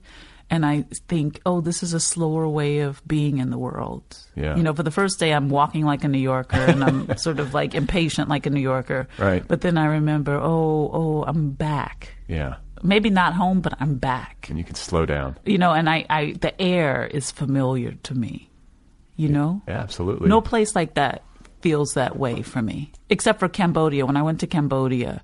and 0.51 0.65
I 0.65 0.85
think, 1.09 1.41
oh, 1.45 1.61
this 1.61 1.83
is 1.83 1.93
a 1.93 2.01
slower 2.01 2.49
way 2.49 2.79
of 2.81 3.07
being 3.07 3.39
in 3.39 3.51
the 3.51 3.59
world. 3.59 4.17
Yeah. 4.35 4.57
You 4.57 4.63
know, 4.63 4.73
for 4.73 4.83
the 4.83 4.91
first 4.91 5.19
day, 5.19 5.33
I'm 5.33 5.51
walking 5.51 5.85
like 5.85 6.05
a 6.05 6.09
New 6.09 6.19
Yorker, 6.19 6.57
and 6.57 6.83
I'm 6.83 7.17
sort 7.19 7.39
of 7.39 7.53
like 7.53 7.75
impatient 7.75 8.29
like 8.29 8.47
a 8.47 8.51
New 8.51 8.61
Yorker. 8.61 9.09
Right. 9.19 9.47
But 9.47 9.61
then 9.61 9.77
I 9.77 9.87
remember, 9.87 10.35
oh, 10.35 10.91
oh, 10.93 11.25
I'm 11.27 11.51
back. 11.51 12.15
Yeah. 12.29 12.57
Maybe 12.83 13.11
not 13.11 13.35
home, 13.35 13.61
but 13.61 13.75
I'm 13.81 13.97
back. 13.97 14.47
And 14.49 14.57
you 14.57 14.65
can 14.65 14.77
slow 14.77 15.05
down. 15.05 15.37
You 15.45 15.59
know, 15.59 15.73
and 15.73 15.91
I, 15.91 16.07
I 16.09 16.33
the 16.33 16.59
air 16.61 17.07
is 17.07 17.31
familiar 17.31 17.93
to 18.05 18.15
me. 18.15 18.51
You 19.17 19.29
know? 19.29 19.63
Yeah, 19.67 19.81
absolutely. 19.81 20.29
No 20.29 20.41
place 20.41 20.77
like 20.77 20.95
that 20.95 21.25
feels 21.61 21.95
that 21.95 22.17
way 22.17 22.43
for 22.43 22.63
me, 22.63 22.93
except 23.11 23.41
for 23.41 23.49
Cambodia. 23.49 24.07
When 24.07 24.17
I 24.17 24.23
went 24.23 24.41
to 24.41 24.47
Cambodia, 24.47 25.23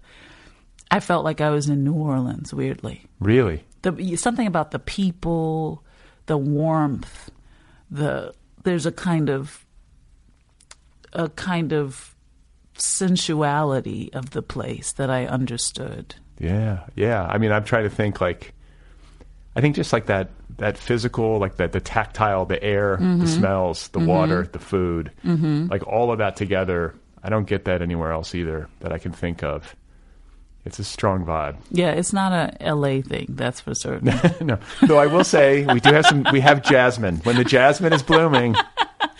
I 0.90 1.00
felt 1.00 1.24
like 1.24 1.40
I 1.40 1.50
was 1.50 1.68
in 1.68 1.84
New 1.84 1.94
Orleans. 1.94 2.52
Weirdly, 2.52 3.06
Really? 3.20 3.64
The 3.84 4.16
something 4.16 4.46
about 4.46 4.72
the 4.72 4.78
people, 4.80 5.82
the 6.26 6.36
warmth, 6.36 7.30
the 7.90 8.34
there's 8.64 8.86
a 8.86 8.92
kind 8.92 9.30
of 9.30 9.64
a 11.12 11.28
kind 11.30 11.72
of 11.72 12.14
sensuality 12.76 14.10
of 14.12 14.30
the 14.30 14.42
place 14.42 14.92
that 14.92 15.10
I 15.10 15.26
understood. 15.26 16.16
Yeah, 16.40 16.80
yeah. 16.96 17.24
I 17.24 17.38
mean, 17.38 17.52
I'm 17.52 17.64
trying 17.64 17.84
to 17.84 17.90
think 17.90 18.20
like, 18.20 18.52
I 19.54 19.60
think 19.60 19.76
just 19.76 19.92
like 19.92 20.06
that 20.06 20.30
that 20.58 20.78
physical, 20.78 21.38
like 21.38 21.56
that 21.56 21.72
the 21.72 21.80
tactile, 21.80 22.44
the 22.44 22.62
air, 22.62 22.96
the 22.96 23.04
Mhm. 23.04 23.26
smells, 23.28 23.88
the 23.88 23.98
Mhm. 23.98 24.06
water, 24.06 24.48
the 24.50 24.58
food, 24.60 25.10
Mhm. 25.24 25.68
like 25.70 25.84
all 25.86 26.12
of 26.12 26.18
that 26.18 26.36
together. 26.36 26.94
I 27.24 27.28
don't 27.28 27.46
get 27.46 27.64
that 27.64 27.82
anywhere 27.82 28.12
else 28.12 28.34
either 28.36 28.68
that 28.80 28.92
I 28.92 28.98
can 28.98 29.10
think 29.12 29.42
of. 29.42 29.74
It's 30.64 30.78
a 30.78 30.84
strong 30.84 31.24
vibe. 31.26 31.56
Yeah, 31.70 31.90
it's 31.90 32.12
not 32.12 32.32
a 32.32 32.74
LA 32.74 33.02
thing, 33.02 33.26
that's 33.30 33.60
for 33.60 33.74
certain. 33.74 34.14
no, 34.46 34.58
though 34.86 34.98
I 34.98 35.06
will 35.06 35.24
say 35.24 35.66
we 35.66 35.80
do 35.80 35.92
have 35.92 36.06
some. 36.06 36.24
We 36.32 36.40
have 36.40 36.62
jasmine. 36.62 37.16
When 37.18 37.36
the 37.36 37.44
jasmine 37.44 37.92
is 37.92 38.02
blooming 38.02 38.54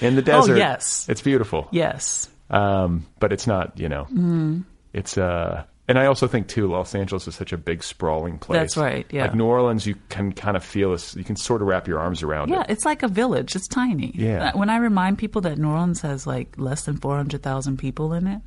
in 0.01 0.16
the 0.16 0.23
desert, 0.33 0.55
Oh, 0.55 0.57
yes. 0.57 1.07
it's 1.09 1.21
beautiful. 1.21 1.69
Yes. 1.71 2.29
Um, 2.51 3.05
but 3.21 3.33
it's 3.33 3.47
not. 3.47 3.79
You 3.79 3.89
know, 3.91 4.07
Mhm. 4.12 4.65
it's 4.95 5.19
uh. 5.19 5.65
And 5.87 5.99
I 5.99 6.07
also 6.07 6.27
think 6.27 6.49
too, 6.49 6.66
Los 6.66 6.95
Angeles 6.95 7.29
is 7.29 7.35
such 7.35 7.53
a 7.53 7.59
big, 7.59 7.83
sprawling 7.83 8.39
place. 8.39 8.59
That's 8.59 8.77
right, 8.79 9.07
yeah. 9.11 9.25
Like 9.25 9.35
New 9.35 9.45
Orleans, 9.45 9.87
you 9.87 9.97
can 10.09 10.33
kind 10.33 10.57
of 10.57 10.65
feel 10.65 10.93
this. 10.93 11.15
You 11.15 11.25
can 11.25 11.37
sort 11.37 11.61
of 11.61 11.69
wrap 11.69 11.87
your 11.87 12.01
arms 12.01 12.23
around 12.23 12.49
Yeah, 12.49 12.62
it. 12.62 12.71
it's 12.71 12.87
like 12.87 13.03
a 13.03 13.09
village. 13.09 13.55
It's 13.55 13.69
tiny. 13.69 14.11
Yeah. 14.15 14.57
When 14.57 14.71
I 14.71 14.79
remind 14.79 15.19
people 15.19 15.43
that 15.43 15.59
New 15.59 15.69
Orleans 15.69 16.01
has 16.01 16.27
like 16.27 16.55
less 16.57 16.87
than 16.87 16.97
four 16.97 17.19
hundred 17.19 17.43
thousand 17.43 17.77
people 17.77 18.15
in 18.15 18.27
it, 18.27 18.41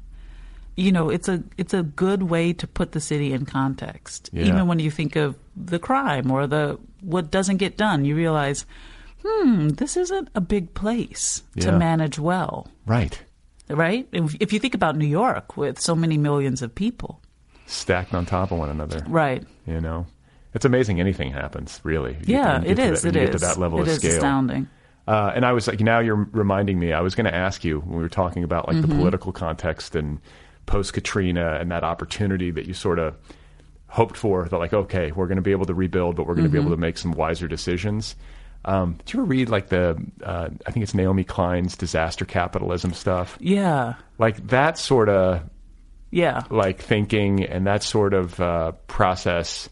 you 0.77 0.91
know, 0.91 1.09
it's 1.09 1.27
a 1.27 1.43
it's 1.57 1.73
a 1.73 1.83
good 1.83 2.23
way 2.23 2.53
to 2.53 2.65
put 2.67 2.91
the 2.93 2.99
city 3.01 3.33
in 3.33 3.45
context. 3.45 4.29
Yeah. 4.31 4.45
Even 4.45 4.67
when 4.67 4.79
you 4.79 4.89
think 4.91 5.15
of 5.17 5.35
the 5.55 5.79
crime 5.79 6.31
or 6.31 6.47
the 6.47 6.79
what 7.01 7.31
doesn't 7.31 7.57
get 7.57 7.75
done, 7.77 8.05
you 8.05 8.15
realize, 8.15 8.65
hmm, 9.25 9.69
this 9.69 9.97
isn't 9.97 10.29
a 10.35 10.41
big 10.41 10.73
place 10.73 11.43
to 11.59 11.71
manage 11.71 12.17
well, 12.19 12.67
Right. 12.85 13.19
right? 13.69 14.07
If, 14.11 14.35
if 14.39 14.53
you 14.53 14.59
think 14.59 14.75
about 14.75 14.95
New 14.95 15.07
York 15.07 15.57
with 15.57 15.79
so 15.79 15.95
many 15.95 16.17
millions 16.17 16.61
of 16.61 16.73
people, 16.73 17.21
Stacked 17.65 18.13
on 18.13 18.25
top 18.25 18.51
of 18.51 18.57
one 18.59 18.69
another. 18.69 19.03
right? 19.07 19.43
You 19.65 19.81
know, 19.81 20.05
it's 20.53 20.63
amazing. 20.65 20.99
Anything 21.01 21.31
happens, 21.31 21.81
really. 21.83 22.13
You 22.25 22.35
Yeah, 22.37 22.61
it 22.63 22.79
is, 22.79 23.01
that, 23.01 23.15
it 23.15 23.29
is. 23.29 23.41
to 23.41 23.47
that 23.47 23.57
level 23.57 23.79
It 23.79 23.83
of 23.83 23.87
is 23.89 23.95
scale. 23.97 24.13
astounding. 24.13 24.67
Uh, 25.07 25.31
and 25.35 25.45
I 25.45 25.51
was 25.53 25.67
like, 25.67 25.79
now 25.81 25.99
you're 25.99 26.27
reminding 26.31 26.79
me. 26.79 26.93
I 26.93 27.01
was 27.01 27.13
going 27.15 27.25
to 27.25 27.35
ask 27.35 27.63
you 27.65 27.79
when 27.81 27.97
we 27.97 28.03
were 28.03 28.09
talking 28.09 28.43
about 28.43 28.67
like 28.67 28.81
the 28.81 28.87
Mhm. 28.87 28.97
political 28.97 29.31
context 29.31 29.95
and 29.95 30.19
post 30.67 30.93
Katrina 30.93 31.57
and 31.59 31.71
that 31.71 31.83
opportunity 31.83 32.51
that 32.51 32.65
you 32.67 32.75
sort 32.75 32.99
of 32.99 33.15
hoped 33.87 34.17
for. 34.17 34.47
That 34.47 34.57
like, 34.57 34.73
okay, 34.73 35.11
we're 35.11 35.25
going 35.27 35.37
to 35.37 35.41
be 35.41 35.51
able 35.51 35.65
to 35.65 35.73
rebuild, 35.73 36.15
but 36.15 36.27
we're 36.27 36.35
going 36.35 36.45
to 36.45 36.51
be 36.51 36.59
Mhm. 36.59 36.61
able 36.67 36.71
to 36.71 36.77
make 36.81 36.97
some 36.99 37.11
wiser 37.13 37.47
decisions. 37.47 38.15
Um, 38.65 38.95
did 39.05 39.13
you 39.13 39.19
ever 39.21 39.27
read 39.27 39.49
like 39.49 39.69
the? 39.69 39.97
Uh, 40.21 40.49
I 40.67 40.71
think 40.71 40.83
it's 40.83 40.93
Naomi 40.93 41.23
Klein's 41.23 41.75
disaster 41.77 42.25
capitalism 42.25 42.93
stuff. 42.93 43.37
Yeah, 43.39 43.93
Like 44.19 44.47
that 44.49 44.77
sort 44.77 45.07
of 45.09 45.41
yeah. 46.11 46.41
like 46.49 46.81
thinking 46.81 47.43
and 47.45 47.65
that 47.65 47.81
sort 47.81 48.13
of 48.13 48.39
uh, 48.39 48.73
process 48.87 49.69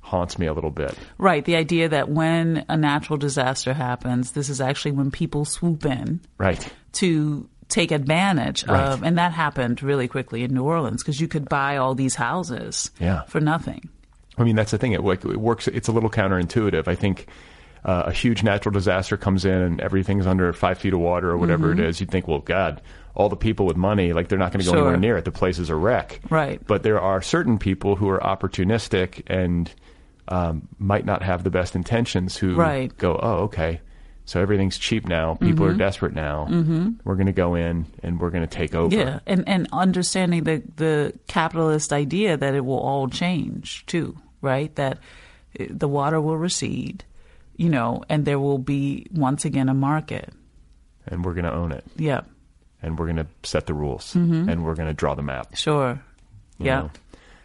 haunts 0.00 0.38
me 0.38 0.46
a 0.46 0.52
little 0.52 0.70
bit. 0.70 0.94
Right. 1.18 1.44
The 1.44 1.56
idea 1.56 1.88
that 1.88 2.08
when 2.10 2.64
a 2.68 2.76
natural 2.76 3.16
disaster 3.18 3.72
happens, 3.72 4.32
this 4.32 4.48
is 4.50 4.60
actually 4.60 4.92
when 4.92 5.10
people 5.10 5.44
swoop 5.46 5.84
in 5.86 6.20
Right. 6.38 6.66
to 6.92 7.48
take 7.68 7.90
advantage 7.90 8.66
Right. 8.66 8.80
of, 8.82 9.02
and 9.02 9.18
that 9.18 9.32
happened 9.32 9.82
really 9.82 10.08
quickly 10.08 10.42
in 10.44 10.52
New 10.54 10.64
Orleans 10.64 11.02
because 11.02 11.20
you 11.20 11.28
could 11.28 11.48
buy 11.48 11.76
all 11.76 11.94
these 11.94 12.14
houses 12.14 12.90
Yeah. 13.00 13.22
for 13.22 13.40
nothing. 13.40 13.88
I 14.38 14.44
mean, 14.44 14.56
that's 14.56 14.70
the 14.72 14.78
thing. 14.78 14.92
It, 14.92 15.02
like, 15.02 15.24
it 15.24 15.36
works. 15.40 15.68
It's 15.68 15.88
a 15.88 15.92
little 15.92 16.10
counterintuitive. 16.10 16.88
I 16.88 16.94
think 16.94 17.26
uh, 17.84 18.04
a 18.06 18.12
huge 18.12 18.42
natural 18.42 18.72
disaster 18.72 19.16
comes 19.18 19.44
in 19.44 19.52
and 19.52 19.78
everything's 19.80 20.26
under 20.26 20.50
five 20.54 20.78
feet 20.78 20.94
of 20.94 21.00
water 21.00 21.30
or 21.30 21.36
whatever 21.36 21.68
Mhm. 21.68 21.80
it 21.80 21.84
is. 21.86 22.00
You'd 22.00 22.10
think, 22.10 22.26
well, 22.26 22.38
God, 22.38 22.80
all 23.14 23.28
the 23.28 23.36
people 23.36 23.66
with 23.66 23.76
money, 23.76 24.12
like 24.14 24.28
they're 24.28 24.38
not 24.38 24.52
going 24.52 24.60
to 24.60 24.66
go 24.66 24.72
Sure. 24.72 24.78
anywhere 24.80 24.96
near 24.96 25.16
it. 25.18 25.26
The 25.26 25.30
place 25.30 25.58
is 25.58 25.68
a 25.68 25.76
wreck. 25.76 26.20
Right. 26.30 26.60
But 26.66 26.82
there 26.82 26.98
are 26.98 27.20
certain 27.20 27.58
people 27.58 27.96
who 27.96 28.08
are 28.08 28.18
opportunistic 28.20 29.22
and 29.26 29.70
um, 30.28 30.66
might 30.78 31.04
not 31.04 31.22
have 31.22 31.44
the 31.44 31.50
best 31.50 31.76
intentions 31.76 32.38
who 32.38 32.54
Right. 32.54 32.96
go, 32.96 33.20
oh, 33.22 33.34
okay. 33.44 33.80
So 34.26 34.40
everything's 34.40 34.78
cheap 34.78 35.06
now. 35.06 35.34
People 35.34 35.66
are 35.66 35.74
Mhm. 35.74 35.78
desperate 35.78 36.14
now. 36.14 36.46
Mhm. 36.48 36.94
We're 37.04 37.16
going 37.16 37.26
to 37.26 37.32
go 37.32 37.54
in 37.54 37.84
and 38.02 38.18
we're 38.18 38.30
going 38.30 38.46
to 38.48 38.56
take 38.56 38.74
over. 38.74 38.94
Yeah, 38.94 39.18
and 39.26 39.46
and 39.46 39.68
understanding 39.72 40.44
the 40.44 40.62
the 40.76 41.12
capitalist 41.26 41.92
idea 41.92 42.36
that 42.36 42.54
it 42.54 42.64
will 42.64 42.78
all 42.80 43.08
change 43.08 43.84
too, 43.86 44.16
right? 44.40 44.74
That 44.76 44.98
uh, 45.60 45.64
the 45.68 45.88
water 45.88 46.20
will 46.22 46.38
recede, 46.38 47.04
you 47.56 47.68
know, 47.68 48.02
and 48.08 48.24
there 48.24 48.38
will 48.40 48.58
be 48.58 49.06
once 49.12 49.44
again 49.44 49.68
a 49.68 49.74
market. 49.74 50.32
And 51.06 51.22
we're 51.24 51.34
going 51.34 51.44
to 51.44 51.52
own 51.52 51.70
it. 51.70 51.84
Yeah, 51.96 52.22
And 52.82 52.98
we're 52.98 53.04
going 53.06 53.16
to 53.18 53.26
set 53.42 53.66
the 53.66 53.74
rules. 53.74 54.14
Mhm. 54.14 54.50
And 54.50 54.64
we're 54.64 54.74
going 54.74 54.88
to 54.88 54.94
draw 54.94 55.14
the 55.14 55.22
map. 55.22 55.54
sure. 55.54 56.00
you 56.58 56.66
Yeah. 56.66 56.78
know. 56.80 56.90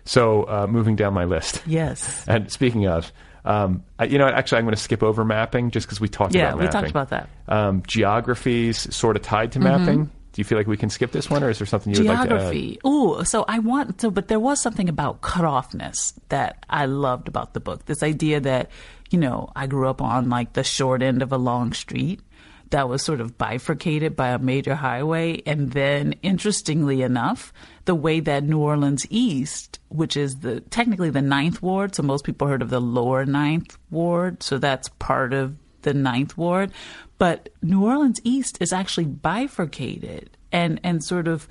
So 0.05 0.43
uh, 0.43 0.67
moving 0.69 0.95
down 0.95 1.13
my 1.13 1.25
list. 1.25 1.61
Yes. 1.67 2.23
And 2.27 2.49
speaking 2.49 2.87
of, 2.87 3.11
um, 3.49 3.83
I, 3.97 4.05
you 4.05 4.17
know, 4.17 4.27
actually, 4.27 4.59
I'm 4.59 4.65
going 4.65 4.75
to 4.75 4.81
skip 4.81 5.01
over 5.03 5.25
mapping 5.25 5.71
just 5.71 5.87
because 5.87 5.99
we 5.99 6.07
talked 6.07 6.35
about 6.35 6.57
that. 6.57 6.57
Yeah, 6.57 6.61
we 6.61 6.71
talked 6.71 6.89
about 6.91 7.09
that. 7.09 7.29
Um, 7.47 7.83
geography's 7.87 8.93
sort 8.95 9.15
of 9.15 9.21
tied 9.23 9.51
to 9.53 9.59
Mhm. 9.59 9.63
mapping. 9.63 10.03
Do 10.05 10.39
you 10.39 10.43
feel 10.43 10.57
like 10.59 10.67
we 10.67 10.77
can 10.77 10.89
skip 10.91 11.11
this 11.11 11.29
one, 11.29 11.43
or 11.43 11.49
is 11.49 11.57
there 11.57 11.65
something 11.65 11.91
you 11.91 11.99
would 12.01 12.07
like 12.07 12.29
to 12.29 12.35
add? 12.35 12.39
Geography. 12.51 12.79
Ooh, 12.85 13.23
so 13.25 13.45
I 13.47 13.57
want 13.59 13.99
so, 13.99 14.11
but 14.11 14.27
there 14.27 14.39
was 14.39 14.61
something 14.61 14.87
about 14.87 15.21
cutoffness 15.21 16.13
that 16.29 16.63
I 16.69 16.85
loved 16.85 17.27
about 17.27 17.53
the 17.55 17.59
book. 17.59 17.85
This 17.85 18.03
idea 18.03 18.39
that, 18.41 18.69
you 19.09 19.17
know, 19.19 19.49
I 19.55 19.65
grew 19.65 19.89
up 19.89 20.01
on 20.01 20.29
like 20.29 20.53
the 20.53 20.63
short 20.63 21.01
end 21.01 21.23
of 21.23 21.31
a 21.33 21.37
long 21.37 21.73
street 21.73 22.21
that 22.69 22.89
was 22.89 23.03
sort 23.03 23.21
of 23.21 23.37
bifurcated 23.37 24.15
by 24.15 24.29
a 24.29 24.39
major 24.39 24.75
highway. 24.75 25.41
And 25.45 25.71
then, 25.71 26.13
interestingly 26.21 27.01
enough, 27.01 27.51
the 27.85 27.95
way 27.95 28.19
that 28.19 28.43
New 28.43 28.59
Orleans 28.59 29.05
East, 29.09 29.79
which 29.89 30.15
is 30.15 30.37
the 30.37 30.61
technically 30.61 31.09
the 31.09 31.21
ninth 31.21 31.61
ward, 31.61 31.95
so 31.95 32.03
most 32.03 32.25
people 32.25 32.47
heard 32.47 32.61
of 32.61 32.69
the 32.69 32.81
lower 32.81 33.25
ninth 33.25 33.77
ward, 33.89 34.43
so 34.43 34.57
that's 34.57 34.89
part 34.99 35.33
of 35.33 35.55
the 35.81 35.93
ninth 35.93 36.37
ward. 36.37 36.71
But 37.17 37.49
New 37.61 37.83
Orleans 37.83 38.19
East 38.23 38.57
is 38.61 38.71
actually 38.71 39.05
bifurcated 39.05 40.37
and, 40.51 40.79
and 40.83 41.03
sort 41.03 41.27
of 41.27 41.47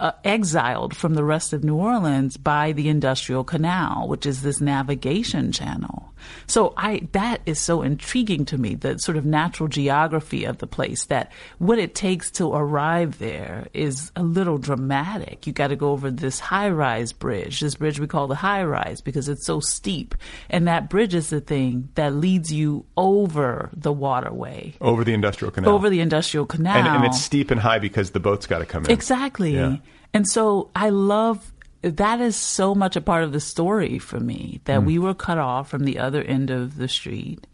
uh, 0.00 0.12
exiled 0.24 0.94
from 0.94 1.14
the 1.14 1.24
rest 1.24 1.52
of 1.52 1.64
New 1.64 1.74
Orleans 1.74 2.36
by 2.36 2.72
the 2.72 2.88
Industrial 2.88 3.42
Canal, 3.42 4.06
which 4.06 4.26
is 4.26 4.42
this 4.42 4.60
navigation 4.60 5.50
channel. 5.50 6.12
So 6.46 6.74
I 6.76 7.08
that 7.12 7.40
is 7.46 7.58
so 7.58 7.82
intriguing 7.82 8.44
to 8.46 8.58
me, 8.58 8.74
the 8.74 8.98
sort 8.98 9.16
of 9.16 9.24
natural 9.24 9.68
geography 9.68 10.44
of 10.44 10.58
the 10.58 10.66
place. 10.66 11.06
That 11.06 11.32
what 11.58 11.78
it 11.78 11.94
takes 11.94 12.30
to 12.32 12.52
arrive 12.52 13.18
there 13.18 13.66
is 13.72 14.10
a 14.16 14.22
little 14.22 14.58
dramatic. 14.58 15.46
You 15.46 15.52
got 15.52 15.68
to 15.68 15.76
go 15.76 15.90
over 15.90 16.10
this 16.10 16.40
high-rise 16.40 17.12
bridge, 17.12 17.60
this 17.60 17.74
bridge 17.74 18.00
we 18.00 18.06
call 18.06 18.26
the 18.26 18.34
high-rise 18.34 19.00
because 19.00 19.28
it's 19.28 19.46
so 19.46 19.60
steep, 19.60 20.14
and 20.50 20.66
that 20.68 20.88
bridge 20.88 21.14
is 21.14 21.30
the 21.30 21.40
thing 21.40 21.88
that 21.94 22.14
leads 22.14 22.52
you 22.52 22.84
over 22.96 23.70
the 23.72 23.92
waterway, 23.92 24.74
Over 24.80 25.04
the 25.04 25.14
industrial 25.14 25.50
canal. 25.50 25.70
over 25.70 25.90
the 25.90 26.00
Industrial 26.00 26.46
Canal, 26.46 26.76
and, 26.76 26.86
and 26.88 27.04
it's 27.04 27.20
steep 27.20 27.50
and 27.50 27.60
high 27.60 27.78
because 27.78 28.10
the 28.10 28.20
boat's 28.20 28.46
got 28.46 28.58
to 28.58 28.66
come 28.66 28.84
in. 28.84 28.90
Exactly. 28.90 29.54
Yeah. 29.54 29.76
And 30.14 30.26
so 30.26 30.70
I 30.74 30.90
love 30.90 31.52
that 31.82 32.20
is 32.20 32.36
so 32.36 32.74
much 32.74 32.96
a 32.96 33.00
part 33.00 33.22
of 33.22 33.32
the 33.32 33.40
story 33.40 33.98
for 33.98 34.18
me 34.20 34.60
that 34.64 34.80
Mm. 34.80 34.84
we 34.84 34.98
were 34.98 35.14
cut 35.14 35.38
off 35.38 35.68
from 35.70 35.84
the 35.84 35.98
other 35.98 36.22
end 36.22 36.50
of 36.50 36.76
the 36.76 36.88
street. 36.88 37.46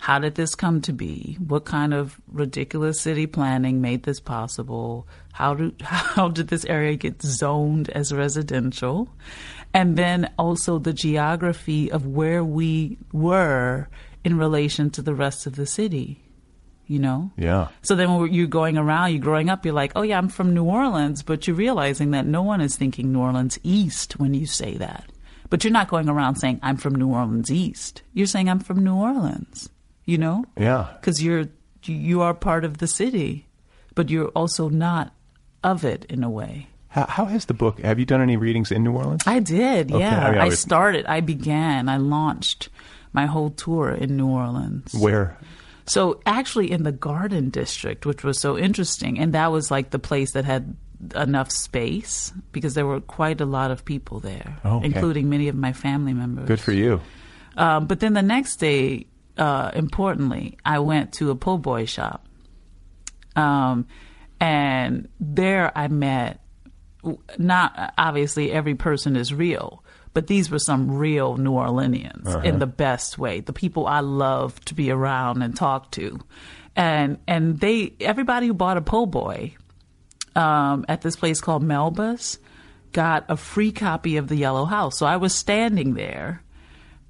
How 0.00 0.18
did 0.18 0.34
this 0.34 0.54
come 0.54 0.80
to 0.82 0.92
be? 0.92 1.36
What 1.46 1.64
kind 1.66 1.92
of 1.92 2.18
ridiculous 2.32 3.00
city 3.00 3.26
planning 3.26 3.80
made 3.82 4.04
this 4.04 4.20
possible? 4.20 5.06
How 5.32 5.54
do 5.54 5.72
how 5.82 6.28
did 6.28 6.48
this 6.48 6.64
area 6.66 6.96
get 6.96 7.22
zoned 7.22 7.90
as 7.90 8.12
residential? 8.12 9.08
And 9.74 9.96
then 9.96 10.30
also 10.38 10.78
the 10.78 10.92
geography 10.94 11.90
of 11.92 12.06
where 12.06 12.42
we 12.42 12.98
were 13.12 13.88
in 14.24 14.36
relation 14.38 14.90
to 14.90 15.02
the 15.02 15.14
rest 15.14 15.46
of 15.46 15.56
the 15.56 15.66
city 15.66 16.22
you 16.90 16.98
know? 16.98 17.30
Yeah. 17.36 17.68
So 17.82 17.94
then 17.94 18.12
when 18.16 18.34
you're 18.34 18.48
going 18.48 18.76
around, 18.76 19.12
you're 19.12 19.22
growing 19.22 19.48
up, 19.48 19.64
you're 19.64 19.72
like, 19.72 19.92
oh 19.94 20.02
yeah, 20.02 20.18
I'm 20.18 20.28
from 20.28 20.52
New 20.52 20.64
Orleans, 20.64 21.22
but 21.22 21.46
you're 21.46 21.54
realizing 21.54 22.10
that 22.10 22.26
no 22.26 22.42
one 22.42 22.60
is 22.60 22.76
thinking 22.76 23.12
New 23.12 23.20
Orleans 23.20 23.60
East 23.62 24.18
when 24.18 24.34
you 24.34 24.44
say 24.44 24.76
that. 24.78 25.04
But 25.50 25.62
you're 25.62 25.72
not 25.72 25.88
going 25.88 26.08
around 26.08 26.34
saying, 26.36 26.58
I'm 26.64 26.76
from 26.76 26.96
New 26.96 27.08
Orleans 27.08 27.48
East. 27.48 28.02
You're 28.12 28.26
saying, 28.26 28.48
I'm 28.48 28.58
from 28.58 28.82
New 28.82 28.96
Orleans, 28.96 29.68
you 30.04 30.18
know? 30.18 30.44
Yeah. 30.58 30.88
Because 31.00 31.22
you're, 31.22 31.46
you 31.84 32.22
are 32.22 32.34
part 32.34 32.64
of 32.64 32.78
the 32.78 32.88
city, 32.88 33.46
but 33.94 34.10
you're 34.10 34.28
also 34.28 34.68
not 34.68 35.14
of 35.62 35.84
it 35.84 36.04
in 36.06 36.24
a 36.24 36.30
way. 36.30 36.66
How, 36.88 37.06
how 37.06 37.24
has 37.26 37.44
the 37.44 37.54
book? 37.54 37.78
Have 37.80 38.00
you 38.00 38.04
done 38.04 38.20
any 38.20 38.36
readings 38.36 38.72
in 38.72 38.82
New 38.82 38.92
Orleans? 38.92 39.22
I 39.28 39.38
did, 39.38 39.92
Okay, 39.92 40.00
yeah. 40.00 40.26
I 40.26 40.30
mean, 40.32 40.40
I 40.40 40.46
I, 40.46 40.48
started, 40.50 41.06
I 41.06 41.20
began, 41.20 41.88
I 41.88 41.98
launched 41.98 42.68
my 43.12 43.26
whole 43.26 43.50
tour 43.50 43.90
in 43.90 44.16
New 44.16 44.26
Orleans. 44.26 44.92
Where? 44.92 45.38
So 45.90 46.20
actually 46.24 46.70
in 46.70 46.84
the 46.84 46.92
Garden 46.92 47.50
District, 47.50 48.06
which 48.06 48.22
was 48.22 48.38
so 48.38 48.56
interesting, 48.56 49.18
and 49.18 49.34
that 49.34 49.50
was 49.50 49.72
like 49.72 49.90
the 49.90 49.98
place 49.98 50.34
that 50.34 50.44
had 50.44 50.76
enough 51.16 51.50
space 51.50 52.32
because 52.52 52.74
there 52.74 52.86
were 52.86 53.00
quite 53.00 53.40
a 53.40 53.44
lot 53.44 53.72
of 53.72 53.84
people 53.84 54.20
there, 54.20 54.58
Oh, 54.64 54.76
okay. 54.76 54.86
including 54.86 55.28
many 55.28 55.48
of 55.48 55.56
my 55.56 55.72
family 55.72 56.14
members. 56.14 56.46
Good 56.46 56.60
for 56.60 56.70
you. 56.72 57.00
Um, 57.56 57.86
but 57.86 57.98
then 57.98 58.12
the 58.12 58.22
next 58.22 58.56
day, 58.56 59.06
uh, 59.36 59.72
importantly, 59.74 60.58
I 60.64 60.78
went 60.78 61.14
to 61.14 61.30
a 61.30 61.34
po' 61.34 61.58
boy 61.58 61.86
shop. 61.86 62.24
Um, 63.34 63.88
and 64.38 65.08
there 65.18 65.76
I 65.76 65.88
met, 65.88 66.38
not 67.36 67.94
obviously 67.98 68.52
every 68.52 68.76
person 68.76 69.16
is 69.16 69.34
real, 69.34 69.82
but 70.12 70.26
these 70.26 70.50
were 70.50 70.58
some 70.58 70.90
real 70.90 71.36
New 71.36 71.52
Orleanians 71.52 72.26
Uh-huh. 72.26 72.40
in 72.40 72.58
the 72.58 72.66
best 72.66 73.18
way. 73.18 73.40
The 73.40 73.52
people 73.52 73.86
I 73.86 74.00
love 74.00 74.58
to 74.66 74.74
be 74.74 74.90
around 74.90 75.42
and 75.42 75.56
talk 75.56 75.90
to. 75.92 76.18
And, 76.76 77.18
and 77.26 77.58
they, 77.60 77.94
everybody 78.00 78.46
who 78.46 78.54
bought 78.54 78.76
a 78.76 78.80
po' 78.82 79.06
boy, 79.06 79.54
um, 80.36 80.84
at 80.88 81.02
this 81.02 81.16
place 81.16 81.40
called 81.40 81.62
Melba's, 81.62 82.38
got 82.92 83.24
a 83.28 83.36
free 83.36 83.72
copy 83.72 84.16
of 84.16 84.28
the 84.28 84.36
Yellow 84.36 84.64
House. 84.64 84.98
So 84.98 85.06
I 85.06 85.16
was 85.16 85.34
standing 85.34 85.94
there. 85.94 86.42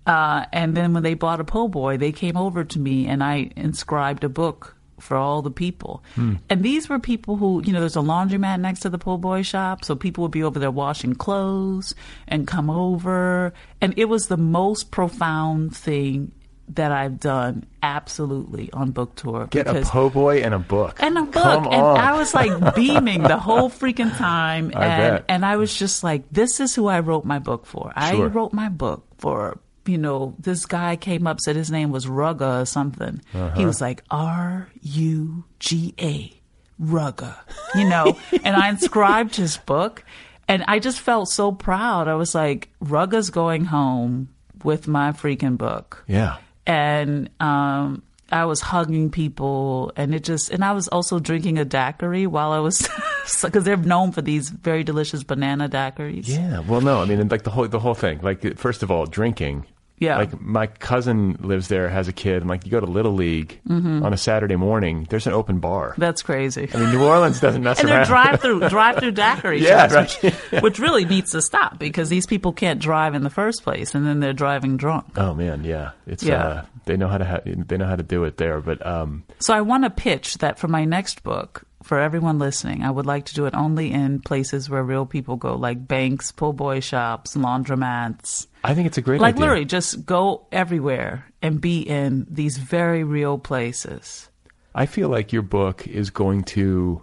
Uh, 0.07 0.45
and 0.53 0.75
then 0.77 0.93
when 0.95 1.03
they 1.03 1.15
bought 1.15 1.41
a 1.41 1.45
po' 1.45 1.69
boy, 1.69 1.97
they 1.99 2.13
came 2.13 2.37
over 2.37 2.65
to 2.65 2.79
me 2.79 3.07
and 3.07 3.23
I 3.23 3.51
inscribed 3.57 4.25
a 4.25 4.29
book 4.29 4.77
for 5.01 5.17
all 5.17 5.43
the 5.43 5.51
people. 5.51 6.03
Hmm. 6.15 6.35
And 6.49 6.63
these 6.63 6.89
were 6.89 6.99
people 6.99 7.37
who, 7.37 7.63
you 7.65 7.73
know, 7.73 7.81
there's 7.81 7.97
a 7.97 8.01
laundromat 8.01 8.61
next 8.61 8.81
to 8.81 8.91
the 8.91 8.99
po' 8.99 9.17
boy 9.19 9.43
shop. 9.43 9.85
So 9.85 9.97
people 9.97 10.23
would 10.23 10.31
be 10.31 10.43
over 10.43 10.59
there 10.59 10.71
washing 10.71 11.15
clothes 11.15 11.95
and 12.29 12.47
come 12.47 12.71
over. 12.71 13.53
And 13.81 13.95
it 13.97 14.07
was 14.07 14.29
the 14.29 14.37
most 14.37 14.91
profound 14.91 15.77
thing 15.77 16.33
that 16.75 16.93
I've 16.93 17.19
done 17.19 17.67
absolutely 17.83 18.71
on 18.73 18.93
book 18.93 19.17
tour. 19.17 19.49
Get 19.51 19.67
a 19.67 19.83
po' 19.83 20.11
boy 20.11 20.43
and 20.43 20.55
a 20.55 20.59
book. 20.59 20.97
and 21.01 21.19
a 21.19 21.23
book. 21.23 21.43
Come 21.43 21.65
and 21.67 21.83
on. 21.83 21.99
I 21.99 22.17
was 22.17 22.35
like 22.35 22.75
beaming 22.75 23.23
the 23.23 23.39
whole 23.39 23.71
freaking 23.71 24.17
time. 24.17 24.73
I 24.75 24.87
and 24.87 25.17
bet. 25.17 25.25
and 25.29 25.45
I 25.45 25.57
was 25.57 25.75
just 25.75 26.05
like, 26.05 26.25
this 26.31 26.61
is 26.61 26.75
who 26.75 26.87
I 26.87 27.01
wrote 27.01 27.25
my 27.25 27.39
book 27.39 27.67
for. 27.67 27.93
I 27.97 28.15
wrote 28.15 28.53
my 28.53 28.69
book 28.69 29.05
for, 29.19 29.59
you 29.87 29.99
know, 29.99 30.35
this 30.39 30.67
guy 30.67 30.97
came 30.97 31.27
up, 31.27 31.41
said 31.41 31.57
his 31.57 31.71
name 31.71 31.91
was 31.91 32.07
Rugga 32.07 32.63
or 32.63 32.67
something. 32.67 33.21
He 33.33 33.39
Uh-huh. 33.39 33.63
was 33.67 33.81
like, 33.81 34.05
R 34.11 34.69
U 34.83 35.45
G 35.59 35.95
A, 36.01 36.33
Rugga, 36.81 37.35
you 37.75 37.89
know, 37.89 38.17
and 38.45 38.57
I 38.57 38.69
inscribed 38.69 39.37
his 39.37 39.57
book. 39.59 40.05
And 40.49 40.65
I 40.67 40.81
just 40.81 40.99
felt 41.01 41.29
so 41.29 41.53
proud. 41.53 42.09
I 42.09 42.15
was 42.15 42.35
like, 42.35 42.71
Rugga's 42.83 43.31
going 43.31 43.67
home 43.67 44.31
with 44.65 44.89
my 44.89 45.13
freaking 45.13 45.57
book 45.57 46.05
Yeah. 46.09 46.39
and 46.67 47.31
um, 47.41 48.03
I 48.33 48.45
was 48.45 48.61
hugging 48.61 49.11
people, 49.11 49.93
and 49.97 50.15
it 50.15 50.25
just, 50.25 50.51
and 50.51 50.65
I 50.65 50.73
was 50.73 50.89
also 50.89 51.19
drinking 51.19 51.59
a 51.59 51.65
daiquiri 51.65 52.27
while 52.27 52.53
I 52.53 52.59
was, 52.61 52.89
because 53.43 53.65
they're 53.65 53.77
known 53.77 54.13
for 54.13 54.23
these 54.23 54.51
very 54.51 54.85
delicious 54.85 55.23
banana 55.23 55.69
daiquiris. 55.69 56.29
Yeah. 56.29 56.61
Well, 56.61 56.81
no. 56.81 57.01
I 57.03 57.05
mean, 57.07 57.27
like 57.29 57.43
the 57.43 57.51
whole 57.51 57.69
the 57.69 57.81
whole 57.81 57.95
thing. 57.95 58.21
Like, 58.23 58.57
first 58.57 58.83
of 58.83 58.91
all, 58.91 59.07
drinking. 59.07 59.67
Yeah. 60.01 60.17
Like 60.17 60.41
my 60.41 60.67
cousin 60.67 61.37
lives 61.41 61.69
there, 61.69 61.89
has 61.89 62.09
a 62.09 62.13
kid. 62.13 62.43
I'm 62.43 62.49
like, 62.49 62.65
you 62.65 62.73
go 62.73 62.81
to 62.81 62.87
Little 62.87 63.13
League 63.13 63.61
Mhm. 63.69 64.03
on 64.03 64.13
a 64.13 64.17
Saturday 64.17 64.57
morning. 64.57 65.07
There's 65.11 65.27
an 65.27 65.35
open 65.35 65.61
bar. 65.61 65.95
That's 65.99 66.23
crazy. 66.23 66.69
I 66.75 66.77
mean, 66.79 66.91
New 66.91 67.05
Orleans 67.05 67.39
doesn't 67.39 67.63
mess 67.63 67.81
and 67.81 67.91
around. 67.91 68.07
drive 68.07 68.41
through 68.41 68.69
drive 68.71 68.97
through 68.99 69.13
daiquiri 69.13 69.61
Yeah, 69.63 69.89
shops, 69.89 70.23
right. 70.25 70.35
which, 70.53 70.63
which 70.63 70.79
really 70.79 71.05
needs 71.05 71.33
to 71.33 71.43
stop 71.43 71.79
because 71.79 72.09
these 72.09 72.27
people 72.27 72.53
can't 72.53 72.81
drive 72.81 73.15
in 73.15 73.23
the 73.23 73.31
first 73.31 73.63
place, 73.63 73.95
and 73.95 74.07
then 74.07 74.21
they're 74.21 74.33
driving 74.33 74.77
drunk. 74.79 75.05
Oh 75.17 75.35
man, 75.35 75.65
yeah. 75.65 75.91
It's 76.07 76.23
Yeah. 76.25 76.43
uh 76.45 76.65
they 76.87 76.97
know 76.97 77.09
how 77.09 77.19
to 77.19 77.25
ha- 77.27 77.41
they 77.45 77.77
know 77.77 77.87
how 77.87 77.97
to 77.97 78.03
do 78.03 78.25
it 78.25 78.39
there, 78.39 78.61
but 78.61 78.85
um 78.87 79.23
So 79.39 79.53
I 79.55 79.61
want 79.61 79.85
to 79.85 79.91
pitch 79.91 80.39
that 80.39 80.59
for 80.59 80.67
my 80.67 80.85
next 80.87 81.23
book, 81.23 81.63
for 81.91 81.99
everyone 81.99 82.39
listening, 82.39 82.85
I 82.85 82.91
would 82.93 83.05
like 83.05 83.25
to 83.27 83.35
do 83.35 83.47
it 83.47 83.55
only 83.55 83.91
in 83.91 84.21
places 84.21 84.71
where 84.71 84.81
real 84.85 85.07
people 85.07 85.35
go, 85.35 85.57
like 85.57 85.89
banks, 85.89 86.31
po' 86.31 86.53
boy 86.53 86.79
shops, 86.79 87.35
laundromats. 87.37 88.47
I 88.63 88.75
think 88.75 88.87
it's 88.87 88.97
a 88.97 89.01
great 89.03 89.17
idea. 89.17 89.23
like 89.23 89.35
idea. 89.35 89.41
literally 89.41 89.65
just 89.65 90.07
go 90.07 90.47
everywhere 90.53 91.27
and 91.43 91.61
be 91.61 91.81
in 91.81 92.29
these 92.31 92.59
very 92.59 93.03
real 93.03 93.39
places. 93.39 94.29
I 94.73 94.87
feel 94.87 95.09
like 95.09 95.33
your 95.33 95.43
book 95.43 95.89
is 95.89 96.11
going 96.11 96.45
to. 96.55 97.03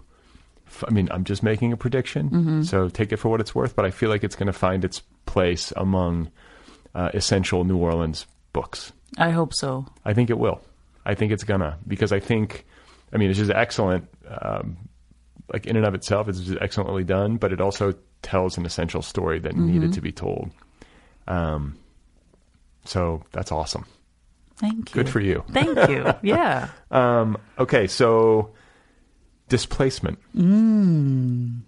I 0.88 0.90
mean, 0.90 1.08
I'm 1.10 1.24
just 1.24 1.42
making 1.42 1.72
a 1.72 1.76
prediction, 1.76 2.30
Mhm. 2.30 2.64
so 2.64 2.88
take 2.88 3.12
it 3.12 3.18
for 3.18 3.28
what 3.28 3.40
it's 3.42 3.54
worth. 3.54 3.76
But 3.76 3.84
I 3.84 3.90
feel 3.90 4.08
like 4.08 4.24
it's 4.24 4.36
going 4.36 4.46
to 4.46 4.54
find 4.54 4.86
its 4.86 5.02
place 5.26 5.70
among 5.76 6.30
uh, 6.94 7.10
essential 7.12 7.62
New 7.64 7.76
Orleans 7.76 8.26
books. 8.54 8.92
I 9.18 9.30
hope 9.32 9.52
so. 9.52 9.84
I 10.06 10.14
think 10.14 10.30
it 10.30 10.38
will. 10.38 10.62
I 11.04 11.14
think 11.14 11.30
it's 11.30 11.44
gonna 11.44 11.76
because 11.86 12.10
I 12.10 12.20
think. 12.20 12.64
I 13.12 13.16
mean, 13.16 13.30
it's 13.30 13.38
just 13.38 13.50
excellent. 13.50 14.08
Um, 14.28 14.76
like 15.52 15.66
in 15.66 15.76
and 15.76 15.86
of 15.86 15.94
itself, 15.94 16.28
it's 16.28 16.40
just 16.40 16.58
excellently 16.60 17.04
done, 17.04 17.36
but 17.36 17.52
it 17.52 17.60
also 17.60 17.94
tells 18.22 18.58
an 18.58 18.66
essential 18.66 19.00
story 19.02 19.38
that 19.40 19.56
needed 19.56 19.90
Mhm. 19.90 19.94
to 19.94 20.00
be 20.00 20.12
told. 20.12 20.50
Um, 21.26 21.76
so 22.84 23.22
that's 23.32 23.50
awesome. 23.52 23.84
Thank 24.56 24.90
you. 24.90 24.94
Good 25.02 25.08
for 25.08 25.20
you. 25.20 25.44
Thank 25.52 25.88
you. 25.88 26.12
Yeah. 26.22 26.68
um, 26.90 27.38
okay, 27.58 27.86
so 27.86 28.50
displacement. 29.48 30.18
Mm. 30.36 31.60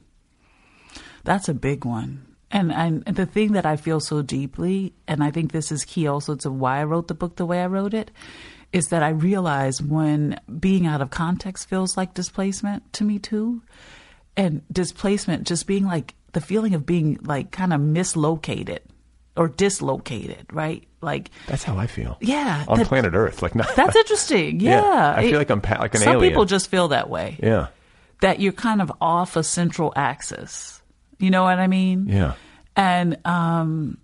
That's 1.25 1.49
a 1.49 1.55
big 1.55 1.85
one. 1.85 2.27
And, 2.51 2.73
and 2.73 3.05
the 3.05 3.27
thing 3.27 3.53
that 3.53 3.65
I 3.65 3.77
feel 3.77 4.01
so 4.01 4.23
deeply, 4.23 4.93
and 5.07 5.23
I 5.23 5.31
think 5.31 5.53
this 5.53 5.71
is 5.71 5.85
key 5.85 6.09
also 6.09 6.35
to 6.37 6.51
why 6.51 6.81
I 6.81 6.85
wrote 6.85 7.07
the 7.07 7.15
book 7.15 7.37
the 7.37 7.47
way 7.47 7.62
I 7.62 7.67
wrote 7.67 7.95
it, 7.95 8.11
is 8.72 8.88
that 8.88 9.02
I 9.02 9.09
realize 9.10 9.82
when 9.82 10.38
being 10.59 10.86
out 10.86 11.01
of 11.01 11.10
context 11.10 11.68
feels 11.68 11.97
like 11.97 12.14
displacement 12.14 12.92
to 12.94 13.05
me 13.05 13.18
too. 13.18 13.62
And 14.36 14.62
displacement 14.72 15.47
just 15.47 15.66
being 15.66 15.84
like 15.84 16.14
the 16.32 16.40
feeling 16.40 16.74
of 16.74 16.86
being 16.86 17.18
like 17.22 17.51
kind 17.51 17.72
of 17.72 17.80
mislocated 17.80 18.80
or 19.36 19.48
dislocated, 19.48 20.47
right? 20.52 20.86
Like 21.02 21.30
That's 21.47 21.64
how 21.64 21.76
I 21.76 21.86
feel. 21.88 22.16
Yeah, 22.20 22.64
on 22.68 22.78
that- 22.78 22.86
planet 22.86 23.14
Earth, 23.14 23.42
like 23.42 23.55
not, 23.55 23.74
that's 23.74 23.97
interesting. 23.97 24.60
Yeah. 24.60 25.14
I 25.16 25.22
It- 25.22 25.30
feel 25.30 25.38
like 25.38 25.51
I'm 25.51 25.60
pa- 25.60 25.78
like 25.80 25.94
an 25.94 26.01
Some 26.01 26.09
alien. 26.14 26.20
Some 26.22 26.28
people 26.30 26.44
just 26.44 26.68
feel 26.68 26.88
that 26.88 27.10
way. 27.10 27.38
yeah, 27.42 27.68
That 28.20 28.38
you're 28.40 28.52
kind 28.52 28.80
of 28.80 28.92
off 29.01 29.36
a 29.36 29.42
central 29.42 29.92
axis. 29.97 30.80
You 31.18 31.30
know 31.30 31.42
what 31.42 31.59
I 31.59 31.66
mean? 31.66 32.06
yeah. 32.09 32.34
And 32.76 33.18
um, 33.26 33.98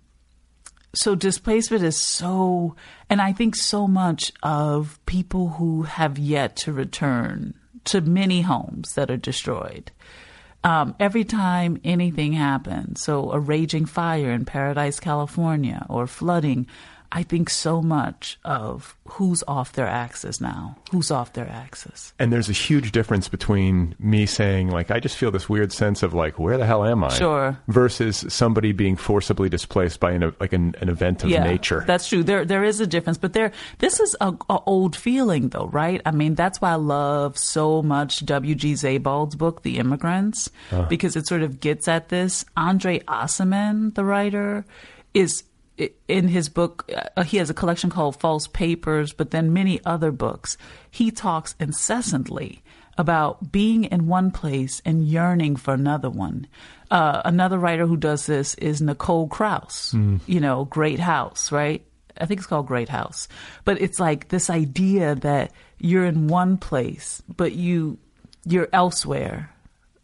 so 0.97 1.13
displacement 1.13 1.83
is 1.83 1.95
so, 1.95 2.75
and 3.09 3.21
I 3.21 3.31
think 3.31 3.55
so 3.55 3.87
much 3.87 4.31
of 4.41 4.99
people 5.05 5.49
who 5.49 5.83
have 5.83 6.17
yet 6.17 6.55
to 6.57 6.73
return 6.73 7.53
to 7.85 8.01
many 8.01 8.41
homes 8.41 8.93
that 8.95 9.11
are 9.11 9.17
destroyed. 9.17 9.91
Um, 10.63 10.95
every 10.99 11.23
time 11.23 11.79
anything 11.83 12.33
happens, 12.33 13.03
so 13.03 13.31
a 13.31 13.39
raging 13.39 13.85
fire 13.85 14.31
in 14.31 14.43
Paradise, 14.43 14.99
California, 14.99 15.85
or 15.87 16.07
flooding, 16.07 16.65
I 17.11 17.23
think 17.23 17.49
so 17.49 17.81
much 17.81 18.37
of 18.43 18.95
who's 19.07 19.43
off 19.47 19.73
their 19.73 19.87
axis 19.87 20.41
now, 20.41 20.75
who's 20.91 21.09
off 21.09 21.33
their 21.33 21.47
axis. 21.49 22.13
And 22.19 22.33
there's 22.33 22.49
a 22.49 22.53
huge 22.53 22.91
difference 22.91 23.29
between 23.29 23.95
me 23.99 24.25
saying 24.25 24.69
like 24.69 24.91
I 24.91 24.99
just 24.99 25.15
feel 25.17 25.31
this 25.31 25.47
weird 25.47 25.71
sense 25.71 26.03
of 26.03 26.13
like 26.13 26.37
where 26.37 26.57
the 26.57 26.65
hell 26.65 26.83
am 26.85 27.03
I? 27.03 27.09
Sure. 27.09 27.57
Versus 27.67 28.25
somebody 28.27 28.71
being 28.73 28.95
forcibly 28.97 29.47
displaced 29.49 29.99
by 29.99 30.11
an 30.11 30.33
like 30.39 30.53
an, 30.53 30.75
an 30.81 30.89
event 30.89 31.23
of 31.23 31.29
yeah, 31.29 31.43
nature. 31.43 31.83
That's 31.87 32.07
true. 32.09 32.23
There 32.23 32.43
there 32.45 32.63
is 32.63 32.79
a 32.81 32.87
difference, 32.87 33.17
but 33.17 33.33
there 33.33 33.51
this 33.79 33.99
is 33.99 34.15
a, 34.19 34.33
a 34.49 34.59
old 34.65 34.95
feeling 34.95 35.49
though, 35.49 35.67
right? 35.67 36.01
I 36.05 36.11
mean, 36.11 36.35
that's 36.35 36.59
why 36.59 36.71
I 36.71 36.75
love 36.75 37.37
so 37.37 37.81
much 37.81 38.25
W.G. 38.25 38.73
Sebald's 38.73 39.35
book, 39.35 39.63
The 39.63 39.79
Emigrants, 39.79 40.49
Uh. 40.71 40.83
because 40.87 41.15
it 41.15 41.27
sort 41.27 41.41
of 41.41 41.59
gets 41.59 41.87
at 41.87 42.09
this. 42.09 42.43
Andre 42.57 42.99
Aciman, 43.07 43.93
the 43.95 44.03
writer, 44.03 44.65
is 45.13 45.43
in 46.07 46.27
his 46.27 46.49
book. 46.49 46.89
Uh, 47.15 47.23
he 47.23 47.37
has 47.37 47.49
a 47.49 47.53
collection 47.53 47.89
called 47.89 48.19
False 48.19 48.47
Papers, 48.47 49.13
but 49.13 49.31
then 49.31 49.53
many 49.53 49.79
other 49.85 50.11
books. 50.11 50.57
He 50.89 51.11
talks 51.11 51.55
incessantly 51.59 52.63
about 52.97 53.51
being 53.51 53.83
in 53.85 54.07
one 54.07 54.31
place 54.31 54.81
and 54.83 55.07
yearning 55.07 55.55
for 55.55 55.73
another 55.73 56.09
one. 56.09 56.47
Uh, 56.89 57.21
another 57.25 57.59
writer 57.59 57.85
who 57.85 57.97
does 57.97 58.25
this 58.25 58.55
is 58.55 58.81
Nicole 58.81 59.27
Krauss. 59.27 59.93
Mm. 59.93 60.21
You 60.25 60.39
know, 60.39 60.65
Great 60.65 60.99
House, 60.99 61.51
right? 61.51 61.83
I 62.19 62.25
think 62.25 62.39
it's 62.39 62.47
called 62.47 62.67
Great 62.67 62.89
House. 62.89 63.27
But 63.65 63.81
it's 63.81 63.99
like 63.99 64.29
this 64.29 64.49
idea 64.49 65.15
that 65.15 65.51
you're 65.77 66.05
in 66.05 66.27
one 66.27 66.57
place, 66.57 67.21
but 67.27 67.53
you 67.53 67.99
you're 68.45 68.69
elsewhere, 68.71 69.51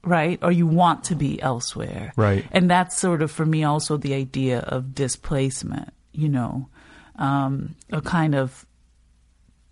right? 0.04 0.38
Or 0.42 0.52
you 0.52 0.68
want 0.68 1.06
to 1.06 1.16
be 1.16 1.42
elsewhere, 1.42 2.14
Right. 2.16 2.46
And 2.52 2.70
that's 2.70 2.98
sort 3.00 3.22
of 3.22 3.32
for 3.32 3.46
me 3.46 3.64
also 3.64 3.98
the 3.98 4.14
idea 4.14 4.60
of 4.60 4.94
displacement. 4.94 5.94
You 6.12 6.30
know, 6.30 6.70
um, 7.16 7.76
a 7.92 8.02
kind 8.02 8.36
of 8.36 8.66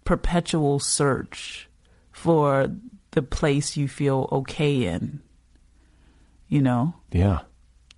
perpetual 0.06 0.80
search 0.80 1.70
for 2.12 2.68
the 3.12 3.22
place 3.22 3.78
you 3.78 3.88
feel 3.88 4.28
okay 4.32 4.86
in. 4.86 5.22
You 6.48 6.62
know. 6.62 6.94
Yeah. 7.12 7.40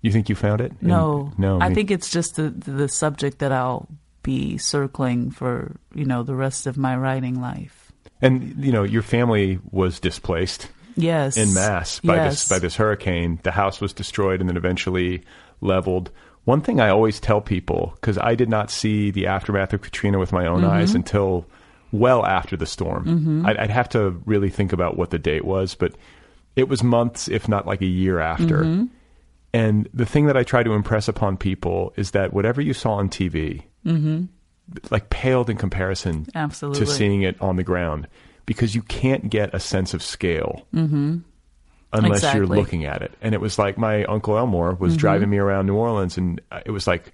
You 0.02 0.12
think 0.12 0.28
you 0.28 0.34
found 0.34 0.60
it? 0.60 0.72
In- 0.82 0.88
No, 0.88 1.32
no. 1.38 1.58
I 1.60 1.68
me- 1.70 1.74
think 1.74 1.90
it's 1.90 2.10
just 2.10 2.36
the 2.36 2.50
the 2.50 2.88
subject 2.88 3.38
that 3.38 3.52
I'll 3.52 3.88
be 4.22 4.58
circling 4.58 5.30
for 5.30 5.76
you 5.94 6.04
know 6.04 6.22
the 6.22 6.34
rest 6.34 6.66
of 6.66 6.76
my 6.76 6.96
writing 6.96 7.40
life. 7.40 7.92
And 8.20 8.54
you 8.64 8.72
know, 8.72 8.82
your 8.82 9.02
family 9.02 9.58
was 9.70 9.98
displaced 10.00 10.68
Yes, 10.96 11.36
in 11.36 11.52
mass 11.54 12.00
by 12.00 12.16
yes. 12.16 12.32
this 12.32 12.48
by 12.48 12.58
this 12.58 12.76
hurricane. 12.76 13.40
The 13.42 13.50
house 13.50 13.80
was 13.80 13.92
destroyed 13.92 14.40
and 14.40 14.48
then 14.48 14.56
eventually 14.56 15.22
leveled. 15.60 16.10
One 16.44 16.60
thing 16.60 16.78
I 16.80 16.90
always 16.90 17.20
tell 17.20 17.40
people 17.40 17.92
because 17.96 18.18
I 18.18 18.34
did 18.34 18.48
not 18.48 18.70
see 18.70 19.10
the 19.10 19.26
aftermath 19.26 19.72
of 19.72 19.80
Katrina 19.82 20.18
with 20.18 20.32
my 20.32 20.46
own 20.46 20.60
Mm-hmm. 20.62 20.70
eyes 20.70 20.94
until 20.94 21.46
well 21.90 22.24
after 22.26 22.56
the 22.56 22.66
storm. 22.66 23.04
Mhm. 23.06 23.46
I'd, 23.48 23.56
I'd 23.56 23.70
have 23.70 23.88
to 23.90 24.20
really 24.26 24.50
think 24.50 24.72
about 24.72 24.96
what 24.96 25.10
the 25.10 25.18
date 25.18 25.44
was, 25.44 25.74
but 25.74 25.94
it 26.56 26.68
was 26.68 26.82
months, 26.82 27.28
if 27.28 27.48
not 27.48 27.66
like 27.66 27.80
a 27.82 27.86
year 27.86 28.18
after. 28.20 28.60
Mhm. 28.64 28.88
And 29.52 29.88
the 29.94 30.04
thing 30.06 30.26
that 30.26 30.36
I 30.36 30.42
try 30.42 30.62
to 30.64 30.72
impress 30.72 31.06
upon 31.08 31.36
people 31.36 31.92
is 31.96 32.10
that 32.10 32.32
whatever 32.32 32.60
you 32.60 32.74
saw 32.74 32.94
on 32.94 33.08
TV, 33.08 33.62
Mhm. 33.86 34.28
like 34.90 35.08
paled 35.10 35.48
in 35.48 35.56
comparison 35.56 36.26
Absolutely. 36.34 36.84
to 36.84 36.90
seeing 36.90 37.22
it 37.22 37.40
on 37.40 37.56
the 37.56 37.62
ground 37.62 38.08
because 38.46 38.74
you 38.74 38.82
can't 38.82 39.30
get 39.30 39.54
a 39.54 39.60
sense 39.60 39.94
of 39.94 40.02
scale 40.02 40.66
Mhm. 40.74 41.22
unless 41.92 42.34
you're 42.34 42.46
looking 42.46 42.84
at 42.84 43.02
it. 43.02 43.12
And 43.22 43.34
it 43.34 43.40
was 43.40 43.58
like 43.58 43.78
my 43.78 44.04
uncle 44.04 44.36
Elmore 44.36 44.74
was 44.74 44.94
Mhm. 44.94 44.98
driving 44.98 45.30
me 45.30 45.38
around 45.38 45.66
New 45.66 45.76
Orleans 45.76 46.18
and 46.18 46.40
uh, 46.50 46.60
it 46.66 46.70
was 46.70 46.86
like 46.86 47.12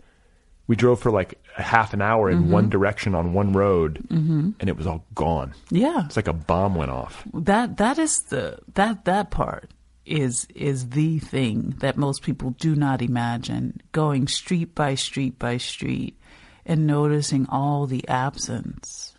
we 0.66 0.76
drove 0.76 1.00
for 1.00 1.10
like 1.10 1.34
a 1.58 1.62
half 1.62 1.92
an 1.92 2.00
hour 2.00 2.30
in 2.30 2.44
Mhm. 2.44 2.50
one 2.50 2.68
direction 2.70 3.14
on 3.14 3.32
one 3.32 3.52
road 3.52 4.00
Mhm. 4.08 4.54
and 4.60 4.68
it 4.68 4.76
was 4.76 4.86
all 4.86 5.04
gone. 5.14 5.52
Yeah. 5.70 6.04
It's 6.06 6.16
like 6.16 6.28
a 6.28 6.32
bomb 6.32 6.74
went 6.76 6.90
off. 6.92 7.24
That 7.34 7.76
that 7.78 7.98
is 7.98 8.16
the 8.30 8.58
that 8.74 9.04
that 9.04 9.30
part 9.30 9.70
is 10.06 10.46
is 10.54 10.90
the 10.90 11.18
thing 11.18 11.74
that 11.80 11.96
most 11.96 12.22
people 12.22 12.54
do 12.58 12.74
not 12.74 13.02
imagine. 13.02 13.80
Going 13.92 14.26
street 14.28 14.74
by 14.74 14.94
street 14.94 15.38
by 15.38 15.56
street 15.58 16.16
and 16.64 16.86
noticing 16.86 17.46
all 17.48 17.86
the 17.86 18.06
absence. 18.08 19.09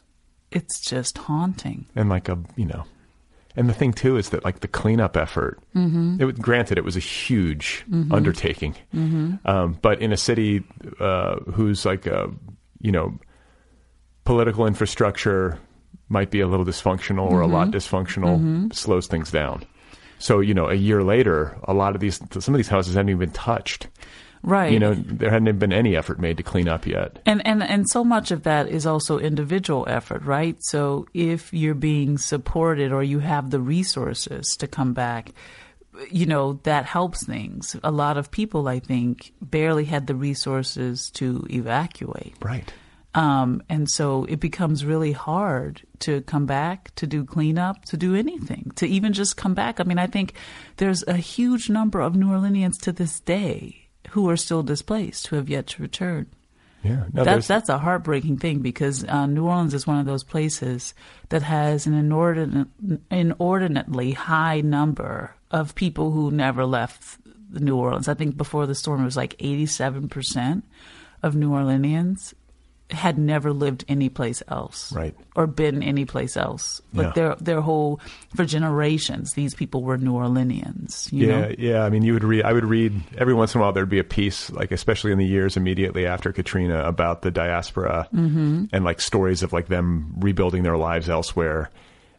It's 0.52 0.80
just 0.82 1.18
haunting. 1.18 1.86
And 1.95 2.10
like 2.10 2.28
a, 2.30 2.38
you 2.56 2.65
know, 2.65 2.84
and 3.56 3.68
the 3.69 3.73
thing 3.73 3.91
too 3.94 4.18
is 4.18 4.30
that 4.30 4.44
like 4.45 4.60
the 4.61 4.68
cleanup 4.68 5.15
effort, 5.18 5.60
Mhm. 5.76 6.19
it, 6.19 6.26
was- 6.26 6.36
granted, 6.38 6.78
it 6.78 6.84
was 6.84 6.95
a 6.95 6.99
huge 7.02 7.84
Mhm. 7.90 8.11
undertaking. 8.14 8.76
Mhm. 8.94 9.40
Um, 9.45 9.78
but 9.82 10.02
in 10.02 10.11
a 10.11 10.18
city 10.18 10.64
uh, 10.99 11.36
whose 11.53 11.86
like 11.86 12.06
a, 12.06 12.30
you 12.82 12.91
know 12.91 13.18
political 14.23 14.68
infrastructure 14.68 15.57
might 16.10 16.30
be 16.32 16.41
a 16.41 16.48
little 16.48 16.65
dysfunctional 16.65 17.30
or 17.30 17.41
a 17.41 17.48
lot 17.48 17.68
Mhm. 17.69 17.73
dysfunctional, 17.73 18.40
Mhm. 18.40 18.73
slows 18.73 19.07
things 19.07 19.32
down. 19.32 19.64
So 20.19 20.40
you 20.40 20.53
know, 20.53 20.68
a 20.69 20.76
year 20.76 21.03
later, 21.03 21.57
a 21.64 21.73
lot 21.73 21.95
of 21.95 22.02
these 22.02 22.19
some 22.40 22.53
of 22.53 22.57
these 22.60 22.68
houses 22.68 22.95
haven't 22.95 23.10
even 23.10 23.19
been 23.19 23.32
touched. 23.32 23.88
Right. 24.43 24.72
You 24.72 24.80
know, 24.80 24.93
there 24.95 25.30
hadn't 25.30 25.59
been 25.59 25.73
any 25.73 25.95
effort 25.95 26.19
made 26.19 26.38
to 26.38 26.43
clean 26.43 26.68
up 26.68 26.88
yet. 26.88 27.19
And 27.26 27.45
and 27.45 27.61
and 27.61 27.89
so 27.89 28.03
much 28.03 28.31
of 28.31 28.43
that 28.43 28.68
is 28.68 28.85
also 28.85 29.19
individual 29.19 29.85
effort, 29.88 30.23
right? 30.23 30.57
So 30.61 31.07
if 31.13 31.53
you're 31.53 31.76
being 31.76 32.18
supported 32.18 32.91
or 32.91 33.03
you 33.03 33.19
have 33.19 33.51
the 33.51 33.59
resources 33.59 34.55
to 34.57 34.68
come 34.68 34.93
back, 34.93 35.31
you 36.09 36.26
know, 36.26 36.53
that 36.63 36.85
helps 36.85 37.26
things. 37.26 37.76
A 37.84 37.91
lot 37.91 38.18
of 38.18 38.31
people 38.31 38.68
I 38.68 38.80
think 38.80 39.34
barely 39.41 39.85
had 39.85 40.07
the 40.07 40.15
resources 40.15 41.11
to 41.11 41.45
evacuate. 41.49 42.35
Right. 42.41 42.72
Um, 43.13 43.61
and 43.68 43.89
so 43.89 44.23
it 44.23 44.39
becomes 44.39 44.85
really 44.85 45.11
hard 45.11 45.81
to 45.99 46.22
come 46.22 46.45
back, 46.45 46.95
to 46.95 47.05
do 47.05 47.26
cleanup, 47.26 47.84
to 47.85 47.97
do 47.97 48.15
anything, 48.15 48.72
to 48.76 48.88
even 48.88 49.11
just 49.11 49.35
come 49.35 49.53
back. 49.53 49.81
I 49.81 49.84
mean, 49.84 49.99
I 49.99 50.07
think 50.07 50.34
there's 50.77 51.03
a 51.07 51.18
huge 51.18 51.69
number 51.69 51.99
of 51.99 52.15
New 52.15 52.27
Orleanians 52.27 52.80
to 52.84 52.93
this 52.93 53.19
day 53.19 53.81
who 54.10 54.30
are 54.30 54.38
still 54.38 54.64
displaced, 54.64 55.28
who 55.28 55.36
have 55.36 55.49
yet 55.49 55.68
to 55.68 55.82
return. 55.82 56.28
Yeah, 56.84 57.06
no, 57.14 57.23
that's 57.23 57.48
that's 57.48 57.69
a 57.69 57.78
heartbreaking 57.78 58.38
thing 58.38 58.60
because 58.60 59.03
uh, 59.03 59.28
New 59.28 59.45
Orleans 59.45 59.76
is 59.76 59.86
one 59.86 59.99
of 59.99 60.07
those 60.07 60.23
places 60.23 60.95
that 61.30 61.44
has 61.44 61.86
an 61.86 61.94
inordinate, 61.94 62.68
inordinately 63.11 64.14
high 64.14 64.61
number 64.61 65.36
of 65.52 65.76
people 65.76 66.10
who 66.10 66.32
never 66.32 66.65
left 66.65 67.19
New 67.52 67.78
Orleans. 67.78 68.07
I 68.07 68.15
think 68.15 68.36
before 68.36 68.65
the 68.65 68.73
storm, 68.73 69.02
it 69.02 69.06
was 69.06 69.18
like 69.18 69.36
eighty-seven 69.40 70.10
percent 70.10 70.65
of 71.22 71.36
New 71.36 71.52
Orleanians 71.52 72.34
had 72.93 73.18
never 73.18 73.53
lived 73.53 73.85
anyplace 73.88 74.43
else, 74.47 74.91
right, 74.93 75.15
or 75.35 75.47
been 75.47 75.81
anyplace 75.84 76.35
else. 76.38 76.81
Like 76.93 77.07
Yeah. 77.07 77.11
their 77.13 77.35
their 77.35 77.61
whole 77.61 77.99
for 78.35 78.45
generations, 78.45 79.34
these 79.34 79.53
people 79.53 79.84
were 79.84 79.97
New 79.97 80.13
Orleanians. 80.13 81.11
You 81.11 81.27
yeah, 81.27 81.39
know? 81.41 81.51
yeah. 81.57 81.84
I 81.84 81.89
mean, 81.89 82.03
you 82.03 82.13
would 82.13 82.23
read. 82.23 82.43
I 82.43 82.53
would 82.53 82.65
read 82.65 83.01
every 83.18 83.34
once 83.34 83.55
in 83.55 83.59
a 83.59 83.63
while. 83.63 83.72
There'd 83.73 83.89
be 83.89 83.99
a 83.99 84.03
piece, 84.03 84.49
like 84.51 84.72
especially 84.72 85.11
in 85.11 85.18
the 85.18 85.26
years 85.26 85.57
immediately 85.57 86.05
after 86.05 86.31
Katrina, 86.31 86.84
about 86.85 87.22
the 87.22 87.31
diaspora 87.31 88.07
Mhm. 88.13 88.69
and 88.73 88.84
like 88.85 88.99
stories 89.01 89.43
of 89.43 89.53
like 89.53 89.68
them 89.68 90.13
rebuilding 90.18 90.63
their 90.63 90.77
lives 90.77 91.09
elsewhere. 91.09 91.69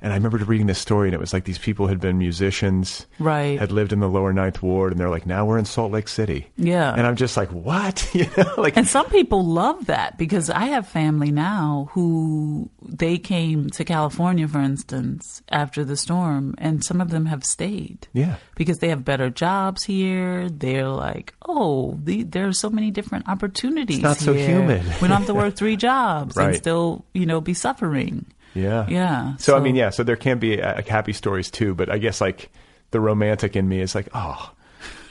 And 0.03 0.13
I 0.13 0.17
remember 0.17 0.39
reading 0.39 0.67
this 0.67 0.81
story, 0.81 1.09
and 1.09 1.15
it 1.15 1.21
was 1.21 1.33
like 1.33 1.45
these 1.45 1.59
people 1.59 1.87
had 1.87 2.01
been 2.01 2.19
musicians, 2.19 3.07
Right. 3.21 3.59
Had 3.59 3.71
lived 3.71 3.93
in 3.93 4.01
the 4.01 4.09
lower 4.09 4.33
ninth 4.33 4.61
ward, 4.61 4.93
and 4.93 5.01
they're 5.01 5.09
like, 5.09 5.27
now 5.27 5.47
we're 5.47 5.59
in 5.59 5.65
Salt 5.65 5.93
Lake 5.93 6.09
City. 6.09 6.49
Yeah. 6.57 6.93
And 6.93 7.07
I'm 7.07 7.15
just 7.15 7.37
like, 7.37 7.51
what? 7.53 8.09
you 8.15 8.27
know, 8.37 8.55
like 8.59 8.77
and 8.77 8.87
some 8.87 9.09
people 9.11 9.45
love 9.45 9.87
that 9.87 10.19
because 10.19 10.51
I 10.51 10.65
have 10.67 10.89
family 10.89 11.31
now 11.31 11.89
who 11.93 12.69
they 12.83 13.17
came 13.17 13.71
to 13.71 13.85
California, 13.85 14.49
for 14.49 14.61
instance, 14.61 15.41
after 15.49 15.85
the 15.85 15.97
storm, 15.97 16.57
and 16.59 16.85
some 16.85 17.01
of 17.01 17.11
them 17.11 17.27
have 17.27 17.45
stayed. 17.45 18.09
Yeah. 18.13 18.37
Because 18.57 18.81
they 18.81 18.89
have 18.89 19.05
better 19.05 19.31
jobs 19.31 19.85
here. 19.85 20.49
They're 20.49 20.89
like, 20.89 21.33
oh, 21.47 21.97
the, 22.03 22.25
there 22.25 22.49
are 22.49 22.53
so 22.53 22.71
many 22.71 22.91
different 22.91 23.29
opportunities. 23.29 23.99
It's 23.99 24.03
not 24.03 24.17
so 24.17 24.33
here. 24.33 24.49
humid. 24.49 24.83
we 25.01 25.07
don't 25.07 25.19
have 25.19 25.27
to 25.27 25.35
work 25.43 25.55
three 25.55 25.77
jobs 25.77 26.37
and 26.37 26.57
still, 26.57 27.05
you 27.15 27.25
know, 27.27 27.41
be 27.41 27.55
suffering. 27.55 28.27
Yeah. 28.55 28.87
Yeah. 28.89 29.37
So, 29.37 29.57
I 29.57 29.61
mean, 29.61 29.75
yeah. 29.77 29.91
So 29.91 30.03
there 30.05 30.17
can 30.17 30.39
be 30.39 30.61
uh, 30.63 30.75
like 30.77 30.89
happy 30.89 31.13
stories 31.13 31.51
too, 31.51 31.75
but 31.75 31.89
I 31.91 31.99
guess 31.99 32.21
like 32.21 32.51
the 32.91 33.01
romantic 33.01 33.57
in 33.57 33.69
me 33.69 33.81
is 33.81 33.95
like, 33.95 34.09
oh, 34.15 34.53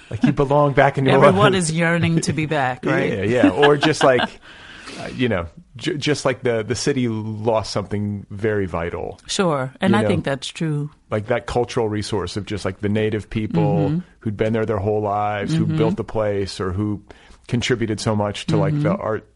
like 0.10 0.24
you 0.24 0.34
belong 0.34 0.74
back 0.74 0.98
in 0.98 1.06
New 1.06 1.12
Everyone 1.12 1.36
Orleans. 1.38 1.70
is 1.70 1.72
yearning 1.72 2.22
to 2.22 2.34
be 2.34 2.46
back, 2.46 2.86
right? 2.86 3.12
Yeah, 3.12 3.24
yeah. 3.24 3.50
Or 3.50 3.78
just 3.78 4.04
like, 4.04 4.22
uh, 5.00 5.08
you 5.16 5.30
know, 5.30 5.48
j- 5.78 5.98
just 5.98 6.26
like 6.26 6.44
the 6.44 6.64
the 6.64 6.76
city 6.76 7.08
lost 7.08 7.72
something 7.72 8.26
very 8.30 8.66
vital. 8.68 9.20
Sure. 9.28 9.74
And 9.82 9.94
You 9.94 10.00
I 10.00 10.02
know, 10.04 10.08
think 10.10 10.26
that's 10.26 10.48
true. 10.48 10.92
Like 11.10 11.28
that 11.28 11.46
cultural 11.48 11.88
resource 11.90 12.36
of 12.38 12.46
just 12.46 12.66
like 12.66 12.80
the 12.82 12.90
native 12.90 13.30
people 13.30 13.90
Mhm. 13.90 14.04
who'd 14.20 14.38
been 14.38 14.54
there 14.54 14.66
their 14.66 14.78
whole 14.80 15.02
lives, 15.02 15.54
who 15.54 15.66
Mhm. 15.66 15.78
built 15.78 15.96
the 15.98 16.04
place, 16.04 16.60
or 16.60 16.72
who 16.74 17.02
contributed 17.48 18.00
so 18.00 18.16
much 18.16 18.46
to 18.48 18.58
like 18.58 18.74
the 18.74 18.90
Mhm. 18.94 19.00
art, 19.04 19.28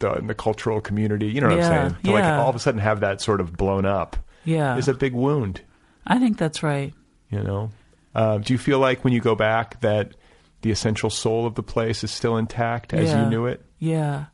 the, 0.00 0.12
in 0.14 0.26
the 0.26 0.34
cultural 0.34 0.80
community. 0.80 1.28
You 1.28 1.40
know 1.40 1.48
what 1.48 1.58
Yeah, 1.58 1.68
I'm 1.84 1.90
saying? 1.92 2.02
To 2.04 2.10
like 2.12 2.24
all 2.24 2.48
of 2.50 2.56
a 2.56 2.58
sudden 2.58 2.80
have 2.80 3.00
that 3.00 3.20
sort 3.20 3.40
of 3.40 3.56
blown 3.56 3.86
up. 3.86 4.16
Yeah. 4.44 4.76
is 4.76 4.88
a 4.88 4.94
big 4.94 5.12
wound. 5.14 5.60
I 6.06 6.18
think 6.18 6.36
that's 6.38 6.62
right. 6.62 6.92
You 7.30 7.42
know, 7.42 7.70
uh, 8.14 8.38
do 8.38 8.52
you 8.52 8.58
feel 8.58 8.78
like 8.80 9.04
when 9.04 9.12
you 9.12 9.20
go 9.20 9.34
back 9.36 9.80
that 9.82 10.14
the 10.62 10.70
essential 10.70 11.10
soul 11.10 11.46
of 11.46 11.54
the 11.54 11.62
place 11.62 12.02
is 12.02 12.10
still 12.10 12.36
intact 12.36 12.92
as 12.92 13.08
Yeah. 13.10 13.24
you 13.24 13.30
knew 13.30 13.46
it? 13.46 13.64
Yeah. 13.78 14.24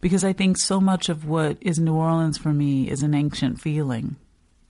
Because 0.00 0.22
I 0.22 0.32
think 0.34 0.58
so 0.58 0.80
much 0.80 1.08
of 1.08 1.26
what 1.26 1.56
is 1.62 1.78
New 1.78 1.94
Orleans 1.94 2.36
for 2.38 2.52
me 2.52 2.88
is 2.90 3.02
an 3.02 3.14
ancient 3.14 3.58
feeling, 3.60 4.16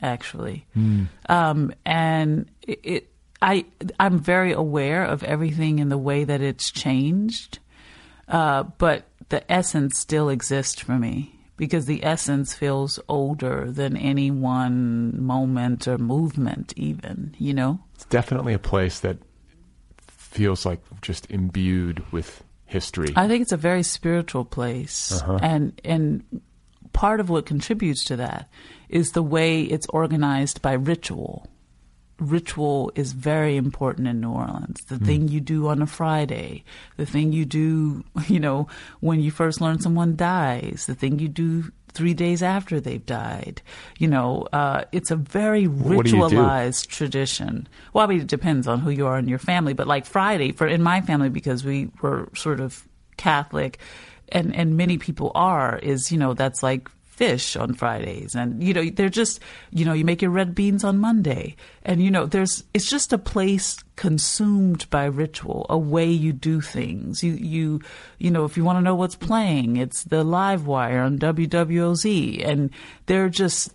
actually. 0.00 0.64
Hmm. 0.74 1.04
Um, 1.28 1.74
and 1.84 2.48
it, 2.62 2.80
it, 2.84 3.10
I, 3.42 3.64
I'm 3.98 4.20
very 4.20 4.52
aware 4.52 5.04
of 5.04 5.24
everything 5.24 5.80
in 5.80 5.88
the 5.88 5.98
way 5.98 6.22
that 6.24 6.40
it's 6.40 6.70
changed. 6.70 7.58
Uh, 8.28 8.62
but 8.78 9.04
the 9.28 9.50
essence 9.50 9.98
still 9.98 10.28
exists 10.28 10.80
for 10.80 10.98
me 10.98 11.38
because 11.56 11.86
the 11.86 12.04
essence 12.04 12.54
feels 12.54 12.98
older 13.08 13.70
than 13.70 13.96
any 13.96 14.30
one 14.30 15.22
moment 15.22 15.86
or 15.86 15.98
movement, 15.98 16.72
even, 16.76 17.34
you 17.38 17.54
know? 17.54 17.78
It's 17.94 18.04
definitely 18.06 18.54
a 18.54 18.58
place 18.58 19.00
that 19.00 19.18
feels 20.08 20.66
like 20.66 20.80
just 21.00 21.30
imbued 21.30 22.02
with 22.12 22.42
history. 22.66 23.12
I 23.14 23.28
think 23.28 23.42
it's 23.42 23.52
a 23.52 23.56
very 23.56 23.82
spiritual 23.84 24.44
place, 24.44 25.12
Uh-huh. 25.12 25.38
and 25.42 25.80
and 25.84 26.24
part 26.92 27.20
of 27.20 27.28
what 27.30 27.46
contributes 27.46 28.04
to 28.04 28.16
that 28.16 28.48
is 28.88 29.12
the 29.12 29.22
way 29.22 29.62
it's 29.62 29.86
organized 29.88 30.60
by 30.62 30.72
ritual. 30.72 31.46
Ritual 32.20 32.92
is 32.94 33.12
very 33.12 33.56
important 33.56 34.06
in 34.08 34.20
New 34.20 34.30
Orleans. 34.30 34.80
The 34.88 34.96
Hmm. 34.98 35.04
thing 35.04 35.28
you 35.28 35.40
do 35.40 35.68
on 35.68 35.82
a 35.82 35.86
Friday, 35.86 36.64
the 36.96 37.06
thing 37.06 37.32
you 37.32 37.44
do, 37.44 38.04
you 38.28 38.38
know, 38.40 38.68
when 39.00 39.20
you 39.20 39.30
first 39.30 39.60
learn 39.60 39.80
someone 39.80 40.16
dies, 40.16 40.84
the 40.86 40.94
thing 40.94 41.18
you 41.18 41.28
do 41.28 41.70
three 41.92 42.14
days 42.14 42.42
after 42.42 42.80
they've 42.80 43.06
died. 43.06 43.62
You 43.98 44.08
know, 44.08 44.48
uh, 44.52 44.84
it's 44.90 45.10
a 45.12 45.16
very 45.16 45.66
What 45.66 46.06
do 46.06 46.10
do? 46.10 46.18
ritualized 46.18 46.86
tradition. 46.88 47.68
Well, 47.92 48.04
I 48.04 48.08
mean, 48.08 48.20
it 48.20 48.26
depends 48.26 48.66
on 48.66 48.80
who 48.80 48.90
you 48.90 49.06
are 49.06 49.16
in 49.18 49.28
your 49.28 49.38
family, 49.38 49.74
but 49.74 49.86
like 49.86 50.04
Friday, 50.04 50.50
for 50.52 50.66
in 50.66 50.82
my 50.82 51.00
family, 51.02 51.28
because 51.28 51.64
we 51.64 51.90
were 52.02 52.28
sort 52.34 52.58
of 52.60 52.86
Catholic, 53.16 53.78
and 54.30 54.54
and 54.56 54.76
many 54.76 54.98
people 54.98 55.30
are, 55.36 55.78
is 55.78 56.10
you 56.10 56.18
know 56.18 56.34
that's 56.34 56.62
like 56.64 56.88
fish 57.14 57.54
on 57.56 57.74
Fridays, 57.74 58.34
and 58.34 58.62
you 58.62 58.74
know 58.74 58.84
they're 58.90 59.08
just 59.08 59.40
you 59.70 59.84
know 59.84 59.92
you 59.92 60.04
make 60.04 60.20
your 60.20 60.30
red 60.30 60.54
beans 60.54 60.82
on 60.82 60.98
Monday, 60.98 61.54
and 61.84 62.02
you 62.02 62.10
know 62.10 62.26
there's 62.26 62.64
it's 62.74 62.90
just 62.90 63.12
a 63.12 63.18
place 63.18 63.76
consumed 63.96 64.88
by 64.90 65.04
ritual, 65.04 65.66
a 65.70 65.78
way 65.78 66.10
you 66.10 66.32
do 66.32 66.60
things. 66.60 67.22
You 67.22 67.32
you 67.32 67.80
you 68.18 68.30
know 68.30 68.44
if 68.44 68.56
you 68.56 68.64
want 68.64 68.78
to 68.78 68.82
know 68.82 68.96
what's 68.96 69.16
playing, 69.16 69.76
it's 69.76 70.04
the 70.04 70.24
Live 70.24 70.66
Wire 70.66 71.02
on 71.02 71.18
WWOZ, 71.18 72.46
and 72.46 72.70
they're 73.06 73.28
just 73.28 73.72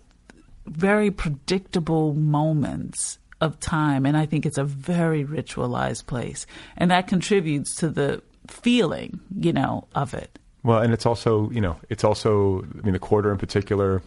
very 0.66 1.10
predictable 1.10 2.14
moments 2.14 3.18
of 3.40 3.58
time. 3.58 4.04
And 4.04 4.18
i 4.18 4.26
think 4.26 4.44
it's 4.44 4.58
a 4.58 4.64
very 4.64 5.24
ritualized 5.24 6.04
place. 6.06 6.46
And 6.76 6.90
that 6.90 7.08
contributes 7.08 7.74
to 7.76 7.88
the 7.88 8.22
feeling 8.46 9.20
you 9.34 9.52
know 9.52 9.86
of 9.94 10.12
it 10.12 10.38
Well, 10.62 10.80
and 10.80 10.92
it's 10.92 11.06
also, 11.06 11.50
you 11.50 11.60
know, 11.60 11.76
it's 11.88 12.04
also, 12.04 12.62
I 12.62 12.82
mean, 12.82 12.92
the 12.92 12.98
quarter 12.98 13.30
in 13.32 13.38
particular, 13.38 14.02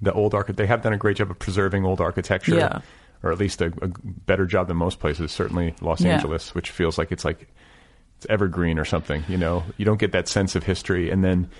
the 0.00 0.12
old 0.12 0.34
arch, 0.34 0.48
they 0.48 0.66
have 0.66 0.82
done 0.82 0.92
a 0.92 0.96
great 0.98 1.16
job 1.18 1.30
of 1.30 1.38
preserving 1.38 1.84
old 1.84 2.00
architecture, 2.00 2.56
Yeah. 2.56 2.80
or 3.22 3.30
at 3.32 3.38
least 3.38 3.60
a, 3.60 3.66
a 3.82 3.88
better 4.04 4.46
job 4.46 4.68
than 4.68 4.76
most 4.76 4.98
places. 4.98 5.30
Certainly, 5.30 5.74
Los 5.80 6.00
Yeah. 6.00 6.14
Angeles, 6.14 6.54
which 6.54 6.70
feels 6.70 6.96
like 6.98 7.12
it's 7.12 7.24
like 7.24 7.46
it's 8.16 8.26
evergreen 8.30 8.78
or 8.78 8.84
something. 8.84 9.22
You 9.28 9.36
know, 9.36 9.62
you 9.76 9.84
don't 9.84 10.00
get 10.00 10.12
that 10.12 10.26
sense 10.28 10.54
of 10.56 10.64
history. 10.64 11.10
And 11.10 11.22
then 11.22 11.50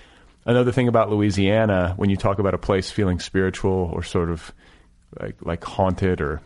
another 0.46 0.72
thing 0.72 0.88
about 0.88 1.10
Louisiana, 1.10 1.92
when 1.96 2.08
you 2.10 2.16
talk 2.16 2.38
about 2.38 2.54
a 2.54 2.58
place 2.58 2.90
feeling 2.90 3.20
spiritual 3.20 3.90
or 3.92 4.02
sort 4.02 4.30
of 4.30 4.52
like 5.20 5.36
like 5.42 5.62
haunted 5.64 6.20
or 6.20 6.40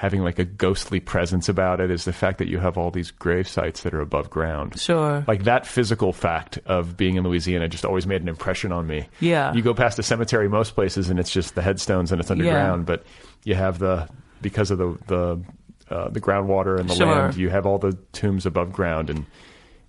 having 0.00 0.22
like 0.24 0.38
a 0.38 0.44
ghostly 0.46 0.98
presence 0.98 1.46
about 1.48 1.78
it, 1.78 1.90
is 1.90 2.06
the 2.06 2.12
fact 2.12 2.38
that 2.38 2.48
you 2.48 2.58
have 2.58 2.78
all 2.78 2.90
these 2.90 3.10
grave 3.10 3.46
sites 3.46 3.82
that 3.82 3.92
are 3.92 4.00
above 4.00 4.30
ground 4.30 4.80
sure 4.80 5.22
like 5.28 5.44
that 5.44 5.66
physical 5.66 6.12
fact 6.14 6.58
of 6.64 6.96
being 6.96 7.16
in 7.16 7.24
Louisiana 7.24 7.68
just 7.68 7.84
always 7.84 8.06
made 8.06 8.22
an 8.22 8.28
impression 8.28 8.72
on 8.72 8.86
me. 8.86 9.06
Yeah. 9.20 9.52
You 9.52 9.60
go 9.60 9.74
past 9.74 9.98
a 9.98 10.02
cemetery 10.02 10.48
most 10.48 10.74
places 10.74 11.10
and 11.10 11.20
it's 11.20 11.30
just 11.30 11.54
the 11.54 11.60
headstones 11.62 12.12
and 12.12 12.20
it's 12.20 12.30
underground, 12.30 12.86
but 12.86 13.04
you 13.44 13.54
have 13.54 13.78
the 13.78 14.08
because 14.40 14.70
of 14.70 14.78
the 14.78 14.96
the 15.06 15.94
uh, 15.94 16.08
the 16.08 16.20
groundwater 16.20 16.78
and 16.80 16.88
the 16.88 16.94
Sure. 16.94 17.06
land, 17.06 17.36
you 17.36 17.50
have 17.50 17.66
all 17.66 17.78
the 17.78 17.92
tombs 18.12 18.46
above 18.46 18.72
ground 18.72 19.10
and 19.10 19.26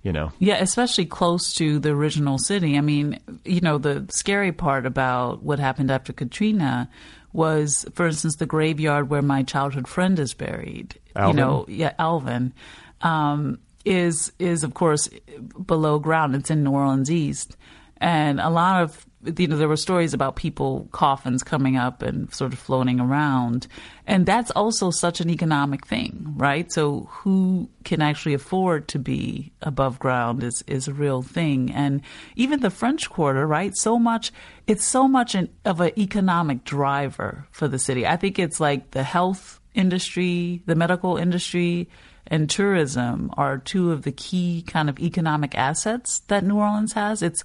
you 0.04 0.12
know. 0.12 0.32
Yeah, 0.40 0.56
especially 0.56 1.06
close 1.06 1.54
to 1.56 1.78
the 1.80 1.90
original 1.92 2.38
city. 2.40 2.76
I 2.78 2.82
mean, 2.82 3.20
you 3.46 3.62
know, 3.62 3.78
the 3.78 4.06
scary 4.10 4.52
part 4.52 4.86
about 4.88 5.44
what 5.44 5.60
happened 5.60 5.92
after 5.92 6.12
Katrina 6.12 6.90
was, 7.34 7.86
for 7.94 8.08
instance, 8.08 8.36
the 8.36 8.46
graveyard 8.46 9.10
where 9.10 9.22
my 9.22 9.44
childhood 9.44 9.88
friend 9.88 10.20
is 10.20 10.34
buried. 10.34 11.00
Alvin? 11.16 11.38
You 11.38 11.42
know, 11.42 11.66
yeah, 11.68 11.94
Alvin. 12.00 12.54
Um, 13.02 13.60
is 13.84 14.32
is 14.38 14.64
of 14.64 14.74
course 14.74 15.10
below 15.66 16.00
ground. 16.00 16.36
It's 16.36 16.52
in 16.52 16.64
New 16.64 16.72
Orleans 16.72 17.10
East, 17.10 17.58
and 17.98 18.40
a 18.40 18.50
lot 18.50 18.84
of 18.84 19.06
you 19.24 19.48
know 19.48 19.58
there 19.58 19.68
were 19.68 19.78
stories 19.78 20.14
about 20.14 20.36
people 20.36 20.88
coffins 20.92 21.44
coming 21.44 21.78
up 21.78 22.02
and 22.02 22.34
sort 22.34 22.54
of 22.54 22.60
floating 22.60 23.00
around, 23.00 23.68
and 24.08 24.26
that's 24.26 24.52
also 24.52 24.92
such 24.92 25.22
an 25.22 25.30
economic 25.30 25.86
thing, 25.86 26.34
right? 26.38 26.72
So 26.72 27.08
who 27.12 27.70
can 27.84 28.02
actually 28.02 28.34
afford 28.34 28.88
to 28.90 29.00
be 29.00 29.52
above 29.62 30.00
ground 30.00 30.44
is 30.44 30.64
is 30.68 30.88
a 30.88 30.94
real 30.94 31.22
thing, 31.22 31.72
and 31.72 32.02
even 32.36 32.60
the 32.62 32.70
French 32.70 33.10
Quarter, 33.10 33.46
right? 33.46 33.76
So 33.76 34.00
much 34.00 34.32
it's 34.68 34.86
so 34.86 35.08
much 35.08 35.36
an, 35.36 35.50
of 35.66 35.82
an 35.82 35.92
economic 35.98 36.64
driver 36.64 37.48
for 37.52 37.68
the 37.68 37.80
city. 37.80 38.06
I 38.08 38.18
think 38.18 38.40
it's 38.40 38.60
like 38.60 38.92
the 38.92 39.04
health 39.04 39.60
industry, 39.74 40.62
the 40.66 40.76
medical 40.76 41.18
industry 41.18 41.90
and 42.28 42.50
tourism 42.50 43.30
are 43.36 43.58
two 43.58 43.92
of 43.92 44.04
the 44.04 44.12
key 44.12 44.64
kind 44.66 44.90
of 44.90 45.00
economic 45.00 45.58
assets 45.58 46.20
that 46.28 46.44
New 46.44 46.58
Orleans 46.58 46.94
has. 46.94 47.22
It's 47.22 47.44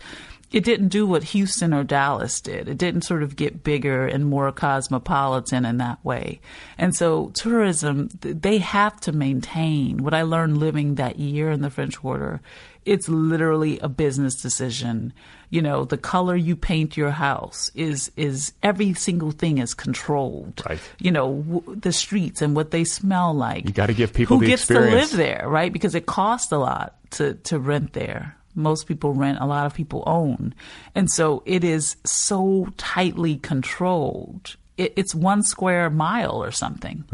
it 0.52 0.64
didn't 0.64 0.88
do 0.88 1.06
what 1.06 1.24
Houston 1.24 1.74
or 1.74 1.82
Dallas 1.84 2.40
did. 2.40 2.68
It 2.68 2.78
didn't 2.78 3.02
sort 3.02 3.22
of 3.22 3.34
get 3.36 3.64
bigger 3.64 4.06
and 4.06 4.26
more 4.26 4.50
cosmopolitan 4.52 5.64
in 5.64 5.78
that 5.78 6.04
way. 6.04 6.40
And 6.78 6.94
so 6.94 7.30
tourism, 7.34 8.08
they 8.20 8.58
have 8.58 9.00
to 9.00 9.12
maintain 9.12 10.04
what 10.04 10.14
I 10.14 10.22
learned 10.22 10.58
living 10.58 10.94
that 10.96 11.18
year 11.18 11.50
in 11.50 11.62
the 11.62 11.70
French 11.70 11.98
Quarter. 11.98 12.40
It's 12.84 13.08
literally 13.08 13.80
a 13.80 13.88
business 13.88 14.40
decision. 14.40 15.12
You 15.50 15.62
know, 15.62 15.84
the 15.84 15.98
color 15.98 16.36
you 16.36 16.54
paint 16.54 16.96
your 16.96 17.10
house 17.10 17.70
is 17.74 18.12
is 18.16 18.52
every 18.62 18.94
single 18.94 19.32
thing 19.32 19.58
is 19.58 19.74
controlled. 19.74 20.62
Right. 20.68 20.78
You 21.00 21.10
know, 21.10 21.42
w- 21.42 21.80
the 21.80 21.92
streets 21.92 22.40
and 22.42 22.54
what 22.54 22.70
they 22.70 22.84
smell 22.84 23.34
like. 23.34 23.64
You 23.64 23.72
got 23.72 23.86
to 23.86 23.94
give 23.94 24.14
people 24.14 24.36
who 24.36 24.44
the 24.44 24.50
gets 24.50 24.62
experience. 24.62 25.10
to 25.10 25.16
live 25.16 25.26
there, 25.26 25.48
right? 25.48 25.72
Because 25.72 25.96
it 25.96 26.06
costs 26.06 26.52
a 26.52 26.58
lot 26.58 26.94
to 27.12 27.34
to 27.34 27.58
rent 27.58 27.92
there. 27.92 28.36
Most 28.56 28.86
people 28.86 29.12
rent, 29.12 29.38
a 29.40 29.46
lot 29.46 29.66
of 29.66 29.74
people 29.74 30.02
own. 30.06 30.54
And 30.94 31.10
so 31.10 31.42
it 31.46 31.62
is 31.62 31.96
so 32.04 32.68
tightly 32.76 33.36
controlled. 33.36 34.56
It, 34.76 34.94
it's 34.96 35.14
one 35.14 35.42
square 35.42 35.90
mile 35.90 36.42
or 36.42 36.50
something. 36.50 37.04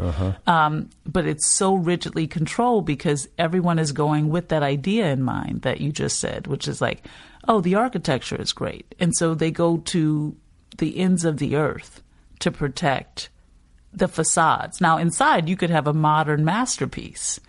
Um, 0.47 0.89
but 1.05 1.25
it's 1.25 1.53
so 1.53 1.75
rigidly 1.75 2.25
controlled 2.27 2.85
because 2.85 3.27
everyone 3.37 3.77
is 3.77 3.91
going 3.91 4.29
with 4.29 4.49
that 4.49 4.63
idea 4.63 5.11
in 5.11 5.21
mind 5.21 5.61
that 5.61 5.81
you 5.81 5.91
just 5.91 6.19
said, 6.19 6.47
which 6.47 6.67
is 6.67 6.81
like, 6.81 7.05
oh, 7.47 7.61
the 7.61 7.75
architecture 7.75 8.41
is 8.41 8.53
great. 8.53 8.95
And 8.99 9.15
so 9.15 9.35
they 9.35 9.51
go 9.51 9.77
to 9.77 10.35
the 10.77 10.97
ends 10.97 11.25
of 11.25 11.37
the 11.37 11.55
earth 11.55 12.01
to 12.39 12.51
protect 12.51 13.29
the 13.93 14.07
facades. 14.07 14.81
Now, 14.81 14.97
inside, 14.97 15.47
you 15.47 15.55
could 15.55 15.69
have 15.69 15.87
a 15.87 15.93
modern 15.93 16.43
masterpiece, 16.43 17.39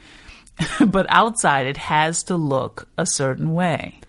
but 0.86 1.06
outside, 1.08 1.66
it 1.66 1.76
has 1.76 2.22
to 2.24 2.36
look 2.36 2.88
a 2.96 3.06
certain 3.06 3.54
way. 3.54 4.00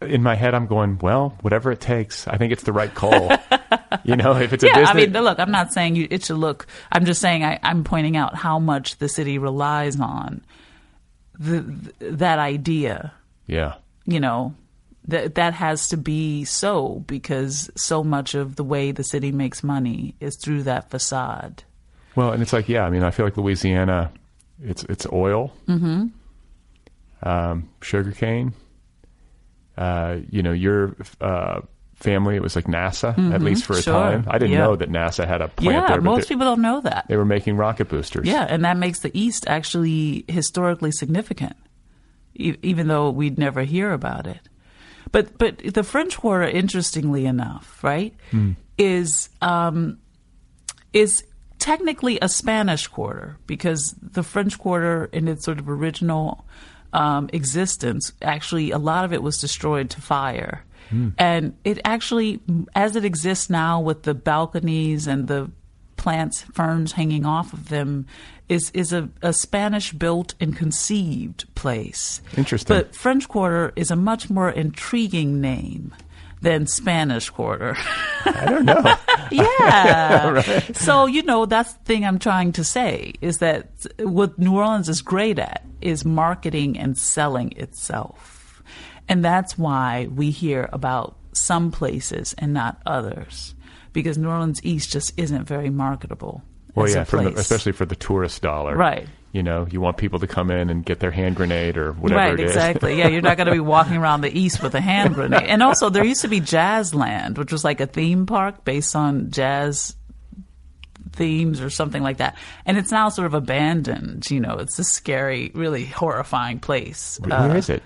In 0.00 0.22
my 0.22 0.34
head 0.34 0.54
I'm 0.54 0.66
going, 0.66 0.98
well, 0.98 1.38
whatever 1.42 1.70
it 1.70 1.80
takes. 1.80 2.26
I 2.26 2.36
think 2.36 2.52
it's 2.52 2.64
the 2.64 2.72
right 2.72 2.92
call. 2.92 3.30
you 4.04 4.16
know, 4.16 4.36
if 4.36 4.52
it's 4.52 4.64
a 4.64 4.66
yeah, 4.66 4.74
business 4.74 4.90
I 4.90 4.94
mean, 4.94 5.12
look, 5.12 5.38
I'm 5.38 5.52
not 5.52 5.72
saying 5.72 5.94
you, 5.94 6.08
it 6.10 6.24
should 6.24 6.38
look. 6.38 6.66
I'm 6.90 7.04
just 7.04 7.20
saying 7.20 7.44
I, 7.44 7.60
I'm 7.62 7.84
pointing 7.84 8.16
out 8.16 8.34
how 8.34 8.58
much 8.58 8.98
the 8.98 9.08
city 9.08 9.38
relies 9.38 10.00
on 10.00 10.44
the, 11.38 11.60
that 12.00 12.38
idea. 12.38 13.12
Yeah. 13.46 13.74
You 14.04 14.18
know, 14.18 14.54
that 15.08 15.34
that 15.34 15.54
has 15.54 15.88
to 15.88 15.96
be 15.96 16.44
so 16.44 17.04
because 17.06 17.70
so 17.76 18.04
much 18.04 18.34
of 18.34 18.56
the 18.56 18.64
way 18.64 18.92
the 18.92 19.04
city 19.04 19.32
makes 19.32 19.62
money 19.62 20.14
is 20.20 20.36
through 20.36 20.64
that 20.64 20.90
facade. 20.90 21.64
Well, 22.14 22.32
and 22.32 22.42
it's 22.42 22.52
like, 22.52 22.68
yeah, 22.68 22.84
I 22.84 22.90
mean, 22.90 23.02
I 23.02 23.10
feel 23.10 23.26
like 23.26 23.36
Louisiana, 23.36 24.12
it's 24.62 24.84
it's 24.84 25.06
oil, 25.12 25.52
Mm-hmm. 25.68 26.06
um, 27.22 27.68
sugarcane. 27.80 28.54
Uh, 29.76 30.18
you 30.30 30.42
know, 30.42 30.52
your 30.52 30.94
uh, 31.20 31.60
family, 31.94 32.36
it 32.36 32.42
was 32.42 32.54
like 32.54 32.66
NASA, 32.66 33.10
at 33.10 33.16
Mhm, 33.16 33.42
least 33.42 33.64
for 33.64 33.72
a 33.74 33.82
sure, 33.82 33.94
time. 33.94 34.24
I 34.28 34.36
didn't 34.38 34.52
yeah. 34.52 34.58
know 34.58 34.76
that 34.76 34.90
NASA 34.90 35.26
had 35.26 35.40
a 35.40 35.48
plant 35.48 35.84
Yeah, 35.84 35.88
there. 35.88 36.00
most 36.02 36.28
people 36.28 36.44
don't 36.44 36.60
know 36.60 36.80
that. 36.82 37.06
They 37.08 37.16
were 37.16 37.24
making 37.24 37.56
rocket 37.56 37.88
boosters. 37.88 38.26
Yeah, 38.28 38.44
and 38.48 38.64
that 38.64 38.76
makes 38.76 39.00
the 39.00 39.10
East 39.18 39.44
actually 39.48 40.24
historically 40.28 40.92
significant, 40.92 41.56
e- 42.34 42.56
even 42.62 42.86
though 42.88 43.10
we'd 43.10 43.38
never 43.38 43.62
hear 43.62 43.92
about 43.92 44.26
it. 44.26 44.40
But 45.10 45.38
but 45.38 45.58
the 45.58 45.82
French 45.82 46.18
Quarter, 46.18 46.48
interestingly 46.48 47.24
enough, 47.24 47.82
right, 47.82 48.14
Hmm. 48.30 48.52
is 48.76 49.30
um, 49.40 49.98
is 50.92 51.24
technically 51.62 52.18
a 52.20 52.28
Spanish 52.28 52.88
quarter 52.88 53.36
because 53.46 53.94
the 54.02 54.24
French 54.24 54.58
Quarter, 54.58 55.08
in 55.12 55.28
its 55.28 55.44
sort 55.44 55.60
of 55.60 55.68
original 55.68 56.44
um, 56.92 57.30
existence, 57.32 58.12
actually 58.20 58.72
a 58.72 58.78
lot 58.78 59.04
of 59.04 59.12
it 59.12 59.22
was 59.22 59.38
destroyed 59.38 59.88
to 59.90 60.00
fire. 60.00 60.64
And 61.16 61.56
it 61.64 61.78
actually, 61.84 62.40
as 62.74 62.96
it 62.96 63.04
exists 63.04 63.48
now 63.48 63.80
with 63.80 64.02
the 64.02 64.12
balconies 64.12 65.06
and 65.06 65.26
the 65.26 65.50
plants, 65.96 66.42
ferns 66.42 66.92
hanging 66.92 67.24
off 67.24 67.54
of 67.54 67.70
them, 67.70 68.06
is 68.48 68.70
is 68.74 68.92
a, 68.92 69.08
a 69.22 69.32
Spanish 69.32 69.92
built 69.92 70.34
and 70.38 70.54
conceived 70.54 71.46
place. 71.54 72.20
Interesting. 72.36 72.76
But 72.76 72.94
French 72.94 73.26
Quarter 73.28 73.72
is 73.74 73.90
a 73.90 73.96
much 73.96 74.28
more 74.28 74.50
intriguing 74.50 75.40
name 75.40 75.94
than 76.42 76.66
Spanish 76.66 77.30
Quarter. 77.30 77.76
I 78.24 78.46
don't 78.46 78.64
know. 78.64 78.82
yeah. 79.30 80.28
Right. 80.32 80.76
So, 80.76 81.06
you 81.06 81.22
know, 81.22 81.46
that's 81.46 81.72
the 81.72 81.84
thing 81.84 82.04
I'm 82.04 82.18
trying 82.18 82.52
to 82.52 82.64
say 82.64 83.14
is 83.20 83.38
that 83.38 83.68
what 83.98 84.38
New 84.38 84.56
Orleans 84.56 84.88
is 84.88 85.02
great 85.02 85.38
at 85.38 85.64
is 85.80 86.04
marketing 86.04 86.78
and 86.78 86.96
selling 86.96 87.52
itself. 87.52 88.62
And 89.08 89.24
that's 89.24 89.58
why 89.58 90.08
we 90.14 90.30
hear 90.30 90.68
about 90.72 91.16
some 91.32 91.70
places 91.70 92.34
and 92.38 92.52
not 92.52 92.80
others 92.86 93.54
because 93.92 94.16
New 94.16 94.28
Orleans 94.28 94.60
East 94.64 94.90
just 94.90 95.18
isn't 95.18 95.44
very 95.44 95.70
marketable. 95.70 96.42
Well, 96.74 96.88
yeah, 96.88 97.04
the, 97.04 97.34
especially 97.36 97.72
for 97.72 97.84
the 97.84 97.96
tourist 97.96 98.42
dollar. 98.42 98.76
Right. 98.76 99.06
You 99.32 99.42
know, 99.42 99.66
you 99.70 99.80
want 99.80 99.96
people 99.96 100.18
to 100.18 100.26
come 100.26 100.50
in 100.50 100.68
and 100.68 100.84
get 100.84 101.00
their 101.00 101.10
hand 101.10 101.36
grenade 101.36 101.78
or 101.78 101.92
whatever 101.92 102.20
right, 102.20 102.34
it 102.34 102.40
is. 102.40 102.50
exactly. 102.50 102.98
Yeah, 102.98 103.08
you're 103.08 103.22
not 103.22 103.38
going 103.38 103.46
to 103.46 103.52
be 103.52 103.60
walking 103.60 103.96
around 103.96 104.20
the 104.20 104.38
east 104.38 104.62
with 104.62 104.74
a 104.74 104.80
hand 104.80 105.14
grenade. 105.16 105.44
And 105.48 105.62
also, 105.62 105.88
there 105.88 106.04
used 106.04 106.20
to 106.20 106.28
be 106.28 106.40
Jazzland, 106.40 107.38
which 107.38 107.50
was 107.50 107.64
like 107.64 107.80
a 107.80 107.86
theme 107.86 108.26
park 108.26 108.62
based 108.64 108.94
on 108.94 109.30
jazz 109.30 109.96
themes 111.12 111.60
or 111.60 111.70
something 111.70 112.02
like 112.02 112.18
that. 112.18 112.36
And 112.66 112.76
it's 112.76 112.90
now 112.90 113.08
sort 113.08 113.26
of 113.26 113.34
abandoned. 113.34 114.30
You 114.30 114.40
know, 114.40 114.56
it's 114.58 114.78
a 114.78 114.84
scary, 114.84 115.50
really 115.54 115.84
horrifying 115.86 116.60
place. 116.60 117.18
Where 117.22 117.32
Uh, 117.32 117.54
is 117.54 117.68
it? 117.70 117.82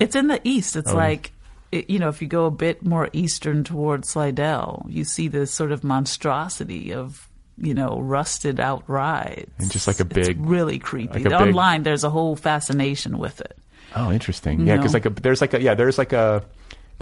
It's 0.00 0.16
in 0.16 0.26
the 0.28 0.40
east. 0.44 0.74
It's 0.76 0.90
Oh. 0.90 0.96
like, 0.96 1.32
you 1.72 1.98
know, 1.98 2.08
if 2.08 2.20
you 2.22 2.28
go 2.28 2.46
a 2.46 2.50
bit 2.50 2.84
more 2.84 3.08
eastern 3.12 3.64
towards 3.64 4.08
Slidell, 4.08 4.86
you 4.88 5.04
see 5.04 5.28
this 5.28 5.52
sort 5.52 5.72
of 5.72 5.84
monstrosity 5.84 6.92
of, 6.92 7.28
you 7.58 7.74
know, 7.74 8.00
rusted 8.00 8.58
out 8.60 8.82
rides. 8.88 9.50
And 9.58 9.70
just 9.70 9.86
like 9.86 10.00
a 10.00 10.04
It's 10.04 10.28
big, 10.28 10.40
really 10.40 10.78
creepy. 10.78 11.14
like 11.22 11.26
a 11.26 11.38
big- 11.38 11.48
Online, 11.48 11.82
there's 11.82 12.04
a 12.04 12.10
whole 12.10 12.36
fascination 12.36 13.18
with 13.18 13.40
it. 13.40 13.56
Oh, 13.96 14.10
interesting. 14.10 14.66
Yeah, 14.66 14.76
because 14.76 14.92
like 14.94 15.06
a, 15.06 15.10
there's 15.10 15.40
like 15.40 15.54
a 15.54 15.60
yeah, 15.62 15.74
there's 15.74 15.98
like 15.98 16.12
a 16.12 16.42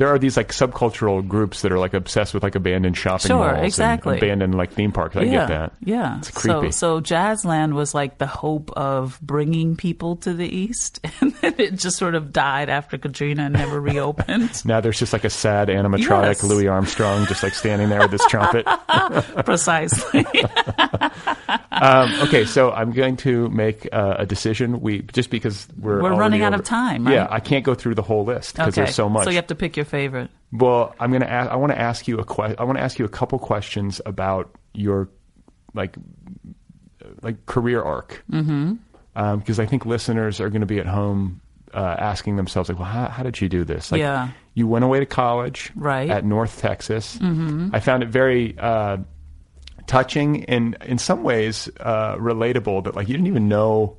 there 0.03 0.09
are 0.13 0.19
these 0.19 0.37
like 0.37 0.49
subcultural 0.49 1.25
groups 1.29 1.63
that 1.63 1.71
are 1.71 1.79
like 1.79 1.95
obsessed 1.95 2.35
with 2.35 2.43
like 2.43 2.57
abandoned 2.57 2.97
shopping 2.97 3.29
Sure, 3.29 3.39
malls, 3.39 3.57
and 3.59 3.67
exactly. 3.67 4.17
abandoned 4.17 4.53
like 4.57 4.73
theme 4.73 4.91
parks. 4.91 5.15
I 5.15 5.23
yeah, 5.23 5.31
get 5.31 5.49
that. 5.51 5.73
Yeah, 5.79 6.19
it's 6.19 6.29
creepy. 6.33 6.73
So, 6.73 6.99
so 6.99 7.01
Jazzland 7.01 7.75
was 7.75 7.95
like 7.95 8.19
the 8.19 8.27
hope 8.27 8.73
of 8.73 9.21
bringing 9.23 9.77
people 9.77 10.17
to 10.17 10.35
the 10.35 10.45
east, 10.45 10.99
and 11.21 11.33
then 11.37 11.55
it 11.57 11.77
just 11.77 11.99
sort 11.99 12.17
of 12.17 12.33
died 12.33 12.69
after 12.69 12.99
Katrina 12.99 13.45
and 13.45 13.53
never 13.55 13.81
reopened. 13.81 14.65
now 14.65 14.81
there's 14.81 14.99
just 14.99 15.13
like 15.13 15.23
a 15.23 15.31
sad 15.31 15.69
animatronic 15.69 16.33
Yes. 16.33 16.43
Louis 16.43 16.67
Armstrong 16.67 17.25
just 17.27 17.45
like 17.45 17.55
standing 17.55 17.89
there 17.89 18.01
with 18.01 18.11
his 18.11 18.25
trumpet. 18.29 18.67
Precisely. 19.45 20.27
um, 21.71 22.13
okay, 22.23 22.45
so 22.45 22.73
I'm 22.73 22.91
going 22.91 23.17
to 23.19 23.49
make 23.51 23.89
uh, 23.93 24.17
a 24.19 24.27
decision. 24.27 24.81
We 24.81 25.03
just 25.03 25.31
because 25.31 25.69
we're 25.79 26.03
We're 26.03 26.17
running 26.17 26.43
out 26.43 26.55
over- 26.55 26.63
of 26.63 26.67
time, 26.69 27.05
right? 27.07 27.15
Yeah, 27.15 27.29
I 27.31 27.39
can't 27.39 27.65
go 27.65 27.75
through 27.77 27.95
the 27.95 28.03
whole 28.03 28.25
list 28.25 28.57
because 28.57 28.75
okay, 28.75 28.83
there's 28.83 28.97
so 28.97 29.09
much. 29.09 29.25
So 29.25 29.31
you 29.31 29.37
have 29.37 29.47
to 29.47 29.55
pick 29.55 29.77
your 29.77 29.85
favorite. 29.93 30.31
Well, 30.51 30.95
I'm 30.99 31.13
gonna. 31.13 31.27
Ask, 31.27 31.51
I 31.51 31.57
want 31.57 31.73
to 31.73 31.79
ask 31.79 32.09
you 32.09 32.19
a 32.19 32.25
que- 32.25 32.57
I 32.59 32.65
want 32.65 32.77
to 32.79 32.83
ask 32.85 32.99
you 32.99 33.05
a 33.05 33.09
couple 33.21 33.39
questions 33.39 34.01
about 34.05 34.51
your 34.75 35.09
like 35.75 35.95
like 37.23 37.47
career 37.47 37.81
arc. 37.83 38.23
Mm-hmm. 38.31 38.75
Because 39.39 39.61
I 39.61 39.67
think 39.67 39.85
listeners 39.87 40.41
are 40.41 40.49
going 40.49 40.61
to 40.63 40.67
be 40.67 40.79
at 40.79 40.87
home 40.87 41.41
uh, 41.75 41.97
asking 41.99 42.37
themselves 42.37 42.69
like, 42.69 42.79
"Well, 42.79 42.89
how, 42.89 43.09
how 43.09 43.23
did 43.23 43.41
you 43.41 43.49
do 43.49 43.65
this?" 43.65 43.93
Like, 43.93 44.01
Yeah. 44.01 44.29
You 44.55 44.67
went 44.67 44.85
away 44.85 45.01
to 45.01 45.07
college, 45.07 45.71
Right. 45.75 46.11
at 46.11 46.25
North 46.27 46.61
Texas. 46.61 47.17
Mhm. 47.19 47.71
I 47.73 47.81
found 47.81 48.03
it 48.03 48.11
very 48.11 48.55
uh, 48.59 48.99
touching 49.87 50.45
and 50.45 50.77
in 50.85 50.99
some 50.99 51.23
ways 51.23 51.71
uh, 51.81 52.17
relatable 52.17 52.85
that 52.85 52.95
like 52.95 53.09
you 53.09 53.15
didn't 53.15 53.29
even 53.29 53.49
know 53.49 53.97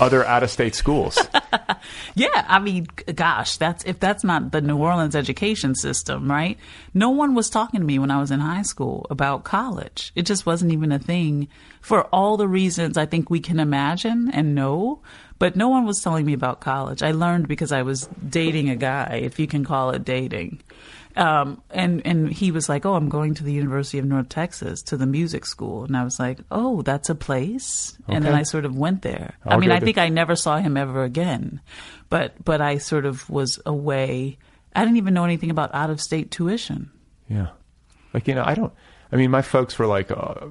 other 0.00 0.24
out 0.24 0.42
of 0.42 0.50
state 0.50 0.74
schools. 0.74 1.16
Yeah, 2.14 2.44
I 2.48 2.60
mean, 2.60 2.86
gosh, 3.14 3.56
that's 3.56 3.84
if 3.84 3.98
that's 3.98 4.22
not 4.22 4.52
the 4.52 4.60
New 4.60 4.76
Orleans 4.76 5.16
education 5.16 5.74
system, 5.74 6.30
right? 6.30 6.58
No 6.92 7.10
one 7.10 7.34
was 7.34 7.50
talking 7.50 7.80
to 7.80 7.86
me 7.86 7.98
when 7.98 8.10
I 8.10 8.20
was 8.20 8.30
in 8.30 8.40
high 8.40 8.62
school 8.62 9.06
about 9.10 9.44
college. 9.44 10.12
It 10.14 10.22
just 10.22 10.46
wasn't 10.46 10.72
even 10.72 10.92
a 10.92 10.98
thing 10.98 11.48
for 11.80 12.04
all 12.04 12.36
the 12.36 12.48
reasons 12.48 12.96
I 12.96 13.06
think 13.06 13.30
we 13.30 13.40
can 13.40 13.58
imagine 13.58 14.30
and 14.32 14.54
know. 14.54 15.00
But 15.40 15.56
no 15.56 15.68
one 15.68 15.84
was 15.84 16.00
telling 16.00 16.24
me 16.24 16.32
about 16.32 16.60
college. 16.60 17.02
I 17.02 17.10
learned 17.10 17.48
because 17.48 17.72
I 17.72 17.82
was 17.82 18.08
dating 18.28 18.70
a 18.70 18.76
guy, 18.76 19.20
if 19.22 19.40
you 19.40 19.48
can 19.48 19.64
call 19.64 19.90
it 19.90 20.04
dating. 20.04 20.62
Um, 21.16 21.62
and, 21.70 22.04
and 22.06 22.32
he 22.32 22.50
was 22.50 22.68
like, 22.68 22.84
Oh, 22.84 22.94
I'm 22.94 23.08
going 23.08 23.34
to 23.34 23.44
the 23.44 23.52
University 23.52 23.98
of 23.98 24.04
North 24.04 24.28
Texas 24.28 24.82
to 24.82 24.96
the 24.96 25.06
music 25.06 25.46
school. 25.46 25.84
And 25.84 25.96
I 25.96 26.04
was 26.04 26.18
like, 26.18 26.40
Oh, 26.50 26.82
that's 26.82 27.08
a 27.08 27.14
place. 27.14 27.96
And 28.08 28.24
then 28.24 28.34
I 28.34 28.42
sort 28.42 28.64
of 28.64 28.76
went 28.76 29.02
there. 29.02 29.34
I 29.44 29.54
All 29.54 29.60
mean, 29.60 29.70
I 29.70 29.80
think 29.80 29.98
I 29.98 30.08
never 30.08 30.34
saw 30.34 30.58
him 30.58 30.76
ever 30.76 31.04
again, 31.04 31.60
but 32.08 32.44
but 32.44 32.60
I 32.60 32.78
sort 32.78 33.06
of 33.06 33.28
was 33.30 33.60
away. 33.64 34.38
I 34.74 34.84
didn't 34.84 34.96
even 34.96 35.14
know 35.14 35.24
anything 35.24 35.50
about 35.50 35.72
out 35.74 35.90
of 35.90 36.00
state 36.00 36.30
tuition. 36.30 36.90
Yeah. 37.28 37.48
Like, 38.12 38.28
you 38.28 38.34
know, 38.34 38.44
I 38.44 38.54
don't, 38.54 38.72
I 39.12 39.16
mean, 39.16 39.30
my 39.30 39.42
folks 39.42 39.78
were 39.78 39.86
like, 39.86 40.10
uh, 40.10 40.46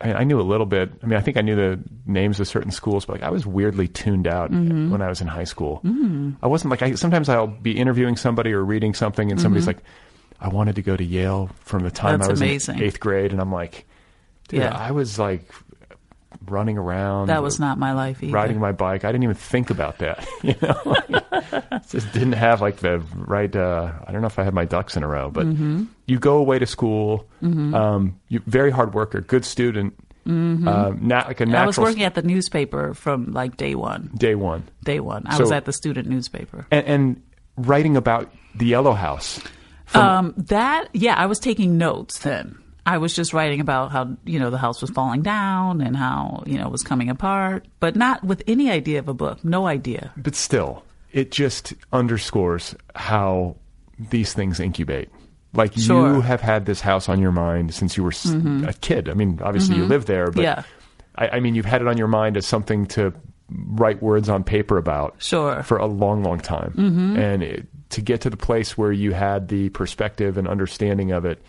I, 0.00 0.12
I 0.14 0.24
knew 0.24 0.40
a 0.40 0.42
little 0.42 0.66
bit. 0.66 0.90
I 1.02 1.06
mean, 1.06 1.16
I 1.18 1.20
think 1.20 1.36
I 1.36 1.40
knew 1.42 1.54
the 1.56 1.78
names 2.06 2.40
of 2.40 2.48
certain 2.48 2.70
schools, 2.70 3.04
but 3.04 3.14
like, 3.14 3.22
I 3.22 3.30
was 3.30 3.46
weirdly 3.46 3.86
tuned 3.88 4.26
out 4.26 4.50
Mhm. 4.50 4.90
when 4.90 5.02
I 5.02 5.08
was 5.08 5.20
in 5.20 5.26
high 5.26 5.44
school. 5.44 5.80
Mhm. 5.84 6.36
I 6.42 6.46
wasn't 6.46 6.70
like, 6.70 6.82
I, 6.82 6.94
sometimes 6.94 7.28
I'll 7.28 7.46
be 7.46 7.76
interviewing 7.78 8.16
somebody 8.16 8.52
or 8.52 8.64
reading 8.64 8.94
something 8.94 9.30
and 9.30 9.40
somebody's 9.40 9.64
Mhm. 9.64 9.68
like, 9.74 9.82
I 10.40 10.48
wanted 10.48 10.76
to 10.76 10.82
go 10.82 10.96
to 10.96 11.04
Yale 11.04 11.50
from 11.60 11.82
the 11.82 11.90
time 11.90 12.18
That's 12.20 12.28
I 12.28 12.32
was 12.32 12.40
amazing. 12.40 12.78
in 12.78 12.84
eighth 12.84 12.98
grade. 13.00 13.32
And 13.32 13.40
I'm 13.40 13.52
like, 13.52 13.86
dude, 14.48 14.60
Yeah. 14.60 14.74
I 14.74 14.90
was 14.92 15.18
like 15.18 15.44
running 16.46 16.78
around. 16.78 17.26
That 17.28 17.42
was 17.42 17.60
not 17.60 17.78
my 17.78 17.92
life 17.92 18.22
either. 18.22 18.32
Riding 18.32 18.58
my 18.58 18.72
bike. 18.72 19.04
I 19.04 19.12
didn't 19.12 19.24
even 19.24 19.36
think 19.36 19.70
about 19.70 19.98
that. 19.98 20.26
You 20.42 20.54
know, 20.62 20.96
just 21.88 22.12
didn't 22.12 22.32
have 22.32 22.60
like 22.60 22.76
the 22.78 23.02
right. 23.14 23.54
Uh, 23.54 23.92
I 24.06 24.12
don't 24.12 24.20
know 24.20 24.26
if 24.26 24.38
I 24.38 24.44
had 24.44 24.54
my 24.54 24.64
ducks 24.64 24.96
in 24.96 25.02
a 25.02 25.08
row, 25.08 25.30
but 25.30 25.46
Mhm. 25.46 25.86
you 26.06 26.18
go 26.18 26.36
away 26.38 26.58
to 26.58 26.66
school. 26.66 27.26
Mhm. 27.42 27.74
Um, 27.74 28.16
you 28.28 28.40
very 28.46 28.70
hard 28.70 28.94
worker, 28.94 29.20
good 29.20 29.44
student. 29.44 29.94
Mhm. 30.26 30.66
Um, 30.68 30.98
na- 31.02 31.24
like 31.26 31.40
a 31.40 31.46
natural 31.46 31.62
I 31.62 31.66
was 31.66 31.78
working 31.78 32.02
at 32.04 32.14
the 32.14 32.22
newspaper 32.22 32.94
from 32.94 33.32
like 33.32 33.56
day 33.56 33.74
one. 33.74 34.10
day 34.16 34.34
one, 34.34 34.64
Day 34.84 35.00
one. 35.00 35.24
I 35.26 35.34
So- 35.36 35.40
was 35.44 35.52
at 35.52 35.64
the 35.64 35.72
student 35.72 36.08
newspaper. 36.08 36.66
and, 36.70 36.86
and 36.86 37.22
writing 37.56 37.96
about 37.96 38.30
the 38.54 38.66
Yellow 38.66 38.92
House. 38.92 39.40
From- 39.86 40.02
um, 40.02 40.34
that 40.36 40.88
yeah, 40.92 41.14
I 41.16 41.26
was 41.26 41.38
taking 41.38 41.76
notes 41.78 42.18
then. 42.20 42.56
I 42.86 42.98
was 42.98 43.14
just 43.14 43.32
writing 43.32 43.60
about 43.60 43.92
how 43.92 44.16
you 44.24 44.38
know 44.38 44.50
the 44.50 44.58
house 44.58 44.80
was 44.80 44.90
falling 44.90 45.22
down 45.22 45.80
and 45.80 45.96
how 45.96 46.42
you 46.46 46.58
know 46.58 46.66
it 46.66 46.72
was 46.72 46.82
coming 46.82 47.08
apart, 47.10 47.66
but 47.78 47.94
not 47.96 48.24
with 48.24 48.42
any 48.46 48.70
idea 48.70 48.98
of 48.98 49.08
a 49.08 49.14
book. 49.14 49.44
No 49.44 49.66
idea. 49.66 50.12
but 50.16 50.34
still, 50.34 50.82
it 51.12 51.30
just 51.30 51.74
underscores 51.92 52.74
how 52.94 53.56
these 53.98 54.32
things 54.32 54.60
incubate. 54.60 55.08
Like 55.52 55.76
you 55.76 56.20
have 56.20 56.40
had 56.40 56.64
this 56.66 56.80
house 56.80 57.08
on 57.08 57.20
your 57.20 57.32
mind 57.32 57.74
since 57.74 57.96
you 57.96 58.04
were 58.04 58.12
s 58.12 58.26
Mhm. 58.26 58.68
a 58.68 58.72
kid. 58.72 59.08
I 59.08 59.14
mean, 59.14 59.40
obviously 59.42 59.76
you 59.76 59.84
Mhm. 59.84 59.88
live 59.88 60.06
there, 60.06 60.30
but 60.30 60.42
Yeah. 60.42 60.62
I, 61.16 61.28
I 61.36 61.40
mean, 61.40 61.54
you've 61.56 61.66
had 61.66 61.82
it 61.82 61.88
on 61.88 61.98
your 61.98 62.06
mind 62.08 62.36
as 62.36 62.46
something 62.46 62.86
to 62.86 63.12
write 63.50 64.00
words 64.00 64.28
on 64.28 64.44
paper 64.44 64.78
about. 64.78 65.16
Sure. 65.18 65.62
For 65.64 65.76
a 65.76 65.86
long, 65.86 66.22
long 66.22 66.38
time, 66.38 66.72
Mhm. 66.76 67.18
and 67.18 67.42
it, 67.42 67.66
to 67.90 68.00
get 68.00 68.20
to 68.20 68.30
the 68.30 68.36
place 68.36 68.78
where 68.78 68.92
you 68.92 69.12
had 69.12 69.48
the 69.48 69.70
perspective 69.70 70.38
and 70.38 70.46
understanding 70.46 71.10
of 71.10 71.24
it. 71.24 71.42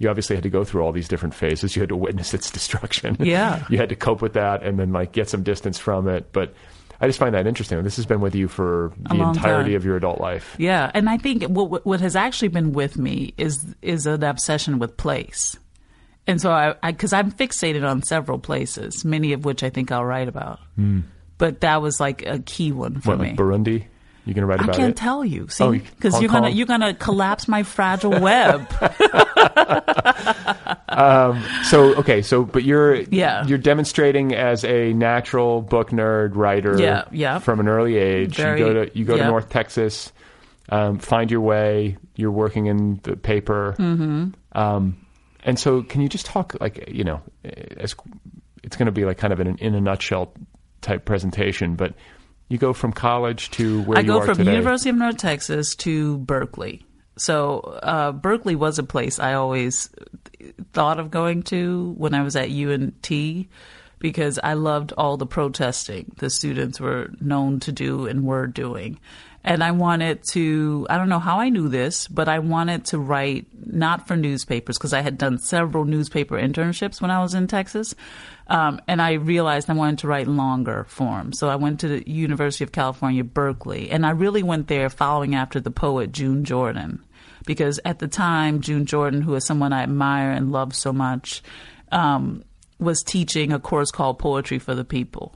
You 0.00 0.08
obviously 0.08 0.36
had 0.36 0.42
to 0.44 0.50
go 0.50 0.64
through 0.64 0.82
all 0.82 0.92
these 0.92 1.08
different 1.08 1.34
phases. 1.34 1.74
You 1.74 1.80
had 1.82 1.88
to 1.88 1.96
witness 1.96 2.32
its 2.34 2.50
destruction. 2.50 3.16
Yeah. 3.20 3.64
you 3.68 3.78
had 3.78 3.88
to 3.88 3.96
cope 3.96 4.22
with 4.22 4.34
that 4.34 4.62
and 4.62 4.78
then 4.78 4.92
like 4.92 5.12
get 5.12 5.28
some 5.28 5.42
distance 5.42 5.78
from 5.78 6.08
it. 6.08 6.32
But 6.32 6.54
I 7.00 7.06
just 7.06 7.18
find 7.18 7.34
that 7.34 7.46
interesting. 7.46 7.82
This 7.82 7.96
has 7.96 8.06
been 8.06 8.20
with 8.20 8.34
you 8.34 8.48
for 8.48 8.92
the 9.08 9.14
entirety 9.16 9.70
time. 9.70 9.76
of 9.76 9.84
your 9.84 9.96
adult 9.96 10.20
life. 10.20 10.54
Yeah, 10.58 10.90
and 10.94 11.08
I 11.08 11.16
think 11.18 11.44
what 11.44 11.84
what- 11.86 12.00
has 12.00 12.16
actually 12.16 12.48
been 12.48 12.72
with 12.72 12.96
me 12.98 13.34
is 13.38 13.64
is 13.82 14.06
an 14.06 14.22
obsession 14.24 14.78
with 14.80 14.96
place, 14.96 15.56
and 16.26 16.40
so 16.40 16.50
I 16.50 16.74
because 16.90 17.12
I'm 17.12 17.30
fixated 17.30 17.88
on 17.88 18.02
several 18.02 18.38
places, 18.40 19.04
many 19.04 19.32
of 19.32 19.44
which 19.44 19.62
I 19.62 19.70
think 19.70 19.92
I'll 19.92 20.04
write 20.04 20.26
about. 20.28 20.58
Hmm. 20.76 21.00
But 21.38 21.60
that 21.60 21.80
was 21.82 22.00
like 22.00 22.26
a 22.26 22.40
key 22.40 22.72
one 22.72 23.00
for 23.00 23.10
What, 23.10 23.20
me. 23.20 23.28
like 23.28 23.36
Burundi? 23.36 23.84
You 24.28 24.34
gonna 24.34 24.46
write 24.46 24.60
about 24.60 24.74
it. 24.74 24.74
I 24.74 24.78
can't 24.78 24.90
it? 24.90 24.96
tell 24.96 25.24
you, 25.24 25.44
Oh, 25.60 25.72
see, 25.72 25.78
because 25.78 26.12
Hong 26.12 26.22
you're 26.22 26.30
gonna 26.30 26.50
you're 26.50 26.66
gonna 26.66 26.92
collapse 26.92 27.48
my 27.48 27.62
fragile 27.62 28.10
web. 28.20 28.70
um, 30.88 31.42
so 31.64 31.94
okay, 31.96 32.22
so 32.22 32.44
but 32.44 32.62
you're 32.64 32.94
Yeah. 32.94 33.46
you're 33.46 33.58
demonstrating 33.58 34.34
as 34.34 34.64
a 34.64 34.92
natural 34.92 35.62
book 35.62 35.90
nerd 35.90 36.34
writer. 36.36 36.78
Yeah, 36.78 37.04
yeah. 37.10 37.38
From 37.38 37.60
an 37.60 37.68
early 37.68 37.96
age, 37.96 38.36
Very- 38.36 38.60
you 38.60 38.66
go 38.66 38.84
to 38.84 38.98
you 38.98 39.04
go 39.04 39.14
yeah. 39.16 39.22
to 39.24 39.28
North 39.30 39.48
Texas, 39.48 40.12
um, 40.68 40.98
find 40.98 41.30
your 41.30 41.40
way. 41.40 41.96
You're 42.14 42.30
working 42.32 42.66
in 42.66 43.00
the 43.04 43.16
paper. 43.16 43.74
Mhm. 43.78 44.34
Um, 44.52 44.96
and 45.44 45.58
so, 45.58 45.82
can 45.82 46.00
you 46.00 46.08
just 46.08 46.26
talk 46.26 46.54
like 46.60 46.84
you 46.88 47.04
know, 47.04 47.20
as 47.44 47.94
it's 48.62 48.76
going 48.76 48.86
to 48.86 48.92
be 48.92 49.04
like 49.04 49.18
kind 49.18 49.32
of 49.32 49.40
in, 49.40 49.56
in 49.58 49.74
a 49.74 49.80
nutshell 49.80 50.32
type 50.82 51.04
presentation, 51.04 51.76
but 51.76 51.94
you 52.48 52.58
go 52.58 52.72
from 52.72 52.92
college 52.92 53.50
to 53.52 53.82
where 53.82 53.98
I 53.98 54.02
go 54.02 54.24
from 54.24 54.38
today. 54.38 54.52
University 54.52 54.90
of 54.90 54.96
North 54.96 55.18
Texas 55.18 55.74
to 55.76 56.18
Berkeley. 56.18 56.84
So 57.16 57.60
uh, 57.82 58.12
Berkeley 58.12 58.56
was 58.56 58.78
a 58.78 58.82
place 58.84 59.18
I 59.18 59.34
always 59.34 59.90
thought 60.72 61.00
of 61.00 61.10
going 61.10 61.42
to 61.44 61.94
when 61.98 62.14
I 62.14 62.22
was 62.22 62.36
at 62.36 62.50
UNT 62.50 63.10
because 63.98 64.38
I 64.42 64.54
loved 64.54 64.92
all 64.96 65.16
the 65.16 65.26
protesting 65.26 66.12
the 66.18 66.30
students 66.30 66.80
were 66.80 67.10
known 67.20 67.60
to 67.60 67.72
do 67.72 68.06
and 68.06 68.24
were 68.24 68.46
doing. 68.46 69.00
And 69.44 69.62
I 69.62 69.70
wanted 69.70 70.22
to, 70.32 70.86
I 70.90 70.98
don't 70.98 71.08
know 71.08 71.18
how 71.18 71.38
I 71.38 71.48
knew 71.48 71.68
this, 71.68 72.08
but 72.08 72.28
I 72.28 72.38
wanted 72.38 72.84
to 72.86 72.98
write 72.98 73.46
not 73.64 74.06
for 74.06 74.16
newspapers 74.16 74.76
because 74.76 74.92
I 74.92 75.00
had 75.00 75.16
done 75.16 75.38
several 75.38 75.84
newspaper 75.84 76.36
internships 76.36 77.00
when 77.00 77.10
I 77.10 77.22
was 77.22 77.34
in 77.34 77.46
Texas. 77.46 77.94
Um, 78.48 78.80
and 78.88 79.02
I 79.02 79.14
realized 79.14 79.68
I 79.68 79.74
wanted 79.74 79.98
to 80.00 80.08
write 80.08 80.26
longer 80.26 80.84
form. 80.88 81.32
So 81.32 81.48
I 81.48 81.56
went 81.56 81.80
to 81.80 81.88
the 81.88 82.10
University 82.10 82.64
of 82.64 82.72
California, 82.72 83.22
Berkeley. 83.22 83.90
And 83.90 84.06
I 84.06 84.10
really 84.10 84.42
went 84.42 84.68
there 84.68 84.88
following 84.88 85.34
after 85.34 85.60
the 85.60 85.70
poet 85.70 86.12
June 86.12 86.44
Jordan. 86.44 87.04
Because 87.46 87.78
at 87.84 87.98
the 87.98 88.08
time, 88.08 88.60
June 88.60 88.86
Jordan, 88.86 89.22
who 89.22 89.34
is 89.34 89.44
someone 89.44 89.72
I 89.72 89.82
admire 89.82 90.30
and 90.30 90.52
love 90.52 90.74
so 90.74 90.92
much, 90.92 91.42
um, 91.92 92.42
was 92.78 93.02
teaching 93.02 93.52
a 93.52 93.58
course 93.58 93.90
called 93.90 94.18
Poetry 94.18 94.58
for 94.58 94.74
the 94.74 94.84
People. 94.84 95.34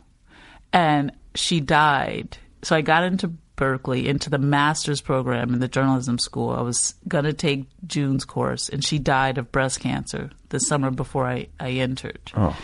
And 0.72 1.12
she 1.34 1.60
died. 1.60 2.39
So 2.62 2.76
I 2.76 2.80
got 2.80 3.05
into 3.05 3.28
Berkeley, 3.56 4.09
into 4.09 4.30
the 4.30 4.39
master's 4.39 5.01
program 5.01 5.52
in 5.52 5.60
the 5.60 5.68
journalism 5.68 6.18
school. 6.18 6.51
I 6.51 6.62
was 6.62 6.94
going 7.06 7.24
to 7.24 7.32
take 7.32 7.66
June's 7.86 8.24
course, 8.24 8.68
and 8.68 8.84
she 8.84 8.98
died 8.98 9.39
of 9.39 9.52
breast 9.52 9.80
cancer 9.80 10.30
the 10.48 10.59
summer 10.59 10.90
before 10.90 11.26
I, 11.26 11.48
I 11.60 11.70
entered. 11.72 12.32
Oh. 12.34 12.56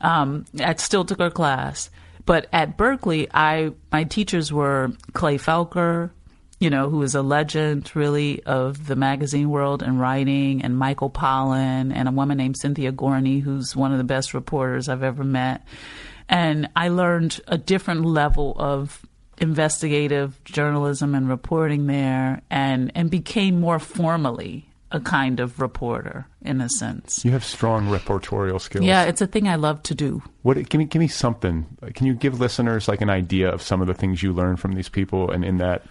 Um, 0.00 0.44
I 0.60 0.74
still 0.74 1.04
took 1.04 1.18
her 1.20 1.30
class. 1.30 1.90
But 2.26 2.46
at 2.52 2.76
Berkeley, 2.76 3.28
I 3.32 3.72
my 3.92 4.04
teachers 4.04 4.52
were 4.52 4.92
Clay 5.12 5.36
Felker, 5.36 6.10
you 6.58 6.70
know, 6.70 6.88
who 6.88 7.02
is 7.02 7.14
a 7.14 7.22
legend 7.22 7.94
really 7.94 8.42
of 8.44 8.86
the 8.86 8.96
magazine 8.96 9.50
world 9.50 9.82
and 9.82 10.00
writing, 10.00 10.62
and 10.62 10.78
Michael 10.78 11.10
Pollan, 11.10 11.92
and 11.94 12.08
a 12.08 12.12
woman 12.12 12.38
named 12.38 12.56
Cynthia 12.56 12.92
Gorney, 12.92 13.42
who's 13.42 13.76
one 13.76 13.92
of 13.92 13.98
the 13.98 14.04
best 14.04 14.32
reporters 14.32 14.88
I've 14.88 15.02
ever 15.02 15.24
met. 15.24 15.66
And 16.28 16.70
I 16.74 16.88
learned 16.88 17.40
a 17.46 17.58
different 17.58 18.06
level 18.06 18.54
of 18.58 19.04
investigative 19.38 20.42
journalism 20.44 21.14
and 21.14 21.28
reporting 21.28 21.86
there, 21.86 22.40
and 22.48 22.90
and 22.94 23.10
became 23.10 23.60
more 23.60 23.78
formally 23.78 24.70
a 24.94 25.00
kind 25.00 25.40
of 25.40 25.60
reporter 25.60 26.24
in 26.40 26.60
a 26.60 26.68
sense. 26.68 27.24
You 27.24 27.32
have 27.32 27.44
strong 27.44 27.88
reportorial 27.88 28.60
skills. 28.60 28.84
Yeah, 28.84 29.02
it's 29.02 29.20
a 29.20 29.26
thing 29.26 29.48
I 29.48 29.56
love 29.56 29.82
to 29.84 29.94
do. 29.94 30.22
What? 30.42 30.56
Give 30.68 30.78
me, 30.78 30.84
give 30.84 31.00
me 31.00 31.08
something. 31.08 31.66
Can 31.94 32.06
you 32.06 32.14
give 32.14 32.38
listeners 32.38 32.86
like 32.86 33.00
an 33.00 33.10
idea 33.10 33.50
of 33.50 33.60
some 33.60 33.80
of 33.80 33.88
the 33.88 33.94
things 33.94 34.22
you 34.22 34.32
learned 34.32 34.60
from 34.60 34.74
these 34.74 34.88
people 34.88 35.32
and 35.32 35.44
in 35.44 35.58
that 35.58 35.82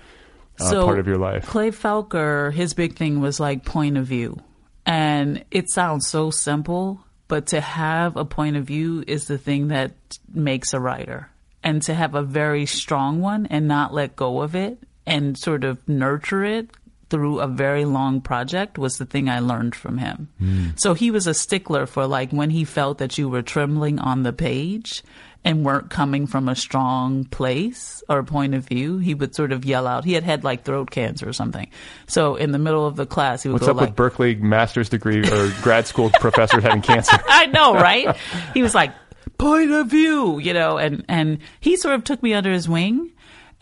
uh, 0.61 0.69
so 0.69 0.85
part 0.85 0.99
of 0.99 1.07
your 1.07 1.17
life? 1.17 1.47
Clay 1.47 1.69
Felker, 1.69 2.53
his 2.53 2.73
big 2.73 2.95
thing 2.95 3.19
was 3.19 3.41
like 3.41 3.65
point 3.65 3.97
of 3.97 4.05
view, 4.05 4.39
and 4.85 5.43
it 5.51 5.69
sounds 5.69 6.07
so 6.07 6.31
simple, 6.31 7.03
but 7.27 7.47
to 7.47 7.59
have 7.59 8.15
a 8.15 8.23
point 8.23 8.55
of 8.55 8.63
view 8.63 9.03
is 9.05 9.27
the 9.27 9.37
thing 9.37 9.67
that 9.67 9.91
makes 10.33 10.73
a 10.73 10.79
writer, 10.79 11.29
and 11.61 11.81
to 11.81 11.93
have 11.93 12.15
a 12.15 12.23
very 12.23 12.65
strong 12.65 13.19
one 13.19 13.47
and 13.47 13.67
not 13.67 13.93
let 13.93 14.15
go 14.15 14.41
of 14.41 14.55
it 14.55 14.77
and 15.05 15.37
sort 15.37 15.65
of 15.65 15.85
nurture 15.89 16.45
it 16.45 16.69
through 17.13 17.41
a 17.41 17.47
very 17.47 17.85
long 17.85 18.21
project 18.21 18.79
was 18.79 18.97
the 18.97 19.05
thing 19.05 19.29
I 19.29 19.37
learned 19.37 19.75
from 19.75 19.99
him. 19.99 20.29
Mm. 20.41 20.79
So 20.79 20.95
he 20.95 21.11
was 21.11 21.27
a 21.27 21.35
stickler 21.35 21.85
for 21.85 22.07
like 22.07 22.31
when 22.31 22.49
he 22.49 22.63
felt 22.65 22.97
that 22.97 23.19
you 23.19 23.29
were 23.29 23.43
trembling 23.43 23.99
on 23.99 24.23
the 24.23 24.33
page 24.33 25.03
and 25.45 25.63
weren't 25.63 25.91
coming 25.91 26.25
from 26.25 26.49
a 26.49 26.55
strong 26.55 27.25
place 27.25 28.01
or 28.09 28.23
point 28.23 28.55
of 28.55 28.65
view, 28.65 28.97
he 28.97 29.13
would 29.13 29.35
sort 29.35 29.51
of 29.51 29.63
yell 29.63 29.85
out. 29.85 30.05
He 30.05 30.13
had 30.13 30.23
had 30.23 30.43
like 30.43 30.63
throat 30.63 30.89
cancer 30.89 31.29
or 31.29 31.33
something. 31.33 31.69
So 32.07 32.35
in 32.35 32.51
the 32.51 32.57
middle 32.57 32.87
of 32.87 32.95
the 32.95 33.05
class, 33.05 33.43
he 33.43 33.49
would 33.49 33.61
What's 33.61 33.67
go 33.67 33.73
up 33.73 33.77
like, 33.77 33.89
with 33.89 33.95
Berkeley 33.95 34.33
master's 34.33 34.89
degree 34.89 35.19
or 35.19 35.53
grad 35.61 35.85
school 35.85 36.09
professors 36.19 36.63
having 36.63 36.81
cancer? 36.81 37.19
I 37.27 37.45
know, 37.45 37.75
right? 37.75 38.17
He 38.55 38.63
was 38.63 38.73
like, 38.73 38.91
point 39.37 39.69
of 39.69 39.85
view, 39.85 40.39
you 40.39 40.53
know, 40.53 40.79
and, 40.79 41.05
and 41.07 41.37
he 41.59 41.77
sort 41.77 41.93
of 41.93 42.03
took 42.05 42.23
me 42.23 42.33
under 42.33 42.51
his 42.51 42.67
wing. 42.67 43.11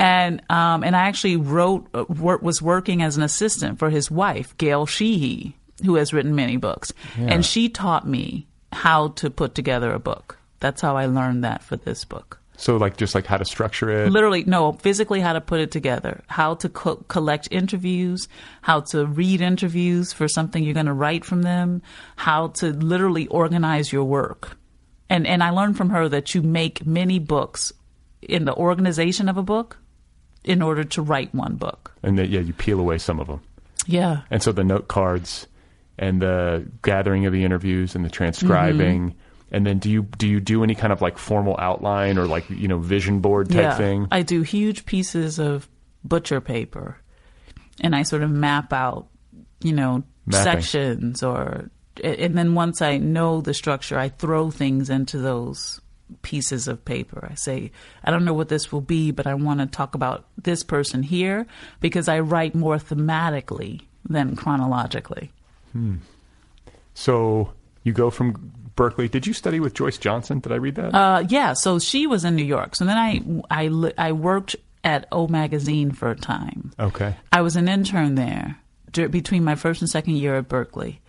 And 0.01 0.41
um, 0.49 0.83
and 0.83 0.95
I 0.95 1.01
actually 1.01 1.35
wrote 1.37 1.87
uh, 1.93 2.05
wor- 2.09 2.39
was 2.41 2.59
working 2.59 3.03
as 3.03 3.17
an 3.17 3.23
assistant 3.23 3.77
for 3.77 3.91
his 3.91 4.09
wife 4.09 4.57
Gail 4.57 4.87
Sheehy, 4.87 5.55
who 5.85 5.93
has 5.95 6.11
written 6.11 6.33
many 6.33 6.57
books, 6.57 6.91
Yeah. 7.19 7.27
and 7.27 7.45
she 7.45 7.69
taught 7.69 8.07
me 8.07 8.47
how 8.71 9.09
to 9.09 9.29
put 9.29 9.53
together 9.53 9.93
a 9.93 9.99
book. 9.99 10.39
That's 10.59 10.81
how 10.81 10.97
I 10.97 11.05
learned 11.05 11.43
that 11.43 11.61
for 11.61 11.77
this 11.77 12.03
book. 12.03 12.39
So 12.57 12.77
like 12.77 12.97
just 12.97 13.13
like 13.13 13.27
how 13.27 13.37
to 13.37 13.45
structure 13.45 13.89
it. 13.91 14.11
Literally, 14.11 14.43
no, 14.45 14.71
physically 14.73 15.19
how 15.21 15.33
to 15.33 15.41
put 15.41 15.59
it 15.59 15.69
together, 15.71 16.23
how 16.27 16.55
to 16.55 16.69
co- 16.69 17.03
collect 17.07 17.47
interviews, 17.51 18.27
how 18.61 18.81
to 18.91 19.05
read 19.05 19.41
interviews 19.41 20.13
for 20.13 20.27
something 20.27 20.63
you're 20.63 20.73
going 20.73 20.85
to 20.87 20.93
write 20.93 21.25
from 21.25 21.43
them, 21.43 21.81
how 22.15 22.47
to 22.59 22.67
literally 22.73 23.27
organize 23.27 23.93
your 23.93 24.05
work. 24.05 24.57
And 25.09 25.27
and 25.27 25.43
I 25.43 25.51
learned 25.51 25.77
from 25.77 25.91
her 25.91 26.09
that 26.09 26.33
you 26.33 26.41
make 26.41 26.85
many 26.87 27.19
books 27.19 27.71
in 28.21 28.45
the 28.45 28.55
organization 28.55 29.29
of 29.29 29.37
a 29.37 29.43
book 29.43 29.77
in 30.43 30.61
order 30.61 30.83
to 30.83 31.01
write 31.01 31.33
one 31.33 31.55
book. 31.55 31.93
and 32.03 32.17
that 32.17 32.29
yeah, 32.29 32.39
you 32.39 32.53
peel 32.53 32.79
away 32.79 32.97
some 32.97 33.19
of 33.19 33.27
them. 33.27 33.41
Yeah. 33.87 34.21
And 34.29 34.41
so 34.41 34.51
the 34.51 34.63
note 34.63 34.87
cards 34.87 35.47
and 35.97 36.21
the 36.21 36.67
gathering 36.83 37.25
of 37.25 37.33
the 37.33 37.43
interviews 37.43 37.95
and 37.95 38.03
the 38.05 38.09
transcribing. 38.09 39.09
Mm-hmm. 39.09 39.17
And 39.53 39.65
then 39.65 39.79
do 39.79 39.89
you 39.89 40.03
do 40.03 40.27
you 40.27 40.39
do 40.39 40.63
any 40.63 40.75
kind 40.75 40.93
of 40.93 41.01
like 41.01 41.17
formal 41.17 41.57
outline 41.59 42.17
or 42.17 42.25
like 42.25 42.49
you 42.49 42.67
know 42.67 42.77
vision 42.77 43.19
board 43.19 43.49
type 43.49 43.61
yeah. 43.61 43.77
thing? 43.77 44.07
I 44.11 44.21
do 44.21 44.43
huge 44.43 44.85
pieces 44.85 45.39
of 45.39 45.67
butcher 46.03 46.39
paper 46.39 46.97
and 47.81 47.95
I 47.95 48.03
sort 48.03 48.23
of 48.23 48.31
map 48.31 48.71
out, 48.71 49.07
you 49.61 49.73
know, 49.73 50.03
Mapping. 50.25 50.43
sections 50.43 51.23
or 51.23 51.69
and 52.01 52.37
then 52.37 52.55
once 52.55 52.81
I 52.81 52.97
know 52.97 53.41
the 53.41 53.53
structure, 53.53 53.99
I 53.99 54.07
throw 54.07 54.49
things 54.51 54.89
into 54.89 55.17
those 55.17 55.80
pieces 56.21 56.67
of 56.67 56.83
paper. 56.85 57.27
I 57.29 57.35
say, 57.35 57.71
I 58.03 58.11
don't 58.11 58.25
know 58.25 58.33
what 58.33 58.49
this 58.49 58.71
will 58.71 58.81
be, 58.81 59.11
but 59.11 59.27
I 59.27 59.33
want 59.33 59.59
to 59.59 59.65
talk 59.65 59.95
about 59.95 60.25
this 60.37 60.63
person 60.63 61.03
here 61.03 61.45
because 61.79 62.07
I 62.07 62.19
write 62.19 62.55
more 62.55 62.77
thematically 62.77 63.81
than 64.07 64.35
chronologically. 64.35 65.31
Hmm. 65.71 65.97
So 66.93 67.53
you 67.83 67.93
go 67.93 68.09
from 68.09 68.51
Berkeley. 68.75 69.07
Did 69.07 69.27
you 69.27 69.33
study 69.33 69.59
with 69.59 69.73
Joyce 69.73 69.97
Johnson? 69.97 70.39
Did 70.39 70.51
I 70.51 70.55
read 70.55 70.75
that? 70.75 70.93
Uh, 70.93 71.23
yeah, 71.29 71.53
so 71.53 71.79
she 71.79 72.07
was 72.07 72.25
in 72.25 72.35
New 72.35 72.45
York. 72.45 72.75
So 72.75 72.85
then 72.85 72.97
I, 72.97 73.21
I, 73.49 73.91
I 73.97 74.11
worked 74.11 74.55
at 74.83 75.07
O 75.11 75.27
Magazine 75.27 75.91
for 75.91 76.09
a 76.09 76.15
time. 76.15 76.73
okay. 76.79 77.15
I 77.31 77.41
was 77.41 77.55
an 77.55 77.67
intern 77.67 78.15
there 78.15 78.57
between 78.91 79.43
my 79.43 79.55
first 79.55 79.81
and 79.81 79.89
second 79.89 80.15
year 80.15 80.35
at 80.35 80.49
Berkeley. 80.49 81.01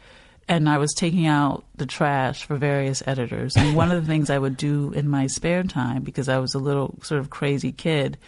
And 0.48 0.68
I 0.68 0.78
was 0.78 0.92
taking 0.94 1.26
out 1.26 1.64
the 1.76 1.86
trash 1.86 2.44
for 2.44 2.56
various 2.56 3.02
editors. 3.06 3.56
And 3.56 3.76
one 3.76 3.90
of 3.90 4.00
the 4.00 4.06
things 4.06 4.28
I 4.28 4.38
would 4.38 4.56
do 4.56 4.92
in 4.92 5.08
my 5.08 5.26
spare 5.26 5.62
time, 5.62 6.02
because 6.02 6.28
I 6.28 6.38
was 6.38 6.54
a 6.54 6.58
little 6.58 6.98
sort 7.02 7.20
of 7.20 7.30
crazy 7.30 7.72
kid, 7.72 8.18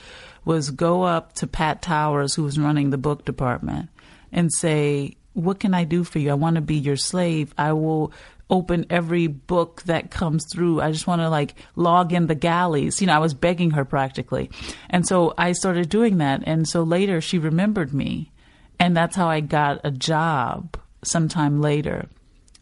was 0.45 0.71
go 0.71 1.03
up 1.03 1.35
to 1.35 1.47
Pat 1.47 1.83
Towers, 1.83 2.35
who 2.35 2.45
was 2.45 2.59
running 2.59 2.91
the 2.91 2.99
book 2.99 3.25
department, 3.25 3.91
and 4.33 4.53
say, 4.53 5.17
What 5.33 5.61
can 5.61 5.75
I 5.75 5.85
do 5.85 6.05
for 6.05 6.19
you? 6.19 6.31
I 6.31 6.35
want 6.35 6.57
to 6.57 6.63
be 6.63 6.77
your 6.77 6.97
slave. 6.97 7.53
I 7.59 7.73
will 7.73 8.13
open 8.51 8.87
every 8.91 9.27
book 9.27 9.83
that 9.83 10.11
comes 10.11 10.45
through. 10.53 10.81
I 10.81 10.93
just 10.93 11.07
want 11.07 11.23
to 11.23 11.29
like 11.29 11.55
log 11.77 12.13
in 12.13 12.27
the 12.27 12.35
galleys. 12.35 13.01
You 13.01 13.07
know, 13.07 13.15
I 13.15 13.19
was 13.19 13.35
begging 13.35 13.73
her 13.73 13.85
practically. 13.85 14.51
And 14.91 15.07
so 15.07 15.35
I 15.39 15.53
started 15.53 15.89
doing 15.89 16.19
that. 16.19 16.43
And 16.47 16.69
so 16.69 16.83
later 16.83 17.21
she 17.21 17.39
remembered 17.39 17.95
me. 17.95 18.31
And 18.79 18.97
that's 18.97 19.17
how 19.17 19.29
I 19.29 19.41
got 19.41 19.81
a 19.85 19.91
job 19.91 20.77
sometime 21.05 21.61
later 21.61 22.07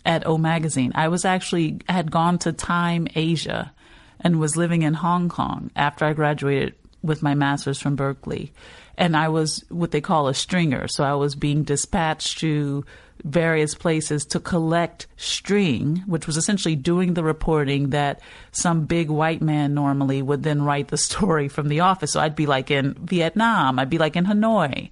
at 0.05 0.27
O 0.27 0.39
Magazine. 0.39 0.93
I 0.95 1.09
was 1.09 1.25
actually 1.25 1.81
had 1.89 2.11
gone 2.11 2.39
to 2.41 2.53
Time 2.53 3.07
Asia 3.15 3.73
and 4.21 4.41
was 4.41 4.57
living 4.57 4.83
in 4.83 4.95
Hong 4.95 5.29
Kong 5.29 5.71
after 5.77 6.05
I 6.05 6.13
graduated 6.13 6.75
with 7.03 7.23
my 7.23 7.35
master's 7.35 7.81
from 7.81 7.97
Berkeley. 7.97 8.53
And 8.97 9.17
I 9.17 9.29
was 9.29 9.65
what 9.69 9.91
they 9.91 10.01
call 10.01 10.29
a 10.29 10.35
stringer. 10.35 10.87
So 10.87 11.03
I 11.03 11.15
was 11.15 11.35
being 11.35 11.63
dispatched 11.65 12.39
to 12.41 12.85
various 13.25 13.75
places 13.75 14.25
to 14.27 14.41
collect 14.41 15.07
string, 15.17 16.03
which 16.07 16.27
was 16.27 16.37
essentially 16.37 16.77
doing 16.77 17.15
the 17.15 17.23
reporting 17.23 17.91
that 17.91 18.21
some 18.51 18.85
big 18.85 19.09
white 19.09 19.41
man 19.41 19.75
normally 19.75 20.23
would 20.23 20.43
then 20.43 20.63
write 20.63 20.89
the 20.89 20.97
story 21.09 21.49
from 21.49 21.69
the 21.69 21.81
office. 21.81 22.13
So 22.13 22.21
I'd 22.21 22.37
be 22.37 22.47
like 22.47 22.71
in 22.71 22.95
Vietnam, 22.95 23.79
I'd 23.79 23.91
be 23.91 23.99
like 23.99 24.17
in 24.17 24.27
Hanoi, 24.27 24.91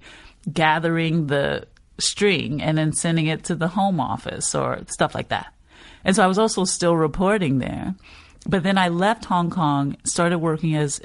gathering 0.51 1.27
the 1.27 1.67
string 1.99 2.61
and 2.61 2.77
then 2.77 2.93
sending 2.93 3.27
it 3.27 3.43
to 3.45 3.55
the 3.55 3.69
home 3.69 3.99
office 3.99 4.55
or 4.55 4.79
stuff 4.87 5.13
like 5.13 5.29
that. 5.29 5.53
And 6.03 6.15
so 6.15 6.23
I 6.23 6.27
was 6.27 6.39
also 6.39 6.63
still 6.65 6.95
reporting 6.95 7.59
there. 7.59 7.95
But 8.47 8.63
then 8.63 8.77
I 8.77 8.87
left 8.87 9.25
Hong 9.25 9.51
Kong, 9.51 9.97
started 10.03 10.39
working 10.39 10.75
as 10.75 10.99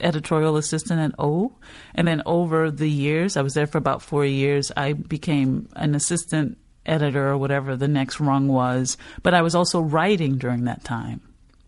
editorial 0.00 0.56
assistant 0.56 1.00
at 1.00 1.14
O, 1.18 1.52
and 1.94 2.08
then 2.08 2.22
over 2.24 2.70
the 2.70 2.88
years, 2.88 3.36
I 3.36 3.42
was 3.42 3.52
there 3.52 3.66
for 3.66 3.76
about 3.76 4.00
four 4.00 4.24
years. 4.24 4.72
I 4.74 4.94
became 4.94 5.68
an 5.76 5.94
assistant 5.94 6.56
editor 6.86 7.28
or 7.28 7.36
whatever 7.36 7.76
the 7.76 7.86
next 7.86 8.18
rung 8.18 8.48
was. 8.48 8.96
But 9.22 9.34
I 9.34 9.42
was 9.42 9.54
also 9.54 9.80
writing 9.80 10.38
during 10.38 10.64
that 10.64 10.82
time. 10.82 11.20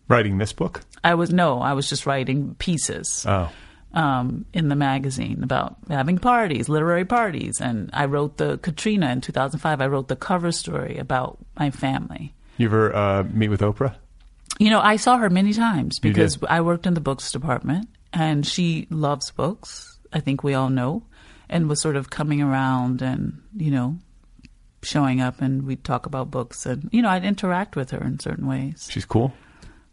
Writing 0.08 0.38
this 0.38 0.54
book? 0.54 0.80
I 1.04 1.14
was 1.14 1.30
no, 1.30 1.60
I 1.60 1.74
was 1.74 1.88
just 1.88 2.06
writing 2.06 2.54
pieces 2.54 3.26
Oh. 3.28 3.50
Um, 3.94 4.46
in 4.52 4.68
the 4.68 4.76
magazine 4.76 5.42
about 5.42 5.76
having 5.88 6.18
parties, 6.18 6.68
literary 6.68 7.04
parties. 7.04 7.60
And 7.60 7.90
I 7.92 8.06
wrote 8.06 8.36
the 8.36 8.58
Katrina 8.58 9.10
in 9.10 9.20
2005. 9.20 9.80
I 9.80 9.86
wrote 9.86 10.08
the 10.08 10.16
cover 10.16 10.52
story 10.52 10.98
about 10.98 11.38
my 11.58 11.70
family. 11.70 12.34
You 12.56 12.66
ever 12.66 12.94
uh, 12.94 13.24
meet 13.24 13.48
with 13.48 13.60
Oprah? 13.60 13.96
You 14.58 14.70
know, 14.70 14.80
I 14.80 14.96
saw 14.96 15.16
her 15.18 15.30
many 15.30 15.52
times 15.52 15.98
because? 15.98 16.38
I 16.48 16.60
worked 16.60 16.86
in 16.86 16.94
the 16.94 17.00
books 17.00 17.32
department 17.32 17.88
and 18.12 18.46
she 18.46 18.86
loves 18.90 19.30
books. 19.30 19.98
I 20.12 20.20
think 20.20 20.44
we 20.44 20.54
all 20.54 20.68
know. 20.68 21.04
And 21.48 21.68
was 21.68 21.80
sort 21.80 21.96
of 21.96 22.08
coming 22.08 22.40
around 22.40 23.02
and, 23.02 23.42
you 23.56 23.70
know, 23.70 23.98
showing 24.82 25.20
up 25.20 25.42
and 25.42 25.64
we'd 25.64 25.84
talk 25.84 26.06
about 26.06 26.30
books 26.30 26.64
and, 26.64 26.88
you 26.92 27.02
know, 27.02 27.10
I'd 27.10 27.24
interact 27.24 27.76
with 27.76 27.90
her 27.90 28.02
in 28.02 28.18
certain 28.20 28.46
ways. 28.46 28.88
She's 28.90 29.04
cool. 29.04 29.34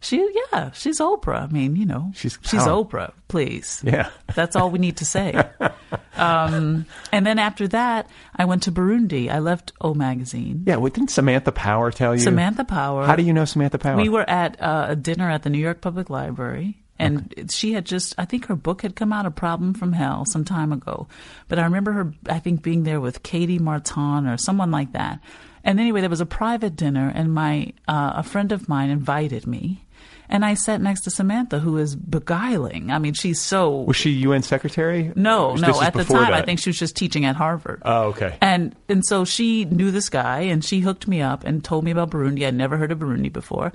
She, 0.02 0.16
yeah, 0.52 0.70
she's 0.72 0.98
Oprah. 0.98 1.42
I 1.42 1.46
mean, 1.48 1.76
you 1.76 1.84
know, 1.84 2.10
She's 2.14 2.38
she's 2.42 2.62
Oprah. 2.62 3.12
Please, 3.28 3.82
Yeah. 3.84 4.08
that's 4.34 4.56
all 4.56 4.70
we 4.70 4.78
need 4.78 4.96
to 4.96 5.04
say. 5.04 5.34
um, 6.16 6.86
and 7.12 7.26
then 7.26 7.38
after 7.38 7.68
that, 7.68 8.08
I 8.34 8.46
went 8.46 8.62
to 8.64 8.72
Burundi. 8.72 9.30
I 9.30 9.38
left 9.40 9.72
O 9.80 9.92
Magazine. 9.94 10.64
Yeah, 10.66 10.76
well, 10.76 10.90
didn't 10.90 11.10
Samantha 11.10 11.52
Power 11.52 11.90
tell 11.90 12.14
you? 12.14 12.20
Samantha 12.22 12.64
Power. 12.64 13.04
How 13.04 13.14
do 13.16 13.22
you 13.22 13.32
know 13.32 13.44
Samantha 13.44 13.78
Power? 13.78 13.96
We 13.96 14.08
were 14.08 14.28
at 14.28 14.60
uh, 14.60 14.86
a 14.90 14.96
dinner 14.96 15.30
at 15.30 15.42
the 15.42 15.50
New 15.50 15.58
York 15.58 15.80
Public 15.82 16.08
Library, 16.10 16.78
and 16.98 17.48
she 17.50 17.72
had 17.72 17.84
just, 17.84 18.14
I 18.18 18.24
think 18.24 18.46
her 18.46 18.56
book 18.56 18.82
had 18.82 18.96
come 18.96 19.12
out, 19.12 19.26
A 19.26 19.30
Problem 19.30 19.74
from 19.74 19.92
Hell, 19.92 20.24
some 20.26 20.44
time 20.44 20.72
ago. 20.72 21.08
But 21.48 21.58
I 21.58 21.64
remember 21.64 21.92
her, 21.92 22.12
I 22.28 22.38
think, 22.38 22.62
being 22.62 22.84
there 22.84 23.00
with 23.00 23.22
Katie 23.22 23.58
Martin 23.58 24.26
or 24.26 24.36
someone 24.38 24.70
like 24.70 24.92
that. 24.92 25.20
And 25.62 25.78
anyway, 25.78 26.00
there 26.00 26.08
was 26.10 26.22
a 26.22 26.26
private 26.26 26.74
dinner, 26.74 27.12
and 27.14 27.34
my 27.34 27.72
uh, 27.86 28.12
a 28.16 28.22
friend 28.22 28.50
of 28.50 28.66
mine 28.68 28.88
invited 28.88 29.46
me. 29.46 29.84
And 30.32 30.44
I 30.44 30.54
sat 30.54 30.80
next 30.80 31.00
to 31.02 31.10
Samantha, 31.10 31.58
who 31.58 31.76
is 31.76 31.96
beguiling. 31.96 32.92
I 32.92 33.00
mean, 33.00 33.14
she's 33.14 33.40
so. 33.40 33.80
Was 33.82 33.96
she 33.96 34.10
UN 34.10 34.42
secretary? 34.42 35.12
No, 35.16 35.52
This 35.52 35.62
no. 35.62 35.82
At 35.82 35.92
the 35.92 36.04
time, 36.04 36.32
I 36.32 36.42
think 36.42 36.60
she 36.60 36.70
was 36.70 36.78
just 36.78 36.94
teaching 36.94 37.24
at 37.24 37.34
Harvard. 37.34 37.82
Oh, 37.84 38.10
okay. 38.10 38.38
And 38.40 38.76
and 38.88 39.04
so 39.04 39.24
she 39.24 39.64
knew 39.64 39.90
this 39.90 40.08
guy, 40.08 40.42
and 40.42 40.64
she 40.64 40.80
hooked 40.80 41.08
me 41.08 41.20
up 41.20 41.44
and 41.44 41.64
told 41.64 41.82
me 41.84 41.90
about 41.90 42.10
Burundi. 42.10 42.46
I'd 42.46 42.54
never 42.54 42.76
heard 42.76 42.92
of 42.92 43.00
Burundi 43.00 43.32
before, 43.32 43.72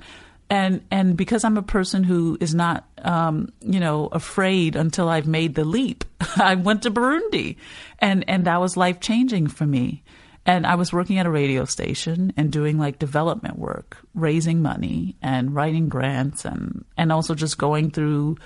and 0.48 0.80
and 0.90 1.14
because 1.14 1.44
I'm 1.44 1.58
a 1.58 1.62
person 1.62 2.04
who 2.04 2.38
is 2.40 2.54
not, 2.54 2.88
um, 3.02 3.52
you 3.60 3.78
know, 3.78 4.06
afraid 4.10 4.76
until 4.76 5.10
I've 5.10 5.26
made 5.26 5.56
the 5.56 5.64
leap, 5.66 6.06
I 6.36 6.54
went 6.54 6.84
to 6.84 6.90
Burundi, 6.90 7.56
and 7.98 8.24
and 8.28 8.46
that 8.46 8.60
was 8.62 8.78
life 8.78 9.00
changing 9.00 9.48
for 9.48 9.66
me. 9.66 10.02
And 10.46 10.66
I 10.66 10.76
was 10.76 10.92
working 10.92 11.18
at 11.18 11.26
a 11.26 11.30
radio 11.30 11.64
station 11.64 12.32
and 12.36 12.52
doing 12.52 12.78
like 12.78 12.98
development 12.98 13.58
work, 13.58 13.98
raising 14.14 14.62
money 14.62 15.16
and 15.20 15.54
writing 15.54 15.88
grants 15.88 16.44
and 16.44 16.84
and 16.96 17.12
also 17.12 17.34
just 17.34 17.58
going 17.58 17.90
through 17.90 18.38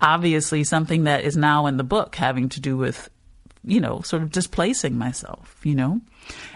obviously 0.00 0.62
something 0.62 1.04
that 1.04 1.24
is 1.24 1.36
now 1.36 1.66
in 1.66 1.76
the 1.76 1.84
book 1.84 2.14
having 2.14 2.48
to 2.50 2.60
do 2.60 2.76
with 2.76 3.10
you 3.64 3.80
know, 3.80 4.00
sort 4.00 4.22
of 4.22 4.30
displacing 4.30 4.96
myself, 4.96 5.60
you 5.62 5.74
know? 5.74 6.00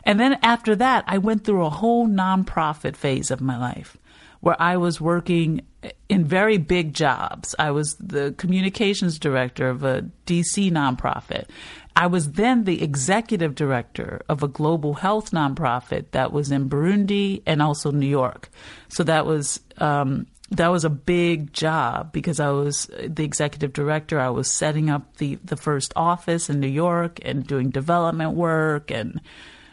And 0.04 0.18
then 0.18 0.38
after 0.42 0.76
that, 0.76 1.04
I 1.06 1.18
went 1.18 1.44
through 1.44 1.64
a 1.64 1.70
whole 1.70 2.06
nonprofit 2.06 2.96
phase 2.96 3.30
of 3.30 3.40
my 3.40 3.58
life 3.58 3.96
where 4.40 4.60
I 4.60 4.76
was 4.76 5.00
working 5.00 5.62
in 6.08 6.24
very 6.24 6.58
big 6.58 6.94
jobs. 6.94 7.54
I 7.58 7.70
was 7.70 7.94
the 8.00 8.34
communications 8.38 9.18
director 9.18 9.68
of 9.68 9.84
a 9.84 10.02
DC 10.26 10.70
nonprofit. 10.70 11.46
I 11.94 12.06
was 12.06 12.32
then 12.32 12.64
the 12.64 12.82
executive 12.82 13.54
director 13.54 14.22
of 14.28 14.42
a 14.42 14.48
global 14.48 14.94
health 14.94 15.30
nonprofit 15.30 16.06
that 16.12 16.32
was 16.32 16.50
in 16.50 16.68
Burundi 16.68 17.42
and 17.46 17.60
also 17.60 17.90
New 17.90 18.06
York. 18.06 18.50
So 18.88 19.04
that 19.04 19.26
was 19.26 19.60
um, 19.78 20.26
that 20.52 20.68
was 20.68 20.84
a 20.84 20.90
big 20.90 21.52
job 21.52 22.12
because 22.12 22.38
I 22.38 22.50
was 22.50 22.90
the 23.06 23.24
executive 23.24 23.72
director. 23.72 24.20
I 24.20 24.28
was 24.28 24.50
setting 24.50 24.90
up 24.90 25.16
the, 25.16 25.38
the 25.44 25.56
first 25.56 25.92
office 25.96 26.50
in 26.50 26.60
New 26.60 26.68
York 26.68 27.18
and 27.22 27.46
doing 27.46 27.70
development 27.70 28.32
work 28.32 28.90
and, 28.90 29.20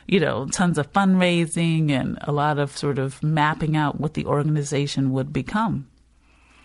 you 0.07 0.21
know, 0.21 0.45
tons 0.47 0.77
of 0.77 0.91
fundraising 0.93 1.91
and 1.91 2.17
a 2.21 2.31
lot 2.31 2.59
of 2.59 2.77
sort 2.77 2.97
of 2.97 3.21
mapping 3.21 3.75
out 3.75 3.99
what 3.99 4.13
the 4.13 4.25
organization 4.25 5.11
would 5.11 5.33
become. 5.33 5.87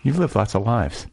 You've 0.05 0.19
lived 0.19 0.37
lots 0.37 0.55
of 0.55 0.65
lives. 0.65 1.07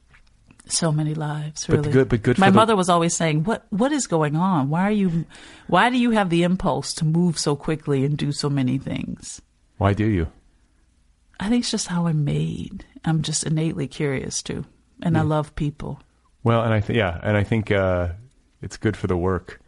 So 0.72 0.92
many 0.92 1.14
lives, 1.14 1.66
But 1.68 1.78
really. 1.78 1.92
good- 1.92 2.10
but 2.10 2.22
good 2.24 2.38
My 2.38 2.48
for 2.48 2.52
the- 2.52 2.56
mother 2.56 2.76
was 2.76 2.90
always 2.90 3.16
saying, 3.16 3.44
"What 3.44 3.66
what 3.70 3.92
is 3.92 4.08
going 4.08 4.36
on? 4.36 4.70
Why 4.70 4.84
are 4.84 4.92
you, 4.92 5.26
why 5.68 5.90
do 5.90 5.98
you 5.98 6.12
have 6.12 6.30
the 6.30 6.44
impulse 6.44 6.94
to 6.96 7.06
move 7.06 7.38
so 7.38 7.56
quickly 7.56 8.06
and 8.06 8.18
do 8.18 8.32
so 8.32 8.50
many 8.50 8.78
things?" 8.78 9.42
Why 9.78 9.94
do 9.94 10.06
you? 10.06 10.28
I 11.40 11.50
think 11.50 11.62
it's 11.64 11.72
just 11.72 11.88
how 11.88 12.08
I'm 12.08 12.24
made. 12.24 12.86
I'm 13.04 13.22
just 13.24 13.44
innately 13.46 13.88
curious 13.88 14.42
too, 14.44 14.64
and 15.02 15.18
I 15.18 15.22
love 15.22 15.56
people. 15.56 16.00
Well, 16.44 16.64
and 16.64 16.74
I 16.74 16.80
think 16.80 16.98
yeah, 16.98 17.20
and 17.24 17.36
I 17.36 17.44
think 17.44 17.72
uh, 17.72 18.10
it's 18.62 18.78
good 18.78 18.96
for 18.96 19.08
the 19.08 19.18
work. 19.18 19.60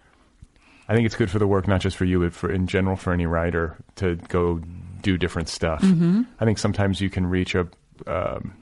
I 0.88 0.94
think 0.96 1.06
it's 1.06 1.16
good 1.16 1.32
for 1.32 1.40
the 1.40 1.48
work, 1.48 1.68
not 1.68 1.82
just 1.82 1.98
for 1.98 2.06
you, 2.06 2.20
but 2.20 2.34
for 2.34 2.52
in 2.52 2.68
general 2.68 2.96
for 2.96 3.12
any 3.14 3.26
writer 3.26 3.78
to 3.96 4.16
go 4.30 4.62
do 5.02 5.18
different 5.18 5.50
stuff. 5.50 5.82
Mhm. 5.82 6.26
I 6.40 6.46
think 6.46 6.58
sometimes 6.60 7.02
you 7.02 7.10
can 7.10 7.26
reach 7.26 7.56
a 7.56 7.68
um, 8.08 8.54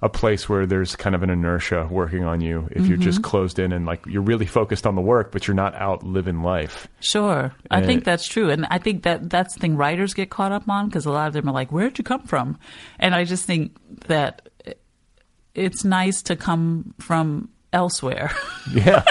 a 0.00 0.08
place 0.08 0.48
where 0.48 0.64
there's 0.64 0.94
kind 0.94 1.14
of 1.16 1.22
an 1.24 1.30
inertia 1.30 1.88
working 1.90 2.22
on 2.24 2.40
you 2.40 2.68
if 2.70 2.86
you're 2.86 2.96
just 2.96 3.20
Mhm. 3.20 3.24
closed 3.24 3.58
in 3.58 3.72
and 3.72 3.84
like 3.84 4.06
you're 4.06 4.22
really 4.22 4.46
focused 4.46 4.86
on 4.86 4.94
the 4.94 5.00
work, 5.00 5.32
but 5.32 5.48
you're 5.48 5.56
not 5.56 5.74
out 5.74 6.04
living 6.04 6.42
life. 6.42 6.86
Sure, 7.00 7.52
I 7.70 7.78
And- 7.78 7.86
think 7.86 8.04
that's 8.04 8.26
true, 8.28 8.48
and 8.50 8.64
I 8.70 8.78
think 8.78 9.02
that 9.02 9.28
that's 9.28 9.54
the 9.54 9.60
thing 9.60 9.76
writers 9.76 10.14
get 10.14 10.30
caught 10.30 10.52
up 10.52 10.68
on 10.68 10.86
because 10.86 11.04
a 11.04 11.10
lot 11.10 11.26
of 11.26 11.32
them 11.32 11.48
are 11.48 11.52
like, 11.52 11.72
"Where'd 11.72 11.98
you 11.98 12.04
come 12.04 12.22
from?" 12.22 12.58
And 13.00 13.14
I 13.14 13.24
just 13.24 13.44
think 13.44 13.76
that 14.06 14.48
it's 15.54 15.84
nice 15.84 16.22
to 16.22 16.36
come 16.36 16.94
from 17.00 17.48
elsewhere. 17.72 18.30
Yeah, 18.72 19.02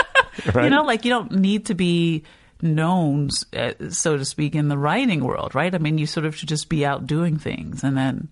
right. 0.53 0.65
You 0.65 0.69
know, 0.69 0.83
like 0.83 1.03
you 1.03 1.09
don't 1.09 1.31
need 1.31 1.65
to 1.65 1.73
be 1.73 2.23
known, 2.61 3.29
uh, 3.55 3.71
so 3.89 4.17
to 4.17 4.23
speak, 4.23 4.53
in 4.55 4.67
the 4.67 4.77
writing 4.77 5.23
world, 5.23 5.55
right? 5.55 5.73
I 5.73 5.79
mean, 5.79 5.97
you 5.97 6.05
sort 6.05 6.25
of 6.27 6.35
should 6.35 6.47
just 6.49 6.69
be 6.69 6.85
out 6.85 7.07
doing 7.07 7.37
things 7.37 7.83
and 7.83 7.97
then 7.97 8.27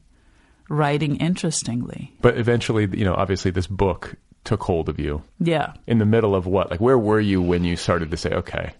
writing 0.69 1.17
interestingly. 1.17 2.13
But 2.21 2.37
eventually, 2.37 2.87
you 2.97 3.05
know, 3.05 3.13
obviously, 3.13 3.51
this 3.51 3.67
book 3.67 4.15
took 4.43 4.63
hold 4.63 4.89
of 4.89 4.99
you. 4.99 5.23
Yeah. 5.39 5.73
In 5.87 5.97
the 5.97 6.05
middle 6.05 6.35
of 6.35 6.45
what? 6.45 6.71
Like, 6.71 6.79
where 6.79 6.97
were 6.97 7.19
you 7.19 7.41
when 7.41 7.63
you 7.63 7.75
started 7.75 8.11
to 8.11 8.17
say, 8.17 8.29
"Okay, 8.31 8.73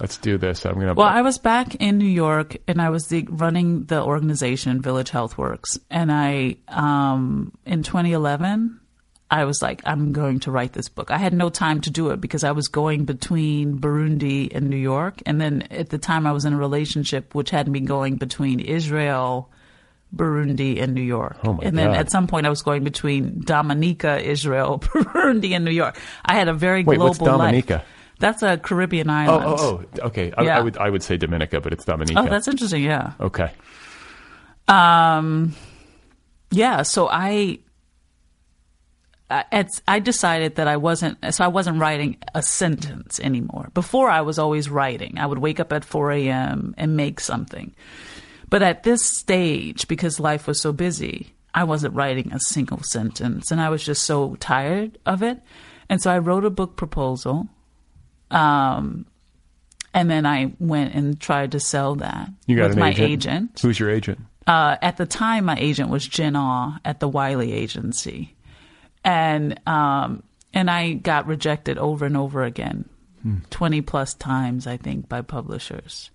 let's 0.00 0.16
do 0.18 0.38
this"? 0.38 0.64
I'm 0.64 0.74
gonna. 0.74 0.94
Well, 0.94 1.06
I 1.06 1.22
was 1.22 1.38
back 1.38 1.76
in 1.76 1.98
New 1.98 2.06
York, 2.06 2.56
and 2.66 2.80
I 2.80 2.90
was 2.90 3.06
the, 3.08 3.26
running 3.30 3.84
the 3.84 4.02
organization 4.02 4.80
Village 4.80 5.10
Health 5.10 5.38
Works, 5.38 5.78
and 5.90 6.10
I, 6.10 6.56
um, 6.68 7.52
in 7.64 7.82
2011, 7.82 8.80
I 9.30 9.44
was 9.46 9.62
like, 9.62 9.82
I'm 9.84 10.12
going 10.12 10.40
to 10.40 10.50
write 10.50 10.74
this 10.74 10.88
book. 10.88 11.10
I 11.10 11.18
had 11.18 11.32
no 11.32 11.48
time 11.48 11.80
to 11.82 11.90
do 11.90 12.10
it 12.10 12.20
because 12.20 12.44
I 12.44 12.52
was 12.52 12.68
going 12.68 13.04
between 13.04 13.78
Burundi 13.78 14.54
and 14.54 14.68
New 14.68 14.76
York, 14.76 15.22
and 15.26 15.40
then 15.40 15.62
at 15.70 15.88
the 15.88 15.98
time 15.98 16.26
I 16.26 16.32
was 16.32 16.44
in 16.44 16.52
a 16.52 16.58
relationship 16.58 17.34
which 17.34 17.50
had 17.50 17.68
me 17.68 17.80
going 17.80 18.16
between 18.16 18.60
Israel. 18.60 19.50
Burundi 20.14 20.80
and 20.82 20.94
New 20.94 21.02
York. 21.02 21.36
Oh, 21.44 21.54
my 21.54 21.62
and 21.64 21.76
then 21.76 21.88
God. 21.88 21.96
at 21.96 22.10
some 22.10 22.26
point 22.26 22.46
I 22.46 22.50
was 22.50 22.62
going 22.62 22.84
between 22.84 23.40
Dominica, 23.40 24.20
Israel, 24.20 24.78
Burundi, 24.84 25.52
and 25.52 25.64
New 25.64 25.70
York. 25.72 25.98
I 26.24 26.34
had 26.34 26.48
a 26.48 26.54
very 26.54 26.84
Wait, 26.84 26.96
global 26.96 27.08
what's 27.10 27.18
Dominica? 27.18 27.74
life. 27.74 27.84
That's 28.20 28.42
a 28.42 28.56
Caribbean 28.58 29.10
Oh, 29.10 29.12
island. 29.12 29.44
oh, 29.58 29.84
oh, 30.02 30.06
okay. 30.06 30.32
I, 30.38 30.42
Yeah. 30.44 30.58
I 30.58 30.60
would, 30.60 30.78
I 30.78 30.88
would 30.90 31.02
say 31.02 31.16
Dominica, 31.16 31.60
but 31.60 31.72
it's 31.72 31.84
Dominica. 31.84 32.20
Oh, 32.20 32.26
that's 32.28 32.46
interesting. 32.48 32.82
Yeah. 32.84 33.12
okay. 33.20 33.50
Um, 34.68 35.54
yeah. 36.50 36.82
So 36.82 37.08
I, 37.10 37.58
I, 39.30 39.66
I 39.88 39.98
decided 39.98 40.56
that 40.56 40.68
I 40.68 40.76
wasn't, 40.76 41.18
so 41.34 41.44
I 41.44 41.48
wasn't 41.48 41.80
writing 41.80 42.16
a 42.34 42.42
sentence 42.42 43.18
anymore. 43.20 43.70
Before 43.74 44.08
I 44.08 44.20
was 44.20 44.38
always 44.38 44.70
writing. 44.70 45.18
I 45.18 45.26
would 45.26 45.38
wake 45.38 45.58
up 45.60 45.72
at 45.72 45.84
4 45.84 46.12
a.m. 46.12 46.74
and 46.78 46.96
make 46.96 47.20
something. 47.20 47.74
But 48.54 48.62
at 48.62 48.84
this 48.84 49.04
stage, 49.04 49.88
because 49.88 50.20
life 50.20 50.46
was 50.46 50.60
so 50.60 50.72
busy, 50.72 51.34
I 51.52 51.64
wasn't 51.64 51.96
writing 51.96 52.32
a 52.32 52.38
single 52.38 52.84
sentence 52.84 53.50
and 53.50 53.60
I 53.60 53.68
was 53.68 53.82
just 53.84 54.04
so 54.04 54.36
tired 54.36 54.96
of 55.04 55.24
it. 55.24 55.40
And 55.88 56.00
so 56.00 56.12
I 56.12 56.18
wrote 56.18 56.44
a 56.44 56.50
book 56.50 56.76
proposal. 56.76 57.48
Um, 58.30 59.06
and 59.92 60.08
then 60.08 60.24
I 60.24 60.52
went 60.60 60.94
and 60.94 61.18
tried 61.18 61.50
to 61.50 61.58
sell 61.58 61.96
that 61.96 62.28
You 62.46 62.54
got 62.56 62.68
with 62.68 62.78
my 62.78 62.90
agent? 62.90 63.10
agent. 63.10 63.60
Who's 63.60 63.80
your 63.80 63.90
agent? 63.90 64.20
Uh, 64.46 64.76
at 64.80 64.98
the 64.98 65.06
time, 65.06 65.46
my 65.46 65.56
agent 65.58 65.90
was 65.90 66.06
Jen 66.06 66.36
Aw 66.36 66.78
at 66.84 67.00
the 67.00 67.08
Wylie 67.08 67.52
Agency, 67.52 68.36
and 69.02 69.58
um, 69.66 70.22
and 70.52 70.70
I 70.70 70.92
got 70.92 71.26
rejected 71.26 71.76
over 71.76 72.04
and 72.06 72.16
over 72.16 72.44
again, 72.44 72.88
Hmm. 73.22 73.38
twenty 73.50 73.80
plus 73.80 74.14
times, 74.14 74.68
I 74.68 74.76
think, 74.76 75.08
by 75.08 75.22
publishers, 75.22 76.10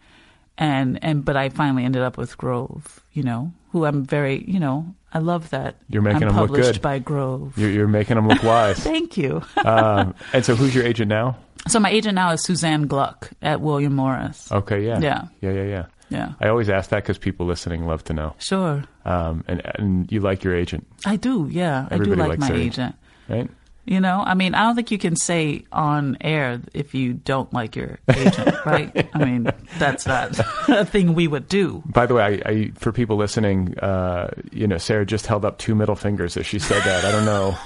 and 0.59 1.03
and 1.03 1.25
but 1.25 1.35
I 1.35 1.49
finally 1.49 1.83
ended 1.85 2.03
up 2.03 2.17
with 2.17 2.37
Grove, 2.37 2.99
you 3.13 3.23
know, 3.23 3.51
who 3.71 3.85
I'm 3.85 4.03
very, 4.05 4.43
you 4.47 4.59
know, 4.59 4.93
I 5.13 5.19
love 5.19 5.49
that 5.49 5.77
You're 5.89 6.01
making 6.03 6.23
I'm 6.23 6.29
them 6.29 6.37
look 6.37 6.49
published 6.49 6.73
good. 6.73 6.81
by 6.83 6.99
Grove. 6.99 7.57
You're, 7.57 7.71
you're 7.71 7.87
making 7.87 8.15
them 8.17 8.27
look 8.27 8.43
wise. 8.43 8.77
Thank 8.83 9.17
you. 9.17 9.41
um, 9.65 10.13
and 10.33 10.45
so, 10.45 10.55
who's 10.55 10.75
your 10.75 10.85
agent 10.85 11.09
now? 11.09 11.37
So 11.67 11.79
my 11.79 11.89
agent 11.89 12.15
now 12.15 12.31
is 12.31 12.43
Suzanne 12.43 12.87
Gluck 12.87 13.31
at 13.41 13.61
William 13.61 13.93
Morris. 13.95 14.51
Okay, 14.51 14.85
yeah, 14.85 14.99
Yeah. 14.99 15.27
yeah, 15.41 15.51
yeah, 15.51 15.63
yeah. 15.63 15.85
Yeah. 16.11 16.33
I 16.39 16.47
always 16.47 16.69
ask 16.69 16.89
that 16.89 17.03
because 17.03 17.19
people 17.19 17.45
listening 17.45 17.85
love 17.85 18.03
to 18.05 18.13
know. 18.13 18.33
Sure. 18.39 18.83
Um, 19.05 19.43
and 19.47 19.61
and 19.75 20.11
you 20.11 20.21
like 20.21 20.43
your 20.43 20.55
agent, 20.55 20.87
I 21.05 21.15
do, 21.17 21.47
yeah. 21.51 21.87
Everybody 21.91 22.21
I 22.21 22.23
do 22.25 22.29
like 22.31 22.39
my 22.39 22.47
their 22.47 22.57
agent. 22.57 22.95
right? 23.27 23.49
You 23.89 23.99
know, 23.99 24.21
I 24.23 24.35
mean, 24.35 24.53
I 24.53 24.61
don't 24.61 24.75
think 24.75 24.91
you 24.91 24.99
can 24.99 25.15
say 25.15 25.65
on 25.71 26.15
air 26.21 26.61
if 26.75 26.93
you 26.93 27.13
don't 27.13 27.51
like 27.51 27.75
your 27.75 27.97
agent, 28.07 28.55
right? 28.65 29.09
I 29.15 29.25
mean, 29.25 29.49
that's 29.79 30.05
not 30.05 30.39
a 30.69 30.85
thing 30.85 31.15
we 31.15 31.27
would 31.27 31.47
do. 31.47 31.81
By 31.87 32.05
the 32.05 32.13
way, 32.13 32.23
I, 32.45 32.49
I 32.51 32.71
for 32.75 32.91
people 32.91 33.17
listening, 33.17 33.79
uh, 33.79 34.29
you 34.51 34.67
know, 34.67 34.77
Sarah 34.77 35.07
just 35.07 35.25
held 35.25 35.43
up 35.43 35.57
two 35.57 35.73
middle 35.73 35.95
fingers 35.95 36.37
as 36.37 36.45
she 36.45 36.59
said 36.59 36.83
that. 36.83 37.03
I 37.03 37.11
don't 37.11 37.25
know 37.25 37.57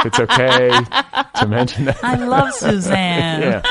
if 0.00 0.06
it's 0.08 0.20
okay 0.20 0.68
to 1.40 1.46
mention 1.46 1.86
that. 1.86 2.04
I 2.04 2.16
love 2.16 2.52
Suzanne. 2.52 3.40
yeah. 3.40 3.62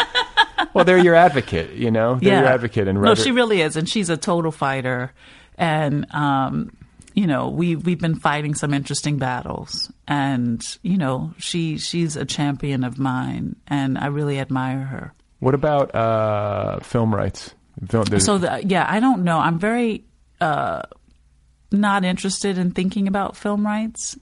Well, 0.73 0.85
they're 0.85 0.97
your 0.97 1.13
advocate, 1.13 1.73
you 1.73 1.91
know. 1.91 2.15
They're 2.15 2.39
your 2.39 2.49
advocate 2.51 2.87
and 2.87 2.99
no, 2.99 3.13
she 3.13 3.31
really 3.31 3.61
is, 3.61 3.77
and 3.77 3.87
she's 3.87 4.09
a 4.09 4.17
total 4.17 4.51
fighter. 4.51 5.13
And 5.55 6.11
um, 6.15 6.71
you 7.15 7.27
know, 7.27 7.47
we 7.47 7.77
we've 7.77 7.99
been 7.99 8.15
fighting 8.15 8.53
some 8.55 8.73
interesting 8.73 9.17
battles, 9.17 9.91
and 10.05 10.61
you 10.81 10.97
know, 10.97 11.33
she 11.37 11.77
she's 11.77 12.17
a 12.17 12.25
champion 12.25 12.83
of 12.83 12.99
mine, 12.99 13.55
and 13.67 13.97
I 13.97 14.07
really 14.07 14.37
admire 14.37 14.81
her. 14.81 15.13
What 15.39 15.55
about 15.55 15.95
uh, 15.95 16.79
film 16.81 17.15
rights? 17.15 17.55
Film, 17.87 18.05
So 18.19 18.37
the, 18.37 18.63
yeah, 18.65 18.85
I 18.87 18.99
don't 18.99 19.23
know. 19.23 19.37
I'm 19.37 19.59
very 19.59 20.03
uh, 20.41 20.83
not 21.71 22.03
interested 22.03 22.57
in 22.57 22.71
thinking 22.71 23.07
about 23.07 23.37
film 23.37 23.65
rights. 23.65 24.17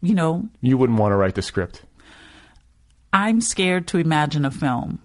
You 0.00 0.14
know, 0.14 0.48
you 0.62 0.78
wouldn't 0.78 0.98
want 0.98 1.12
to 1.12 1.16
write 1.16 1.34
the 1.34 1.42
script. 1.42 1.82
I'm 3.12 3.42
scared 3.42 3.86
to 3.88 3.98
imagine 3.98 4.46
a 4.46 4.50
film 4.50 5.00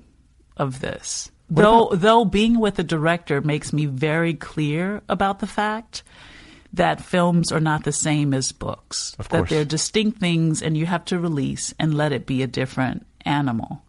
of 0.55 0.79
this. 0.79 1.31
Though 1.49 1.89
though 1.93 2.23
being 2.23 2.59
with 2.59 2.79
a 2.79 2.83
director 2.83 3.41
makes 3.41 3.73
me 3.73 3.87
very 3.87 4.33
clear 4.33 5.01
about 5.09 5.39
the 5.39 5.47
fact 5.47 6.03
that 6.73 7.01
films 7.01 7.51
are 7.51 7.59
not 7.59 7.83
the 7.83 7.91
same 7.91 8.33
as 8.33 8.51
books. 8.51 9.15
Of 9.19 9.29
that 9.29 9.47
they're 9.49 9.63
distinct 9.65 10.19
things 10.19 10.61
and 10.61 10.75
you 10.75 10.85
have 10.87 11.05
to 11.05 11.19
release 11.19 11.73
and 11.79 11.93
let 11.93 12.11
it 12.11 12.25
be 12.25 12.41
a 12.41 12.47
different 12.47 13.05
animal. 13.25 13.83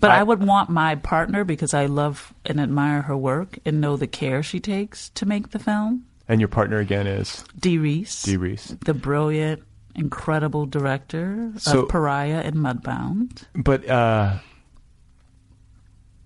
But 0.00 0.10
I, 0.12 0.20
I- 0.20 0.22
would 0.22 0.42
want 0.42 0.70
my 0.70 0.94
partner 0.96 1.44
because 1.44 1.74
I 1.74 1.86
love 1.86 2.32
and 2.46 2.60
admire 2.60 3.02
her 3.02 3.16
work 3.16 3.58
and 3.64 3.80
know 3.80 3.96
the 3.96 4.06
care 4.06 4.42
she 4.42 4.60
takes 4.60 5.10
to 5.10 5.26
make 5.26 5.50
the 5.50 5.58
film. 5.58 6.04
And 6.28 6.40
your 6.40 6.48
partner 6.48 6.78
again 6.78 7.06
is 7.06 7.44
Dee 7.58 7.78
Rees. 7.78 8.22
Dee 8.22 8.36
Rees. 8.36 8.76
The 8.84 8.94
brilliant, 8.94 9.62
incredible 9.94 10.66
director 10.66 11.52
So- 11.58 11.82
of 11.82 11.88
Pariah 11.88 12.40
and 12.44 12.56
Mudbound. 12.56 13.42
But 13.54 13.88
uh, 13.88 14.38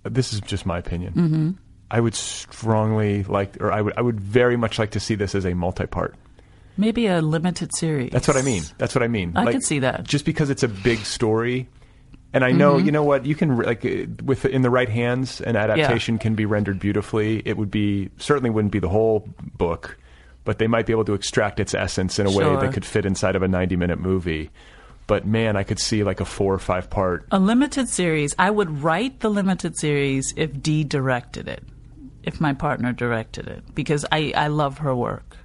this 0.04 0.32
is 0.32 0.40
just 0.42 0.64
my 0.66 0.78
opinion. 0.78 1.12
Mhm. 1.14 1.56
I 1.90 2.00
would 2.00 2.14
strongly 2.14 3.22
like, 3.24 3.60
or 3.60 3.70
I 3.72 3.80
would, 3.80 3.94
I 3.96 4.00
would 4.02 4.20
very 4.20 4.56
much 4.56 4.78
like 4.78 4.90
to 4.92 5.00
see 5.00 5.14
this 5.14 5.34
as 5.34 5.44
a 5.44 5.54
multi-part. 5.54 6.14
Maybe 6.76 7.06
a 7.06 7.20
limited 7.22 7.74
series. 7.74 8.10
That's 8.10 8.28
what 8.28 8.36
I 8.36 8.42
mean. 8.42 8.62
That's 8.78 8.94
what 8.94 9.02
I 9.02 9.08
mean. 9.08 9.32
I 9.36 9.44
Like, 9.44 9.54
could 9.54 9.64
see 9.64 9.78
that. 9.78 10.04
Just 10.04 10.24
because 10.24 10.50
it's 10.50 10.62
a 10.62 10.68
big 10.68 10.98
story, 10.98 11.68
and 12.34 12.44
I 12.44 12.50
know, 12.52 12.74
Mhm. 12.74 12.84
you 12.86 12.92
know 12.92 13.04
what, 13.04 13.24
you 13.24 13.34
can 13.34 13.56
like 13.56 13.82
with 14.24 14.44
in 14.44 14.60
the 14.62 14.68
right 14.68 14.88
hands, 14.88 15.40
an 15.40 15.56
adaptation 15.56 16.18
can 16.18 16.34
be 16.34 16.44
rendered 16.44 16.78
beautifully. 16.78 17.40
It 17.46 17.56
would 17.56 17.70
be 17.70 18.10
certainly 18.18 18.50
wouldn't 18.50 18.72
be 18.72 18.78
the 18.80 18.90
whole 18.90 19.26
book, 19.56 19.96
but 20.44 20.58
they 20.58 20.66
might 20.66 20.84
be 20.86 20.92
able 20.92 21.04
to 21.06 21.14
extract 21.14 21.60
its 21.60 21.72
essence 21.72 22.18
in 22.18 22.26
a 22.26 22.30
way 22.30 22.44
that 22.44 22.72
could 22.74 22.84
fit 22.84 23.06
inside 23.06 23.36
of 23.36 23.42
a 23.42 23.48
ninety-minute 23.48 23.98
movie. 24.00 24.50
But 25.06 25.24
man, 25.24 25.56
I 25.56 25.62
could 25.62 25.78
see 25.78 26.02
like 26.02 26.20
a 26.20 26.24
four 26.26 26.52
or 26.52 26.58
five 26.58 26.90
part. 26.90 27.26
A 27.30 27.38
limited 27.38 27.88
series. 27.88 28.34
I 28.38 28.50
would 28.50 28.82
write 28.82 29.20
the 29.20 29.30
limited 29.30 29.78
series 29.78 30.34
if 30.36 30.60
Dee 30.60 30.82
directed 30.84 31.46
it, 31.48 31.62
if 32.26 32.40
my 32.40 32.52
partner 32.52 32.92
directed 32.92 33.46
it, 33.48 33.62
because 33.74 34.04
I, 34.12 34.32
I 34.36 34.48
love 34.48 34.78
her 34.78 34.94
work. 34.94 35.36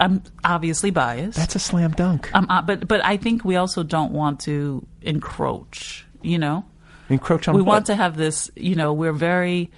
I'm 0.00 0.22
obviously 0.44 0.90
biased. 0.90 1.38
That's 1.38 1.56
a 1.56 1.58
slam 1.58 1.92
dunk. 1.92 2.30
Um, 2.34 2.46
uh, 2.50 2.62
but 2.62 2.86
but 2.86 3.04
I 3.04 3.16
think 3.16 3.44
we 3.44 3.56
also 3.56 3.82
don't 3.82 4.12
want 4.12 4.40
to 4.40 4.86
encroach. 5.02 6.04
You 6.22 6.38
know, 6.38 6.64
Encroach 7.08 7.48
on 7.48 7.54
we 7.54 7.62
what? 7.62 7.68
want 7.74 7.86
to 7.86 7.94
have 7.96 8.16
this. 8.16 8.50
You 8.56 8.74
know, 8.74 8.92
we're 8.92 9.12
very. 9.12 9.70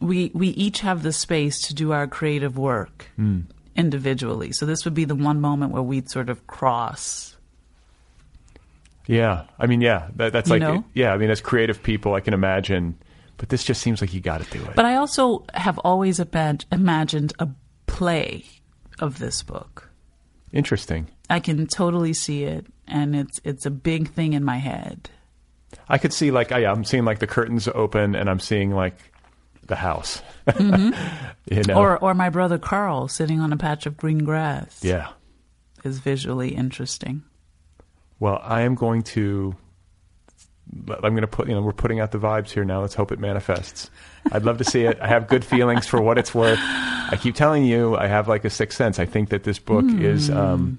We 0.00 0.30
we 0.34 0.48
each 0.48 0.80
have 0.80 1.02
the 1.02 1.12
space 1.12 1.60
to 1.68 1.74
do 1.74 1.92
our 1.92 2.06
creative 2.06 2.58
work 2.58 3.06
Hmm. 3.16 3.40
individually. 3.74 4.52
So 4.52 4.66
this 4.66 4.84
would 4.84 4.92
be 4.94 5.04
the 5.06 5.14
one 5.14 5.40
moment 5.40 5.72
where 5.72 5.82
we'd 5.82 6.10
sort 6.10 6.28
of 6.28 6.46
cross. 6.46 7.36
Yeah, 9.06 9.44
I 9.58 9.66
mean, 9.66 9.80
yeah, 9.80 10.08
that, 10.16 10.32
that's 10.32 10.48
You 10.48 10.54
like, 10.54 10.62
know? 10.62 10.84
yeah, 10.92 11.12
I 11.12 11.16
mean, 11.16 11.30
as 11.30 11.40
creative 11.40 11.80
people, 11.82 12.14
I 12.14 12.20
can 12.20 12.34
imagine, 12.34 12.98
but 13.36 13.48
this 13.48 13.64
just 13.64 13.80
seems 13.82 14.00
like 14.00 14.12
you 14.14 14.20
got 14.20 14.42
to 14.42 14.50
do 14.58 14.64
it. 14.64 14.74
But 14.74 14.84
I 14.84 14.96
also 14.96 15.44
have 15.54 15.78
always 15.80 16.18
imag- 16.18 16.64
imagined 16.72 17.32
a 17.38 17.48
play 17.86 18.44
of 18.98 19.18
this 19.18 19.42
book. 19.42 19.90
Interesting. 20.52 21.08
I 21.28 21.40
can 21.40 21.66
totally 21.66 22.12
see 22.14 22.44
it, 22.44 22.66
and 22.86 23.14
it's 23.16 23.40
it's 23.44 23.66
a 23.66 23.70
big 23.70 24.08
thing 24.10 24.32
in 24.32 24.44
my 24.44 24.56
head. 24.58 25.10
I 25.88 25.98
could 25.98 26.12
see 26.12 26.30
like, 26.30 26.52
I, 26.52 26.64
I'm 26.64 26.84
seeing 26.84 27.04
like 27.04 27.18
the 27.18 27.26
curtains 27.26 27.68
open, 27.68 28.14
and 28.14 28.30
I'm 28.30 28.40
seeing 28.40 28.70
like 28.70 28.96
the 29.66 29.76
house. 29.76 30.22
Mhm. 30.46 30.96
you 31.50 31.62
know, 31.64 31.74
Or 31.74 31.98
or 31.98 32.14
my 32.14 32.30
brother 32.30 32.58
Carl 32.58 33.08
sitting 33.08 33.40
on 33.40 33.52
a 33.52 33.56
patch 33.56 33.84
of 33.86 33.96
green 33.96 34.18
grass 34.18 34.78
yeah. 34.82 35.08
is 35.84 35.98
visually 35.98 36.54
interesting. 36.54 37.22
Well, 38.20 38.40
I 38.42 38.62
am 38.62 38.74
going 38.76 39.02
to. 39.14 39.56
I'm 40.72 41.12
going 41.12 41.20
to 41.20 41.26
put. 41.26 41.48
You 41.48 41.54
know, 41.54 41.62
we're 41.62 41.72
putting 41.72 42.00
out 42.00 42.10
the 42.10 42.18
vibes 42.18 42.50
here 42.50 42.64
now. 42.64 42.80
Let's 42.80 42.94
hope 42.94 43.12
it 43.12 43.18
manifests. 43.18 43.90
I'd 44.32 44.44
love 44.44 44.58
to 44.58 44.64
see 44.64 44.84
it. 44.84 44.98
I 45.00 45.06
have 45.06 45.28
good 45.28 45.44
feelings 45.44 45.86
for 45.86 46.00
what 46.00 46.18
it's 46.18 46.34
worth. 46.34 46.58
I 46.60 47.16
keep 47.20 47.34
telling 47.34 47.64
you, 47.64 47.96
I 47.96 48.06
have 48.08 48.28
like 48.28 48.44
a 48.44 48.50
sixth 48.50 48.76
sense. 48.76 48.98
I 48.98 49.06
think 49.06 49.28
that 49.30 49.44
this 49.44 49.58
book 49.58 49.84
is. 49.86 50.30
Um, 50.30 50.78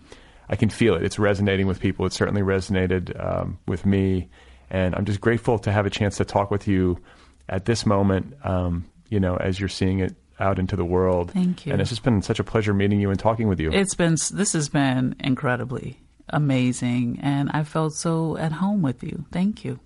I 0.50 0.56
can 0.56 0.70
feel 0.70 0.96
it. 0.96 1.04
It's 1.04 1.20
resonating 1.20 1.68
with 1.68 1.80
people. 1.80 2.06
It 2.06 2.14
certainly 2.14 2.42
resonated 2.42 3.22
um, 3.22 3.60
with 3.68 3.86
me, 3.86 4.30
and 4.70 4.96
I'm 4.96 5.06
just 5.06 5.20
grateful 5.20 5.60
to 5.60 5.72
have 5.72 5.86
a 5.86 5.90
chance 5.90 6.18
to 6.18 6.26
talk 6.26 6.52
with 6.52 6.68
you 6.68 7.00
at 7.50 7.66
this 7.66 7.86
moment. 7.86 8.34
Um, 8.44 8.86
you 9.10 9.20
know, 9.20 9.38
as 9.38 9.60
you're 9.60 9.70
seeing 9.70 10.00
it 10.00 10.16
out 10.40 10.60
into 10.60 10.76
the 10.76 10.86
world. 10.86 11.32
Thank 11.32 11.66
you. 11.66 11.72
And 11.72 11.82
it's 11.82 11.90
just 11.90 12.04
been 12.04 12.22
such 12.22 12.40
a 12.40 12.44
pleasure 12.44 12.74
meeting 12.74 13.00
you 13.00 13.10
and 13.10 13.20
talking 13.20 13.48
with 13.48 13.60
you. 13.60 13.72
It's 13.72 13.96
been 13.96 14.16
this 14.34 14.54
has 14.54 14.70
been 14.70 15.16
incredibly 15.20 16.00
amazing, 16.30 17.20
and 17.22 17.50
I 17.52 17.64
felt 17.64 17.94
so 17.94 18.38
at 18.38 18.52
home 18.52 18.82
with 18.82 19.04
you. 19.04 19.26
Thank 19.32 19.66
you. 19.66 19.80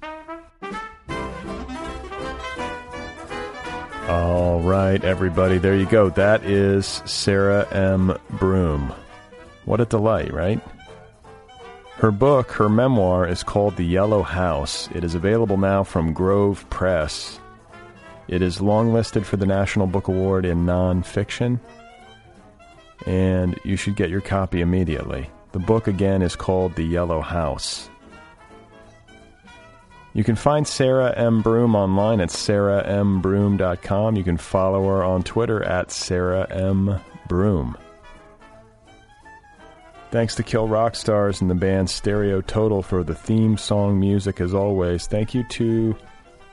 All 4.07 4.59
right, 4.61 5.01
everybody. 5.03 5.57
There 5.57 5.75
you 5.75 5.85
go. 5.85 6.09
That 6.09 6.43
is 6.43 7.01
Sarah 7.05 7.67
M. 7.71 8.17
Broom. 8.31 8.93
What 9.65 9.79
a 9.79 9.85
delight, 9.85 10.33
right? 10.33 10.59
Her 11.95 12.11
book, 12.11 12.51
her 12.53 12.67
memoir, 12.67 13.27
is 13.27 13.43
called 13.43 13.77
The 13.77 13.85
Yellow 13.85 14.23
House. 14.23 14.89
It 14.93 15.03
is 15.03 15.13
available 15.13 15.57
now 15.57 15.83
from 15.83 16.13
Grove 16.13 16.67
Press. 16.69 17.39
It 18.27 18.41
is 18.41 18.57
longlisted 18.57 19.23
for 19.23 19.37
the 19.37 19.45
National 19.45 19.87
Book 19.87 20.07
Award 20.07 20.45
in 20.45 20.65
nonfiction, 20.65 21.59
and 23.05 23.59
you 23.63 23.75
should 23.75 23.95
get 23.95 24.09
your 24.09 24.21
copy 24.21 24.61
immediately. 24.61 25.29
The 25.51 25.59
book, 25.59 25.87
again, 25.87 26.21
is 26.21 26.35
called 26.35 26.75
The 26.75 26.83
Yellow 26.83 27.21
House. 27.21 27.89
You 30.13 30.23
can 30.23 30.35
find 30.35 30.67
Sarah 30.67 31.13
M. 31.17 31.41
Broom 31.41 31.75
online 31.75 32.19
at 32.19 32.29
sarahmbroom.com. 32.29 34.15
You 34.17 34.23
can 34.23 34.37
follow 34.37 34.85
her 34.87 35.03
on 35.03 35.23
Twitter 35.23 35.63
at 35.63 35.91
Sarah 35.91 36.47
M. 36.49 36.99
Broom. 37.27 37.77
Thanks 40.11 40.35
to 40.35 40.43
Kill 40.43 40.67
Rock 40.67 40.95
Stars 40.95 41.39
and 41.39 41.49
the 41.49 41.55
band 41.55 41.89
Stereo 41.89 42.41
Total 42.41 42.81
for 42.81 43.01
the 43.01 43.15
theme 43.15 43.57
song 43.57 43.97
music 43.97 44.41
as 44.41 44.53
always. 44.53 45.07
Thank 45.07 45.33
you 45.33 45.45
to 45.45 45.95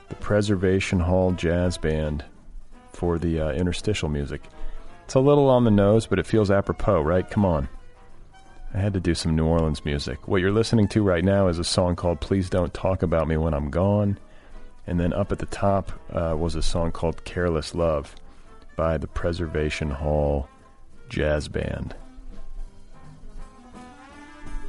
the 0.07 0.15
Preservation 0.15 1.01
Hall 1.01 1.33
Jazz 1.33 1.77
Band 1.77 2.23
for 2.93 3.19
the 3.19 3.41
uh, 3.41 3.51
interstitial 3.51 4.07
music. 4.07 4.43
It's 5.03 5.15
a 5.15 5.19
little 5.19 5.49
on 5.49 5.65
the 5.65 5.71
nose, 5.71 6.07
but 6.07 6.19
it 6.19 6.25
feels 6.25 6.49
apropos, 6.49 7.01
right? 7.01 7.29
Come 7.29 7.43
on. 7.43 7.67
I 8.73 8.77
had 8.77 8.93
to 8.93 8.99
do 8.99 9.15
some 9.15 9.35
New 9.35 9.45
Orleans 9.45 9.83
music. 9.83 10.27
What 10.27 10.41
you're 10.41 10.51
listening 10.51 10.87
to 10.89 11.01
right 11.01 11.23
now 11.23 11.47
is 11.47 11.57
a 11.57 11.63
song 11.63 11.95
called 11.95 12.19
Please 12.19 12.49
Don't 12.49 12.73
Talk 12.73 13.01
About 13.01 13.27
Me 13.27 13.35
When 13.35 13.53
I'm 13.53 13.71
Gone. 13.71 14.19
And 14.85 14.99
then 14.99 15.11
up 15.13 15.31
at 15.31 15.39
the 15.39 15.47
top 15.47 15.91
uh, 16.11 16.35
was 16.37 16.55
a 16.55 16.61
song 16.61 16.91
called 16.91 17.25
Careless 17.25 17.73
Love 17.73 18.15
by 18.75 18.97
the 18.97 19.07
Preservation 19.07 19.89
Hall 19.89 20.47
Jazz 21.09 21.47
Band. 21.47 21.95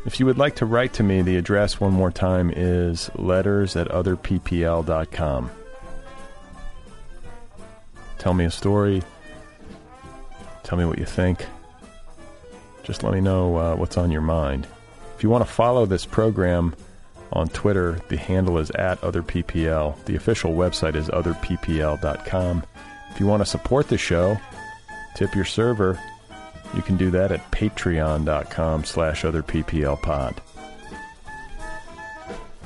If 0.06 0.18
you 0.18 0.24
would 0.24 0.38
like 0.38 0.56
to 0.56 0.66
write 0.66 0.94
to 0.94 1.02
me, 1.02 1.20
the 1.20 1.36
address 1.36 1.78
one 1.78 1.92
more 1.92 2.10
time 2.10 2.50
is 2.54 3.10
letters 3.16 3.76
at 3.76 3.88
otherppl.com. 3.88 5.50
Tell 8.18 8.34
me 8.34 8.44
a 8.46 8.50
story. 8.50 9.02
Tell 10.62 10.78
me 10.78 10.86
what 10.86 10.98
you 10.98 11.04
think. 11.04 11.44
Just 12.82 13.02
let 13.02 13.12
me 13.12 13.20
know 13.20 13.56
uh, 13.56 13.76
what's 13.76 13.96
on 13.96 14.10
your 14.10 14.22
mind. 14.22 14.66
If 15.16 15.22
you 15.22 15.30
want 15.30 15.46
to 15.46 15.52
follow 15.52 15.86
this 15.86 16.06
program 16.06 16.74
on 17.32 17.48
Twitter, 17.48 18.00
the 18.08 18.16
handle 18.16 18.58
is 18.58 18.70
at 18.72 19.00
otherppl. 19.02 20.04
The 20.04 20.16
official 20.16 20.52
website 20.52 20.96
is 20.96 21.08
otherppl.com. 21.08 22.62
If 23.10 23.20
you 23.20 23.26
want 23.26 23.42
to 23.42 23.46
support 23.46 23.88
the 23.88 23.98
show, 23.98 24.38
tip 25.14 25.34
your 25.34 25.44
server. 25.44 26.00
You 26.74 26.82
can 26.82 26.96
do 26.96 27.10
that 27.10 27.32
at 27.32 27.50
patreon.com 27.50 28.84
slash 28.84 29.22
otherpplpod. 29.22 30.38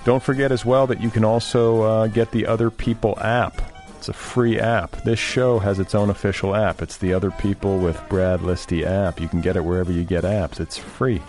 Don't 0.05 0.23
forget 0.23 0.53
as 0.53 0.65
well 0.65 0.87
that 0.87 1.01
you 1.01 1.09
can 1.09 1.25
also 1.25 1.83
uh, 1.83 2.07
get 2.09 2.31
the 2.31 2.47
Other 2.47 2.71
People 2.71 3.19
app. 3.21 3.74
It's 4.05 4.11
a 4.11 4.13
free 4.13 4.61
app. 4.61 5.03
This 5.05 5.19
show 5.19 5.59
has 5.61 5.79
its 5.79 5.95
own 5.95 6.11
official 6.11 6.55
app. 6.55 6.83
It's 6.83 6.99
the 6.99 7.15
Other 7.15 7.31
People 7.31 7.79
with 7.79 7.99
Brad 8.11 8.41
Listi 8.41 8.85
app. 8.85 9.19
You 9.19 9.29
can 9.29 9.41
get 9.41 9.57
it 9.57 9.65
wherever 9.65 9.91
you 9.91 10.05
get 10.05 10.25
apps. 10.25 10.61
It's 10.61 10.77
free. 10.77 11.23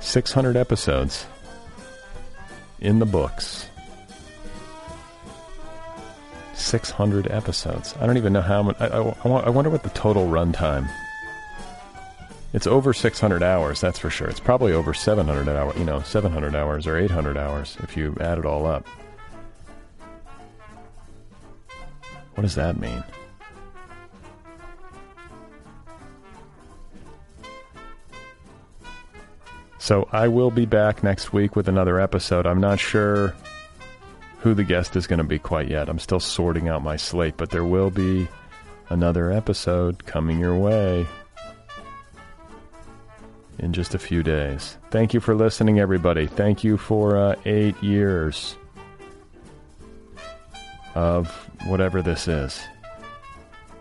Six 0.00 0.32
hundred 0.32 0.58
episodes 0.58 1.24
in 2.80 2.98
the 2.98 3.06
books. 3.06 3.70
600 6.52 7.30
episodes. 7.30 7.94
I 7.98 8.06
don't 8.06 8.18
even 8.18 8.34
know 8.34 8.42
how 8.42 8.62
much. 8.62 8.76
I, 8.78 8.88
I, 8.88 9.00
I 9.00 9.28
I 9.28 9.48
wonder 9.48 9.70
what 9.70 9.84
the 9.84 9.88
total 9.88 10.26
runtime. 10.26 10.86
It's 12.54 12.66
over 12.66 12.92
600 12.92 13.42
hours, 13.42 13.80
that's 13.80 13.98
for 13.98 14.10
sure. 14.10 14.28
It's 14.28 14.40
probably 14.40 14.74
over 14.74 14.92
700 14.92 15.48
hours, 15.48 15.76
you 15.78 15.84
know, 15.84 16.02
700 16.02 16.54
hours 16.54 16.86
or 16.86 16.98
800 16.98 17.38
hours 17.38 17.78
if 17.82 17.96
you 17.96 18.14
add 18.20 18.38
it 18.38 18.44
all 18.44 18.66
up. 18.66 18.86
What 22.34 22.42
does 22.42 22.54
that 22.56 22.78
mean? 22.78 23.02
So 29.78 30.08
I 30.12 30.28
will 30.28 30.50
be 30.50 30.66
back 30.66 31.02
next 31.02 31.32
week 31.32 31.56
with 31.56 31.68
another 31.68 31.98
episode. 31.98 32.46
I'm 32.46 32.60
not 32.60 32.78
sure 32.78 33.34
who 34.40 34.52
the 34.54 34.62
guest 34.62 34.94
is 34.94 35.06
going 35.06 35.18
to 35.18 35.24
be 35.24 35.38
quite 35.38 35.68
yet. 35.68 35.88
I'm 35.88 35.98
still 35.98 36.20
sorting 36.20 36.68
out 36.68 36.82
my 36.82 36.96
slate, 36.96 37.36
but 37.36 37.50
there 37.50 37.64
will 37.64 37.90
be 37.90 38.28
another 38.90 39.32
episode 39.32 40.04
coming 40.04 40.38
your 40.38 40.56
way 40.56 41.06
in 43.58 43.72
just 43.72 43.94
a 43.94 43.98
few 43.98 44.22
days. 44.22 44.76
Thank 44.90 45.14
you 45.14 45.20
for 45.20 45.34
listening, 45.34 45.78
everybody. 45.78 46.26
Thank 46.26 46.64
you 46.64 46.76
for 46.76 47.16
uh, 47.16 47.36
eight 47.44 47.80
years 47.82 48.56
of 50.94 51.28
whatever 51.66 52.02
this 52.02 52.28
is. 52.28 52.60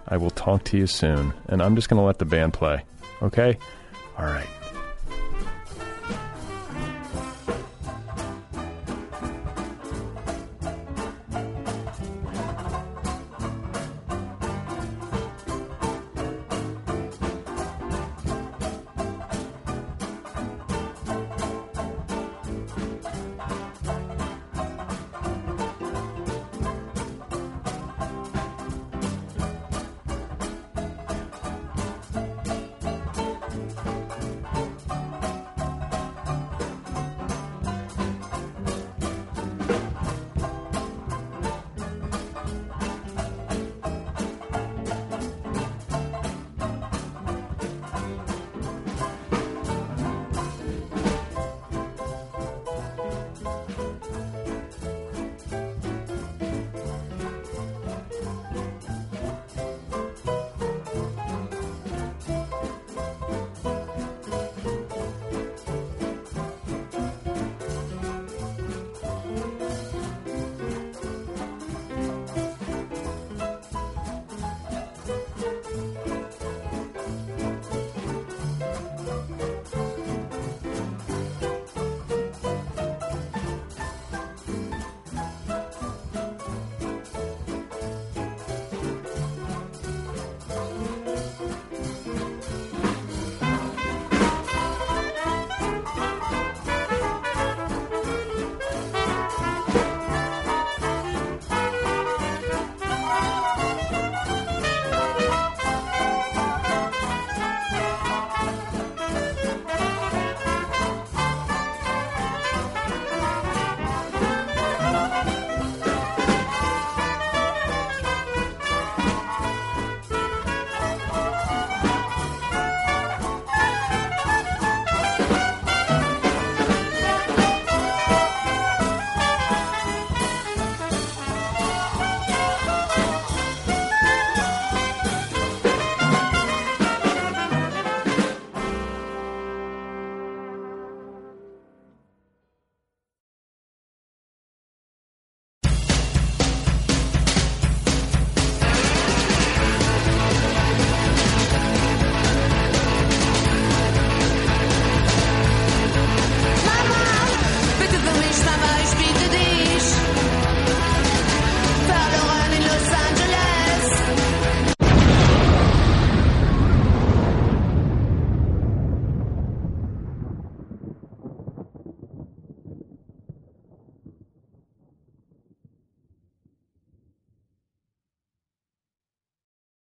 I 0.07 0.17
will 0.17 0.31
talk 0.31 0.63
to 0.65 0.77
you 0.77 0.87
soon, 0.87 1.33
and 1.47 1.61
I'm 1.61 1.75
just 1.75 1.89
going 1.89 1.99
to 1.99 2.05
let 2.05 2.19
the 2.19 2.25
band 2.25 2.53
play. 2.53 2.83
Okay? 3.21 3.57
All 4.17 4.25
right. 4.25 4.47